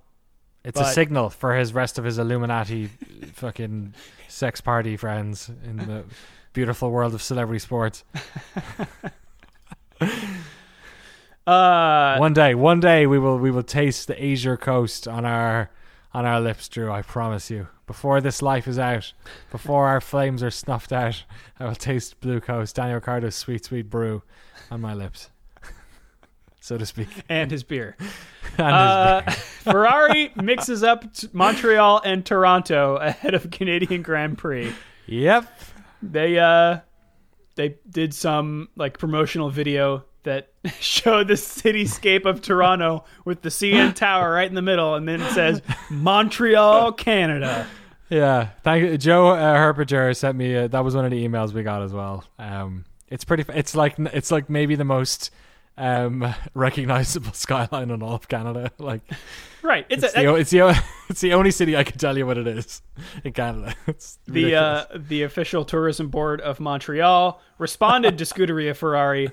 It's 0.69 0.81
a 0.81 0.93
signal 0.93 1.31
for 1.31 1.57
his 1.57 1.73
rest 1.73 1.99
of 1.99 2.05
his 2.05 2.19
Illuminati 2.19 2.87
fucking 3.33 3.95
sex 4.29 4.61
party 4.61 4.97
friends 4.97 5.51
in 5.65 5.77
the 5.79 6.05
beautiful 6.53 6.91
world 6.91 7.15
of 7.15 7.23
celebrity 7.23 7.59
sports. 7.59 8.05
Uh, 11.49 12.19
one 12.19 12.35
day, 12.35 12.55
one 12.55 12.79
day 12.79 13.07
we 13.07 13.19
will 13.19 13.39
we 13.39 13.51
will 13.51 13.63
taste 13.63 14.07
the 14.07 14.23
Azure 14.23 14.59
coast 14.59 15.09
on 15.09 15.25
our 15.25 15.71
on 16.13 16.27
our 16.27 16.43
lips, 16.43 16.69
Drew. 16.69 16.93
I 16.93 17.01
promise 17.01 17.51
you. 17.51 17.69
Before 17.87 18.21
this 18.21 18.43
life 18.43 18.69
is 18.69 18.79
out, 18.79 19.15
before 19.51 19.89
our 19.89 20.03
flames 20.03 20.43
are 20.43 20.51
snuffed 20.51 20.93
out, 20.93 21.25
I 21.59 21.65
will 21.65 21.75
taste 21.75 22.21
Blue 22.21 22.39
Coast, 22.39 22.77
Daniel 22.77 22.97
Ricciardo's 22.97 23.35
sweet, 23.35 23.65
sweet 23.65 23.89
brew 23.89 24.23
on 24.71 24.83
my 24.83 24.93
lips, 24.93 25.31
so 26.69 26.77
to 26.77 26.87
speak. 26.87 27.09
and 27.29 27.51
his 27.51 27.63
beer. 27.63 27.97
Uh, 28.59 29.21
Ferrari 29.31 30.33
mixes 30.35 30.83
up 30.83 31.13
t- 31.13 31.29
Montreal 31.33 32.01
and 32.05 32.27
Toronto 32.27 32.97
ahead 32.97 33.33
of 33.35 33.53
Canadian 33.53 34.03
Grand 34.03 34.37
Prix. 34.37 34.73
yep. 35.07 35.47
They 36.03 36.41
uh 36.41 36.81
they 37.55 37.77
did 37.89 38.13
some 38.13 38.69
like 38.75 38.99
promotional 38.99 39.49
video 39.49 40.07
that 40.25 40.51
showed 40.81 41.29
the 41.29 41.35
cityscape 41.35 42.25
of 42.27 42.43
Toronto 42.43 43.05
with 43.25 43.43
the 43.43 43.49
CN 43.49 43.95
Tower 43.95 44.33
right 44.33 44.49
in 44.49 44.57
the 44.57 44.63
middle, 44.63 44.97
and 44.97 45.07
then 45.07 45.21
it 45.21 45.31
says 45.31 45.63
Montreal, 45.89 46.93
Canada. 46.93 47.65
Yeah, 48.09 48.49
thank 48.65 48.83
you. 48.83 48.99
Joe 48.99 49.29
uh, 49.29 49.57
Herpager 49.57 50.17
sent 50.17 50.37
me. 50.37 50.57
Uh, 50.57 50.67
that 50.67 50.83
was 50.83 50.97
one 50.97 51.05
of 51.05 51.13
the 51.13 51.29
emails 51.29 51.53
we 51.53 51.63
got 51.63 51.83
as 51.83 51.93
well. 51.93 52.25
Um, 52.41 52.87
it's 53.07 53.25
pretty. 53.25 53.45
It's 53.55 53.77
like 53.77 54.01
it's 54.01 54.33
like 54.33 54.51
maybe 54.51 54.75
the 54.75 54.85
most 54.85 55.31
um 55.79 56.35
recognizable 56.55 57.33
skyline 57.33 57.91
in 57.91 58.03
all 58.03 58.15
of 58.15 58.29
Canada. 58.29 58.71
Like 58.79 59.03
Right. 59.63 59.87
It's, 59.89 60.05
it's 60.05 60.15
a, 60.17 60.21
the 60.21 60.27
o- 60.27 60.35
it's 60.37 60.51
the 60.51 60.83
it's 61.09 61.21
the 61.21 61.33
only 61.35 61.51
city 61.51 61.77
I 61.77 61.85
can 61.85 61.99
tell 61.99 62.17
you 62.17 62.27
what 62.27 62.37
it 62.39 62.47
is 62.47 62.81
in 63.25 63.33
Canada. 63.33 63.75
It's 63.87 64.19
the 64.27 64.55
uh, 64.55 64.85
the 64.95 65.23
official 65.23 65.65
tourism 65.65 66.09
board 66.09 66.41
of 66.41 66.61
Montreal 66.61 67.41
responded 67.59 68.19
to 68.19 68.25
Scuderia 68.25 68.75
Ferrari 68.77 69.31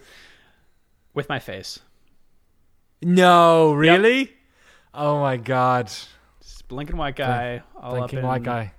with 1.13 1.29
my 1.29 1.39
face. 1.39 1.79
no, 3.01 3.73
really? 3.73 4.31
Oh 4.93 5.19
my 5.19 5.37
god, 5.37 5.87
Just 6.41 6.67
blinking 6.67 6.97
white 6.97 7.15
guy 7.15 7.61
all 7.79 7.95
thinking 7.95 8.19
up 8.19 8.23
in 8.23 8.27
white 8.27 8.43
guy. 8.43 8.73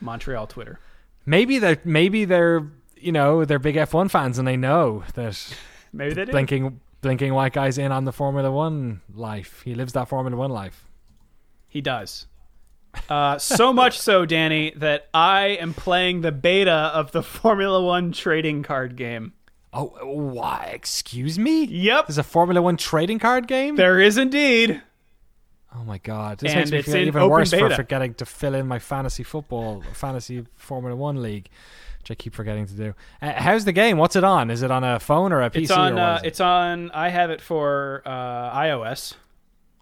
Montreal 0.00 0.46
Twitter. 0.46 0.78
Maybe 1.26 1.58
they're 1.58 1.78
maybe 1.84 2.24
they're 2.24 2.66
you 2.96 3.12
know 3.12 3.44
they're 3.44 3.58
big 3.58 3.76
F 3.76 3.92
one 3.94 4.08
fans 4.08 4.38
and 4.38 4.46
they 4.46 4.56
know 4.56 5.02
that 5.14 5.54
Maybe 5.92 6.14
they 6.14 6.24
did. 6.24 6.32
blinking 6.32 6.80
blinking 7.00 7.32
white 7.34 7.52
guy's 7.52 7.78
in 7.78 7.92
on 7.92 8.04
the 8.04 8.12
Formula 8.12 8.50
One 8.50 9.00
life. 9.14 9.62
He 9.64 9.74
lives 9.74 9.92
that 9.94 10.08
Formula 10.08 10.36
One 10.36 10.50
life. 10.50 10.86
He 11.68 11.80
does. 11.80 12.26
Uh, 13.08 13.38
so 13.38 13.72
much 13.82 13.98
so, 13.98 14.26
Danny, 14.26 14.72
that 14.76 15.08
I 15.14 15.48
am 15.60 15.74
playing 15.74 16.20
the 16.22 16.32
beta 16.32 16.72
of 16.72 17.12
the 17.12 17.22
Formula 17.22 17.82
One 17.84 18.12
trading 18.12 18.62
card 18.62 18.96
game. 18.96 19.32
Oh, 19.72 19.86
why? 20.02 20.72
Excuse 20.74 21.38
me? 21.38 21.64
Yep, 21.64 22.08
There's 22.08 22.18
a 22.18 22.24
Formula 22.24 22.60
One 22.60 22.76
trading 22.76 23.20
card 23.20 23.46
game? 23.46 23.76
there 23.76 24.00
is 24.00 24.18
indeed. 24.18 24.82
oh 25.76 25.84
my 25.84 25.98
god. 25.98 26.38
This 26.38 26.50
And 26.52 26.68
makes 26.70 26.88
me 26.88 26.92
feel 26.92 27.06
even 27.06 27.28
worse 27.28 27.52
for 27.52 27.70
forgetting 27.70 28.14
to 28.14 28.26
fill 28.26 28.54
in 28.54 28.66
my 28.66 28.80
fantasy 28.80 29.22
football, 29.22 29.84
fantasy 29.92 30.44
Formula 30.56 30.96
One 30.96 31.22
league, 31.22 31.48
which 32.00 32.10
I 32.10 32.14
keep 32.14 32.34
forgetting 32.34 32.66
to 32.66 32.74
do. 32.74 32.94
Uh, 33.22 33.32
how's 33.32 33.64
the 33.64 33.72
game? 33.72 33.96
What's 33.98 34.16
it 34.16 34.24
on? 34.24 34.50
Is 34.50 34.62
it 34.62 34.70
on 34.70 34.82
a 34.84 34.98
phone 34.98 35.32
or 35.32 35.42
a 35.42 35.50
PC? 35.50 35.62
It's 35.62 35.70
on. 35.70 35.98
or 35.98 36.02
Uh, 36.02 36.16
it? 36.16 36.26
it's 36.26 36.40
on. 36.40 36.90
I 36.92 37.08
have 37.10 37.30
it 37.30 37.40
for 37.40 38.02
uh, 38.04 38.56
iOS. 38.58 39.14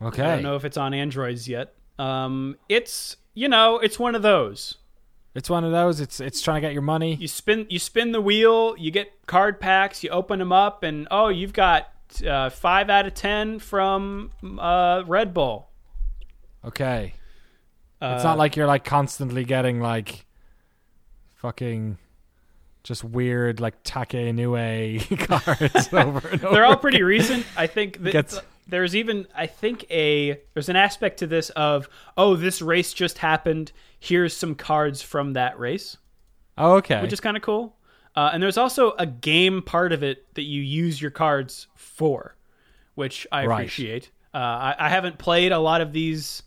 Okay. 0.02 0.22
I 0.22 0.34
don't 0.34 0.42
know 0.42 0.56
if 0.56 0.64
it's 0.64 0.76
on 0.76 0.94
Androids 0.94 1.48
yet. 1.48 1.74
Um, 1.98 2.56
it's 2.68 3.16
you 3.34 3.48
know, 3.48 3.78
it's 3.78 3.98
one 3.98 4.14
of 4.14 4.22
those. 4.22 4.76
It's 5.34 5.48
one 5.50 5.62
of 5.64 5.70
those. 5.72 6.00
It's 6.00 6.18
it's 6.20 6.40
trying 6.40 6.56
to 6.56 6.60
get 6.68 6.72
your 6.72 6.82
money. 6.82 7.14
You 7.14 7.28
spin, 7.28 7.66
you 7.68 7.78
spin 7.78 8.10
the 8.12 8.20
wheel. 8.20 8.74
You 8.76 8.90
get 8.90 9.12
card 9.26 9.60
packs. 9.60 10.02
You 10.02 10.10
open 10.10 10.38
them 10.40 10.52
up, 10.52 10.82
and 10.82 11.06
oh, 11.10 11.28
you've 11.28 11.52
got 11.52 11.88
uh, 12.26 12.50
five 12.50 12.90
out 12.90 13.06
of 13.06 13.14
ten 13.14 13.58
from 13.60 14.32
uh, 14.58 15.04
Red 15.06 15.32
Bull. 15.34 15.68
Okay. 16.64 17.14
Uh, 18.00 18.14
It's 18.16 18.24
not 18.24 18.38
like 18.38 18.56
you're 18.56 18.66
like 18.66 18.84
constantly 18.84 19.44
getting 19.44 19.80
like 19.80 20.24
fucking 21.36 21.98
Just 22.84 23.04
weird 23.04 23.60
like 23.60 23.74
Taki 23.84 24.32
Inoue 24.32 25.18
cards 25.28 25.92
over 25.92 26.28
and 26.28 26.44
over. 26.44 26.54
They're 26.54 26.64
all 26.64 26.76
pretty 26.76 27.02
recent. 27.02 27.44
I 27.56 27.66
think 27.66 28.02
that 28.04 28.12
Gets- 28.12 28.40
there's 28.66 28.94
even 28.96 29.26
I 29.34 29.46
think 29.46 29.84
a 29.90 30.40
there's 30.54 30.68
an 30.68 30.76
aspect 30.76 31.18
to 31.18 31.26
this 31.26 31.50
of 31.50 31.88
oh 32.16 32.36
this 32.36 32.62
race 32.62 32.92
just 32.92 33.18
happened. 33.18 33.72
Here's 33.98 34.34
some 34.36 34.54
cards 34.54 35.02
from 35.02 35.32
that 35.34 35.58
race, 35.58 35.96
Oh, 36.56 36.74
okay. 36.76 37.02
which 37.02 37.12
is 37.12 37.20
kind 37.20 37.36
of 37.36 37.42
cool. 37.42 37.74
Uh, 38.16 38.30
and 38.32 38.42
there's 38.42 38.56
also 38.58 38.92
a 38.98 39.06
game 39.06 39.62
part 39.62 39.92
of 39.92 40.02
it 40.02 40.32
that 40.34 40.42
you 40.42 40.60
use 40.62 41.00
your 41.00 41.10
cards 41.10 41.66
for, 41.76 42.36
which 42.94 43.26
I 43.32 43.46
Right. 43.46 43.60
appreciate. 43.60 44.10
Uh, 44.34 44.38
I, 44.38 44.76
I 44.78 44.88
haven't 44.88 45.18
played 45.18 45.52
a 45.52 45.58
lot 45.58 45.80
of 45.80 45.92
these. 45.92 46.42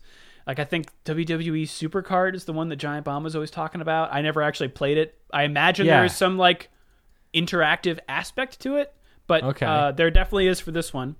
Like 0.46 0.58
I 0.58 0.64
think 0.64 0.86
WWE 1.04 1.62
Supercard 1.64 2.34
is 2.34 2.44
the 2.44 2.52
one 2.52 2.68
that 2.70 2.76
Giant 2.76 3.04
Bomb 3.04 3.22
was 3.24 3.34
always 3.34 3.50
talking 3.50 3.80
about. 3.80 4.12
I 4.12 4.22
never 4.22 4.42
actually 4.42 4.68
played 4.68 4.98
it. 4.98 5.14
I 5.32 5.44
imagine 5.44 5.86
Yeah. 5.86 6.00
there's 6.00 6.14
some 6.16 6.36
like 6.38 6.68
interactive 7.34 7.98
aspect 8.08 8.60
to 8.60 8.76
it, 8.76 8.94
but 9.26 9.42
Okay. 9.42 9.66
uh, 9.66 9.92
there 9.92 10.10
definitely 10.10 10.46
is 10.48 10.60
for 10.60 10.70
this 10.72 10.92
one. 10.92 11.16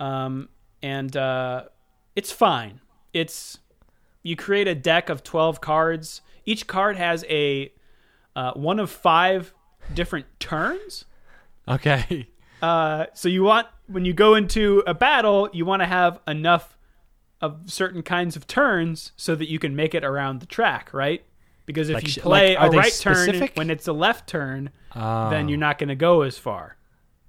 Um, 0.00 0.48
and 0.82 1.16
uh, 1.16 1.64
it's 2.14 2.30
fine. 2.32 2.80
It's 3.12 3.58
you 4.22 4.36
create 4.36 4.68
a 4.68 4.74
deck 4.74 5.08
of 5.08 5.22
12 5.22 5.60
cards. 5.60 6.20
Each 6.44 6.66
card 6.66 6.96
has 6.96 7.24
a 7.28 7.72
uh, 8.36 8.52
one 8.52 8.78
of 8.78 8.90
five 8.90 9.52
different 9.94 10.26
turns. 10.40 11.04
okay. 11.66 12.28
Uh, 12.60 13.06
so 13.14 13.28
you 13.28 13.44
want 13.44 13.68
when 13.86 14.04
you 14.04 14.12
go 14.12 14.34
into 14.34 14.82
a 14.86 14.92
battle, 14.92 15.48
you 15.52 15.64
want 15.64 15.80
to 15.80 15.86
have 15.86 16.18
enough 16.26 16.76
of 17.40 17.60
certain 17.66 18.02
kinds 18.02 18.36
of 18.36 18.46
turns 18.46 19.12
so 19.16 19.34
that 19.34 19.48
you 19.48 19.58
can 19.58 19.76
make 19.76 19.94
it 19.94 20.04
around 20.04 20.40
the 20.40 20.46
track, 20.46 20.90
right? 20.92 21.24
Because 21.66 21.88
if 21.90 21.94
Like 21.94 22.16
you 22.16 22.22
play 22.22 22.56
like, 22.56 22.72
a 22.72 22.76
right 22.76 22.98
turn 22.98 23.48
when 23.54 23.70
it's 23.70 23.86
a 23.86 23.92
left 23.92 24.28
turn, 24.28 24.70
then 24.94 25.02
oh. 25.04 25.46
you're 25.48 25.58
not 25.58 25.78
going 25.78 25.90
to 25.90 25.94
go 25.94 26.22
as 26.22 26.38
far. 26.38 26.76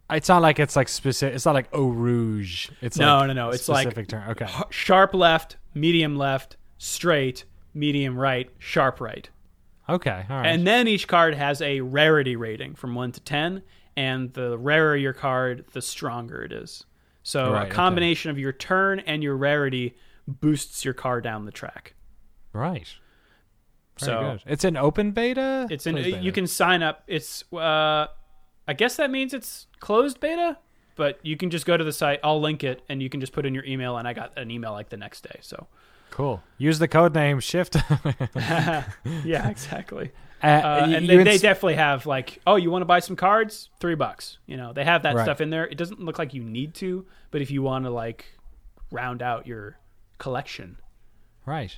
It's 0.10 0.30
not 0.30 0.41
like 0.41 0.60
it's 0.60 0.76
like 0.76 0.88
specific. 0.88 1.36
It's 1.36 1.45
not 1.45 1.53
like 1.53 1.68
Eau 1.74 1.89
Rouge. 1.89 2.70
It's 2.82 2.97
No, 2.97 3.18
like 3.18 3.28
no, 3.28 3.34
no, 3.34 3.49
it's 3.49 3.70
like- 3.70 3.84
specific 3.84 4.07
turn. 4.07 4.30
Okay. 4.32 4.47
Sharp 4.70 5.14
left, 5.14 5.57
medium 5.76 6.18
left, 6.18 6.57
straight, 6.78 7.43
medium 7.74 8.18
right, 8.18 8.49
sharp 8.57 8.99
right. 9.01 9.30
Okay. 9.88 10.26
All 10.30 10.38
right. 10.38 10.47
And 10.47 10.66
then 10.66 10.88
each 10.88 11.07
card 11.07 11.34
has 11.36 11.62
a 11.62 11.82
rarity 11.82 12.36
rating 12.36 12.76
from 12.76 12.95
1 12.95 13.12
to 13.14 13.20
10, 13.20 13.64
and 13.97 14.34
the 14.34 14.57
rarer 14.57 14.95
your 14.95 15.14
card, 15.14 15.66
the 15.74 15.82
stronger 15.82 16.43
it 16.43 16.51
is. 16.51 16.86
So 17.24 17.51
Right, 17.53 17.63
a 17.63 17.65
okay. 17.65 17.72
combination 17.76 18.32
of 18.32 18.39
your 18.39 18.53
turn 18.53 18.99
and 19.01 19.22
your 19.24 19.36
rarity 19.36 19.95
boosts 20.28 20.86
your 20.86 20.93
car 20.93 21.22
down 21.22 21.45
the 21.45 21.51
track. 21.51 21.93
right. 22.53 22.88
Very 23.99 24.11
so 24.11 24.22
good. 24.22 24.43
It's 24.53 24.63
an 24.63 24.78
open 24.78 25.11
beta. 25.11 25.67
it's 25.70 25.86
in 25.86 25.95
Closed 25.95 26.11
beta? 26.11 26.24
you 26.24 26.32
can 26.32 26.47
sign 26.47 26.82
up. 26.82 27.03
It's 27.07 27.43
uh 27.53 28.07
I 28.67 28.74
guess 28.74 28.95
that 28.95 29.11
means 29.11 29.34
it's 29.34 29.67
closed 29.82 30.20
beta, 30.22 30.57
but 30.95 31.20
you 31.22 31.36
can 31.36 31.49
just 31.49 31.65
go 31.65 31.76
to 31.76 31.84
the 31.84 31.91
site. 31.91 32.20
I'll 32.24 32.39
link 32.39 32.63
it 32.63 32.82
and 32.88 33.01
you 33.03 33.09
can 33.09 33.20
just 33.20 33.34
put 33.34 33.45
in 33.45 33.53
your 33.53 33.65
email 33.65 33.97
and 33.97 34.07
I 34.07 34.13
got 34.13 34.38
an 34.38 34.51
email 34.51 34.72
like 34.72 34.88
the 34.89 34.95
next 34.97 35.24
day. 35.24 35.39
So 35.41 35.67
Cool. 36.11 36.41
Use 36.57 36.80
the 36.80 36.88
code 36.88 37.13
name 37.13 37.39
Shift. 37.41 37.76
yeah, 38.36 39.49
exactly. 39.49 40.11
Uh, 40.43 40.47
Uh, 40.47 40.87
and 40.95 41.09
they, 41.09 41.17
they 41.23 41.37
definitely 41.37 41.75
have 41.75 42.05
like, 42.05 42.39
oh, 42.47 42.55
you 42.55 42.71
want 42.71 42.81
to 42.81 42.85
buy 42.85 42.99
some 42.99 43.15
cards? 43.15 43.69
Three 43.79 43.95
bucks. 43.95 44.37
You 44.45 44.57
know, 44.57 44.73
they 44.73 44.83
have 44.85 45.03
that 45.03 45.15
Right. 45.15 45.23
stuff 45.23 45.41
in 45.41 45.49
there. 45.49 45.67
It 45.67 45.77
doesn't 45.77 45.99
look 45.99 46.17
like 46.19 46.33
you 46.33 46.43
need 46.43 46.73
to, 46.75 47.05
but 47.31 47.41
if 47.41 47.51
you 47.51 47.61
want 47.61 47.85
to 47.85 47.91
like 47.91 48.25
round 48.91 49.21
out 49.21 49.45
your 49.47 49.77
collection, 50.17 50.77
Right. 51.45 51.77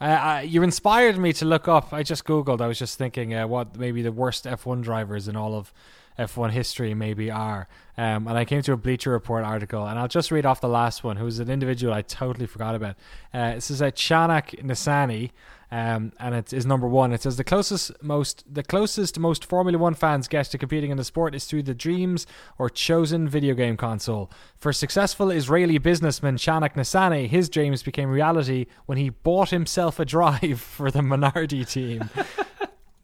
Uh, 0.00 0.04
uh, 0.04 0.42
you 0.46 0.62
inspired 0.62 1.18
me 1.18 1.32
to 1.34 1.44
look 1.44 1.66
up. 1.68 1.92
I 1.92 2.02
just 2.04 2.24
googled. 2.24 2.60
I 2.60 2.68
was 2.68 2.78
just 2.78 2.96
thinking 2.96 3.34
uh, 3.34 3.46
what 3.48 3.76
maybe 3.76 4.00
the 4.00 4.12
worst 4.12 4.44
F1 4.44 4.80
drivers 4.82 5.26
in 5.28 5.34
all 5.36 5.54
of 5.56 5.72
F1 6.18 6.50
history 6.52 6.94
maybe 6.94 7.30
are. 7.30 7.68
Um, 7.96 8.28
and 8.28 8.38
I 8.38 8.44
came 8.44 8.62
to 8.62 8.72
a 8.72 8.76
Bleacher 8.76 9.10
Report 9.10 9.44
article, 9.44 9.84
and 9.86 9.98
I'll 9.98 10.08
just 10.08 10.30
read 10.30 10.46
off 10.46 10.60
the 10.60 10.68
last 10.68 11.02
one, 11.04 11.16
who's 11.16 11.40
an 11.40 11.50
individual 11.50 11.92
I 11.92 12.02
totally 12.02 12.46
forgot 12.46 12.76
about. 12.76 12.94
Uh, 13.34 13.54
this 13.54 13.70
is 13.72 13.80
a 13.82 13.90
Chanoch 13.90 14.56
Nissany, 14.62 15.30
um, 15.70 16.12
and 16.18 16.34
it 16.34 16.52
is 16.52 16.64
number 16.64 16.88
one. 16.88 17.12
It 17.12 17.22
says 17.22 17.36
the 17.36 17.44
closest 17.44 18.02
most 18.02 18.42
the 18.52 18.62
closest 18.62 19.18
most 19.18 19.44
Formula 19.44 19.78
One 19.78 19.94
fans 19.94 20.26
get 20.28 20.46
to 20.46 20.58
competing 20.58 20.90
in 20.90 20.96
the 20.96 21.04
sport 21.04 21.34
is 21.34 21.44
through 21.44 21.64
the 21.64 21.74
dreams 21.74 22.26
or 22.58 22.70
chosen 22.70 23.28
video 23.28 23.54
game 23.54 23.76
console. 23.76 24.30
For 24.56 24.72
successful 24.72 25.30
Israeli 25.30 25.76
businessman 25.78 26.36
Chanoch 26.38 26.74
Nissany, 26.74 27.28
his 27.28 27.48
dreams 27.48 27.82
became 27.82 28.08
reality 28.10 28.66
when 28.86 28.96
he 28.98 29.10
bought 29.10 29.50
himself 29.50 29.98
a 30.00 30.04
drive 30.04 30.60
for 30.76 30.90
the 30.90 31.00
Minardi 31.00 31.68
team. 31.70 32.08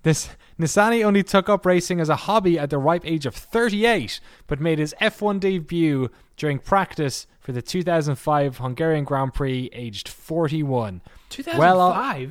This 0.05 0.29
Nissany 0.61 1.03
only 1.03 1.23
took 1.23 1.49
up 1.49 1.65
racing 1.65 1.99
as 1.99 2.11
a 2.11 2.17
hobby 2.17 2.59
at 2.59 2.69
the 2.69 2.77
ripe 2.77 3.07
age 3.07 3.25
of 3.25 3.35
38, 3.35 4.21
but 4.47 4.61
made 4.61 4.79
his 4.79 4.95
F1 5.01 5.41
debut 5.41 6.11
during 6.37 6.59
practice 6.59 7.27
for 7.41 7.53
the 7.53 7.63
2005 7.63 8.59
Hungarian 8.59 9.05
Grand 9.05 9.33
Prix, 9.33 9.71
aged 9.73 10.09
41. 10.09 11.01
two 11.31 11.43
thousand 11.43 11.59
Well, 11.59 11.81
uh. 11.81 12.29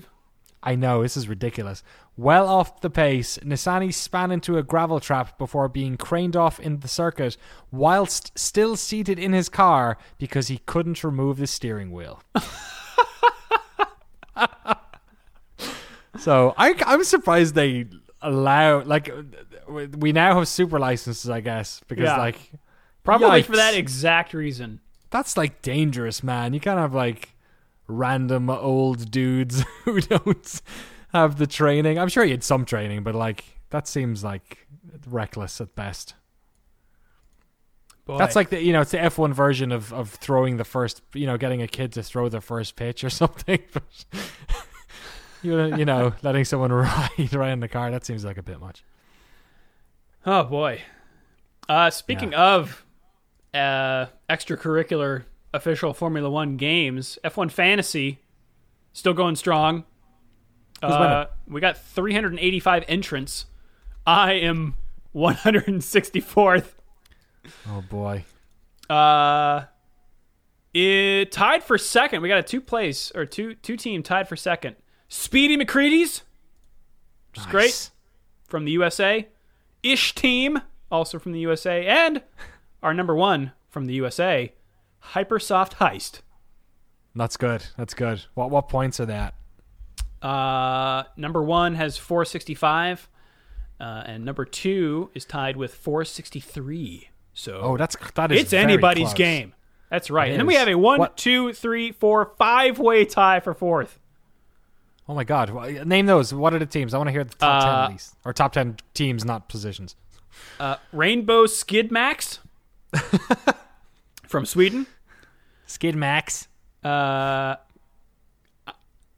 I 0.66 0.76
know, 0.76 1.01
this 1.03 1.18
is 1.18 1.28
ridiculous. 1.28 1.84
Well 2.16 2.47
off 2.47 2.80
the 2.82 2.89
pace, 2.89 3.38
Nissany 3.43 3.93
span 3.93 4.32
into 4.32 4.57
a 4.57 4.64
gravel 4.64 4.99
trap 5.01 5.38
before 5.38 5.68
being 5.68 5.97
craned 5.97 6.36
off 6.38 6.59
in 6.59 6.80
the 6.80 6.88
circuit 6.88 7.36
whilst 7.72 8.32
still 8.39 8.76
seated 8.78 9.20
in 9.20 9.34
his 9.34 9.49
car 9.49 9.97
because 10.18 10.47
he 10.47 10.59
couldn't 10.59 11.03
remove 11.03 11.38
the 11.38 11.47
steering 11.47 11.91
wheel. 11.91 12.22
so 16.20 16.53
I, 16.57 16.76
I'm 16.86 17.03
surprised 17.03 17.55
they 17.55 17.88
allow, 18.22 18.84
like, 18.84 19.11
we 19.68 20.11
now 20.11 20.38
have 20.38 20.47
super 20.47 20.80
licenses, 20.80 21.30
I 21.30 21.41
guess, 21.41 21.82
because, 21.88 22.05
Yeah. 22.05 22.18
like, 22.18 22.38
Probably 23.03 23.41
for 23.41 23.57
that 23.57 23.74
exact 23.74 24.34
reason. 24.34 24.80
that's 25.09 25.36
like 25.36 25.61
dangerous, 25.61 26.24
man. 26.24 26.53
You 26.53 26.61
can't 26.61 26.80
have 26.80 26.93
like 26.95 27.32
random 27.97 28.49
old 28.49 29.11
dudes 29.11 29.63
who 29.83 30.01
don't 30.01 30.61
have 31.13 31.37
the 31.37 31.47
training. 31.47 31.97
I'm 31.97 32.09
sure 32.09 32.23
he 32.23 32.31
had 32.31 32.43
some 32.43 32.65
training, 32.65 33.03
but 33.03 33.15
like 33.15 33.45
that 33.69 33.87
seems 33.87 34.23
like 34.23 34.67
reckless 35.07 35.61
at 35.61 35.75
best. 35.75 36.15
Boy. 38.05 38.17
That's 38.17 38.35
like 38.35 38.49
the 38.49 38.61
you 38.61 38.73
know 38.73 38.81
it's 38.81 38.91
the 38.91 38.97
F1 38.97 39.33
version 39.33 39.71
of 39.71 39.93
of 39.93 40.09
throwing 40.09 40.57
the 40.57 40.65
first 40.65 41.01
you 41.13 41.25
know 41.25 41.37
getting 41.37 41.61
a 41.61 41.67
kid 41.67 41.93
to 41.93 42.03
throw 42.03 42.27
the 42.27 42.41
first 42.41 42.75
pitch 42.75 43.03
or 43.03 43.09
something. 43.21 43.59
You 45.43 45.57
know, 45.57 45.75
you 45.75 45.83
know 45.83 46.13
letting 46.23 46.45
someone 46.45 46.71
ride 46.71 47.33
right 47.33 47.51
in 47.51 47.59
the 47.59 47.67
car 47.67 47.91
that 47.91 48.05
seems 48.05 48.23
like 48.23 48.37
a 48.37 48.41
bit 48.41 48.61
much. 48.61 48.83
Oh 50.25 50.43
boy. 50.43 50.81
Uh, 51.67 51.89
speaking 51.89 52.33
of 52.33 52.85
uh, 53.53 54.05
extracurricular 54.29 55.25
official 55.54 55.93
Formula 55.93 56.30
One 56.30 56.58
games, 56.58 57.18
F1 57.24 57.51
Fantasy 57.51 58.20
still 58.91 59.14
going 59.14 59.36
strong. 59.36 59.86
Uh, 60.82 61.26
we 61.47 61.62
got 61.62 61.78
385 61.78 62.84
entrants. 62.88 63.45
I 64.06 64.34
am 64.34 64.76
164th. 65.16 66.74
Oh 67.70 67.82
boy. 67.89 68.26
Uh, 68.89 69.66
it 70.74 71.32
tied 71.32 71.64
for 71.64 71.78
second. 71.78 72.22
We 72.22 72.28
got 72.28 72.39
a 72.39 72.43
two 72.43 72.62
place 72.62 73.12
or 73.16 73.26
two 73.26 73.56
two 73.56 73.78
team 73.78 74.04
tied 74.04 74.28
for 74.28 74.36
second. 74.36 74.76
Speedy 75.08 75.58
McCready's 75.58 76.24
which 77.32 77.39
Nice. 77.45 77.51
great. 77.51 77.89
from 78.47 78.66
the 78.66 78.72
USA. 78.74 79.28
Ish 79.84 80.16
team 80.16 80.62
also 80.91 81.18
from 81.20 81.32
the 81.32 81.39
USA, 81.39 81.86
and 81.88 82.22
our 82.84 82.93
number 82.93 83.16
one 83.16 83.51
from 83.70 83.86
the 83.86 83.93
USA, 83.95 84.54
Hypersoft 85.12 85.74
Heist. 85.76 86.22
That's 87.16 87.38
good. 87.38 87.66
That's 87.78 87.93
good. 87.93 88.24
What 88.34 88.49
what 88.49 88.70
points 88.70 88.99
are 88.99 89.06
that? 89.06 89.36
Uh, 90.22 91.04
number 91.18 91.43
one 91.43 91.76
has 91.76 91.97
465, 91.97 93.10
uh, 93.80 93.84
and 94.06 94.24
number 94.26 94.45
two 94.45 95.10
is 95.14 95.26
tied 95.26 95.58
with 95.58 95.74
463. 95.76 97.09
So 97.34 97.59
Oh, 97.62 97.78
that's 97.78 97.97
that 98.16 98.32
is 98.32 98.42
it's 98.42 98.54
anybody's 98.54 99.08
close. 99.09 99.13
game. 99.16 99.54
That's 99.89 100.09
right. 100.09 100.30
It 100.30 100.32
and 100.32 100.39
then 100.39 100.47
we 100.47 100.55
have 100.55 100.67
a 100.70 100.75
one, 100.75 101.00
What- 101.00 101.17
two, 101.17 101.54
three, 101.54 101.92
four, 101.92 102.34
five 102.38 102.80
way 102.80 103.05
tie 103.05 103.39
for 103.42 103.54
fourth. 103.54 104.00
Oh 105.09 105.13
my 105.13 105.25
god! 105.25 105.54
Name 105.86 106.05
those. 106.05 106.34
What 106.34 106.54
are 106.54 106.59
the 106.59 106.66
teams? 106.66 106.93
I 106.93 106.97
want 106.97 107.09
to 107.09 107.12
hear 107.12 107.25
the 107.25 107.36
top 107.36 107.62
ten 107.63 107.70
Uh, 107.74 107.84
at 107.84 107.92
least, 107.92 108.16
or 108.24 108.32
top 108.32 108.54
ten 108.54 108.78
teams, 108.93 109.25
not 109.25 109.50
positions. 109.50 109.97
Uh, 110.59 110.78
Rainbow 110.93 111.46
Skid 111.46 111.92
Max 111.92 112.39
from 114.34 114.47
Sweden. 114.47 114.88
Skid 115.68 115.96
Max. 115.96 116.47
Uh, 116.84 117.55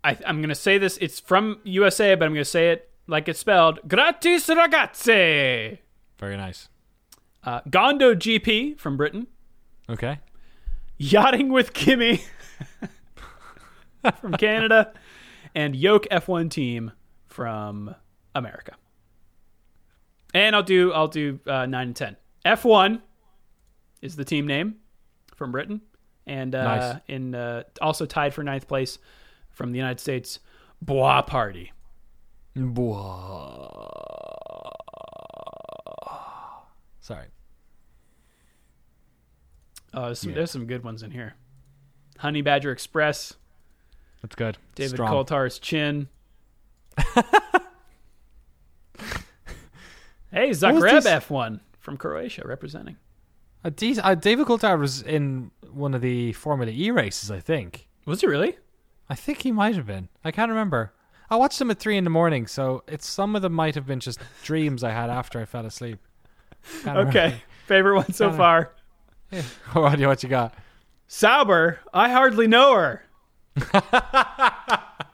I, 0.04 0.18
I'm 0.26 0.40
going 0.40 0.50
to 0.50 0.56
say 0.56 0.78
this. 0.78 0.98
It's 0.98 1.22
from 1.22 1.62
USA, 1.64 2.16
but 2.16 2.26
I'm 2.26 2.34
going 2.34 2.44
to 2.44 2.50
say 2.50 2.72
it 2.72 2.90
like 3.08 3.30
it's 3.30 3.40
spelled. 3.40 3.80
Gratis 3.88 4.50
ragazze. 4.50 5.78
Very 6.20 6.36
nice. 6.36 6.68
Uh, 7.46 7.62
Gondo 7.70 8.14
GP 8.14 8.78
from 8.78 8.98
Britain. 8.98 9.28
Okay. 9.90 10.20
Yachting 10.98 11.48
with 11.48 11.72
Kimmy 11.72 12.22
from 14.20 14.34
Canada. 14.34 14.92
And 15.56 15.78
Yoke 15.78 16.08
F1 16.12 16.52
team 16.52 16.92
from 17.28 17.96
America. 18.36 18.74
And 20.34 20.58
I'll 20.58 20.64
do 20.64 20.92
I'll 20.92 21.08
do 21.08 21.40
uh, 21.48 21.68
nine 21.68 21.88
and 21.88 21.96
ten. 21.96 22.18
F 22.44 22.66
one 22.66 23.02
is 24.02 24.18
the 24.18 24.26
team 24.26 24.46
name 24.46 24.76
from 25.36 25.52
Britain, 25.52 25.82
and 26.26 26.56
uh, 26.56 26.64
Nice. 26.64 27.02
in 27.08 27.36
uh, 27.36 27.64
also 27.82 28.06
tied 28.06 28.34
for 28.34 28.44
ninth 28.44 28.68
place 28.68 28.98
from 29.52 29.72
the 29.72 29.78
United 29.78 30.00
States. 30.00 30.40
Bois 30.82 31.22
Party. 31.22 31.72
Sorry. 37.02 37.28
Uh, 39.94 40.06
there's, 40.08 40.20
some, 40.20 40.30
Yeah. 40.32 40.36
there's 40.36 40.52
some 40.52 40.66
good 40.66 40.84
ones 40.84 41.04
in 41.04 41.12
here. 41.12 41.36
Honey 42.18 42.42
Badger 42.42 42.72
Express. 42.72 43.36
That's 44.22 44.36
good. 44.36 44.58
David 44.76 44.92
Strong. 44.96 45.12
Coulthard's 45.12 45.60
chin. 45.60 46.08
hey, 50.32 50.50
Zagreb 50.50 51.02
F1 51.04 51.60
from 51.80 51.98
Croatia 51.98 52.44
representing. 52.46 52.98
Uh, 53.66 53.72
uh, 54.04 54.16
David 54.16 54.46
Coulthard 54.46 54.80
was 54.80 55.02
in 55.02 55.50
one 55.74 55.94
of 55.96 56.02
the 56.02 56.34
Formula 56.34 56.72
E 56.72 56.92
races, 56.92 57.32
I 57.32 57.40
think. 57.40 57.88
Was 58.06 58.22
he 58.22 58.28
really? 58.28 58.58
I 59.10 59.16
think 59.16 59.42
he 59.42 59.52
might 59.52 59.76
have 59.76 59.88
been. 59.88 60.08
I 60.24 60.32
can't 60.32 60.50
remember. 60.50 60.94
I 61.30 61.36
watched 61.38 61.58
them 61.58 61.72
at 61.72 61.80
three 61.80 61.98
in 61.98 62.04
the 62.04 62.10
morning, 62.12 62.46
so 62.46 62.84
it's 62.88 63.08
some 63.08 63.36
of 63.36 63.42
them 63.42 63.54
might 63.54 63.74
have 63.76 63.88
been 63.88 64.00
just 64.00 64.20
dreams 64.44 64.84
I 64.84 64.92
had 64.92 65.10
after 65.10 65.42
I 65.42 65.46
fell 65.46 65.66
asleep. 65.66 65.98
Can't 66.84 66.86
remember. 66.98 67.10
Okay. 67.10 67.36
Favorite 67.66 67.96
one 67.96 68.14
so 68.14 68.32
far. 68.32 68.72
what, 69.74 69.96
do 69.96 70.02
you- 70.02 70.08
what 70.08 70.22
you 70.22 70.30
got? 70.30 70.54
Sauber, 71.08 71.80
I 71.94 72.10
hardly 72.12 72.48
know 72.48 72.74
her. 72.76 73.04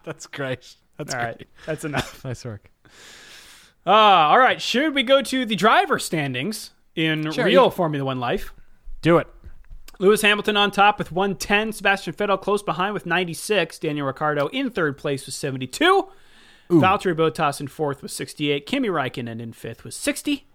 That's 0.03 0.27
great. 0.27 0.75
That's 0.97 1.13
All 1.13 1.21
great. 1.21 1.27
right. 1.37 1.47
That's 1.65 1.85
enough. 1.85 2.23
Nice 2.25 2.43
work. 2.45 2.69
Ah, 3.85 4.29
all 4.29 4.39
right. 4.39 4.61
Should 4.61 4.93
we 4.93 5.03
go 5.03 5.21
to 5.21 5.45
the 5.45 5.55
driver 5.55 5.97
standings 5.99 6.71
in 6.95 7.31
Sure, 7.31 7.45
real 7.45 7.65
you- 7.65 7.69
Formula 7.71 8.03
One 8.05 8.19
life? 8.19 8.53
Do 9.01 9.17
it. 9.17 9.27
Lewis 9.99 10.21
Hamilton 10.23 10.57
on 10.57 10.71
top 10.71 10.97
with 10.97 11.11
110. 11.11 11.71
Sebastian 11.73 12.13
Vettel 12.13 12.41
close 12.41 12.63
behind 12.63 12.93
with 12.93 13.05
96. 13.05 13.77
Daniel 13.79 14.07
Ricciardo 14.07 14.47
in 14.47 14.69
third 14.71 14.97
place 14.97 15.25
with 15.25 15.35
72. 15.35 16.07
Valtteri 16.69 17.13
Bottas 17.13 17.59
in 17.59 17.67
fourth 17.67 18.01
with 18.01 18.11
68. 18.11 18.65
Kimi 18.65 18.87
Räikkönen 18.87 19.39
in 19.41 19.53
fifth 19.53 19.83
with 19.83 19.93
60. 19.93 20.47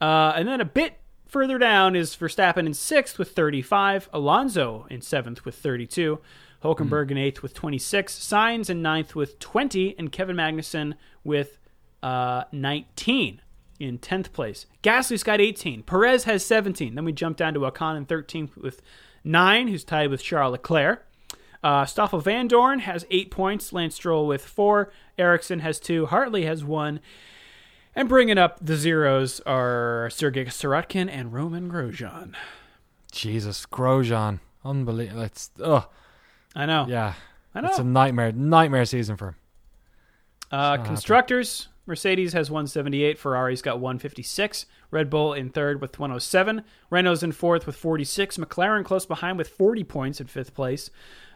Uh, 0.00 0.32
and 0.34 0.46
then 0.48 0.60
a 0.60 0.64
bit 0.64 0.98
further 1.26 1.56
down 1.56 1.94
is 1.96 2.16
Verstappen 2.16 2.66
in 2.66 2.74
sixth 2.74 3.18
with 3.18 3.30
35. 3.30 4.08
Alonso 4.12 4.86
in 4.90 5.00
seventh 5.00 5.44
with 5.44 5.54
32. 5.54 6.18
Hulkenberg 6.64 7.10
in 7.10 7.16
eighth 7.18 7.42
with 7.42 7.54
26. 7.54 8.12
Sainz 8.14 8.68
in 8.68 8.82
ninth 8.82 9.14
with 9.14 9.38
20. 9.38 9.94
And 9.98 10.10
Kevin 10.12 10.36
Magnussen 10.36 10.94
with 11.24 11.58
uh, 12.02 12.44
19 12.52 13.40
in 13.82 13.98
10th 13.98 14.32
place. 14.32 14.66
Gasly's 14.82 15.22
got 15.22 15.40
18. 15.40 15.82
Perez 15.82 16.24
has 16.24 16.44
17. 16.44 16.94
Then 16.94 17.04
we 17.04 17.12
jump 17.12 17.36
down 17.36 17.54
to 17.54 17.60
Ocon 17.60 17.96
in 17.96 18.06
13th 18.06 18.56
with 18.56 18.82
9, 19.24 19.68
who's 19.68 19.84
tied 19.84 20.10
with 20.10 20.22
Charles 20.22 20.52
Leclerc. 20.52 21.06
Uh, 21.62 21.84
Stoffel 21.86 22.20
Vandoorne 22.20 22.80
has 22.80 23.06
8 23.10 23.30
points. 23.30 23.72
Lance 23.72 23.94
Stroll 23.94 24.26
with 24.26 24.44
4. 24.44 24.92
Ericsson 25.18 25.60
has 25.60 25.78
2. 25.78 26.06
Hartley 26.06 26.44
has 26.44 26.64
1. 26.64 27.00
And 27.94 28.08
bringing 28.08 28.38
up 28.38 28.58
the 28.64 28.76
zeros 28.76 29.40
are 29.40 30.08
Sergei 30.10 30.46
Sirotkin 30.46 31.08
and 31.10 31.32
Romain 31.32 31.70
Grosjean. 31.70 32.34
Jesus, 33.12 33.66
Grosjean. 33.66 34.40
Unbelievable. 34.64 35.22
It's, 35.22 35.50
ugh. 35.62 35.84
I 36.54 36.66
know. 36.66 36.86
Yeah. 36.88 37.14
I 37.54 37.60
know. 37.60 37.68
It's 37.68 37.78
a 37.78 37.84
nightmare, 37.84 38.32
nightmare 38.32 38.86
season 38.86 39.16
for 39.16 39.28
him. 39.28 39.34
Uh, 40.50 40.78
constructors, 40.78 41.68
Mercedes 41.84 42.32
has 42.32 42.50
178. 42.50 43.18
Ferrari's 43.18 43.60
got 43.62 43.80
156. 43.80 44.66
Red 44.92 45.10
Bull 45.10 45.32
in 45.32 45.50
third 45.50 45.80
with 45.80 45.98
107. 45.98 46.62
Renault's 46.90 47.22
in 47.24 47.32
fourth 47.32 47.66
with 47.66 47.74
46. 47.76 48.36
McLaren 48.36 48.84
close 48.84 49.04
behind 49.04 49.36
with 49.36 49.48
40 49.48 49.82
points 49.84 50.20
in 50.20 50.28
fifth 50.28 50.54
place. 50.54 50.90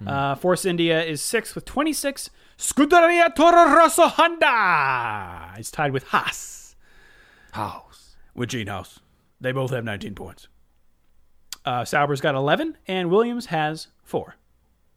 Uh, 0.06 0.35
Force 0.36 0.64
India 0.64 1.02
is 1.02 1.20
sixth 1.20 1.55
with 1.55 1.64
26. 1.64 2.31
Scuderia 2.59 3.35
Toro 3.35 3.74
Rosso 3.74 4.06
Honda 4.09 5.55
is 5.59 5.70
tied 5.70 5.93
with 5.93 6.05
Haas. 6.09 6.77
Haas. 7.52 8.16
With 8.35 8.51
Gene 8.51 8.66
Haas. 8.68 9.01
They 9.40 9.52
both 9.52 9.70
have 9.70 9.85
19 9.85 10.14
points. 10.14 10.48
Uh, 11.64 11.85
Sauber's 11.85 12.20
got 12.20 12.35
11, 12.36 12.77
and 12.86 13.10
Williams 13.10 13.47
has 13.47 13.89
4. 14.05 14.36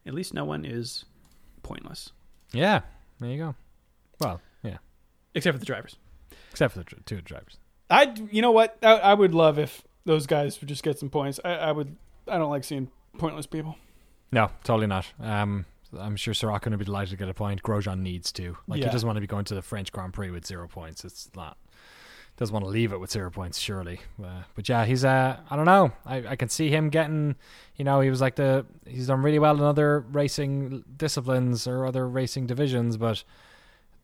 At 0.06 0.14
least 0.14 0.32
no 0.32 0.44
one 0.44 0.64
is 0.64 1.04
pointless, 1.62 2.12
Yeah. 2.52 2.82
There 3.18 3.30
you 3.30 3.38
go. 3.38 3.54
Well. 4.20 4.40
Except 5.34 5.54
for 5.54 5.58
the 5.58 5.66
drivers. 5.66 5.96
Except 6.50 6.72
for 6.72 6.78
the 6.80 6.84
dr- 6.84 7.04
two 7.04 7.20
drivers. 7.20 7.56
I, 7.88 8.14
you 8.30 8.42
know 8.42 8.50
what? 8.52 8.76
I, 8.82 8.94
I 8.98 9.14
would 9.14 9.34
love 9.34 9.58
if 9.58 9.82
those 10.04 10.26
guys 10.26 10.60
would 10.60 10.68
just 10.68 10.82
get 10.82 10.98
some 10.98 11.10
points. 11.10 11.40
I, 11.44 11.54
I 11.54 11.72
would. 11.72 11.96
I 12.28 12.38
don't 12.38 12.50
like 12.50 12.64
seeing 12.64 12.90
pointless 13.18 13.46
people. 13.46 13.76
No, 14.32 14.50
totally 14.64 14.86
not. 14.86 15.06
Um, 15.20 15.66
I'm 15.98 16.14
sure 16.16 16.32
Sirotkin 16.34 16.70
would 16.70 16.78
be 16.78 16.84
delighted 16.84 17.10
to 17.10 17.16
get 17.16 17.28
a 17.28 17.34
point. 17.34 17.62
Grosjean 17.62 18.00
needs 18.00 18.30
to. 18.32 18.56
Like 18.68 18.80
Yeah. 18.80 18.86
he 18.86 18.92
doesn't 18.92 19.06
want 19.06 19.16
to 19.16 19.20
be 19.20 19.26
going 19.26 19.44
to 19.46 19.54
the 19.54 19.62
French 19.62 19.90
Grand 19.90 20.12
Prix 20.12 20.30
with 20.30 20.46
zero 20.46 20.68
points. 20.68 21.04
It's 21.04 21.28
not. 21.34 21.56
Doesn't 22.36 22.52
want 22.54 22.64
to 22.64 22.70
leave 22.70 22.92
it 22.92 23.00
with 23.00 23.10
zero 23.10 23.28
points, 23.30 23.58
surely. 23.58 24.00
Uh, 24.22 24.42
but 24.54 24.68
yeah, 24.68 24.84
he's. 24.84 25.04
Uh, 25.04 25.36
I 25.50 25.56
don't 25.56 25.64
know. 25.66 25.92
I, 26.06 26.28
I 26.28 26.36
can 26.36 26.48
see 26.48 26.70
him 26.70 26.88
getting. 26.90 27.34
You 27.76 27.84
know, 27.84 28.00
he 28.00 28.08
was 28.08 28.20
like 28.20 28.36
the. 28.36 28.64
He's 28.86 29.08
done 29.08 29.22
really 29.22 29.38
well 29.40 29.56
in 29.56 29.62
other 29.62 30.00
racing 30.00 30.84
disciplines 30.96 31.66
or 31.66 31.84
other 31.84 32.08
racing 32.08 32.46
divisions, 32.46 32.96
but 32.96 33.24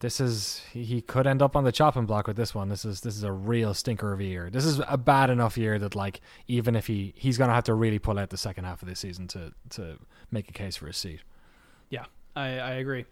this 0.01 0.21
is 0.21 0.63
he, 0.73 1.01
could 1.01 1.27
end 1.27 1.41
up 1.41 1.57
on 1.57 1.65
the 1.65 1.73
chopping 1.73 2.05
block 2.05 2.27
with 2.27 2.37
this 2.37 2.55
one. 2.55 2.69
This 2.69 2.85
is 2.85 3.01
this 3.01 3.17
is 3.17 3.23
a 3.23 3.33
real 3.33 3.73
stinker 3.73 4.13
of 4.13 4.21
a 4.21 4.25
year. 4.25 4.51
This 4.51 4.65
is 4.65 4.81
a 4.89 4.99
bad 4.99 5.31
enough 5.31 5.57
year 5.57 5.79
that 5.79 5.95
like 5.95 6.21
even 6.49 6.77
if 6.77 6.87
he 6.87 7.15
he's 7.17 7.39
gonna 7.39 7.55
have 7.55 7.65
to 7.65 7.75
really 7.75 7.99
pull 7.99 8.19
out 8.19 8.31
the 8.31 8.37
second 8.37 8.65
half 8.65 8.83
of 8.83 8.89
this 8.89 9.01
season 9.01 9.27
to 9.29 9.53
to 9.71 9.99
make 10.31 10.49
a 10.49 10.53
case 10.53 10.77
for 10.77 10.87
his 10.87 10.97
seat. 10.97 11.21
Yeah, 11.89 12.05
I, 12.35 12.59
I 12.59 12.71
agree. 12.73 13.07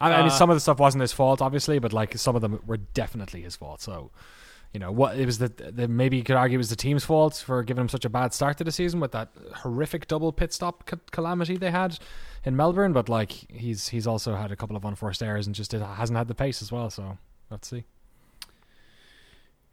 I, 0.00 0.12
I 0.12 0.16
mean, 0.18 0.26
Uh, 0.26 0.30
some 0.30 0.50
of 0.50 0.56
the 0.56 0.60
stuff 0.60 0.78
wasn't 0.78 1.02
his 1.02 1.12
fault, 1.12 1.42
obviously, 1.42 1.78
but 1.78 1.92
like 1.92 2.16
some 2.16 2.34
of 2.36 2.42
them 2.42 2.60
were 2.66 2.78
definitely 2.78 3.42
his 3.42 3.54
fault. 3.56 3.80
So, 3.82 4.10
you 4.74 4.80
know, 4.80 4.90
what 4.92 5.16
it 5.18 5.24
was 5.24 5.38
the, 5.38 5.48
the 5.48 5.88
maybe 5.88 6.16
you 6.18 6.22
could 6.24 6.36
argue 6.36 6.56
it 6.56 6.58
was 6.58 6.68
the 6.68 6.76
team's 6.76 7.04
fault 7.04 7.36
for 7.46 7.62
giving 7.62 7.80
him 7.82 7.88
such 7.88 8.04
a 8.04 8.08
bad 8.10 8.34
start 8.34 8.58
to 8.58 8.64
the 8.64 8.72
season 8.72 9.00
with 9.00 9.12
that 9.12 9.28
horrific 9.54 10.06
double 10.08 10.32
pit 10.32 10.52
stop 10.52 10.84
ca- 10.84 10.96
calamity 11.12 11.56
they 11.56 11.70
had 11.70 11.96
in 12.44 12.56
Melbourne. 12.56 12.92
But 12.92 13.08
like 13.08 13.30
he's 13.50 13.88
he's 13.88 14.06
also 14.06 14.34
had 14.34 14.50
a 14.52 14.56
couple 14.56 14.76
of 14.76 14.84
unforced 14.84 15.22
errors 15.22 15.46
and 15.46 15.54
just 15.54 15.72
hasn't 15.72 16.18
had 16.18 16.28
the 16.28 16.34
pace 16.34 16.60
as 16.60 16.70
well. 16.72 16.90
So 16.90 17.16
let's 17.50 17.68
see. 17.68 17.84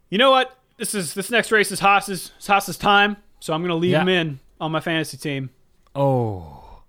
You 0.08 0.18
know 0.18 0.30
what? 0.30 0.56
This 0.76 0.94
is 0.94 1.14
this 1.14 1.30
next 1.30 1.50
race 1.52 1.70
is 1.72 1.80
Haas's. 1.80 2.32
It's 2.36 2.46
Haas's 2.46 2.76
time, 2.76 3.16
so 3.40 3.52
I'm 3.52 3.60
going 3.60 3.70
to 3.70 3.74
leave 3.76 3.92
Yeah. 3.92 4.02
him 4.02 4.08
in 4.08 4.40
on 4.60 4.72
my 4.72 4.80
fantasy 4.80 5.16
team. 5.16 5.50
Oh, 5.94 6.82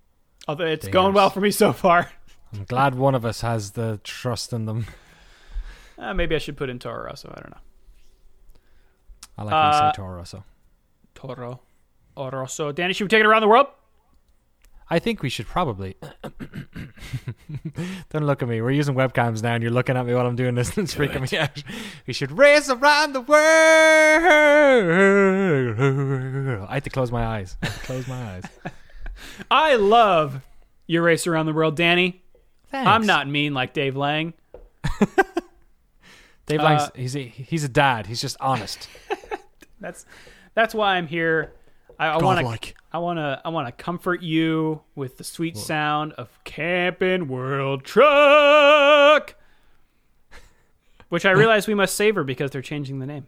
Although 0.48 0.66
it's 0.66 0.88
going 0.88 1.14
well 1.14 1.30
for 1.30 1.42
me 1.42 1.52
so 1.52 1.74
far. 1.74 2.12
I'm 2.54 2.66
glad 2.66 2.96
one 2.96 3.16
of 3.16 3.26
us 3.26 3.42
has 3.42 3.72
the 3.72 4.00
trust 4.04 4.54
in 4.54 4.66
them. 4.66 4.86
Uh, 5.96 6.12
maybe 6.14 6.36
I 6.36 6.40
should 6.40 6.58
put 6.58 6.70
in 6.70 6.80
Toro 6.80 7.06
Rosso. 7.06 7.30
I 7.34 7.40
don't 7.40 7.52
know. 7.52 7.62
I 9.38 9.44
like 9.44 9.54
when 9.54 9.64
you 9.64 9.70
Uh, 9.70 9.92
say 9.92 9.96
Toro 9.96 10.18
Rosso. 10.18 10.44
Toro 11.16 11.60
Rosso. 12.16 12.72
Danny, 12.72 12.94
should 12.94 13.06
we 13.06 13.10
take 13.10 13.22
it 13.22 13.26
around 13.26 13.42
the 13.42 13.48
world? 13.48 13.68
I 14.90 15.00
think 15.00 15.24
we 15.24 15.30
should 15.30 15.48
probably. 15.48 15.96
Don't 18.10 18.26
look 18.26 18.44
at 18.44 18.50
me. 18.50 18.62
We're 18.62 18.72
using 18.72 18.96
webcams 18.96 19.42
now, 19.42 19.54
and 19.56 19.64
you're 19.64 19.72
looking 19.72 19.98
at 19.98 20.06
me 20.06 20.14
while 20.14 20.28
I'm 20.28 20.36
doing 20.36 20.56
this, 20.56 20.78
and 20.78 20.84
it's 20.84 20.94
freaking 20.94 21.32
me 21.32 21.38
out. 21.38 21.64
We 22.06 22.14
should 22.14 22.32
race 22.32 22.70
around 22.70 23.14
the 23.14 23.22
world. 23.22 23.40
I 26.70 26.74
had 26.76 26.84
to 26.84 26.90
close 26.90 27.12
my 27.12 27.26
eyes. 27.26 27.58
I 27.64 27.68
close 27.68 28.08
my 28.08 28.36
eyes. 28.36 28.44
I 29.52 29.76
love 29.76 30.42
your 30.86 31.04
race 31.04 31.28
around 31.28 31.46
the 31.48 31.54
world, 31.54 31.76
Danny. 31.76 32.22
Thanks. 32.70 32.88
I'm 32.88 33.06
not 33.06 33.28
mean 33.28 33.54
like 33.54 33.74
Dave 33.74 33.96
Lang. 33.96 34.34
Dave 36.46 36.60
uh, 36.60 36.64
Lang's. 36.64 36.92
He's 36.96 37.16
a, 37.16 37.24
he's 37.24 37.64
a 37.64 37.70
dad. 37.70 38.06
He's 38.08 38.22
just 38.22 38.36
honest. 38.40 38.90
That's 39.84 40.06
that's 40.56 40.74
why 40.74 40.96
I'm 40.96 41.06
here. 41.08 41.54
I, 42.00 42.08
I 42.08 42.18
want 42.24 42.40
to 42.62 42.74
I 42.92 42.98
want 42.98 43.18
to 43.20 43.42
I 43.46 43.50
want 43.50 43.68
to 43.68 43.84
comfort 43.84 44.24
you 44.24 44.82
with 44.96 45.18
the 45.18 45.24
sweet 45.24 45.58
sound 45.58 46.14
of 46.14 46.30
Camping 46.44 47.28
World 47.28 47.84
Truck, 47.84 49.36
which 51.10 51.26
I 51.26 51.32
realize 51.42 51.68
we 51.68 51.76
must 51.76 51.96
savor 51.96 52.24
because 52.24 52.50
they're 52.52 52.62
changing 52.64 53.00
the 53.00 53.06
name. 53.06 53.28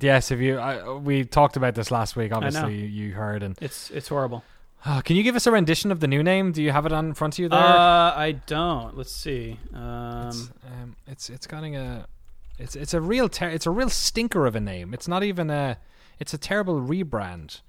Yes, 0.00 0.30
if 0.30 0.38
you, 0.38 0.58
I, 0.58 0.92
we 0.94 1.24
talked 1.24 1.56
about 1.56 1.74
this 1.74 1.90
last 1.90 2.14
week. 2.14 2.30
Obviously, 2.32 2.76
you, 2.76 2.86
you 2.86 3.12
heard. 3.14 3.42
And 3.42 3.56
It's 3.60 3.90
it's 3.90 4.06
horrible. 4.08 4.44
uh, 4.84 5.00
can 5.00 5.16
you 5.16 5.24
give 5.24 5.34
us 5.34 5.46
a 5.48 5.50
rendition 5.50 5.90
of 5.90 5.98
the 5.98 6.06
new 6.06 6.22
name? 6.22 6.52
Do 6.52 6.62
you 6.62 6.70
have 6.70 6.86
it 6.86 6.92
on 6.92 7.06
in 7.06 7.14
front 7.14 7.34
of 7.34 7.38
you 7.40 7.48
there? 7.48 7.58
Uh, 7.58 8.14
I 8.14 8.32
don't. 8.46 8.96
Let's 8.96 9.10
see. 9.10 9.58
Um, 9.74 10.28
it's, 10.28 10.50
um, 10.66 10.96
it's 11.08 11.30
it's 11.30 11.46
getting 11.48 11.74
a 11.74 12.06
it's 12.62 12.76
it's 12.76 12.94
a 12.94 13.00
real 13.00 13.28
ter- 13.28 13.48
it's 13.48 13.66
a 13.66 13.70
real 13.70 13.90
stinker 13.90 14.46
of 14.46 14.54
a 14.54 14.60
name. 14.60 14.94
It's 14.94 15.08
not 15.08 15.24
even 15.24 15.50
a 15.50 15.78
it's 16.18 16.32
a 16.32 16.38
terrible 16.38 16.80
rebrand. 16.80 17.60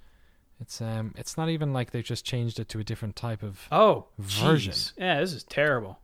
It's 0.61 0.81
um 0.81 1.13
it's 1.17 1.35
not 1.35 1.49
even 1.49 1.73
like 1.73 1.91
they've 1.91 2.03
just 2.03 2.23
changed 2.25 2.59
it 2.59 2.69
to 2.69 2.79
a 2.79 2.83
different 2.83 3.15
type 3.15 3.41
of 3.43 3.67
oh, 3.71 4.07
Version. 4.19 4.73
jeez. 4.73 4.93
Yeah, 4.97 5.19
this 5.19 5.33
is 5.33 5.43
terrible. 5.43 5.99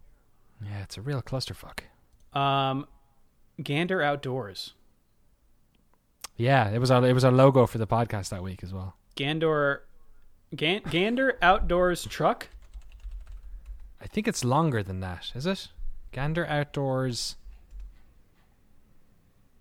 yeah. 0.64 0.82
It's 0.84 0.98
a 0.98 1.02
real 1.02 1.22
clusterfuck. 1.22 1.82
Um, 2.38 2.88
Gander 3.61 4.02
Outdoors. 4.02 4.74
Yeah, 6.36 6.70
it 6.70 6.80
was 6.80 6.90
our 6.90 7.06
it 7.06 7.14
was 7.14 7.24
our 7.24 7.32
logo 7.32 7.68
for 7.68 7.78
the 7.78 7.88
podcast 7.88 8.30
that 8.30 8.41
week 8.41 8.64
as 8.64 8.74
well. 8.74 8.95
Gander, 9.16 9.84
Gan, 10.56 10.82
Gander 10.90 11.38
Outdoors 11.41 12.06
Truck. 12.06 12.48
I 14.02 14.07
think 14.07 14.28
it's 14.28 14.45
longer 14.45 14.82
than 14.82 15.02
that, 15.02 15.32
is 15.36 15.45
it? 15.45 15.68
Gander 16.11 16.45
Outdoors. 16.48 17.36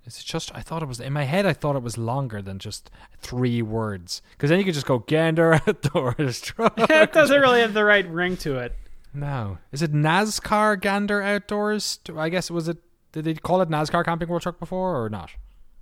Is 0.09 0.19
it 0.21 0.25
just? 0.25 0.51
I 0.55 0.63
thought 0.63 0.83
it 0.83 0.87
was 0.89 1.01
in 1.01 1.13
my 1.13 1.25
head. 1.25 1.45
I 1.45 1.53
thought 1.53 1.77
it 1.77 1.83
was 1.83 1.99
longer 1.99 2.41
than 2.41 2.59
just 2.59 2.91
three 3.21 3.61
words. 3.61 4.23
Because 4.33 4.49
then 4.49 4.59
you 4.59 4.65
could 4.65 4.73
just 4.73 4.87
go 4.87 5.01
Gander 5.01 5.53
Outdoors 5.67 6.41
truck. 6.41 6.73
it 6.79 7.13
doesn't 7.13 7.39
really 7.41 7.61
have 7.61 7.75
the 7.75 7.85
right 7.85 8.09
ring 8.09 8.39
to 8.39 8.57
it. 8.57 8.75
No, 9.13 9.59
is 9.71 9.83
it 9.83 9.93
NASCAR 9.93 10.81
Gander 10.81 11.21
Outdoors? 11.23 11.99
I 12.17 12.31
guess 12.31 12.51
was 12.51 12.69
it. 12.69 12.79
Did 13.13 13.27
they 13.27 13.35
call 13.35 13.61
it 13.61 13.69
NASCAR 13.69 14.03
Camping 14.03 14.29
World 14.29 14.43
Truck 14.43 14.59
before 14.59 15.03
or 15.05 15.11
not? 15.11 15.31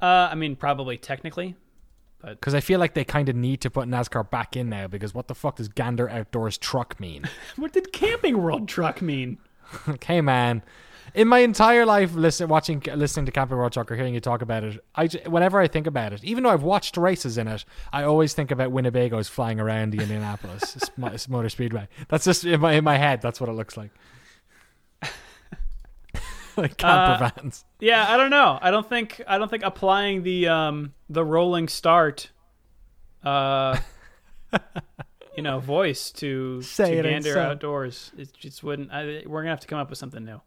Uh, 0.02 0.28
I 0.30 0.34
mean, 0.34 0.56
probably 0.56 0.96
technically. 0.98 1.54
but 2.20 2.40
Because 2.40 2.54
I 2.54 2.60
feel 2.60 2.80
like 2.80 2.94
they 2.94 3.04
kind 3.04 3.28
of 3.28 3.36
need 3.36 3.60
to 3.60 3.70
put 3.70 3.88
NASCAR 3.88 4.28
back 4.28 4.56
in 4.56 4.68
now. 4.68 4.88
Because 4.88 5.14
what 5.14 5.28
the 5.28 5.34
fuck 5.36 5.56
does 5.56 5.68
Gander 5.68 6.08
Outdoors 6.10 6.58
Truck 6.58 6.98
mean? 6.98 7.28
What 7.56 7.72
did 7.72 7.92
Camping 7.92 8.42
World 8.42 8.68
Truck 8.68 9.00
mean? 9.00 9.38
okay, 9.88 10.20
man. 10.20 10.62
In 11.16 11.28
my 11.28 11.38
entire 11.38 11.86
life, 11.86 12.14
listen, 12.14 12.47
watching, 12.47 12.82
listening 12.94 13.24
to 13.24 13.32
Camping 13.32 13.56
World 13.56 13.72
Truck 13.72 13.90
or 13.90 13.97
hearing 13.97 14.12
you 14.12 14.20
talk 14.20 14.43
about 14.43 14.62
it, 14.64 14.84
I 14.94 15.06
whenever 15.26 15.59
I 15.59 15.66
think 15.66 15.86
about 15.86 16.12
it, 16.12 16.22
even 16.22 16.44
though 16.44 16.51
I've 16.51 16.62
watched 16.62 16.98
races 16.98 17.38
in 17.38 17.48
it, 17.48 17.64
I 17.90 18.02
always 18.02 18.34
think 18.34 18.51
about 18.51 18.70
Winnebago's 18.70 19.26
flying 19.26 19.59
around 19.59 19.94
the 19.94 20.02
Indianapolis 20.02 20.76
it's 20.98 21.26
Motor 21.26 21.48
Speedway. 21.48 21.88
That's 22.09 22.26
just 22.26 22.44
in 22.44 22.60
my 22.60 22.74
in 22.74 22.84
my 22.84 22.98
head. 22.98 23.22
That's 23.22 23.40
what 23.40 23.48
it 23.48 23.55
looks 23.55 23.78
like. 23.78 23.93
like 26.59 26.76
camper 26.76 27.24
Uh, 27.24 27.30
vans. 27.34 27.64
Yeah, 27.80 28.05
I 28.06 28.18
don't 28.18 28.30
know. 28.30 28.59
I 28.60 28.70
don't 28.70 28.86
think 28.86 29.22
I 29.26 29.38
don't 29.38 29.48
think 29.51 29.62
applying 29.62 30.22
the 30.22 30.48
um 30.48 30.93
the 31.09 31.24
rolling 31.24 31.68
start, 31.68 32.30
uh, 33.24 33.78
you 35.34 35.43
know, 35.43 35.60
voice 35.60 36.10
to, 36.12 36.60
Say 36.60 36.97
to 36.97 37.09
Gander 37.09 37.32
so. 37.32 37.40
Outdoors, 37.40 38.12
it 38.18 38.34
just 38.34 38.62
wouldn't. 38.62 38.93
I, 38.93 39.22
we're 39.24 39.40
gonna 39.40 39.48
have 39.48 39.60
to 39.60 39.66
come 39.66 39.78
up 39.78 39.88
with 39.88 39.98
something 39.98 40.22
new. 40.22 40.43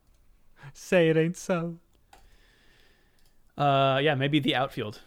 Say 0.74 1.10
it 1.10 1.18
ain't 1.18 1.38
so. 1.38 1.78
Uh, 3.58 4.00
yeah, 4.02 4.16
maybe 4.16 4.40
the 4.40 4.56
outfield. 4.56 5.02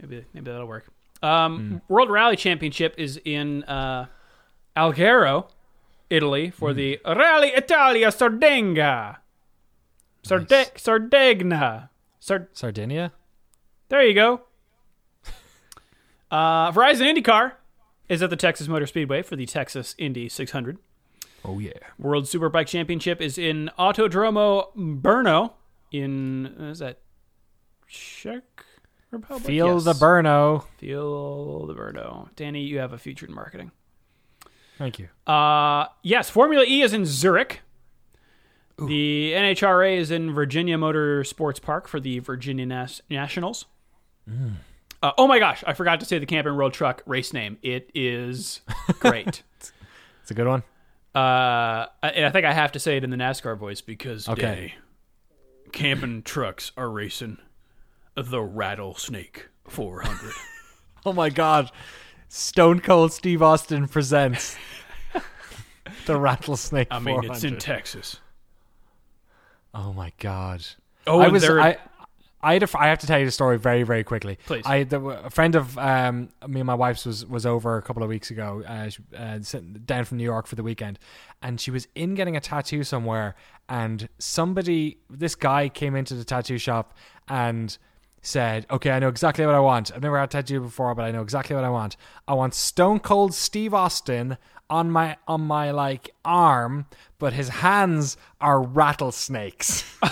Maybe 0.00 0.24
maybe 0.34 0.50
that'll 0.50 0.66
work. 0.66 0.86
Um, 1.22 1.80
World 1.88 2.10
Rally 2.10 2.36
Championship 2.36 2.94
is 2.98 3.18
in 3.24 3.64
uh, 3.64 4.06
Alghero, 4.76 5.48
Italy, 6.10 6.50
for 6.50 6.74
the 6.74 7.00
Rally 7.06 7.48
Italia 7.48 8.08
Sardenga. 8.08 9.16
Sarde- 10.22 10.50
Nice. 10.50 10.70
Sardegna. 10.76 11.88
Sard- 12.20 12.48
Sardinia. 12.52 13.12
there 13.88 14.02
you 14.02 14.14
go. 14.14 14.42
Uh, 16.30 16.72
Verizon 16.72 17.14
IndyCar 17.14 17.52
is 18.08 18.20
at 18.20 18.28
the 18.28 18.34
Texas 18.36 18.66
Motor 18.66 18.86
Speedway 18.86 19.22
for 19.22 19.36
the 19.36 19.46
Texas 19.46 19.94
Indy 19.98 20.28
600. 20.28 20.78
Oh 21.44 21.58
yeah. 21.58 21.72
World 21.98 22.24
Superbike 22.24 22.66
Championship 22.66 23.20
is 23.20 23.36
in 23.38 23.70
Autodromo 23.78 24.68
Brno 24.76 25.52
in 25.92 26.46
is 26.58 26.78
that 26.78 26.98
Czech 27.86 28.42
Republic? 29.10 29.44
Feel 29.46 29.74
Yes. 29.74 29.84
the 29.84 29.92
burno. 29.92 30.64
Feel 30.78 31.66
the 31.66 31.74
Brno. 31.74 32.28
Danny, 32.36 32.62
you 32.62 32.78
have 32.78 32.92
a 32.92 32.98
future 32.98 33.26
in 33.26 33.34
marketing. 33.34 33.70
Thank 34.78 34.98
you. 34.98 35.08
Uh, 35.26 35.86
yes, 36.02 36.30
Formula 36.30 36.64
E 36.66 36.82
is 36.82 36.92
in 36.92 37.04
Zurich. 37.04 37.60
The 38.76 39.32
NHRA 39.36 39.96
is 39.98 40.10
in 40.10 40.34
Virginia 40.34 40.76
Motor 40.76 41.22
Sports 41.22 41.60
Park 41.60 41.86
for 41.86 42.00
the 42.00 42.18
Virginia 42.18 42.66
Nas- 42.66 43.02
Nationals. 43.08 43.66
Uh, 44.28 45.12
oh 45.16 45.28
my 45.28 45.38
gosh, 45.38 45.62
I 45.64 45.74
forgot 45.74 46.00
to 46.00 46.06
say 46.06 46.18
the 46.18 46.26
Camping 46.26 46.56
World 46.56 46.72
Truck 46.72 47.02
race 47.06 47.32
name. 47.32 47.58
It 47.62 47.90
is 47.94 48.62
great. 48.98 49.42
It's 50.22 50.30
a 50.30 50.34
good 50.34 50.46
one. 50.48 50.62
Uh, 51.14 51.86
and 52.02 52.26
I 52.26 52.30
think 52.30 52.44
I 52.44 52.52
have 52.52 52.72
to 52.72 52.78
say 52.80 52.96
it 52.96 53.04
in 53.04 53.10
the 53.10 53.16
NASCAR 53.16 53.56
voice 53.56 53.80
because 53.80 54.28
Okay. 54.28 54.74
Camping 55.72 56.22
trucks 56.22 56.72
are 56.76 56.90
racing 56.90 57.38
the 58.16 58.40
Rattlesnake 58.42 59.48
400. 59.68 60.32
Oh 61.06 61.12
my 61.12 61.28
god. 61.28 61.70
Stone 62.30 62.80
Cold 62.80 63.12
Steve 63.12 63.42
Austin 63.42 63.86
presents 63.88 64.56
the 66.06 66.18
Rattlesnake. 66.18 66.88
I 66.90 66.98
mean, 66.98 67.22
it's 67.24 67.44
in 67.44 67.58
Texas. 67.58 68.20
Oh 69.74 69.92
my 69.92 70.12
god. 70.18 70.64
Oh, 71.06 71.20
I 71.20 71.28
was 71.28 71.42
they're- 71.42 71.60
I 71.60 71.76
I 72.44 72.52
had 72.54 72.62
a, 72.62 72.68
I 72.78 72.88
have 72.88 72.98
to 73.00 73.06
tell 73.06 73.18
you 73.18 73.24
the 73.24 73.30
story 73.30 73.58
very 73.58 73.82
very 73.82 74.04
quickly. 74.04 74.38
Please. 74.46 74.62
I 74.66 74.84
the, 74.84 75.00
a 75.00 75.30
friend 75.30 75.54
of 75.54 75.76
um 75.78 76.28
me 76.46 76.60
and 76.60 76.66
my 76.66 76.74
wife's 76.74 77.06
was 77.06 77.24
was 77.26 77.46
over 77.46 77.76
a 77.76 77.82
couple 77.82 78.02
of 78.02 78.08
weeks 78.08 78.30
ago 78.30 78.62
uh, 78.66 78.88
she, 78.88 79.02
uh 79.16 79.40
sitting 79.40 79.72
down 79.84 80.04
from 80.04 80.18
New 80.18 80.24
York 80.24 80.46
for 80.46 80.54
the 80.54 80.62
weekend 80.62 80.98
and 81.42 81.60
she 81.60 81.70
was 81.70 81.88
in 81.94 82.14
getting 82.14 82.36
a 82.36 82.40
tattoo 82.40 82.84
somewhere 82.84 83.34
and 83.68 84.08
somebody 84.18 84.98
this 85.08 85.34
guy 85.34 85.68
came 85.68 85.96
into 85.96 86.14
the 86.14 86.24
tattoo 86.24 86.58
shop 86.58 86.94
and 87.28 87.78
said, 88.20 88.66
"Okay, 88.70 88.90
I 88.90 88.98
know 88.98 89.08
exactly 89.08 89.44
what 89.46 89.54
I 89.54 89.60
want. 89.60 89.92
I've 89.94 90.02
never 90.02 90.18
had 90.18 90.28
a 90.28 90.32
tattoo 90.32 90.60
before, 90.60 90.94
but 90.94 91.04
I 91.04 91.10
know 91.10 91.22
exactly 91.22 91.54
what 91.54 91.64
I 91.64 91.70
want. 91.70 91.96
I 92.26 92.34
want 92.34 92.54
Stone 92.54 93.00
Cold 93.00 93.34
Steve 93.34 93.74
Austin 93.74 94.38
on 94.70 94.90
my 94.90 95.16
on 95.28 95.42
my 95.42 95.70
like 95.70 96.10
arm, 96.24 96.86
but 97.18 97.32
his 97.32 97.48
hands 97.48 98.16
are 98.40 98.62
rattlesnakes." 98.62 99.84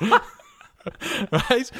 right? 1.50 1.70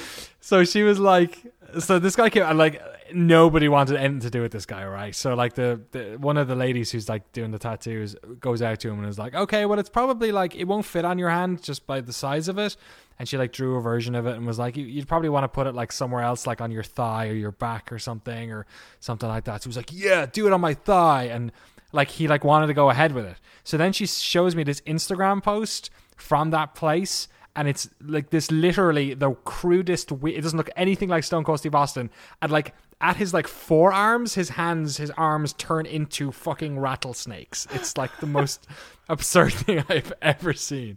So 0.40 0.64
she 0.64 0.82
was 0.82 0.98
like, 0.98 1.38
so 1.78 1.98
this 1.98 2.16
guy 2.16 2.30
came 2.30 2.42
and 2.42 2.58
like 2.58 2.82
nobody 3.12 3.68
wanted 3.68 3.96
anything 3.96 4.20
to 4.20 4.30
do 4.30 4.42
with 4.42 4.52
this 4.52 4.66
guy, 4.66 4.84
right? 4.86 5.14
So 5.14 5.34
like 5.34 5.54
the, 5.54 5.80
the 5.92 6.16
one 6.18 6.36
of 6.36 6.48
the 6.48 6.54
ladies 6.54 6.90
who's 6.90 7.08
like 7.08 7.32
doing 7.32 7.50
the 7.50 7.58
tattoos 7.58 8.14
goes 8.40 8.62
out 8.62 8.80
to 8.80 8.88
him 8.90 8.98
and 9.00 9.08
is 9.08 9.18
like, 9.18 9.34
okay, 9.34 9.66
well 9.66 9.78
it's 9.78 9.88
probably 9.88 10.32
like 10.32 10.54
it 10.54 10.64
won't 10.64 10.84
fit 10.84 11.04
on 11.04 11.18
your 11.18 11.30
hand 11.30 11.62
just 11.62 11.86
by 11.86 12.00
the 12.00 12.12
size 12.12 12.48
of 12.48 12.58
it. 12.58 12.76
And 13.18 13.28
she 13.28 13.36
like 13.36 13.52
drew 13.52 13.76
a 13.76 13.80
version 13.80 14.14
of 14.14 14.26
it 14.26 14.36
and 14.36 14.46
was 14.46 14.58
like, 14.58 14.76
"You- 14.78 14.86
you'd 14.86 15.06
probably 15.06 15.28
want 15.28 15.44
to 15.44 15.48
put 15.48 15.66
it 15.66 15.74
like 15.74 15.92
somewhere 15.92 16.22
else, 16.22 16.46
like 16.46 16.60
on 16.62 16.70
your 16.70 16.82
thigh 16.82 17.28
or 17.28 17.34
your 17.34 17.52
back 17.52 17.92
or 17.92 17.98
something 17.98 18.50
or 18.50 18.64
something 19.00 19.28
like 19.28 19.44
that. 19.44 19.62
So 19.62 19.66
he 19.66 19.68
was 19.68 19.76
like, 19.76 19.90
yeah, 19.92 20.24
do 20.26 20.46
it 20.46 20.52
on 20.54 20.60
my 20.60 20.72
thigh. 20.74 21.24
And 21.24 21.52
like 21.92 22.08
he 22.08 22.28
like 22.28 22.44
wanted 22.44 22.68
to 22.68 22.74
go 22.74 22.88
ahead 22.90 23.12
with 23.12 23.26
it. 23.26 23.36
So 23.62 23.76
then 23.76 23.92
she 23.92 24.06
shows 24.06 24.56
me 24.56 24.62
this 24.62 24.80
Instagram 24.82 25.42
post 25.42 25.90
from 26.16 26.50
that 26.50 26.74
place 26.74 27.28
and 27.60 27.68
it's 27.68 27.90
like 28.00 28.30
this 28.30 28.50
literally 28.50 29.12
the 29.12 29.32
crudest 29.44 30.08
wi- 30.08 30.34
it 30.34 30.40
doesn't 30.40 30.56
look 30.56 30.70
anything 30.76 31.10
like 31.10 31.22
Stone 31.22 31.44
Cold 31.44 31.58
Steve 31.58 31.74
Austin 31.74 32.08
and 32.40 32.50
like 32.50 32.74
at 33.02 33.16
his 33.16 33.34
like 33.34 33.46
forearms 33.46 34.32
his 34.32 34.48
hands 34.48 34.96
his 34.96 35.10
arms 35.10 35.52
turn 35.52 35.84
into 35.84 36.32
fucking 36.32 36.78
rattlesnakes. 36.78 37.66
It's 37.72 37.98
like 37.98 38.16
the 38.16 38.26
most 38.26 38.66
absurd 39.10 39.52
thing 39.52 39.84
I've 39.90 40.10
ever 40.22 40.54
seen. 40.54 40.96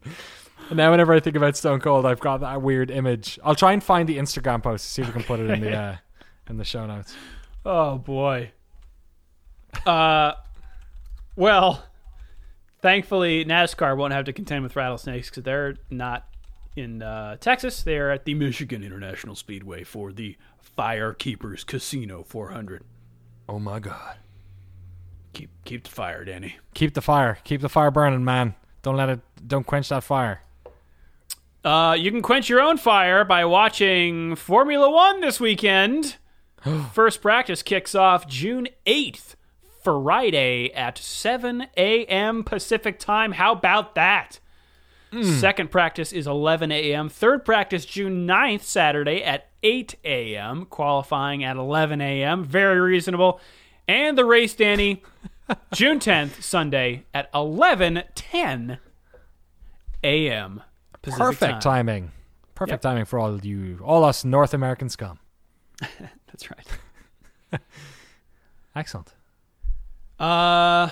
And 0.69 0.77
now 0.77 0.91
whenever 0.91 1.13
I 1.13 1.19
think 1.19 1.35
about 1.35 1.57
Stone 1.57 1.81
Cold 1.81 2.05
I've 2.05 2.21
got 2.21 2.39
that 2.39 2.61
weird 2.61 2.89
image. 2.89 3.37
I'll 3.43 3.55
try 3.55 3.73
and 3.73 3.83
find 3.83 4.07
the 4.07 4.17
Instagram 4.17 4.63
post 4.63 4.89
see 4.89 5.01
if 5.01 5.09
we 5.09 5.13
can 5.13 5.23
put 5.23 5.41
it 5.41 5.49
in 5.49 5.59
the 5.59 5.75
uh, 5.77 5.95
in 6.49 6.55
the 6.55 6.63
show 6.63 6.85
notes. 6.85 7.13
Oh 7.65 7.97
boy. 7.97 8.53
Uh, 9.85 10.31
well, 11.35 11.83
thankfully 12.81 13.43
NASCAR 13.43 13.97
won't 13.97 14.13
have 14.13 14.23
to 14.23 14.31
contend 14.31 14.63
with 14.63 14.77
rattlesnakes 14.77 15.29
because 15.29 15.43
they're 15.43 15.75
not 15.89 16.25
in 16.75 17.01
uh, 17.01 17.37
Texas. 17.37 17.83
They're 17.83 18.11
at 18.11 18.25
the 18.25 18.33
Michigan 18.33 18.83
International 18.83 19.35
Speedway 19.35 19.83
for 19.83 20.11
the 20.11 20.37
Firekeepers 20.77 21.65
Casino 21.65 22.23
400. 22.23 22.83
oh 23.49 23.59
my 23.59 23.79
god 23.79 24.17
Keep 25.33 25.49
keep 25.65 25.83
the 25.83 25.89
fire, 25.89 26.23
Danny. 26.25 26.57
keep 26.73 26.93
the 26.93 27.01
fire 27.01 27.37
keep 27.43 27.61
the 27.61 27.69
fire 27.69 27.91
burning 27.91 28.23
man 28.23 28.55
don't 28.81 28.95
let 28.95 29.09
it 29.09 29.19
don't 29.45 29.65
quench 29.67 29.89
that 29.89 30.03
fire 30.03 30.41
Uh, 31.63 31.95
you 31.97 32.11
can 32.11 32.21
quench 32.21 32.49
your 32.49 32.59
own 32.61 32.77
fire 32.77 33.23
by 33.23 33.45
watching 33.45 34.35
Formula 34.35 34.89
One 34.89 35.21
this 35.21 35.39
weekend. 35.39 36.17
First 36.93 37.21
practice 37.21 37.61
kicks 37.63 37.95
off 37.95 38.27
June 38.27 38.67
8th, 38.85 39.35
Friday 39.81 40.71
at 40.73 40.97
7 40.97 41.67
a.m. 41.77 42.43
Pacific 42.43 42.99
time. 42.99 43.33
How 43.33 43.53
about 43.53 43.95
that? 43.95 44.39
Second 45.21 45.69
practice 45.69 46.11
is 46.11 46.25
11 46.25 46.71
a.m. 46.71 47.07
Third 47.07 47.45
practice, 47.45 47.85
June 47.85 48.25
9th, 48.27 48.61
Saturday 48.61 49.21
at 49.23 49.49
8 49.61 49.95
a.m. 50.03 50.65
Qualifying 50.65 51.43
at 51.43 51.55
11 51.55 52.01
a.m. 52.01 52.43
Very 52.43 52.79
reasonable. 52.79 53.39
And 53.87 54.17
the 54.17 54.25
race, 54.25 54.55
Danny, 54.55 55.03
June 55.73 55.99
10th, 55.99 56.41
Sunday 56.41 57.03
at 57.13 57.31
11:10 57.33 58.79
a.m. 60.03 60.63
Pacific 61.01 61.19
perfect 61.25 61.51
time. 61.51 61.59
timing 61.61 62.11
perfect 62.55 62.71
Yep. 62.75 62.81
timing 62.81 63.05
for 63.05 63.19
all 63.19 63.39
you 63.45 63.79
all 63.83 64.03
us 64.05 64.23
North 64.23 64.53
American 64.53 64.87
scum 64.89 65.19
That's 66.27 66.49
right. 66.49 66.67
excellent 68.75 69.13
Uh. 70.19 70.89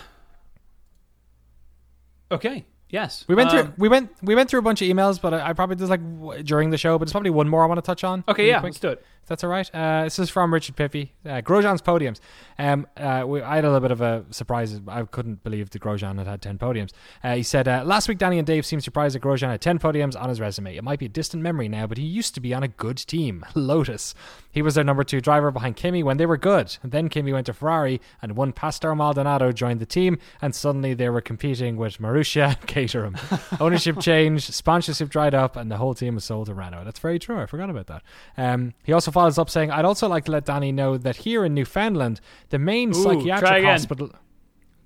Okay. 2.31 2.65
Yes. 2.91 3.26
We 3.27 3.35
went 3.35 3.49
Um, 3.51 3.57
through 3.57 3.73
we 3.77 3.89
went 3.89 4.11
we 4.22 4.35
went 4.35 4.49
through 4.49 4.59
a 4.59 4.63
bunch 4.63 4.81
of 4.81 4.88
emails, 4.88 5.19
but 5.19 5.34
I, 5.34 5.49
I 5.49 5.53
probably 5.53 5.77
there's 5.77 5.89
like 5.89 6.01
w- 6.19 6.43
during 6.43 6.69
the 6.69 6.77
show, 6.77 6.97
but 6.99 7.05
there's 7.05 7.13
probably 7.13 7.30
one 7.31 7.47
more 7.49 7.63
I 7.63 7.65
want 7.68 7.77
to 7.77 7.81
touch 7.81 8.03
on. 8.03 8.23
Okay. 8.27 8.47
Yeah. 8.47 8.59
quick. 8.59 8.72
Let's 8.73 8.80
do 8.80 8.89
it. 8.89 9.05
That's 9.32 9.45
all 9.45 9.49
right. 9.49 9.74
Uh, 9.74 10.03
this 10.03 10.20
is 10.20 10.30
from 10.30 10.53
Richard 10.53 10.76
Pippy. 10.76 11.12
Uh, 11.26 11.40
Grosjean's 11.40 11.82
podiums. 11.82 12.20
Um, 12.60 12.86
uh, 12.98 13.24
we, 13.26 13.41
I 13.41 13.56
had 13.56 13.64
a 13.64 13.70
little 13.70 13.80
bit 13.80 13.91
of 13.91 14.02
a 14.02 14.26
surprise. 14.30 14.78
I 14.90 15.03
couldn't 15.03 15.41
believe 15.41 15.70
that 15.70 15.82
Grosjean 15.82 16.18
had 16.18 16.28
had 16.28 16.41
10 16.41 16.58
podiums. 16.58 16.90
Uh, 17.24 17.36
he 17.36 17.44
said, 17.44 17.66
uh, 17.66 17.84
Last 17.86 18.10
week, 18.10 18.18
Danny 18.18 18.40
and 18.40 18.45
Dave 18.45 18.66
seemed 18.66 18.84
surprised 18.84 19.16
that 19.16 19.22
Grosjean 19.22 19.48
had 19.48 19.62
10 19.62 19.80
podiums 19.80 20.22
on 20.22 20.28
his 20.28 20.41
resume. 20.41 20.76
It 20.76 20.84
might 20.84 20.99
be 20.99 21.06
a 21.06 21.10
distant 21.10 21.41
memory 21.41 21.70
now, 21.70 21.88
but 21.88 21.98
he 21.98 22.03
used 22.03 22.36
to 22.36 22.41
be 22.41 22.53
on 22.53 22.62
a 22.62 22.68
good 22.68 22.98
team, 22.98 23.45
Lotus. 23.56 24.14
He 24.52 24.62
was 24.62 24.76
their 24.76 24.84
number 24.84 25.06
two 25.06 25.22
driver 25.22 25.49
behind 25.49 25.78
Kimi 25.78 26.03
when 26.03 26.18
they 26.18 26.26
were 26.26 26.36
good. 26.36 26.78
And 26.84 26.91
then 26.91 27.08
Kimi 27.08 27.32
went 27.32 27.45
to 27.45 27.53
Ferrari, 27.53 28.02
and 28.22 28.36
one 28.36 28.52
Pastor 28.52 28.94
Maldonado 28.94 29.53
joined 29.53 29.80
the 29.80 29.86
team, 29.86 30.18
and 30.41 30.53
suddenly 30.53 30.94
they 30.94 31.08
were 31.08 31.22
competing 31.22 31.78
with 31.78 31.99
Marussia 31.99 32.58
and 32.58 32.68
Caterham. 32.68 33.16
Ownership 33.62 33.98
changed, 34.02 34.53
sponsorship 34.53 35.08
dried 35.08 35.34
up, 35.34 35.56
and 35.56 35.72
the 35.72 35.78
whole 35.78 35.94
team 35.94 36.16
was 36.16 36.26
sold 36.26 36.48
to 36.48 36.53
Renault. 36.53 36.84
That's 36.84 36.99
very 36.99 37.18
true. 37.18 37.40
I 37.40 37.45
forgot 37.45 37.70
about 37.70 37.88
that. 37.88 38.03
Um, 38.36 38.74
he 38.84 38.91
also 38.91 39.10
follows 39.22 39.38
up 39.38 39.49
saying, 39.52 39.69
I'd 39.69 39.85
also 39.85 40.07
like 40.07 40.26
to 40.26 40.31
let 40.31 40.45
Danny 40.45 40.72
know 40.72 40.98
that 40.98 41.18
here 41.18 41.45
in 41.45 41.53
Newfoundland, 41.53 42.19
the 42.49 42.57
main 42.57 42.89
Ooh, 42.89 42.93
psychiatric 42.93 43.64
hospital. 43.64 44.10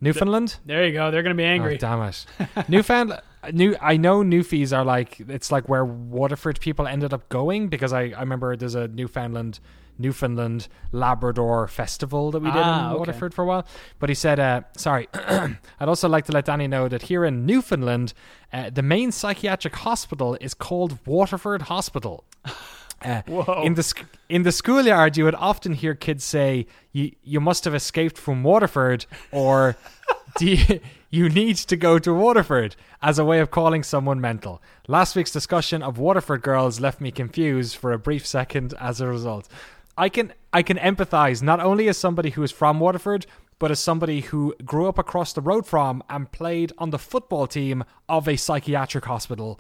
Newfoundland? 0.02 0.58
There 0.66 0.86
you 0.86 0.92
go. 0.92 1.10
They're 1.10 1.24
going 1.24 1.36
to 1.36 1.42
be 1.42 1.46
angry. 1.46 1.76
Oh, 1.76 1.78
damn 1.78 2.02
it. 2.02 2.26
Newfoundland. 2.70 3.22
New, 3.54 3.76
I 3.80 3.96
know 3.96 4.24
Newfies 4.24 4.76
are 4.76 4.84
like 4.84 5.20
it's 5.20 5.52
like 5.52 5.70
where 5.70 5.86
Waterford 5.86 6.60
people 6.60 6.88
ended 6.88 7.14
up 7.14 7.30
going 7.30 7.70
because 7.70 7.94
I, 7.94 8.06
I 8.06 8.20
remember 8.20 8.58
there's 8.58 8.76
a 8.76 8.88
Newfoundland 8.88 9.60
Newfoundland 10.00 10.68
Labrador 10.92 11.68
festival 11.68 12.32
that 12.32 12.42
we 12.42 12.52
did 12.52 12.58
Ah, 12.58 12.80
in 12.80 12.86
okay. 12.88 12.98
Waterford 13.00 13.34
for 13.34 13.44
a 13.44 13.46
while. 13.46 13.66
But 14.00 14.10
he 14.10 14.16
said, 14.16 14.40
uh, 14.40 14.62
sorry, 14.76 15.08
I'd 15.14 15.88
also 15.88 16.10
like 16.10 16.26
to 16.26 16.34
let 16.34 16.46
Danny 16.46 16.68
know 16.68 16.90
that 16.90 17.04
here 17.04 17.24
in 17.24 17.46
Newfoundland, 17.46 18.14
uh, 18.52 18.72
the 18.72 18.82
main 18.82 19.12
psychiatric 19.14 19.76
hospital 19.76 20.38
is 20.42 20.54
called 20.54 20.98
Waterford 21.06 21.64
Hospital. 21.64 22.26
Uh, 23.02 23.22
in 23.64 23.76
the 23.76 23.84
sc- 23.84 24.06
in 24.30 24.44
the 24.44 24.52
schoolyard, 24.52 25.18
you 25.18 25.26
would 25.26 25.36
often 25.36 25.74
hear 25.74 25.94
kids 25.94 26.24
say, 26.24 26.66
"You 26.92 27.12
you 27.24 27.40
must 27.40 27.66
have 27.66 27.76
escaped 27.76 28.18
from 28.18 28.44
Waterford," 28.44 29.06
or 29.32 29.76
"Do 30.38 30.46
you, 30.48 30.80
you 31.10 31.30
need 31.30 31.58
to 31.58 31.76
go 31.76 32.00
to 32.00 32.14
Waterford?" 32.14 32.76
as 33.02 33.20
a 33.20 33.26
way 33.26 33.40
of 33.40 33.52
calling 33.52 33.84
someone 33.84 34.20
mental. 34.20 34.62
Last 34.88 35.16
week's 35.16 35.32
discussion 35.32 35.84
of 35.84 36.00
Waterford 36.00 36.42
girls 36.42 36.80
left 36.80 37.00
me 37.00 37.12
confused 37.12 37.76
for 37.76 37.94
a 37.94 38.00
brief 38.00 38.26
second. 38.26 38.74
As 38.80 39.00
a 39.00 39.08
result, 39.08 39.48
I 39.98 40.10
can 40.10 40.34
I 40.52 40.64
can 40.64 40.78
empathize 40.78 41.44
not 41.44 41.60
only 41.60 41.88
as 41.88 41.98
somebody 41.98 42.32
who 42.32 42.44
is 42.44 42.52
from 42.52 42.80
Waterford, 42.80 43.28
but 43.60 43.72
as 43.72 43.80
somebody 43.80 44.22
who 44.22 44.56
grew 44.66 44.88
up 44.88 44.98
across 44.98 45.34
the 45.34 45.42
road 45.42 45.66
from 45.66 46.04
and 46.10 46.32
played 46.32 46.74
on 46.78 46.90
the 46.90 47.00
football 47.00 47.48
team 47.48 47.84
of 48.10 48.28
a 48.28 48.36
psychiatric 48.36 49.06
hospital. 49.06 49.60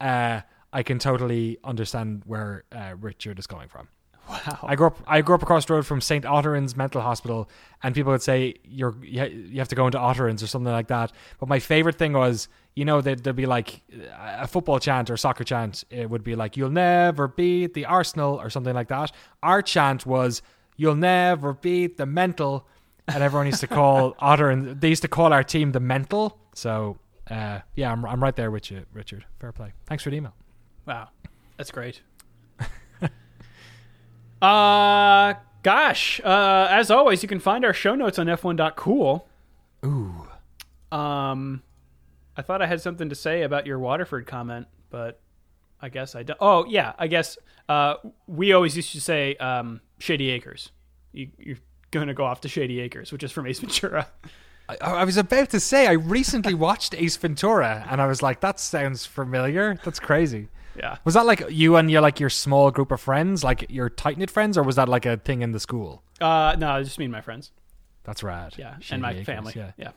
Uh, 0.00 0.42
I 0.72 0.82
can 0.82 0.98
totally 0.98 1.58
understand 1.64 2.22
where 2.26 2.64
uh, 2.72 2.94
Richard 3.00 3.38
is 3.38 3.46
coming 3.46 3.68
from. 3.68 3.88
wow. 4.28 4.58
I 4.62 4.76
grew 4.76 4.86
up. 4.86 4.98
I 5.06 5.20
grew 5.20 5.34
up 5.34 5.42
across 5.42 5.66
the 5.66 5.74
road 5.74 5.84
from 5.86 6.00
St. 6.00 6.24
Otteran's 6.24 6.76
Mental 6.76 7.00
Hospital, 7.00 7.48
and 7.82 7.94
people 7.94 8.12
would 8.12 8.22
say 8.22 8.54
you're 8.64 8.94
you 9.02 9.20
ha- 9.20 9.26
you 9.26 9.58
have 9.58 9.68
to 9.68 9.74
go 9.74 9.86
into 9.86 9.98
Otteran's 9.98 10.42
or 10.42 10.46
something 10.46 10.72
like 10.72 10.86
that. 10.88 11.12
But 11.40 11.48
my 11.48 11.58
favorite 11.58 11.96
thing 11.98 12.12
was, 12.12 12.48
you 12.74 12.84
know, 12.84 13.00
there'd, 13.00 13.24
there'd 13.24 13.36
be 13.36 13.46
like 13.46 13.82
a 14.16 14.46
football 14.46 14.78
chant 14.78 15.10
or 15.10 15.16
soccer 15.16 15.44
chant. 15.44 15.84
It 15.90 16.08
would 16.08 16.22
be 16.22 16.36
like 16.36 16.56
"You'll 16.56 16.70
never 16.70 17.26
beat 17.28 17.74
the 17.74 17.84
Arsenal" 17.86 18.40
or 18.40 18.48
something 18.48 18.74
like 18.74 18.88
that. 18.88 19.10
Our 19.42 19.60
chant 19.60 20.06
was 20.06 20.40
"You'll 20.76 20.94
never 20.94 21.52
beat 21.54 21.96
the 21.96 22.06
Mental," 22.06 22.66
and 23.08 23.22
everyone 23.24 23.46
used 23.46 23.60
to 23.60 23.66
call 23.66 24.14
Otteran. 24.22 24.80
They 24.80 24.88
used 24.88 25.02
to 25.02 25.08
call 25.08 25.32
our 25.32 25.42
team 25.44 25.72
the 25.72 25.80
Mental. 25.80 26.38
So 26.54 26.96
uh, 27.28 27.58
yeah, 27.74 27.90
I'm 27.90 28.06
I'm 28.06 28.22
right 28.22 28.36
there 28.36 28.52
with 28.52 28.70
you, 28.70 28.86
Richard. 28.92 29.24
Fair 29.40 29.50
play. 29.52 29.72
Thanks 29.86 30.04
for 30.04 30.10
the 30.10 30.16
email. 30.16 30.34
Wow, 30.86 31.08
that's 31.56 31.70
great. 31.70 32.00
uh, 34.42 35.34
gosh. 35.62 36.20
Uh, 36.22 36.66
as 36.70 36.90
always, 36.90 37.22
you 37.22 37.28
can 37.28 37.40
find 37.40 37.64
our 37.64 37.72
show 37.72 37.94
notes 37.94 38.18
on 38.18 38.26
f1.cool. 38.26 39.28
Ooh. 39.84 40.26
Um, 40.90 41.62
I 42.36 42.42
thought 42.42 42.62
I 42.62 42.66
had 42.66 42.80
something 42.80 43.08
to 43.08 43.14
say 43.14 43.42
about 43.42 43.66
your 43.66 43.78
Waterford 43.78 44.26
comment, 44.26 44.66
but 44.90 45.20
I 45.80 45.88
guess 45.88 46.14
I 46.14 46.22
don't. 46.22 46.38
Oh, 46.40 46.64
yeah. 46.66 46.92
I 46.98 47.06
guess 47.06 47.38
uh, 47.68 47.94
we 48.26 48.52
always 48.52 48.76
used 48.76 48.92
to 48.92 49.00
say 49.00 49.36
um, 49.36 49.80
Shady 49.98 50.30
Acres. 50.30 50.70
You, 51.12 51.28
you're 51.38 51.58
going 51.90 52.08
to 52.08 52.14
go 52.14 52.24
off 52.24 52.40
to 52.42 52.48
Shady 52.48 52.80
Acres, 52.80 53.12
which 53.12 53.22
is 53.22 53.32
from 53.32 53.46
Ace 53.46 53.58
Ventura. 53.60 54.08
I, 54.68 54.76
I 54.80 55.04
was 55.04 55.16
about 55.16 55.50
to 55.50 55.60
say 55.60 55.86
I 55.86 55.92
recently 55.92 56.54
watched 56.54 56.94
Ace 56.94 57.16
Ventura 57.16 57.86
and 57.90 58.00
I 58.00 58.06
was 58.06 58.22
like, 58.22 58.40
that 58.40 58.60
sounds 58.60 59.04
familiar. 59.04 59.78
That's 59.84 60.00
crazy. 60.00 60.48
Yeah. 60.76 60.96
Was 61.04 61.14
that 61.14 61.26
like 61.26 61.44
you 61.50 61.76
and 61.76 61.90
your 61.90 62.00
like 62.00 62.18
your 62.20 62.30
small 62.30 62.70
group 62.70 62.90
of 62.92 63.00
friends, 63.00 63.44
like 63.44 63.66
your 63.70 63.88
tight 63.90 64.18
knit 64.18 64.30
friends, 64.30 64.56
or 64.56 64.62
was 64.62 64.76
that 64.76 64.88
like 64.88 65.04
a 65.06 65.16
thing 65.16 65.42
in 65.42 65.52
the 65.52 65.60
school? 65.60 66.02
Uh, 66.20 66.56
no, 66.58 66.82
just 66.82 66.98
me 66.98 67.04
and 67.06 67.12
my 67.12 67.20
friends. 67.20 67.50
That's 68.04 68.22
rad. 68.22 68.54
Yeah, 68.58 68.76
Shady 68.80 68.94
and 68.94 69.02
my 69.02 69.10
Acres, 69.12 69.26
family. 69.26 69.52
Yeah. 69.56 69.72
yeah. 69.76 69.90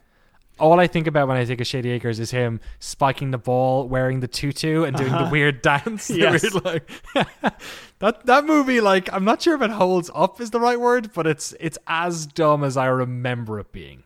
All 0.57 0.79
I 0.79 0.87
think 0.87 1.05
about 1.07 1.27
when 1.27 1.35
I 1.37 1.43
think 1.43 1.59
of 1.59 1.67
Shady 1.67 1.89
Acres 1.91 2.17
is 2.19 2.31
him 2.31 2.61
spiking 2.79 3.31
the 3.31 3.37
ball, 3.37 3.89
wearing 3.89 4.21
the 4.21 4.27
tutu, 4.27 4.83
and 4.83 4.95
doing 4.95 5.11
the 5.11 5.27
weird 5.31 5.61
dance. 5.61 6.09
Yes. 6.15 6.43
weird, 6.43 6.63
like, 6.65 6.89
that 7.99 8.25
that 8.25 8.45
movie, 8.45 8.79
like, 8.81 9.11
I'm 9.11 9.25
not 9.25 9.41
sure 9.41 9.55
if 9.55 9.61
it 9.61 9.71
holds 9.71 10.09
up 10.15 10.39
is 10.39 10.51
the 10.51 10.59
right 10.59 10.79
word, 10.79 11.11
but 11.13 11.27
it's 11.27 11.53
it's 11.59 11.77
as 11.87 12.25
dumb 12.25 12.63
as 12.63 12.77
I 12.77 12.85
remember 12.87 13.59
it 13.59 13.71
being. 13.71 14.03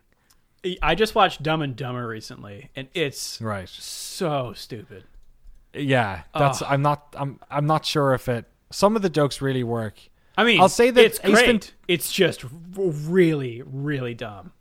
I 0.82 0.94
just 0.94 1.14
watched 1.14 1.42
Dumb 1.42 1.62
and 1.62 1.74
Dumber 1.74 2.06
recently, 2.06 2.70
and 2.76 2.88
it's 2.94 3.40
Right. 3.40 3.66
so 3.68 4.52
stupid. 4.54 5.04
Yeah, 5.74 6.22
that's. 6.34 6.62
I'm 6.62 6.82
not. 6.82 7.14
I'm. 7.18 7.38
I'm 7.50 7.66
not 7.66 7.84
sure 7.84 8.14
if 8.14 8.28
it. 8.28 8.46
Some 8.70 8.96
of 8.96 9.02
the 9.02 9.10
jokes 9.10 9.40
really 9.40 9.64
work. 9.64 9.94
I 10.36 10.44
mean, 10.44 10.60
I'll 10.60 10.68
say 10.68 10.90
that 10.90 11.04
it's 11.04 11.18
great. 11.18 11.74
It's 11.88 12.12
just 12.12 12.44
really, 12.74 13.62
really 13.66 14.14
dumb. 14.14 14.52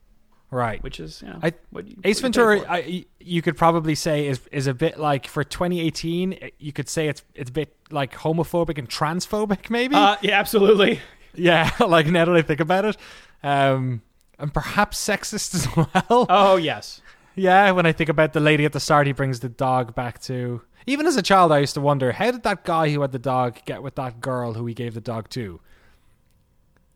Right. 0.52 0.82
Which 0.82 1.00
is, 1.00 1.22
you 1.22 1.28
know, 1.30 1.40
I- 1.44 1.54
what 1.70 1.88
you, 1.88 1.96
Ace 2.04 2.18
what 2.18 2.34
Ventura. 2.34 2.66
I, 2.68 3.06
you 3.20 3.42
could 3.44 3.56
probably 3.56 3.94
say 3.94 4.28
is 4.28 4.42
is 4.52 4.66
a 4.68 4.74
bit 4.74 5.00
like 5.00 5.28
for 5.28 5.44
2018. 5.44 6.52
You 6.58 6.74
could 6.74 6.90
say 6.90 7.08
it's 7.08 7.24
it's 7.36 7.50
a 7.52 7.54
bit 7.54 7.76
like 7.92 8.14
homophobic 8.16 8.78
and 8.80 8.90
transphobic, 8.90 9.70
maybe. 9.70 9.96
Uh, 9.96 10.16
yeah, 10.22 10.40
absolutely. 10.40 11.02
yeah, 11.36 11.70
like 11.80 12.08
now 12.08 12.26
that 12.26 12.36
I 12.36 12.42
think 12.42 12.60
about 12.60 12.86
it, 12.86 12.98
um, 13.44 14.02
and 14.40 14.52
perhaps 14.52 14.98
sexist 15.04 15.54
as 15.54 15.68
well. 16.10 16.26
Oh 16.30 16.56
yes. 16.58 17.02
Yeah, 17.36 17.72
when 17.72 17.86
I 17.86 17.92
think 17.94 18.10
about 18.10 18.34
the 18.34 18.40
lady 18.42 18.66
at 18.66 18.74
the 18.74 18.80
start, 18.80 19.06
he 19.08 19.14
brings 19.14 19.40
the 19.40 19.50
dog 19.50 19.94
back 19.96 20.20
to. 20.24 20.62
Even 20.86 21.06
as 21.06 21.16
a 21.18 21.22
child, 21.22 21.52
I 21.52 21.60
used 21.60 21.74
to 21.76 21.82
wonder 21.82 22.12
how 22.14 22.32
did 22.32 22.44
that 22.44 22.64
guy 22.64 22.90
who 22.90 23.02
had 23.02 23.12
the 23.12 23.20
dog 23.20 23.58
get 23.66 23.84
with 23.84 23.96
that 23.96 24.22
girl 24.22 24.54
who 24.54 24.66
he 24.66 24.74
gave 24.74 24.94
the 24.94 25.02
dog 25.02 25.30
to? 25.30 25.60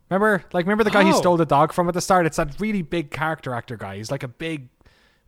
Remember, 0.10 0.44
like, 0.54 0.66
remember 0.66 0.84
the 0.84 0.92
guy 0.92 1.04
he 1.04 1.12
Oh. 1.12 1.18
stole 1.20 1.38
the 1.38 1.46
dog 1.46 1.74
from 1.74 1.88
at 1.88 1.94
the 1.94 2.02
start? 2.02 2.26
It's 2.26 2.38
that 2.38 2.60
really 2.60 2.82
big 2.82 3.10
character 3.12 3.54
actor 3.54 3.78
guy. 3.78 3.98
He's 3.98 4.12
like 4.12 4.24
a 4.24 4.28
big, 4.28 4.70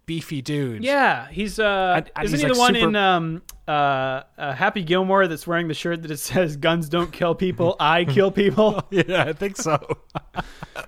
beefy 0.05 0.41
dude. 0.41 0.83
Yeah, 0.83 1.27
he's 1.29 1.59
uh, 1.59 1.93
And- 1.97 2.11
and 2.15 2.25
isn't 2.25 2.39
he's, 2.39 2.47
he 2.47 2.53
the 2.53 2.59
one 2.59 2.75
super- 2.75 2.87
in 2.89 2.95
um 2.95 3.41
uh, 3.67 4.21
uh 4.37 4.53
Happy 4.53 4.83
Gilmore 4.83 5.27
that's 5.27 5.47
wearing 5.47 5.67
the 5.67 5.73
shirt 5.73 6.03
that 6.03 6.11
it 6.11 6.17
says 6.31 6.55
"Guns 6.57 6.87
don't 6.89 7.11
kill 7.11 7.33
people, 7.33 7.75
I 7.79 8.05
kill 8.05 8.29
people"? 8.31 8.83
yeah, 8.91 9.23
I 9.23 9.33
think 9.33 9.57
so. 9.57 9.79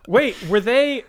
Wait, 0.07 0.35
were 0.47 0.59
they? 0.59 1.03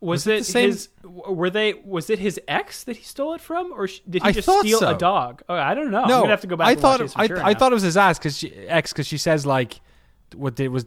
Was, 0.00 0.24
Was 0.24 0.26
it 0.26 0.34
it, 0.40 0.44
same- 0.46 0.70
his? 0.70 0.88
Were 1.04 1.50
they? 1.50 1.74
Was 1.74 2.08
it 2.10 2.18
his 2.18 2.40
ex 2.48 2.84
that 2.84 2.96
he 2.96 3.04
stole 3.04 3.34
it 3.34 3.40
from, 3.40 3.72
or 3.72 3.86
did 3.86 4.22
he 4.22 4.28
I 4.28 4.32
just 4.32 4.48
steal 4.60 4.78
so. 4.78 4.94
a 4.94 4.98
dog? 4.98 5.42
Oh, 5.48 5.54
I 5.54 5.74
don't 5.74 5.90
know. 5.90 6.02
I'm 6.02 6.08
no, 6.08 6.20
gonna 6.20 6.30
have 6.30 6.40
to 6.40 6.46
go 6.46 6.56
back. 6.56 6.68
I 6.68 6.74
thought 6.74 7.00
Ace 7.02 7.12
I, 7.16 7.24
I 7.24 7.54
thought 7.54 7.70
it 7.72 7.74
was 7.74 7.82
his 7.82 7.96
ass 7.96 8.18
because 8.18 8.38
she 8.38 8.52
ex 8.54 8.92
because 8.92 9.06
she 9.06 9.18
says 9.18 9.44
like 9.44 9.80
what 10.34 10.54
did 10.56 10.68
was 10.68 10.86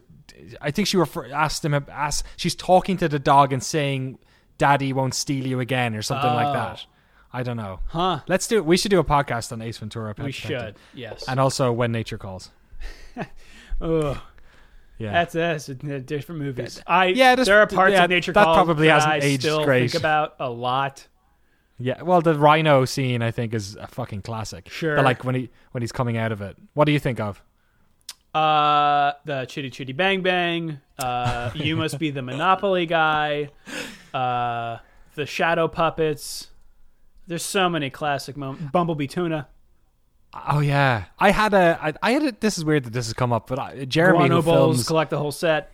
I 0.60 0.70
think 0.72 0.88
she 0.88 0.96
refer, 0.96 1.26
asked 1.32 1.64
him 1.64 1.74
asked 1.90 2.24
she's 2.36 2.54
talking 2.56 2.96
to 2.98 3.08
the 3.08 3.18
dog 3.20 3.52
and 3.52 3.62
saying 3.62 4.18
daddy 4.58 4.92
won't 4.92 5.14
steal 5.14 5.46
you 5.46 5.60
again 5.60 5.94
or 5.94 6.02
something 6.02 6.32
like 6.32 6.48
Oh. 6.48 6.52
that. 6.52 6.84
I 7.32 7.42
don't 7.44 7.56
know. 7.58 7.80
Huh? 7.88 8.20
Let's 8.26 8.46
do. 8.48 8.62
We 8.62 8.76
should 8.76 8.90
do 8.90 8.98
a 8.98 9.04
podcast 9.04 9.52
on 9.52 9.62
Ace 9.62 9.78
Ventura. 9.78 10.14
Pet 10.14 10.24
We 10.26 10.32
Detective. 10.32 10.60
should. 10.60 10.98
Yes. 10.98 11.24
and 11.28 11.38
also 11.38 11.70
When 11.70 11.92
Nature 11.92 12.18
Calls. 12.18 12.50
Ugh. 13.80 14.18
Yeah, 14.98 15.12
That's 15.12 15.34
us. 15.36 15.66
different 15.66 16.40
movies. 16.40 16.82
I 16.86 17.06
Yeah, 17.06 17.36
just- 17.36 17.46
there 17.46 17.60
are 17.60 17.66
parts 17.68 17.92
yeah, 17.92 18.04
of 18.04 18.10
Nature 18.10 18.32
that 18.32 18.42
Calls 18.44 18.56
probably 18.56 18.88
that 18.88 18.94
hasn't 18.94 19.12
I 19.12 19.16
aged 19.18 19.42
still 19.42 19.64
great. 19.64 19.90
think 19.92 20.00
about 20.02 20.34
a 20.40 20.50
lot. 20.50 21.06
yeah. 21.78 22.02
Well, 22.02 22.20
the 22.20 22.34
rhino 22.34 22.84
scene 22.84 23.22
I 23.22 23.30
think 23.30 23.54
is 23.54 23.76
a 23.76 23.86
fucking 23.86 24.22
classic. 24.22 24.68
Sure. 24.68 24.96
The, 24.96 25.02
like 25.02 25.22
when 25.24 25.34
he 25.36 25.50
when 25.72 25.82
he's 25.82 25.92
coming 25.92 26.16
out 26.16 26.32
of 26.32 26.42
it. 26.42 26.56
What 26.74 26.86
do 26.86 26.92
you 26.92 26.98
think 26.98 27.20
of? 27.20 27.40
Uh, 28.34 29.12
the 29.24 29.46
Chitty 29.46 29.70
Chitty 29.70 29.92
Bang 29.92 30.20
Bang. 30.22 30.80
Uh, 30.98 31.50
you 31.54 31.76
must 31.76 31.98
be 31.98 32.10
the 32.10 32.22
Monopoly 32.22 32.84
guy. 32.86 33.50
Uh, 34.12 34.78
the 35.14 35.26
Shadow 35.26 35.68
Puppets. 35.68 36.48
There's 37.26 37.44
so 37.44 37.68
many 37.68 37.90
classic 37.90 38.36
moments. 38.36 38.70
Bumblebee 38.72 39.06
Tuna. 39.06 39.48
Oh 40.34 40.60
yeah, 40.60 41.04
I 41.18 41.30
had 41.30 41.54
a. 41.54 41.78
I, 41.80 41.92
I 42.02 42.10
had 42.12 42.22
a. 42.22 42.32
This 42.32 42.58
is 42.58 42.64
weird 42.64 42.84
that 42.84 42.92
this 42.92 43.06
has 43.06 43.14
come 43.14 43.32
up, 43.32 43.48
but 43.48 43.58
I, 43.58 43.84
Jeremy 43.86 44.18
Guano 44.18 44.36
who 44.36 44.42
Bowls. 44.42 44.76
films 44.76 44.86
Collect 44.86 45.10
the 45.10 45.18
whole 45.18 45.32
set. 45.32 45.70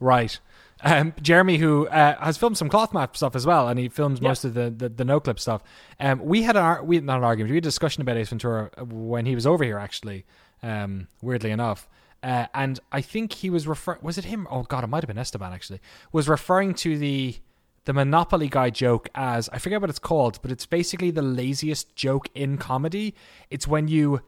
right. 0.00 0.38
Um, 0.80 1.12
Jeremy, 1.20 1.56
who 1.56 1.88
uh, 1.88 2.22
has 2.24 2.36
filmed 2.36 2.56
some 2.56 2.68
cloth 2.68 2.92
map 2.94 3.16
stuff 3.16 3.34
as 3.34 3.44
well, 3.44 3.66
and 3.66 3.80
he 3.80 3.88
films 3.88 4.20
Yeah. 4.20 4.28
most 4.28 4.44
of 4.44 4.54
the, 4.54 4.70
the, 4.70 4.88
the 4.88 5.02
Noclip 5.04 5.40
stuff. 5.40 5.60
Um, 5.98 6.20
we 6.24 6.42
had 6.42 6.56
an 6.56 6.86
we 6.86 7.00
not 7.00 7.18
an 7.18 7.24
argument, 7.24 7.50
we 7.50 7.56
had 7.56 7.64
a 7.64 7.66
discussion 7.66 8.00
about 8.02 8.16
Ace 8.16 8.28
Ventura 8.28 8.70
when 8.84 9.26
he 9.26 9.34
was 9.34 9.44
over 9.44 9.64
here 9.64 9.78
actually, 9.78 10.24
Um, 10.62 11.08
weirdly 11.20 11.50
enough. 11.50 11.88
Uh, 12.22 12.46
and 12.54 12.78
I 12.92 13.00
think 13.00 13.32
he 13.32 13.50
was 13.50 13.66
refer 13.66 13.98
was 14.02 14.18
it 14.18 14.26
him? 14.26 14.46
Oh 14.52 14.62
god, 14.62 14.84
it 14.84 14.86
might 14.86 15.02
have 15.02 15.08
been 15.08 15.18
Esteban 15.18 15.52
actually. 15.52 15.80
Was 16.12 16.28
referring 16.28 16.74
to 16.74 16.96
the 16.96 17.36
the 17.84 17.92
Monopoly 17.92 18.48
guy 18.48 18.70
joke 18.70 19.08
as 19.14 19.48
I 19.50 19.58
forget 19.58 19.80
what 19.80 19.90
it's 19.90 19.98
called, 19.98 20.40
but 20.42 20.50
it's 20.50 20.66
basically 20.66 21.10
the 21.10 21.22
laziest 21.22 21.94
joke 21.96 22.28
in 22.34 22.58
comedy. 22.58 23.14
It's 23.50 23.66
when 23.66 23.88
you 23.88 24.22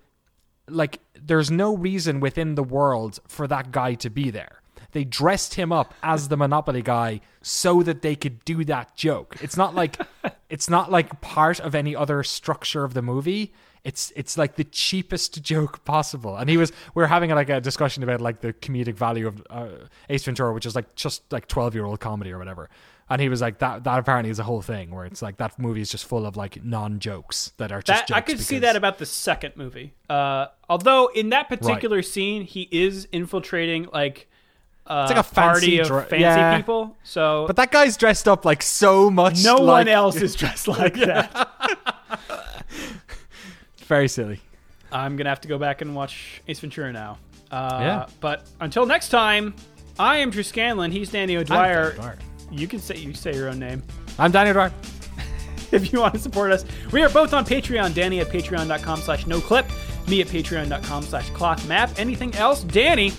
like 0.68 1.00
there's 1.14 1.50
no 1.50 1.76
reason 1.76 2.20
within 2.20 2.54
the 2.54 2.62
world 2.62 3.20
for 3.26 3.46
that 3.48 3.72
guy 3.72 3.94
to 3.94 4.10
be 4.10 4.30
there. 4.30 4.62
They 4.92 5.04
dressed 5.04 5.54
him 5.54 5.72
up 5.72 5.94
as 6.02 6.28
the 6.28 6.36
Monopoly 6.36 6.82
guy 6.82 7.20
so 7.42 7.82
that 7.82 8.02
they 8.02 8.16
could 8.16 8.44
do 8.44 8.64
that 8.64 8.96
joke. 8.96 9.36
It's 9.40 9.56
not 9.56 9.74
like 9.74 9.96
it's 10.48 10.68
not 10.68 10.90
like 10.90 11.20
part 11.20 11.60
of 11.60 11.74
any 11.74 11.94
other 11.94 12.22
structure 12.22 12.84
of 12.84 12.94
the 12.94 13.02
movie. 13.02 13.52
It's 13.84 14.12
it's 14.16 14.36
like 14.36 14.56
the 14.56 14.64
cheapest 14.64 15.42
joke 15.42 15.84
possible. 15.84 16.36
And 16.36 16.50
he 16.50 16.56
was 16.56 16.72
we 16.94 17.02
are 17.02 17.08
having 17.08 17.30
like 17.30 17.48
a 17.48 17.60
discussion 17.60 18.02
about 18.02 18.20
like 18.20 18.40
the 18.40 18.52
comedic 18.52 18.94
value 18.94 19.26
of 19.26 19.42
uh, 19.48 19.68
Ace 20.08 20.24
Ventura, 20.24 20.52
which 20.52 20.66
is 20.66 20.74
like 20.74 20.94
just 20.96 21.32
like 21.32 21.46
twelve 21.46 21.74
year 21.74 21.84
old 21.84 22.00
comedy 22.00 22.32
or 22.32 22.38
whatever. 22.38 22.68
And 23.10 23.20
he 23.20 23.28
was 23.28 23.40
like 23.40 23.58
that. 23.58 23.82
That 23.84 23.98
apparently 23.98 24.30
is 24.30 24.38
a 24.38 24.44
whole 24.44 24.62
thing 24.62 24.92
where 24.92 25.04
it's 25.04 25.20
like 25.20 25.38
that 25.38 25.58
movie 25.58 25.80
is 25.80 25.90
just 25.90 26.04
full 26.04 26.24
of 26.24 26.36
like 26.36 26.64
non 26.64 27.00
jokes 27.00 27.52
that 27.56 27.72
are 27.72 27.82
just. 27.82 28.06
That, 28.06 28.16
I 28.16 28.20
could 28.20 28.38
see 28.38 28.60
that 28.60 28.76
about 28.76 28.98
the 28.98 29.06
second 29.06 29.56
movie. 29.56 29.94
Uh, 30.08 30.46
although 30.68 31.08
in 31.08 31.30
that 31.30 31.48
particular 31.48 31.96
right. 31.96 32.04
scene, 32.04 32.44
he 32.44 32.68
is 32.70 33.08
infiltrating 33.10 33.88
like 33.92 34.28
uh, 34.86 35.06
it's 35.08 35.16
like 35.16 35.20
a 35.20 35.28
fancy 35.28 35.78
party 35.78 35.78
of 35.80 36.08
fancy 36.08 36.20
yeah. 36.20 36.56
people. 36.56 36.96
So, 37.02 37.46
but 37.48 37.56
that 37.56 37.72
guy's 37.72 37.96
dressed 37.96 38.28
up 38.28 38.44
like 38.44 38.62
so 38.62 39.10
much. 39.10 39.42
No 39.44 39.56
like... 39.56 39.86
one 39.86 39.88
else 39.88 40.16
is 40.22 40.36
dressed 40.36 40.68
like 40.68 40.94
that. 41.00 41.88
Very 43.78 44.08
silly. 44.08 44.40
I'm 44.92 45.16
gonna 45.16 45.30
have 45.30 45.40
to 45.40 45.48
go 45.48 45.58
back 45.58 45.80
and 45.80 45.96
watch 45.96 46.42
Ace 46.46 46.60
Ventura 46.60 46.92
now. 46.92 47.18
Uh, 47.50 47.78
yeah. 47.80 48.06
But 48.20 48.48
until 48.60 48.86
next 48.86 49.08
time, 49.08 49.54
I 49.98 50.18
am 50.18 50.30
Drew 50.30 50.42
Scanlon. 50.44 50.92
He's 50.92 51.10
Danny 51.10 51.36
O'Dwyer. 51.36 52.18
You 52.50 52.66
can 52.66 52.78
say 52.80 52.96
you 52.96 53.14
say 53.14 53.34
your 53.34 53.48
own 53.48 53.58
name. 53.58 53.82
I'm 54.18 54.30
Danny 54.30 54.50
O'Dwyer. 54.50 54.72
if 55.72 55.92
you 55.92 56.00
want 56.00 56.14
to 56.14 56.20
support 56.20 56.50
us, 56.50 56.64
we 56.92 57.02
are 57.02 57.08
both 57.08 57.32
on 57.32 57.44
Patreon. 57.44 57.94
Danny 57.94 58.20
at 58.20 58.28
patreon.com 58.28 59.00
slash 59.00 59.24
Noclip. 59.24 59.68
Me 60.08 60.20
at 60.20 60.26
patreon.com 60.26 61.02
slash 61.02 61.30
cloth 61.30 61.66
map. 61.68 61.90
Anything 61.96 62.34
else? 62.34 62.64
Danny. 62.64 63.12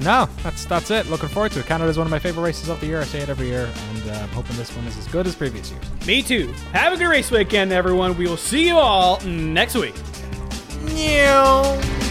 No, 0.00 0.28
that's 0.42 0.64
that's 0.64 0.90
it. 0.90 1.06
Looking 1.06 1.28
forward 1.28 1.52
to 1.52 1.60
it. 1.60 1.66
Canada 1.66 1.90
is 1.90 1.98
one 1.98 2.06
of 2.06 2.10
my 2.10 2.20
favorite 2.20 2.44
races 2.44 2.68
of 2.68 2.78
the 2.80 2.86
year. 2.86 3.00
I 3.00 3.04
say 3.04 3.20
it 3.20 3.28
every 3.28 3.48
year, 3.48 3.68
and 3.90 4.10
uh, 4.10 4.14
I'm 4.14 4.28
hoping 4.28 4.56
this 4.56 4.74
one 4.76 4.86
is 4.86 4.96
as 4.96 5.08
good 5.08 5.26
as 5.26 5.34
previous 5.34 5.72
years. 5.72 5.84
Me 6.06 6.22
too. 6.22 6.52
Have 6.72 6.92
a 6.92 6.96
good 6.96 7.08
race 7.08 7.30
weekend, 7.30 7.72
everyone. 7.72 8.16
We 8.16 8.28
will 8.28 8.36
see 8.36 8.66
you 8.66 8.76
all 8.76 9.20
next 9.22 9.74
week. 9.74 9.94
Meow. 10.82 12.07